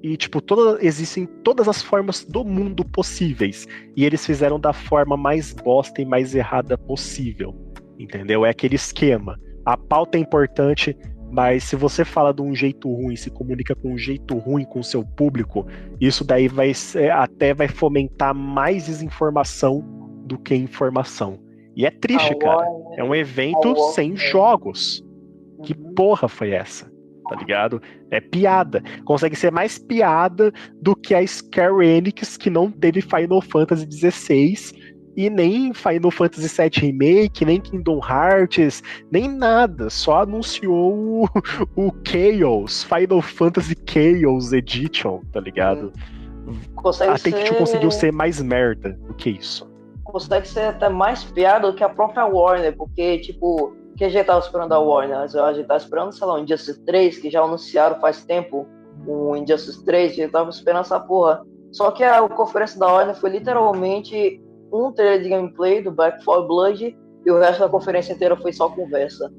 E, 0.04 0.18
tipo, 0.18 0.42
toda, 0.42 0.86
existem 0.86 1.26
todas 1.26 1.70
as 1.70 1.82
formas 1.82 2.26
do 2.26 2.44
mundo 2.44 2.84
possíveis. 2.84 3.66
E 3.96 4.04
eles 4.04 4.26
fizeram 4.26 4.60
da 4.60 4.74
forma 4.74 5.16
mais 5.16 5.54
bosta 5.54 6.02
e 6.02 6.06
mais 6.06 6.36
errada 6.36 6.78
possível. 6.78 7.56
Entendeu? 7.98 8.46
É 8.46 8.50
aquele 8.50 8.76
esquema. 8.76 9.40
A 9.66 9.78
pauta 9.78 10.18
é 10.18 10.22
importante, 10.22 10.94
mas 11.32 11.64
se 11.64 11.78
você 11.78 12.04
fala 12.04 12.34
de 12.34 12.42
um 12.42 12.54
jeito 12.54 12.94
ruim, 12.94 13.16
se 13.16 13.30
comunica 13.32 13.74
com 13.74 13.94
um 13.94 13.98
jeito 13.98 14.38
ruim 14.38 14.66
com 14.66 14.82
o 14.82 14.84
seu 14.84 15.06
público, 15.06 15.66
isso 16.02 16.26
daí 16.26 16.50
vai 16.50 16.74
ser, 16.74 17.10
até 17.10 17.54
vai 17.54 17.70
fomentar 17.70 18.36
mais 18.36 18.88
desinformação 18.88 19.82
do 20.26 20.38
que 20.38 20.54
informação. 20.54 21.40
E 21.78 21.86
é 21.86 21.92
triste, 21.92 22.36
cara. 22.36 22.68
É 22.98 23.04
um 23.04 23.16
evento 23.16 23.74
sem 23.94 24.18
jogos. 24.18 25.02
Que 25.64 25.74
porra 25.74 26.28
foi 26.28 26.52
essa? 26.52 26.93
Tá 27.34 27.40
ligado? 27.40 27.82
É 28.12 28.22
piada. 28.22 28.84
Consegue 29.06 29.36
ser 29.36 29.52
mais 29.52 29.80
piada 29.80 30.54
do 30.80 30.96
que 30.96 31.16
a 31.16 31.26
Square 31.26 31.84
Enix, 31.84 32.38
que 32.38 32.48
não 32.48 32.70
teve 32.70 33.02
Final 33.02 33.42
Fantasy 33.42 33.88
XVI 33.92 34.56
e 35.18 35.32
nem 35.32 35.74
Final 35.74 36.12
Fantasy 36.12 36.48
VII 36.48 36.70
Remake, 36.92 37.44
nem 37.44 37.60
Kingdom 37.60 38.00
Hearts, 38.08 38.84
nem 39.12 39.28
nada. 39.28 39.90
Só 39.90 40.22
anunciou 40.22 41.24
o, 41.24 41.28
o 41.76 41.92
Chaos, 42.08 42.84
Final 42.84 43.22
Fantasy 43.24 43.76
Chaos 43.88 44.54
Edition, 44.54 45.22
tá 45.32 45.40
ligado? 45.40 45.92
Consegue 46.76 47.12
A 47.12 47.14
Take-Two 47.18 47.48
ser- 47.48 47.58
conseguiu 47.58 47.90
ser 47.92 48.14
mais 48.14 48.40
merda 48.42 48.92
do 49.08 49.14
que 49.16 49.32
isso. 49.32 49.68
consegue 50.04 50.48
ser 50.48 50.66
até 50.66 50.88
mais 50.88 51.24
piada 51.24 51.72
do 51.72 51.76
que 51.76 51.84
a 51.84 51.90
própria 51.90 52.26
Warner, 52.28 52.76
porque, 52.78 53.18
tipo, 53.20 53.76
que 53.96 54.04
a 54.06 54.10
gente 54.10 54.26
tava 54.26 54.40
esperando 54.40 54.70
da 54.70 54.80
Warner? 54.80 55.18
A 55.18 55.28
gente 55.54 55.68
tava 55.68 55.78
esperando, 55.80 56.12
sei 56.12 56.28
lá, 56.28 56.36
um 56.36 56.40
Injustice 56.44 56.84
3, 56.86 57.18
que 57.20 57.30
já 57.30 57.42
anunciaram 57.42 58.00
faz 58.00 58.24
tempo 58.26 58.68
o 59.08 59.36
Injustice 59.36 59.84
3, 59.86 60.12
a 60.12 60.16
gente 60.16 60.32
tava 60.32 60.50
esperando 60.50 60.82
essa 60.82 61.00
porra. 61.00 61.46
Só 61.72 61.92
que 61.92 62.04
a 62.04 62.28
conferência 62.30 62.80
da 62.80 62.88
Warner 62.92 63.16
foi 63.16 63.32
literalmente 63.32 64.42
um 64.72 64.92
trailer 64.92 65.22
de 65.22 65.30
gameplay 65.30 65.82
do 65.82 65.92
Back 65.92 66.24
4 66.24 66.48
Blood 66.48 66.98
e 67.26 67.32
o 67.32 67.40
resto 67.40 67.60
da 67.62 67.70
conferência 67.70 68.14
inteira 68.14 68.36
foi 68.36 68.52
só 68.54 68.70
conversa. 68.70 69.32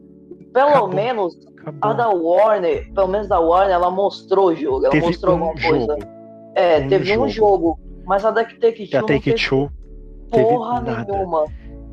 Pelo 0.52 0.68
Acabou. 0.70 0.89
menos 0.89 1.36
Acabou. 1.59 1.78
a 1.90 1.93
da 1.93 2.09
Warner, 2.09 2.93
pelo 2.93 3.09
menos 3.09 3.28
da 3.28 3.40
Warner, 3.40 3.74
ela 3.74 3.90
mostrou 3.90 4.48
o 4.48 4.55
jogo, 4.55 4.85
ela 4.85 4.90
Teve 4.90 5.06
mostrou 5.06 5.36
um 5.36 5.44
alguma 5.44 5.60
coisa. 5.62 5.86
jogo. 5.86 6.14
É, 6.55 6.78
um 6.81 6.89
teve 6.89 7.12
um 7.18 7.28
jogo. 7.28 7.28
jogo, 7.28 7.78
mas 8.05 8.24
a 8.24 8.31
da 8.31 8.44
Take-Two 8.44 8.86
E 8.93 8.97
a 8.97 9.02
Take-Two 9.02 9.70
teve 10.31 10.44
porra 10.44 10.81
nenhuma. 10.81 11.44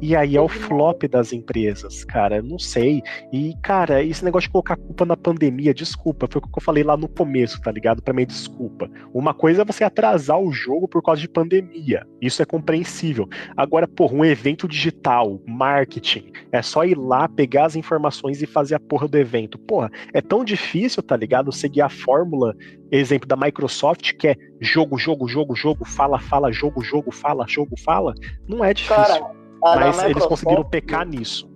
E 0.01 0.15
aí 0.15 0.35
é 0.35 0.41
o 0.41 0.47
flop 0.47 1.03
das 1.03 1.31
empresas, 1.31 2.03
cara. 2.03 2.41
Não 2.41 2.57
sei. 2.57 3.03
E, 3.31 3.53
cara, 3.61 4.03
esse 4.03 4.25
negócio 4.25 4.47
de 4.47 4.51
colocar 4.51 4.75
culpa 4.75 5.05
na 5.05 5.15
pandemia, 5.15 5.73
desculpa, 5.73 6.27
foi 6.29 6.41
o 6.41 6.47
que 6.47 6.57
eu 6.57 6.63
falei 6.63 6.83
lá 6.83 6.97
no 6.97 7.07
começo, 7.07 7.61
tá 7.61 7.71
ligado? 7.71 8.01
Pra 8.01 8.13
mim, 8.13 8.25
desculpa. 8.25 8.89
Uma 9.13 9.33
coisa 9.33 9.61
é 9.61 9.65
você 9.65 9.83
atrasar 9.83 10.39
o 10.39 10.51
jogo 10.51 10.87
por 10.87 11.03
causa 11.03 11.21
de 11.21 11.29
pandemia. 11.29 12.05
Isso 12.19 12.41
é 12.41 12.45
compreensível. 12.45 13.29
Agora, 13.55 13.87
porra, 13.87 14.15
um 14.15 14.25
evento 14.25 14.67
digital, 14.67 15.39
marketing, 15.47 16.31
é 16.51 16.61
só 16.63 16.83
ir 16.83 16.97
lá, 16.97 17.29
pegar 17.29 17.65
as 17.65 17.75
informações 17.75 18.41
e 18.41 18.47
fazer 18.47 18.75
a 18.75 18.79
porra 18.79 19.07
do 19.07 19.17
evento. 19.17 19.59
Porra, 19.59 19.91
é 20.13 20.21
tão 20.21 20.43
difícil, 20.43 21.03
tá 21.03 21.15
ligado? 21.15 21.51
Seguir 21.51 21.81
a 21.81 21.89
fórmula, 21.89 22.55
exemplo 22.91 23.27
da 23.27 23.35
Microsoft, 23.35 24.13
que 24.13 24.29
é 24.29 24.35
jogo, 24.59 24.97
jogo, 24.97 25.27
jogo, 25.27 25.55
jogo, 25.55 25.85
fala, 25.85 26.19
fala, 26.19 26.51
jogo, 26.51 26.83
jogo, 26.83 27.11
fala, 27.11 27.45
jogo, 27.47 27.75
fala. 27.79 28.13
Não 28.47 28.65
é 28.65 28.73
difícil. 28.73 28.95
Cara, 28.95 29.40
mas 29.61 30.03
eles 30.03 30.25
conseguiram 30.25 30.63
pecar 30.63 31.07
nisso. 31.07 31.49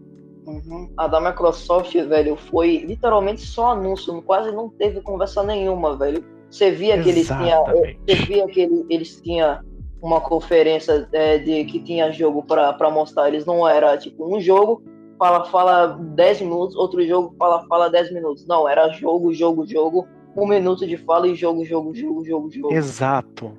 Uhum. 0.45 0.91
A 0.95 1.07
da 1.07 1.19
Microsoft, 1.19 1.93
velho, 1.93 2.35
foi 2.35 2.77
literalmente 2.77 3.41
só 3.41 3.71
anúncio, 3.71 4.21
quase 4.21 4.51
não 4.51 4.69
teve 4.69 5.01
conversa 5.01 5.43
nenhuma, 5.43 5.97
velho. 5.97 6.23
Você 6.49 6.71
via 6.71 7.01
que 7.01 7.09
eles 7.09 7.27
tinham. 7.27 7.65
Você 7.65 8.15
via 8.25 8.47
que 8.47 8.61
ele, 8.61 8.85
eles 8.89 9.19
tinham 9.21 9.59
uma 10.01 10.21
conferência 10.21 11.07
é, 11.11 11.39
de 11.39 11.65
que 11.65 11.79
tinha 11.79 12.11
jogo 12.11 12.43
para 12.43 12.91
mostrar. 12.91 13.27
Eles 13.27 13.45
não 13.45 13.67
era 13.67 13.97
tipo 13.97 14.23
um 14.35 14.39
jogo, 14.39 14.83
fala, 15.17 15.45
fala 15.45 15.87
10 15.87 16.41
minutos, 16.41 16.75
outro 16.75 17.05
jogo, 17.05 17.35
fala, 17.39 17.65
fala 17.67 17.89
10 17.89 18.13
minutos. 18.13 18.45
Não, 18.45 18.69
era 18.69 18.87
jogo, 18.89 19.33
jogo, 19.33 19.65
jogo, 19.65 20.07
um 20.37 20.47
minuto 20.47 20.85
de 20.85 20.95
fala 20.97 21.27
e 21.27 21.33
jogo, 21.33 21.65
jogo, 21.65 21.95
jogo, 21.95 22.23
jogo, 22.23 22.51
jogo. 22.51 22.73
Exato. 22.73 23.51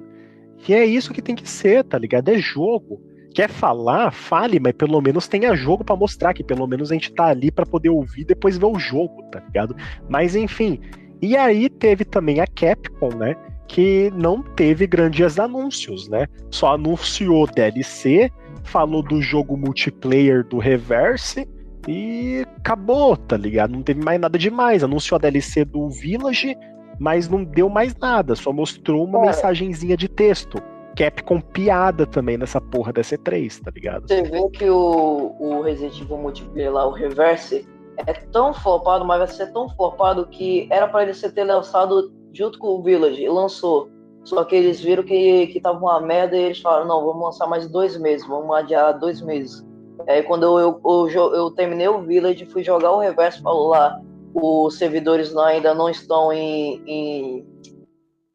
E 0.69 0.73
é 0.73 0.85
isso 0.85 1.13
que 1.13 1.21
tem 1.21 1.35
que 1.35 1.49
ser, 1.49 1.85
tá 1.85 1.99
ligado? 1.99 2.29
É 2.29 2.39
jogo 2.39 3.01
quer 3.37 3.51
falar, 3.51 4.11
fale, 4.13 4.59
mas 4.59 4.73
pelo 4.73 4.99
menos 4.99 5.29
tenha 5.29 5.55
jogo 5.55 5.85
para 5.85 5.95
mostrar 5.95 6.33
que 6.33 6.43
pelo 6.43 6.67
menos 6.67 6.91
a 6.91 6.95
gente 6.95 7.13
tá 7.13 7.27
ali 7.27 7.51
para 7.51 7.67
poder 7.67 7.91
ouvir 7.91 8.23
e 8.23 8.25
depois 8.25 8.57
ver 8.57 8.65
o 8.65 8.79
jogo, 8.79 9.23
tá 9.31 9.41
ligado? 9.41 9.77
Mas 10.09 10.35
enfim. 10.35 10.81
E 11.21 11.37
aí 11.37 11.69
teve 11.69 12.03
também 12.07 12.41
a 12.41 12.47
Capcom, 12.47 13.15
né? 13.15 13.37
Que 13.69 14.11
não 14.17 14.43
teve 14.43 14.87
grandes 14.87 15.39
anúncios, 15.39 16.09
né? 16.09 16.27
Só 16.51 16.73
anunciou 16.73 17.47
DLC, 17.47 18.33
falou 18.65 19.03
do 19.03 19.21
jogo 19.21 19.55
multiplayer 19.55 20.43
do 20.43 20.57
Reverse 20.57 21.47
e 21.87 22.43
acabou, 22.57 23.19
tá 23.19 23.37
ligado? 23.37 23.73
Não 23.73 23.83
teve 23.83 24.03
mais 24.03 24.19
nada 24.19 24.39
demais. 24.39 24.83
Anunciou 24.83 25.17
a 25.17 25.21
DLC 25.21 25.63
do 25.63 25.91
Village, 25.91 26.57
mas 26.99 27.29
não 27.29 27.45
deu 27.45 27.69
mais 27.69 27.95
nada, 27.97 28.35
só 28.35 28.51
mostrou 28.51 29.05
uma 29.05 29.19
é. 29.19 29.27
mensagenzinha 29.27 29.95
de 29.95 30.09
texto. 30.09 30.57
Capcom 30.97 31.41
piada 31.41 32.07
também 32.07 32.39
nessa 32.39 32.61
porra 32.61 32.93
da 32.93 33.03
C3, 33.03 33.63
tá 33.63 33.71
ligado? 33.71 34.09
Você 34.09 34.23
vê 34.23 34.49
que 34.51 34.69
o, 34.69 35.37
o 35.39 35.61
Resident 35.61 36.01
Evil 36.01 36.17
Multiplayer 36.17 36.73
lá, 36.73 36.87
o 36.87 36.91
Reverse, 36.91 37.69
é 37.99 38.13
tão 38.13 38.53
flopado, 38.55 39.05
mas 39.05 39.19
vai 39.19 39.29
ser 39.29 39.53
tão 39.53 39.69
flopado 39.71 40.27
que 40.27 40.67
era 40.71 40.89
para 40.89 41.03
ele 41.03 41.15
ser 41.15 41.33
ter 41.33 41.45
lançado 41.45 42.13
junto 42.33 42.59
com 42.59 42.69
o 42.69 42.83
Village, 42.83 43.23
e 43.23 43.29
lançou. 43.29 43.89
Só 44.25 44.45
que 44.45 44.57
eles 44.57 44.81
viram 44.81 45.03
que, 45.03 45.47
que 45.49 45.61
tava 45.61 45.79
uma 45.79 46.01
merda 46.01 46.37
e 46.37 46.43
eles 46.43 46.61
falaram, 46.61 46.87
não, 46.87 47.05
vamos 47.05 47.23
lançar 47.23 47.47
mais 47.47 47.69
dois 47.71 47.97
meses, 47.97 48.27
vamos 48.27 48.55
adiar 48.57 48.99
dois 48.99 49.23
meses. 49.23 49.65
Aí 50.09 50.23
quando 50.23 50.59
eu, 50.59 50.81
eu, 50.85 51.09
eu, 51.09 51.35
eu 51.35 51.51
terminei 51.53 51.89
o 51.89 52.03
Village, 52.03 52.45
fui 52.47 52.63
jogar 52.63 52.93
o 52.93 52.99
Reverse, 52.99 53.41
falou 53.41 53.69
lá, 53.69 54.01
os 54.35 54.77
servidores 54.77 55.35
ainda 55.37 55.75
não 55.75 55.89
estão 55.89 56.33
em, 56.33 56.83
em 56.87 57.47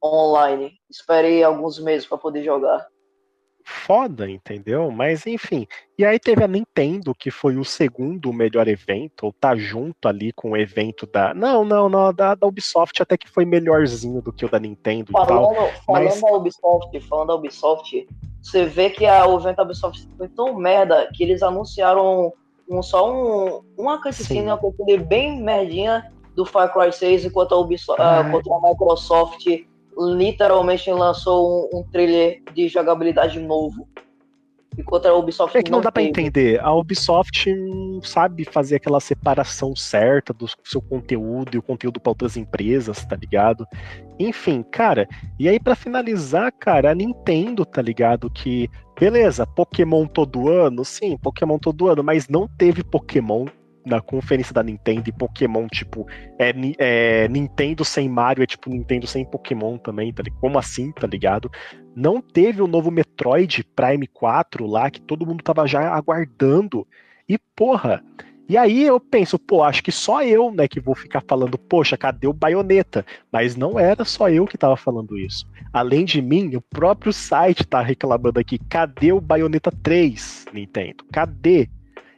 online. 0.03 0.71
Esperei 0.91 1.43
alguns 1.43 1.79
meses 1.79 2.05
para 2.05 2.17
poder 2.17 2.43
jogar. 2.43 2.85
Foda, 3.63 4.29
entendeu? 4.29 4.91
Mas 4.91 5.25
enfim. 5.25 5.67
E 5.97 6.03
aí 6.03 6.19
teve 6.19 6.43
a 6.43 6.47
Nintendo, 6.47 7.13
que 7.13 7.29
foi 7.29 7.57
o 7.57 7.63
segundo 7.63 8.33
melhor 8.33 8.67
evento, 8.67 9.25
ou 9.25 9.33
tá 9.33 9.55
junto 9.55 10.07
ali 10.07 10.33
com 10.33 10.51
o 10.51 10.57
evento 10.57 11.05
da. 11.05 11.33
Não, 11.33 11.63
não, 11.63 11.87
não, 11.87 12.13
da, 12.13 12.35
da 12.35 12.47
Ubisoft 12.47 13.01
até 13.01 13.17
que 13.17 13.29
foi 13.29 13.45
melhorzinho 13.45 14.21
do 14.21 14.33
que 14.33 14.45
o 14.45 14.49
da 14.49 14.59
Nintendo 14.59 15.11
falando, 15.11 15.53
e 15.53 15.55
tal. 15.55 15.71
Falando 15.85 16.03
mas... 16.05 16.21
da 16.21 16.27
Ubisoft, 16.31 16.99
falando 17.01 17.27
da 17.27 17.35
Ubisoft, 17.35 18.07
você 18.41 18.65
vê 18.65 18.89
que 18.89 19.05
a, 19.05 19.25
o 19.27 19.39
evento 19.39 19.57
da 19.57 19.63
Ubisoft 19.63 20.07
foi 20.17 20.27
tão 20.29 20.55
merda 20.55 21.09
que 21.13 21.23
eles 21.23 21.43
anunciaram 21.43 22.33
um, 22.67 22.81
só 22.81 23.11
um, 23.11 23.61
uma 23.77 24.01
cutscene, 24.01 24.47
uma 24.47 24.57
cutscene 24.57 24.97
bem 24.97 25.41
merdinha 25.41 26.11
do 26.35 26.45
Far 26.45 26.73
Cry 26.73 26.91
6, 26.91 27.25
enquanto 27.25 27.53
a, 27.53 27.59
Ubisoft, 27.59 28.01
uh, 28.01 28.27
enquanto 28.27 28.53
a 28.53 28.69
Microsoft 28.69 29.45
literalmente 29.97 30.91
lançou 30.91 31.69
um, 31.73 31.79
um 31.79 31.83
trailer 31.83 32.41
de 32.53 32.67
jogabilidade 32.67 33.39
novo. 33.39 33.87
Enquanto 34.77 35.05
a 35.05 35.13
Ubisoft 35.13 35.57
é 35.57 35.61
que 35.61 35.69
não, 35.69 35.79
não 35.79 35.83
dá 35.83 35.91
para 35.91 36.01
entender. 36.01 36.59
A 36.61 36.73
Ubisoft 36.73 37.53
não 37.53 38.01
sabe 38.01 38.45
fazer 38.45 38.77
aquela 38.77 39.01
separação 39.01 39.75
certa 39.75 40.33
do 40.33 40.45
seu 40.63 40.81
conteúdo 40.81 41.55
e 41.55 41.57
o 41.57 41.61
conteúdo 41.61 41.99
para 41.99 42.11
outras 42.11 42.37
empresas, 42.37 43.03
tá 43.05 43.17
ligado? 43.17 43.67
Enfim, 44.17 44.63
cara. 44.63 45.09
E 45.37 45.49
aí 45.49 45.59
para 45.59 45.75
finalizar, 45.75 46.53
cara, 46.53 46.91
a 46.91 46.95
Nintendo, 46.95 47.65
tá 47.65 47.81
ligado? 47.81 48.29
Que 48.29 48.69
beleza, 48.97 49.45
Pokémon 49.45 50.07
todo 50.07 50.47
ano, 50.47 50.85
sim, 50.85 51.17
Pokémon 51.17 51.57
todo 51.57 51.89
ano, 51.89 52.03
mas 52.03 52.29
não 52.29 52.47
teve 52.47 52.81
Pokémon 52.81 53.45
na 53.85 54.01
conferência 54.01 54.53
da 54.53 54.63
Nintendo 54.63 55.09
e 55.09 55.11
Pokémon, 55.11 55.67
tipo, 55.67 56.07
é, 56.37 56.53
é, 56.77 57.27
Nintendo 57.27 57.83
sem 57.83 58.07
Mario 58.07 58.43
é 58.43 58.45
tipo 58.45 58.69
Nintendo 58.69 59.07
sem 59.07 59.25
Pokémon 59.25 59.77
também, 59.77 60.13
tá 60.13 60.23
ligado? 60.23 60.39
Como 60.39 60.59
assim, 60.59 60.91
tá 60.91 61.07
ligado? 61.07 61.49
Não 61.95 62.21
teve 62.21 62.61
o 62.61 62.67
novo 62.67 62.91
Metroid 62.91 63.63
Prime 63.75 64.07
4 64.07 64.65
lá, 64.65 64.89
que 64.89 65.01
todo 65.01 65.25
mundo 65.25 65.43
tava 65.43 65.67
já 65.67 65.93
aguardando. 65.93 66.87
E, 67.27 67.37
porra, 67.55 68.03
e 68.51 68.57
aí 68.57 68.83
eu 68.83 68.99
penso, 68.99 69.39
pô, 69.39 69.63
acho 69.63 69.81
que 69.81 69.93
só 69.93 70.23
eu, 70.23 70.51
né, 70.51 70.67
que 70.67 70.79
vou 70.79 70.93
ficar 70.93 71.23
falando, 71.25 71.57
poxa, 71.57 71.97
cadê 71.97 72.27
o 72.27 72.33
Baioneta? 72.33 73.05
Mas 73.31 73.55
não 73.55 73.79
era 73.79 74.03
só 74.03 74.29
eu 74.29 74.45
que 74.45 74.57
tava 74.57 74.75
falando 74.75 75.17
isso. 75.17 75.47
Além 75.71 76.03
de 76.03 76.21
mim, 76.21 76.53
o 76.55 76.61
próprio 76.61 77.13
site 77.13 77.65
tá 77.65 77.81
reclamando 77.81 78.39
aqui, 78.39 78.59
cadê 78.59 79.13
o 79.13 79.21
Baioneta 79.21 79.71
3, 79.71 80.47
Nintendo? 80.53 81.05
Cadê? 81.13 81.69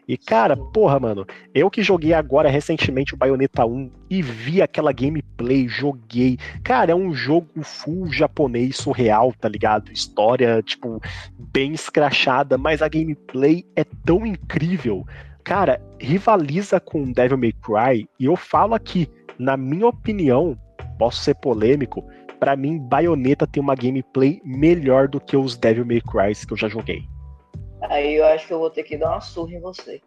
E, 0.07 0.17
cara, 0.17 0.57
porra, 0.57 0.99
mano, 0.99 1.25
eu 1.53 1.69
que 1.69 1.81
joguei 1.81 2.13
agora 2.13 2.49
recentemente 2.49 3.13
o 3.13 3.17
Bayonetta 3.17 3.65
1 3.65 3.89
e 4.09 4.21
vi 4.21 4.61
aquela 4.61 4.91
gameplay, 4.91 5.67
joguei. 5.67 6.37
Cara, 6.63 6.91
é 6.91 6.95
um 6.95 7.13
jogo 7.13 7.47
full 7.63 8.11
japonês, 8.11 8.77
surreal, 8.77 9.33
tá 9.39 9.47
ligado? 9.47 9.91
História, 9.91 10.61
tipo, 10.61 11.01
bem 11.37 11.73
escrachada, 11.73 12.57
mas 12.57 12.81
a 12.81 12.89
gameplay 12.89 13.65
é 13.75 13.83
tão 14.05 14.25
incrível. 14.25 15.05
Cara, 15.43 15.81
rivaliza 15.99 16.79
com 16.79 17.11
Devil 17.11 17.37
May 17.37 17.53
Cry, 17.53 18.07
e 18.19 18.25
eu 18.25 18.35
falo 18.35 18.73
aqui, 18.73 19.09
na 19.37 19.57
minha 19.57 19.87
opinião, 19.87 20.57
posso 20.97 21.21
ser 21.21 21.35
polêmico, 21.35 22.03
para 22.39 22.57
mim, 22.57 22.77
Bayonetta 22.77 23.47
tem 23.47 23.63
uma 23.63 23.73
gameplay 23.73 24.41
melhor 24.43 25.07
do 25.07 25.17
que 25.17 25.37
os 25.37 25.55
Devil 25.55 25.85
May 25.85 26.01
Cry 26.01 26.35
que 26.45 26.51
eu 26.51 26.57
já 26.57 26.67
joguei. 26.67 27.07
Aí 27.89 28.15
eu 28.15 28.25
acho 28.25 28.47
que 28.47 28.53
eu 28.53 28.59
vou 28.59 28.69
ter 28.69 28.83
que 28.83 28.97
dar 28.97 29.11
uma 29.11 29.21
surra 29.21 29.53
em 29.53 29.59
você. 29.59 30.01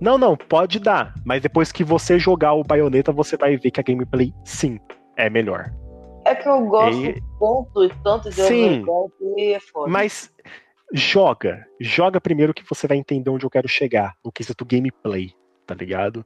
Não, 0.00 0.18
não, 0.18 0.36
pode 0.36 0.78
dar. 0.78 1.14
Mas 1.24 1.42
depois 1.42 1.72
que 1.72 1.84
você 1.84 2.18
jogar 2.18 2.54
o 2.54 2.64
Bayonetta, 2.64 3.12
você 3.12 3.36
vai 3.36 3.56
ver 3.56 3.70
que 3.70 3.80
a 3.80 3.82
gameplay, 3.82 4.32
sim, 4.44 4.78
é 5.16 5.30
melhor. 5.30 5.72
É 6.24 6.34
que 6.34 6.48
eu 6.48 6.64
gosto 6.66 7.04
e... 7.04 7.22
tanto, 7.38 8.02
tanto 8.02 8.30
de 8.30 8.42
Sim, 8.42 8.84
que 9.34 9.52
é 9.52 9.60
foda. 9.60 9.90
Mas 9.90 10.32
joga. 10.92 11.66
Joga 11.80 12.20
primeiro 12.20 12.54
que 12.54 12.64
você 12.68 12.86
vai 12.86 12.96
entender 12.96 13.30
onde 13.30 13.44
eu 13.44 13.50
quero 13.50 13.68
chegar. 13.68 14.14
No 14.24 14.32
quesito 14.32 14.64
gameplay, 14.64 15.32
tá 15.66 15.74
ligado? 15.74 16.24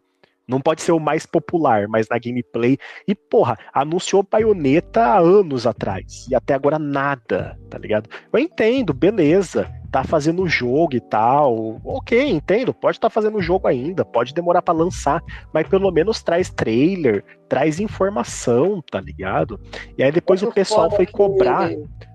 Não 0.48 0.60
pode 0.60 0.82
ser 0.82 0.92
o 0.92 0.98
mais 0.98 1.26
popular, 1.26 1.86
mas 1.88 2.08
na 2.08 2.18
gameplay. 2.18 2.78
E, 3.06 3.14
porra, 3.14 3.58
anunciou 3.72 4.26
Bayonetta 4.28 5.02
há 5.02 5.18
anos 5.18 5.66
atrás. 5.66 6.26
E 6.30 6.34
até 6.34 6.54
agora 6.54 6.78
nada, 6.78 7.58
tá 7.68 7.76
ligado? 7.76 8.08
Eu 8.32 8.38
entendo, 8.38 8.94
beleza 8.94 9.70
tá 9.90 10.04
fazendo 10.04 10.42
o 10.42 10.48
jogo 10.48 10.94
e 10.94 11.00
tal. 11.00 11.80
Ok, 11.84 12.30
entendo, 12.30 12.74
pode 12.74 12.96
estar 12.98 13.08
tá 13.08 13.14
fazendo 13.14 13.38
o 13.38 13.42
jogo 13.42 13.66
ainda, 13.66 14.04
pode 14.04 14.34
demorar 14.34 14.62
para 14.62 14.74
lançar, 14.74 15.22
mas 15.52 15.66
pelo 15.66 15.90
menos 15.90 16.22
traz 16.22 16.50
trailer, 16.50 17.24
traz 17.48 17.80
informação, 17.80 18.82
tá 18.90 19.00
ligado? 19.00 19.58
E 19.96 20.02
aí 20.02 20.12
depois 20.12 20.42
o 20.42 20.52
pessoal 20.52 20.90
foi 20.90 21.06
cobrar. 21.06 21.70
Que 21.70 22.08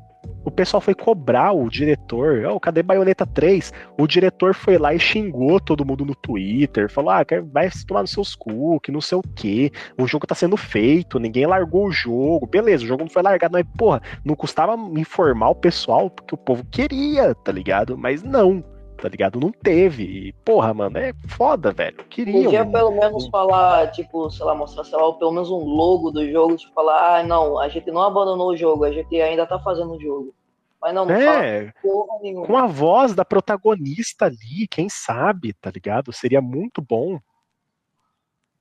o 0.46 0.52
pessoal 0.52 0.82
foi 0.82 0.94
cobrar 0.94 1.54
o 1.54 1.70
diretor. 1.70 2.46
Oh, 2.46 2.60
cadê 2.60 2.84
Bayonetta 2.84 3.26
3? 3.26 3.72
O 3.98 4.06
diretor 4.06 4.54
foi 4.54 4.78
lá 4.78 4.94
e 4.94 5.00
xingou 5.00 5.60
todo 5.60 5.86
mundo 5.86 6.06
no 6.06 6.16
Twitter. 6.16 6.90
Falou: 6.92 7.12
ah, 7.12 7.26
vai 7.52 7.70
se 7.70 7.86
tomar 7.86 8.02
nos 8.02 8.12
seus 8.12 8.36
cu, 8.36 8.80
que 8.80 8.92
não 8.92 9.02
sei 9.02 9.18
o 9.18 9.24
quê. 9.36 9.72
O 9.98 10.08
jogo 10.08 10.28
tá 10.28 10.36
sendo 10.36 10.58
feito, 10.58 11.20
ninguém 11.20 11.46
largou 11.46 11.88
o 11.88 11.92
jogo. 11.92 12.46
Beleza, 12.46 12.84
o 12.84 12.88
jogo 12.88 13.04
não 13.04 13.10
foi 13.10 13.22
largado, 13.22 13.54
mas, 13.54 13.66
porra, 13.78 14.02
não 14.24 14.36
custava 14.36 14.76
informar 14.98 15.50
o 15.50 15.56
pessoal, 15.56 16.10
porque 16.10 16.36
o 16.36 16.38
povo 16.38 16.66
queria, 16.66 17.34
tá 17.36 17.52
ligado? 17.52 17.98
Mas 17.98 18.22
não 18.22 18.64
tá 18.94 19.10
ligado? 19.10 19.40
Não 19.40 19.52
teve. 19.52 20.04
E, 20.04 20.34
porra, 20.46 20.74
mano, 20.74 20.98
é 20.98 21.14
foda, 21.28 21.72
velho. 21.72 21.98
Queria. 22.06 22.44
Podia 22.44 22.66
pelo 22.66 22.92
menos 22.92 23.28
falar, 23.28 23.92
tipo, 23.92 24.30
sei 24.30 24.46
lá, 24.46 24.56
mostrar, 24.56 24.84
sei 24.84 24.98
lá, 24.98 25.12
pelo 25.14 25.32
menos 25.32 25.50
um 25.50 25.58
logo 25.66 26.12
do 26.12 26.30
jogo, 26.32 26.56
tipo, 26.56 26.74
falar, 26.74 27.20
ah, 27.20 27.24
não, 27.24 27.60
a 27.60 27.68
gente 27.70 27.90
não 27.92 28.02
abandonou 28.02 28.50
o 28.52 28.58
jogo, 28.58 28.84
a 28.86 28.92
gente 28.92 29.20
ainda 29.22 29.46
tá 29.46 29.60
fazendo 29.60 29.94
o 29.94 30.02
jogo. 30.02 30.34
Mas 30.82 30.94
não, 30.94 31.06
não 31.06 31.16
É, 31.16 31.72
porra 31.82 32.20
nenhuma. 32.22 32.46
com 32.46 32.58
a 32.58 32.68
voz 32.68 33.14
da 33.16 33.24
protagonista 33.24 34.26
ali, 34.26 34.68
quem 34.70 34.90
sabe, 34.90 35.54
tá 35.54 35.72
ligado? 35.72 36.12
Seria 36.12 36.42
muito 36.42 36.82
bom. 36.82 37.20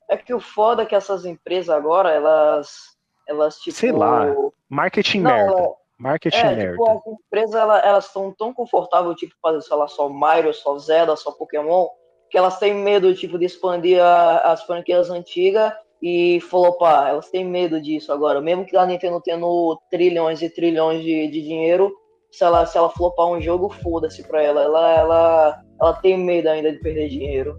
É 0.09 0.17
que 0.17 0.33
o 0.35 0.39
foda 0.41 0.83
é 0.83 0.87
que 0.87 0.95
essas 0.95 1.25
empresas 1.25 1.71
agora, 1.71 2.11
elas. 2.11 2.97
Elas, 3.27 3.57
tipo. 3.59 3.77
Sei 3.77 3.91
lá, 3.93 4.27
Marketing 4.69 5.21
Não, 5.21 5.31
merda. 5.31 5.53
ela- 5.53 5.82
Marketing 6.03 6.37
É, 6.37 6.55
merda. 6.57 6.73
tipo, 6.73 6.91
as 6.91 7.07
empresas 7.07 7.55
ela- 7.55 7.79
elas 7.79 8.07
estão 8.07 8.35
tão 8.37 8.53
confortáveis, 8.53 9.17
tipo, 9.17 9.35
fazer, 9.41 9.63
sei 9.63 9.77
lá, 9.77 9.87
só 9.87 10.09
Mario, 10.09 10.53
só 10.53 10.77
Zelda, 10.79 11.15
só 11.15 11.31
Pokémon, 11.31 11.87
que 12.29 12.37
elas 12.37 12.59
têm 12.59 12.75
medo, 12.75 13.15
tipo, 13.15 13.39
de 13.39 13.45
expandir 13.45 14.03
a- 14.03 14.39
as 14.53 14.65
franquias 14.65 15.11
antigas 15.11 15.73
e 16.03 16.41
flopar. 16.51 17.09
Elas 17.09 17.31
têm 17.31 17.45
medo 17.45 17.81
disso 17.81 18.13
agora. 18.13 18.41
Mesmo 18.41 18.67
que 18.67 18.77
a 18.77 18.85
Nintendo 18.85 19.21
tendo 19.21 19.81
trilhões 19.91 20.43
e 20.43 20.51
trilhões 20.51 21.03
de, 21.05 21.29
de 21.29 21.41
dinheiro, 21.41 21.93
se 22.33 22.43
ela, 22.43 22.67
se 22.67 22.77
ela 22.77 22.91
flopar 22.91 23.27
um 23.29 23.41
jogo, 23.41 23.69
foda-se 23.69 24.27
pra 24.27 24.43
ela. 24.43 24.63
Ela, 24.63 24.91
ela. 24.99 25.63
ela 25.81 25.93
tem 25.95 26.19
medo 26.19 26.49
ainda 26.49 26.73
de 26.73 26.81
perder 26.81 27.09
dinheiro. 27.11 27.57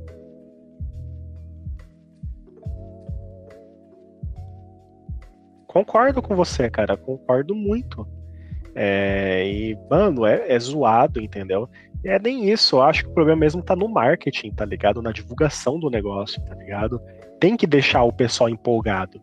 Concordo 5.67 6.21
com 6.21 6.35
você, 6.35 6.69
cara. 6.69 6.95
Concordo 6.97 7.55
muito. 7.55 8.05
É, 8.75 9.47
e, 9.47 9.77
mano, 9.89 10.25
é, 10.25 10.45
é 10.47 10.59
zoado, 10.59 11.21
entendeu? 11.21 11.69
E 12.03 12.09
é 12.09 12.19
nem 12.19 12.49
isso. 12.49 12.77
Eu 12.77 12.81
acho 12.81 13.03
que 13.03 13.09
o 13.09 13.13
problema 13.13 13.39
mesmo 13.39 13.61
tá 13.61 13.75
no 13.75 13.87
marketing, 13.87 14.51
tá 14.51 14.65
ligado? 14.65 15.01
Na 15.01 15.11
divulgação 15.11 15.79
do 15.79 15.89
negócio, 15.89 16.43
tá 16.43 16.55
ligado? 16.55 17.01
Tem 17.39 17.55
que 17.55 17.67
deixar 17.67 18.03
o 18.03 18.11
pessoal 18.11 18.49
empolgado. 18.49 19.21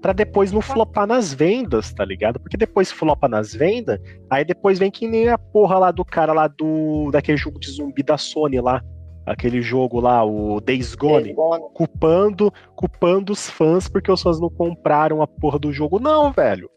Pra 0.00 0.12
depois 0.12 0.50
não 0.50 0.60
flopar 0.60 1.06
nas 1.06 1.32
vendas, 1.32 1.92
tá 1.92 2.04
ligado? 2.04 2.40
Porque 2.40 2.56
depois 2.56 2.90
flopa 2.90 3.28
nas 3.28 3.54
vendas, 3.54 4.00
aí 4.28 4.44
depois 4.44 4.76
vem 4.76 4.90
que 4.90 5.06
nem 5.06 5.28
a 5.28 5.38
porra 5.38 5.78
lá 5.78 5.90
do 5.92 6.04
cara 6.04 6.32
lá 6.32 6.48
do. 6.48 7.08
daquele 7.12 7.38
jogo 7.38 7.60
de 7.60 7.70
zumbi 7.70 8.02
da 8.02 8.18
Sony 8.18 8.60
lá. 8.60 8.82
Aquele 9.24 9.62
jogo 9.62 10.00
lá, 10.00 10.24
o 10.24 10.60
Days 10.60 10.96
Gone 10.96 11.22
Days 11.22 11.36
Gone. 11.36 11.62
culpando, 11.72 12.52
culpando 12.74 13.32
os 13.32 13.48
fãs 13.48 13.88
porque 13.88 14.10
os 14.10 14.20
fãs 14.20 14.40
não 14.40 14.50
compraram 14.50 15.22
a 15.22 15.28
porra 15.28 15.60
do 15.60 15.72
jogo. 15.72 16.00
Não, 16.00 16.32
velho. 16.32 16.68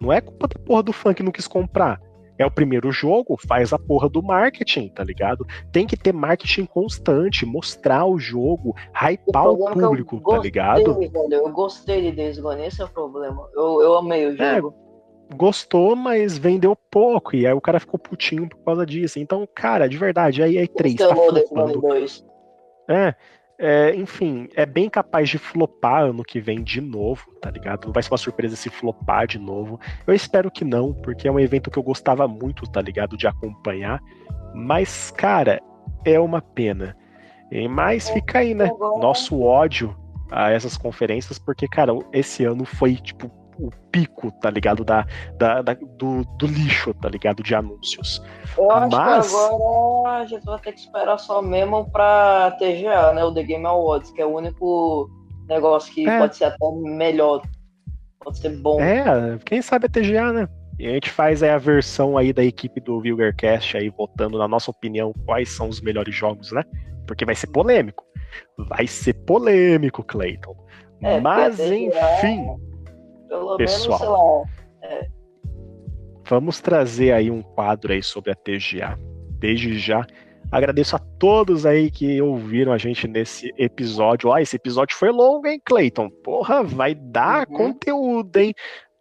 Não 0.00 0.12
é 0.12 0.20
culpa 0.20 0.48
da 0.48 0.58
porra 0.64 0.82
do 0.82 0.92
fã 0.92 1.12
que 1.12 1.22
não 1.22 1.30
quis 1.30 1.46
comprar. 1.46 2.00
É 2.38 2.46
o 2.46 2.50
primeiro 2.50 2.90
jogo, 2.90 3.36
faz 3.46 3.70
a 3.70 3.78
porra 3.78 4.08
do 4.08 4.22
marketing, 4.22 4.88
tá 4.88 5.04
ligado? 5.04 5.46
Tem 5.70 5.86
que 5.86 5.94
ter 5.94 6.10
marketing 6.10 6.64
constante, 6.64 7.44
mostrar 7.44 8.06
o 8.06 8.18
jogo, 8.18 8.74
hypar 8.94 9.50
o 9.50 9.68
é 9.68 9.72
que 9.72 9.78
eu 9.78 9.88
público, 9.88 10.20
tá 10.22 10.38
ligado? 10.38 10.94
velho, 10.94 11.34
Eu 11.34 11.52
gostei 11.52 12.00
de 12.00 12.12
Days 12.12 12.38
Gone, 12.38 12.64
esse 12.64 12.80
é 12.80 12.84
o 12.86 12.88
problema. 12.88 13.46
Eu, 13.54 13.82
eu 13.82 13.94
amei 13.98 14.26
o 14.26 14.42
É, 14.42 14.56
jogo. 14.56 14.74
Gostou, 15.36 15.94
mas 15.94 16.38
vendeu 16.38 16.74
pouco, 16.90 17.36
e 17.36 17.46
aí 17.46 17.52
o 17.52 17.60
cara 17.60 17.78
ficou 17.78 18.00
putinho 18.00 18.48
por 18.48 18.64
causa 18.64 18.86
disso. 18.86 19.18
Então, 19.18 19.46
cara, 19.54 19.86
de 19.86 19.98
verdade, 19.98 20.42
aí 20.42 20.56
tá 21.10 21.14
Gone 21.14 21.46
flopando. 21.46 21.80
2. 21.82 22.24
É, 22.88 23.14
é, 23.60 23.94
enfim, 23.94 24.48
é 24.56 24.64
bem 24.64 24.88
capaz 24.88 25.28
de 25.28 25.36
flopar 25.38 26.04
ano 26.04 26.24
que 26.24 26.40
vem 26.40 26.62
de 26.64 26.80
novo, 26.80 27.30
tá 27.40 27.50
ligado? 27.50 27.84
Não 27.86 27.92
vai 27.92 28.02
ser 28.02 28.10
uma 28.10 28.18
surpresa 28.18 28.56
se 28.56 28.70
flopar 28.70 29.26
de 29.26 29.38
novo. 29.38 29.78
Eu 30.06 30.14
espero 30.14 30.50
que 30.50 30.64
não, 30.64 30.92
porque 30.94 31.28
é 31.28 31.32
um 31.32 31.38
evento 31.38 31.70
que 31.70 31.78
eu 31.78 31.82
gostava 31.82 32.26
muito, 32.26 32.62
tá 32.70 32.80
ligado? 32.80 33.16
De 33.16 33.26
acompanhar. 33.26 34.00
Mas, 34.54 35.10
cara, 35.10 35.60
é 36.04 36.18
uma 36.18 36.40
pena. 36.40 36.96
E- 37.52 37.68
Mas 37.68 38.08
fica 38.08 38.38
aí, 38.38 38.54
né? 38.54 38.70
Nosso 39.00 39.40
ódio 39.40 39.94
a 40.30 40.50
essas 40.50 40.76
conferências, 40.76 41.38
porque, 41.38 41.68
cara, 41.68 41.92
esse 42.12 42.44
ano 42.44 42.64
foi, 42.64 42.96
tipo, 42.96 43.30
o 43.66 43.70
pico, 43.92 44.30
tá 44.40 44.50
ligado? 44.50 44.84
Da, 44.84 45.06
da, 45.38 45.62
da- 45.62 45.74
do, 45.74 46.24
do 46.38 46.46
lixo, 46.46 46.92
tá 46.94 47.08
ligado? 47.08 47.42
De 47.42 47.54
anúncios. 47.54 48.22
Eu 48.56 48.70
acho 48.70 48.96
Mas- 48.96 49.28
que 49.30 49.36
agora 49.36 50.18
a 50.22 50.24
gente 50.26 50.44
vai 50.44 50.58
ter 50.60 50.72
que 50.72 50.80
esperar 50.80 51.18
só 51.18 51.40
mesmo 51.42 51.90
pra 51.90 52.52
TGA, 52.58 53.12
né? 53.12 53.24
O 53.24 53.32
The 53.32 53.42
Game 53.42 53.66
Awards, 53.66 54.10
que 54.10 54.20
é 54.22 54.26
o 54.26 54.34
único 54.36 55.08
negócio 55.48 55.92
que 55.92 56.08
É. 56.08 56.18
pode 56.18 56.36
ser 56.36 56.44
até 56.44 56.56
melhor. 56.82 57.42
Pode 58.22 58.38
ser 58.38 58.50
bom. 58.56 58.80
É, 58.80 59.38
quem 59.44 59.62
sabe 59.62 59.86
a 59.86 59.88
TGA, 59.88 60.32
né? 60.32 60.48
E 60.78 60.86
a 60.86 60.92
gente 60.92 61.10
faz 61.10 61.42
aí 61.42 61.50
a 61.50 61.58
versão 61.58 62.16
aí 62.16 62.32
da 62.32 62.42
equipe 62.44 62.80
do 62.80 63.00
Vilgercast 63.00 63.76
aí 63.76 63.90
votando 63.90 64.38
na 64.38 64.48
nossa 64.48 64.70
opinião 64.70 65.12
quais 65.26 65.50
são 65.50 65.68
os 65.68 65.80
melhores 65.80 66.14
jogos, 66.14 66.52
né? 66.52 66.62
Porque 67.06 67.24
vai 67.24 67.34
ser 67.34 67.48
polêmico. 67.48 68.02
Vai 68.68 68.86
ser 68.86 69.12
polêmico, 69.24 70.02
Clayton. 70.02 70.54
É, 71.02 71.18
Mas 71.20 71.58
enfim, 71.58 72.56
Pelo 73.30 73.56
pessoal. 73.56 74.46
menos, 74.80 74.80
sei 74.80 74.98
lá. 74.98 75.06
vamos 76.28 76.60
trazer 76.60 77.12
aí 77.12 77.30
um 77.30 77.42
quadro 77.42 77.92
aí 77.92 78.02
sobre 78.02 78.30
a 78.30 78.34
TGA. 78.34 78.98
Desde 79.38 79.78
já, 79.78 80.06
agradeço 80.52 80.96
a 80.96 80.98
todos 80.98 81.64
aí 81.64 81.90
que 81.90 82.20
ouviram 82.20 82.72
a 82.72 82.78
gente 82.78 83.08
nesse 83.08 83.52
episódio. 83.56 84.28
Ó, 84.30 84.38
esse 84.38 84.56
episódio 84.56 84.96
foi 84.96 85.10
longo, 85.10 85.46
hein, 85.46 85.60
Clayton? 85.64 86.10
Porra, 86.22 86.62
vai 86.62 86.94
dar 86.94 87.48
Uhum. 87.48 87.56
conteúdo, 87.56 88.36
hein? 88.36 88.52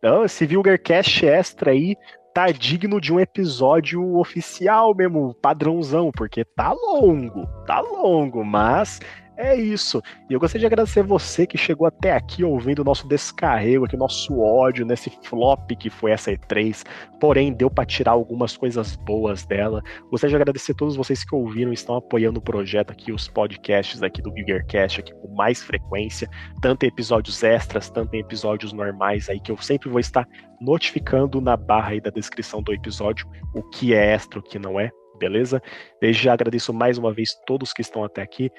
Não, 0.02 0.24
esse 0.24 0.46
Vilgercast 0.46 1.26
extra 1.26 1.72
aí 1.72 1.96
tá 2.34 2.48
digno 2.52 3.02
de 3.02 3.12
um 3.12 3.20
episódio 3.20 4.16
oficial 4.18 4.96
mesmo, 4.96 5.34
padrãozão, 5.42 6.10
porque 6.12 6.46
tá 6.46 6.72
longo, 6.72 7.46
tá 7.66 7.82
longo, 7.82 8.46
mas 8.46 9.00
é 9.40 9.56
isso. 9.56 10.02
E 10.30 10.34
eu 10.34 10.40
gostaria 10.40 10.60
de 10.60 10.66
agradecer 10.66 11.02
você 11.02 11.48
que 11.48 11.58
chegou 11.58 11.88
até 11.88 12.12
aqui 12.12 12.44
ouvindo 12.44 12.80
o 12.80 12.84
nosso 12.84 13.08
descarrego, 13.08 13.86
aqui, 13.86 13.96
o 13.96 14.00
nosso 14.00 14.38
ódio 14.38 14.86
nesse 14.86 15.10
flop 15.24 15.72
que 15.80 15.90
foi 15.90 16.12
essa 16.12 16.30
E3. 16.30 16.84
Porém, 17.22 17.54
deu 17.54 17.72
para 17.72 17.86
tirar 17.86 18.12
algumas 18.12 18.58
coisas 18.58 18.98
boas 18.98 19.46
dela. 19.46 19.82
Gostaria 20.12 20.32
de 20.32 20.42
agradecer 20.42 20.74
a 20.74 20.76
todos 20.76 20.98
vocês 20.98 21.24
que 21.24 21.34
ouviram 21.34 21.72
e 21.72 21.74
estão 21.74 21.96
apoiando 21.96 22.40
o 22.40 22.44
projeto 22.44 22.92
aqui, 22.92 23.14
os 23.14 23.30
podcasts 23.30 24.04
aqui 24.04 24.22
do 24.22 24.30
Biggercast 24.30 25.00
aqui 25.00 25.14
com 25.14 25.34
mais 25.34 25.64
frequência, 25.64 26.30
tanto 26.62 26.84
em 26.84 26.88
episódios 26.88 27.42
extras, 27.42 27.90
tanto 27.90 28.14
em 28.16 28.20
episódios 28.20 28.74
normais 28.74 29.30
aí, 29.30 29.40
que 29.40 29.52
eu 29.52 29.58
sempre 29.58 29.90
vou 29.90 30.02
estar 30.02 30.28
notificando 30.60 31.40
na 31.40 31.56
barra 31.56 31.92
aí 31.92 32.02
da 32.02 32.10
descrição 32.10 32.62
do 32.62 32.74
episódio 32.74 33.26
o 33.56 33.64
que 33.64 33.94
é 33.94 34.14
extra, 34.14 34.40
o 34.40 34.44
que 34.44 34.60
não 34.60 34.78
é, 34.78 34.92
beleza? 35.18 35.62
Desde 36.02 36.24
já 36.24 36.34
agradeço 36.34 36.74
mais 36.74 36.98
uma 36.98 37.14
vez 37.14 37.34
todos 37.46 37.72
que 37.72 37.82
estão 37.82 38.04
até 38.04 38.22
aqui. 38.22 38.52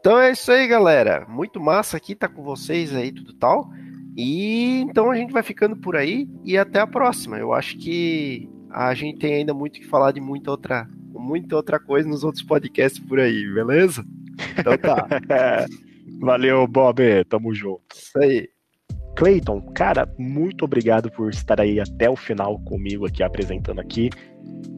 Então 0.00 0.18
é 0.18 0.32
isso 0.32 0.50
aí, 0.50 0.66
galera. 0.66 1.26
Muito 1.28 1.60
massa 1.60 1.96
aqui 1.96 2.14
tá 2.14 2.28
com 2.28 2.42
vocês 2.42 2.94
aí, 2.94 3.12
tudo 3.12 3.32
tal. 3.34 3.70
E 4.16 4.80
então 4.80 5.10
a 5.10 5.16
gente 5.16 5.32
vai 5.32 5.42
ficando 5.42 5.76
por 5.76 5.96
aí 5.96 6.28
e 6.44 6.56
até 6.56 6.80
a 6.80 6.86
próxima. 6.86 7.38
Eu 7.38 7.52
acho 7.52 7.78
que 7.78 8.48
a 8.70 8.92
gente 8.94 9.18
tem 9.18 9.34
ainda 9.34 9.54
muito 9.54 9.80
que 9.80 9.86
falar 9.86 10.12
de 10.12 10.20
muita 10.20 10.50
outra, 10.50 10.88
muita 11.12 11.56
outra 11.56 11.78
coisa 11.78 12.08
nos 12.08 12.24
outros 12.24 12.42
podcasts 12.42 13.00
por 13.00 13.18
aí, 13.18 13.46
beleza? 13.52 14.04
Então 14.58 14.76
tá, 14.78 15.06
Valeu, 16.20 16.66
Bob, 16.66 17.24
tamo 17.28 17.54
junto. 17.54 17.82
isso 17.94 18.18
aí. 18.18 18.48
Clayton, 19.16 19.60
cara, 19.72 20.08
muito 20.18 20.64
obrigado 20.64 21.10
por 21.10 21.30
estar 21.30 21.60
aí 21.60 21.80
até 21.80 22.08
o 22.08 22.16
final 22.16 22.58
comigo 22.60 23.06
aqui 23.06 23.22
apresentando 23.22 23.80
aqui. 23.80 24.10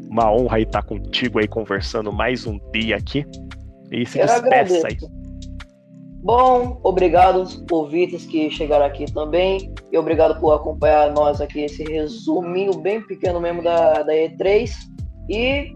Uma 0.09 0.31
honra 0.31 0.61
estar 0.61 0.83
contigo 0.83 1.39
aí 1.39 1.49
conversando 1.49 2.13
mais 2.13 2.47
um 2.47 2.59
dia 2.73 2.97
aqui. 2.97 3.25
E 3.91 4.07
se 4.07 4.19
despeça 4.19 4.87
aí. 4.87 4.97
Bom, 6.23 6.79
obrigado 6.83 7.45
ouvintes 7.71 8.27
que 8.27 8.51
chegaram 8.51 8.85
aqui 8.85 9.11
também. 9.11 9.73
E 9.91 9.97
obrigado 9.97 10.39
por 10.39 10.53
acompanhar 10.53 11.11
nós 11.12 11.41
aqui, 11.41 11.62
esse 11.62 11.83
resuminho 11.85 12.77
bem 12.79 13.01
pequeno 13.03 13.41
mesmo 13.41 13.62
da, 13.62 14.03
da 14.03 14.12
E3. 14.12 14.71
E 15.31 15.73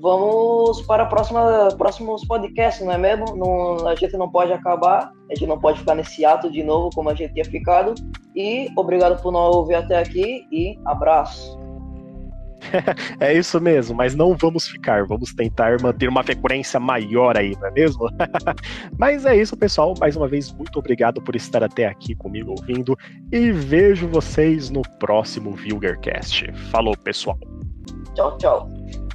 vamos 0.00 0.82
para 0.82 1.04
a 1.04 1.06
próxima, 1.06 1.68
próximos 1.78 2.26
podcasts, 2.26 2.84
não 2.84 2.92
é 2.92 2.98
mesmo? 2.98 3.34
Não, 3.36 3.88
a 3.88 3.94
gente 3.94 4.16
não 4.18 4.30
pode 4.30 4.52
acabar, 4.52 5.10
a 5.30 5.34
gente 5.34 5.46
não 5.46 5.58
pode 5.58 5.78
ficar 5.78 5.94
nesse 5.94 6.24
ato 6.24 6.50
de 6.50 6.62
novo 6.62 6.90
como 6.94 7.08
a 7.08 7.14
gente 7.14 7.32
tinha 7.32 7.44
ficado. 7.44 7.94
E 8.34 8.68
obrigado 8.76 9.20
por 9.22 9.32
não 9.32 9.40
ouvir 9.50 9.76
até 9.76 9.96
aqui 9.96 10.46
e 10.52 10.78
abraço. 10.84 11.65
É 13.20 13.32
isso 13.32 13.60
mesmo, 13.60 13.96
mas 13.96 14.14
não 14.14 14.36
vamos 14.36 14.68
ficar, 14.68 15.04
vamos 15.04 15.32
tentar 15.32 15.80
manter 15.80 16.08
uma 16.08 16.22
frequência 16.22 16.78
maior 16.78 17.36
aí, 17.36 17.56
não 17.60 17.68
é 17.68 17.70
mesmo? 17.70 18.08
mas 18.98 19.24
é 19.24 19.36
isso, 19.36 19.56
pessoal. 19.56 19.94
Mais 19.98 20.16
uma 20.16 20.28
vez, 20.28 20.52
muito 20.52 20.78
obrigado 20.78 21.20
por 21.20 21.34
estar 21.36 21.62
até 21.62 21.86
aqui 21.86 22.14
comigo 22.14 22.54
ouvindo 22.58 22.96
e 23.32 23.50
vejo 23.50 24.08
vocês 24.08 24.70
no 24.70 24.82
próximo 24.98 25.52
Vilgercast. 25.52 26.52
Falou, 26.70 26.96
pessoal. 26.96 27.38
Tchau, 28.14 28.36
tchau. 28.38 29.05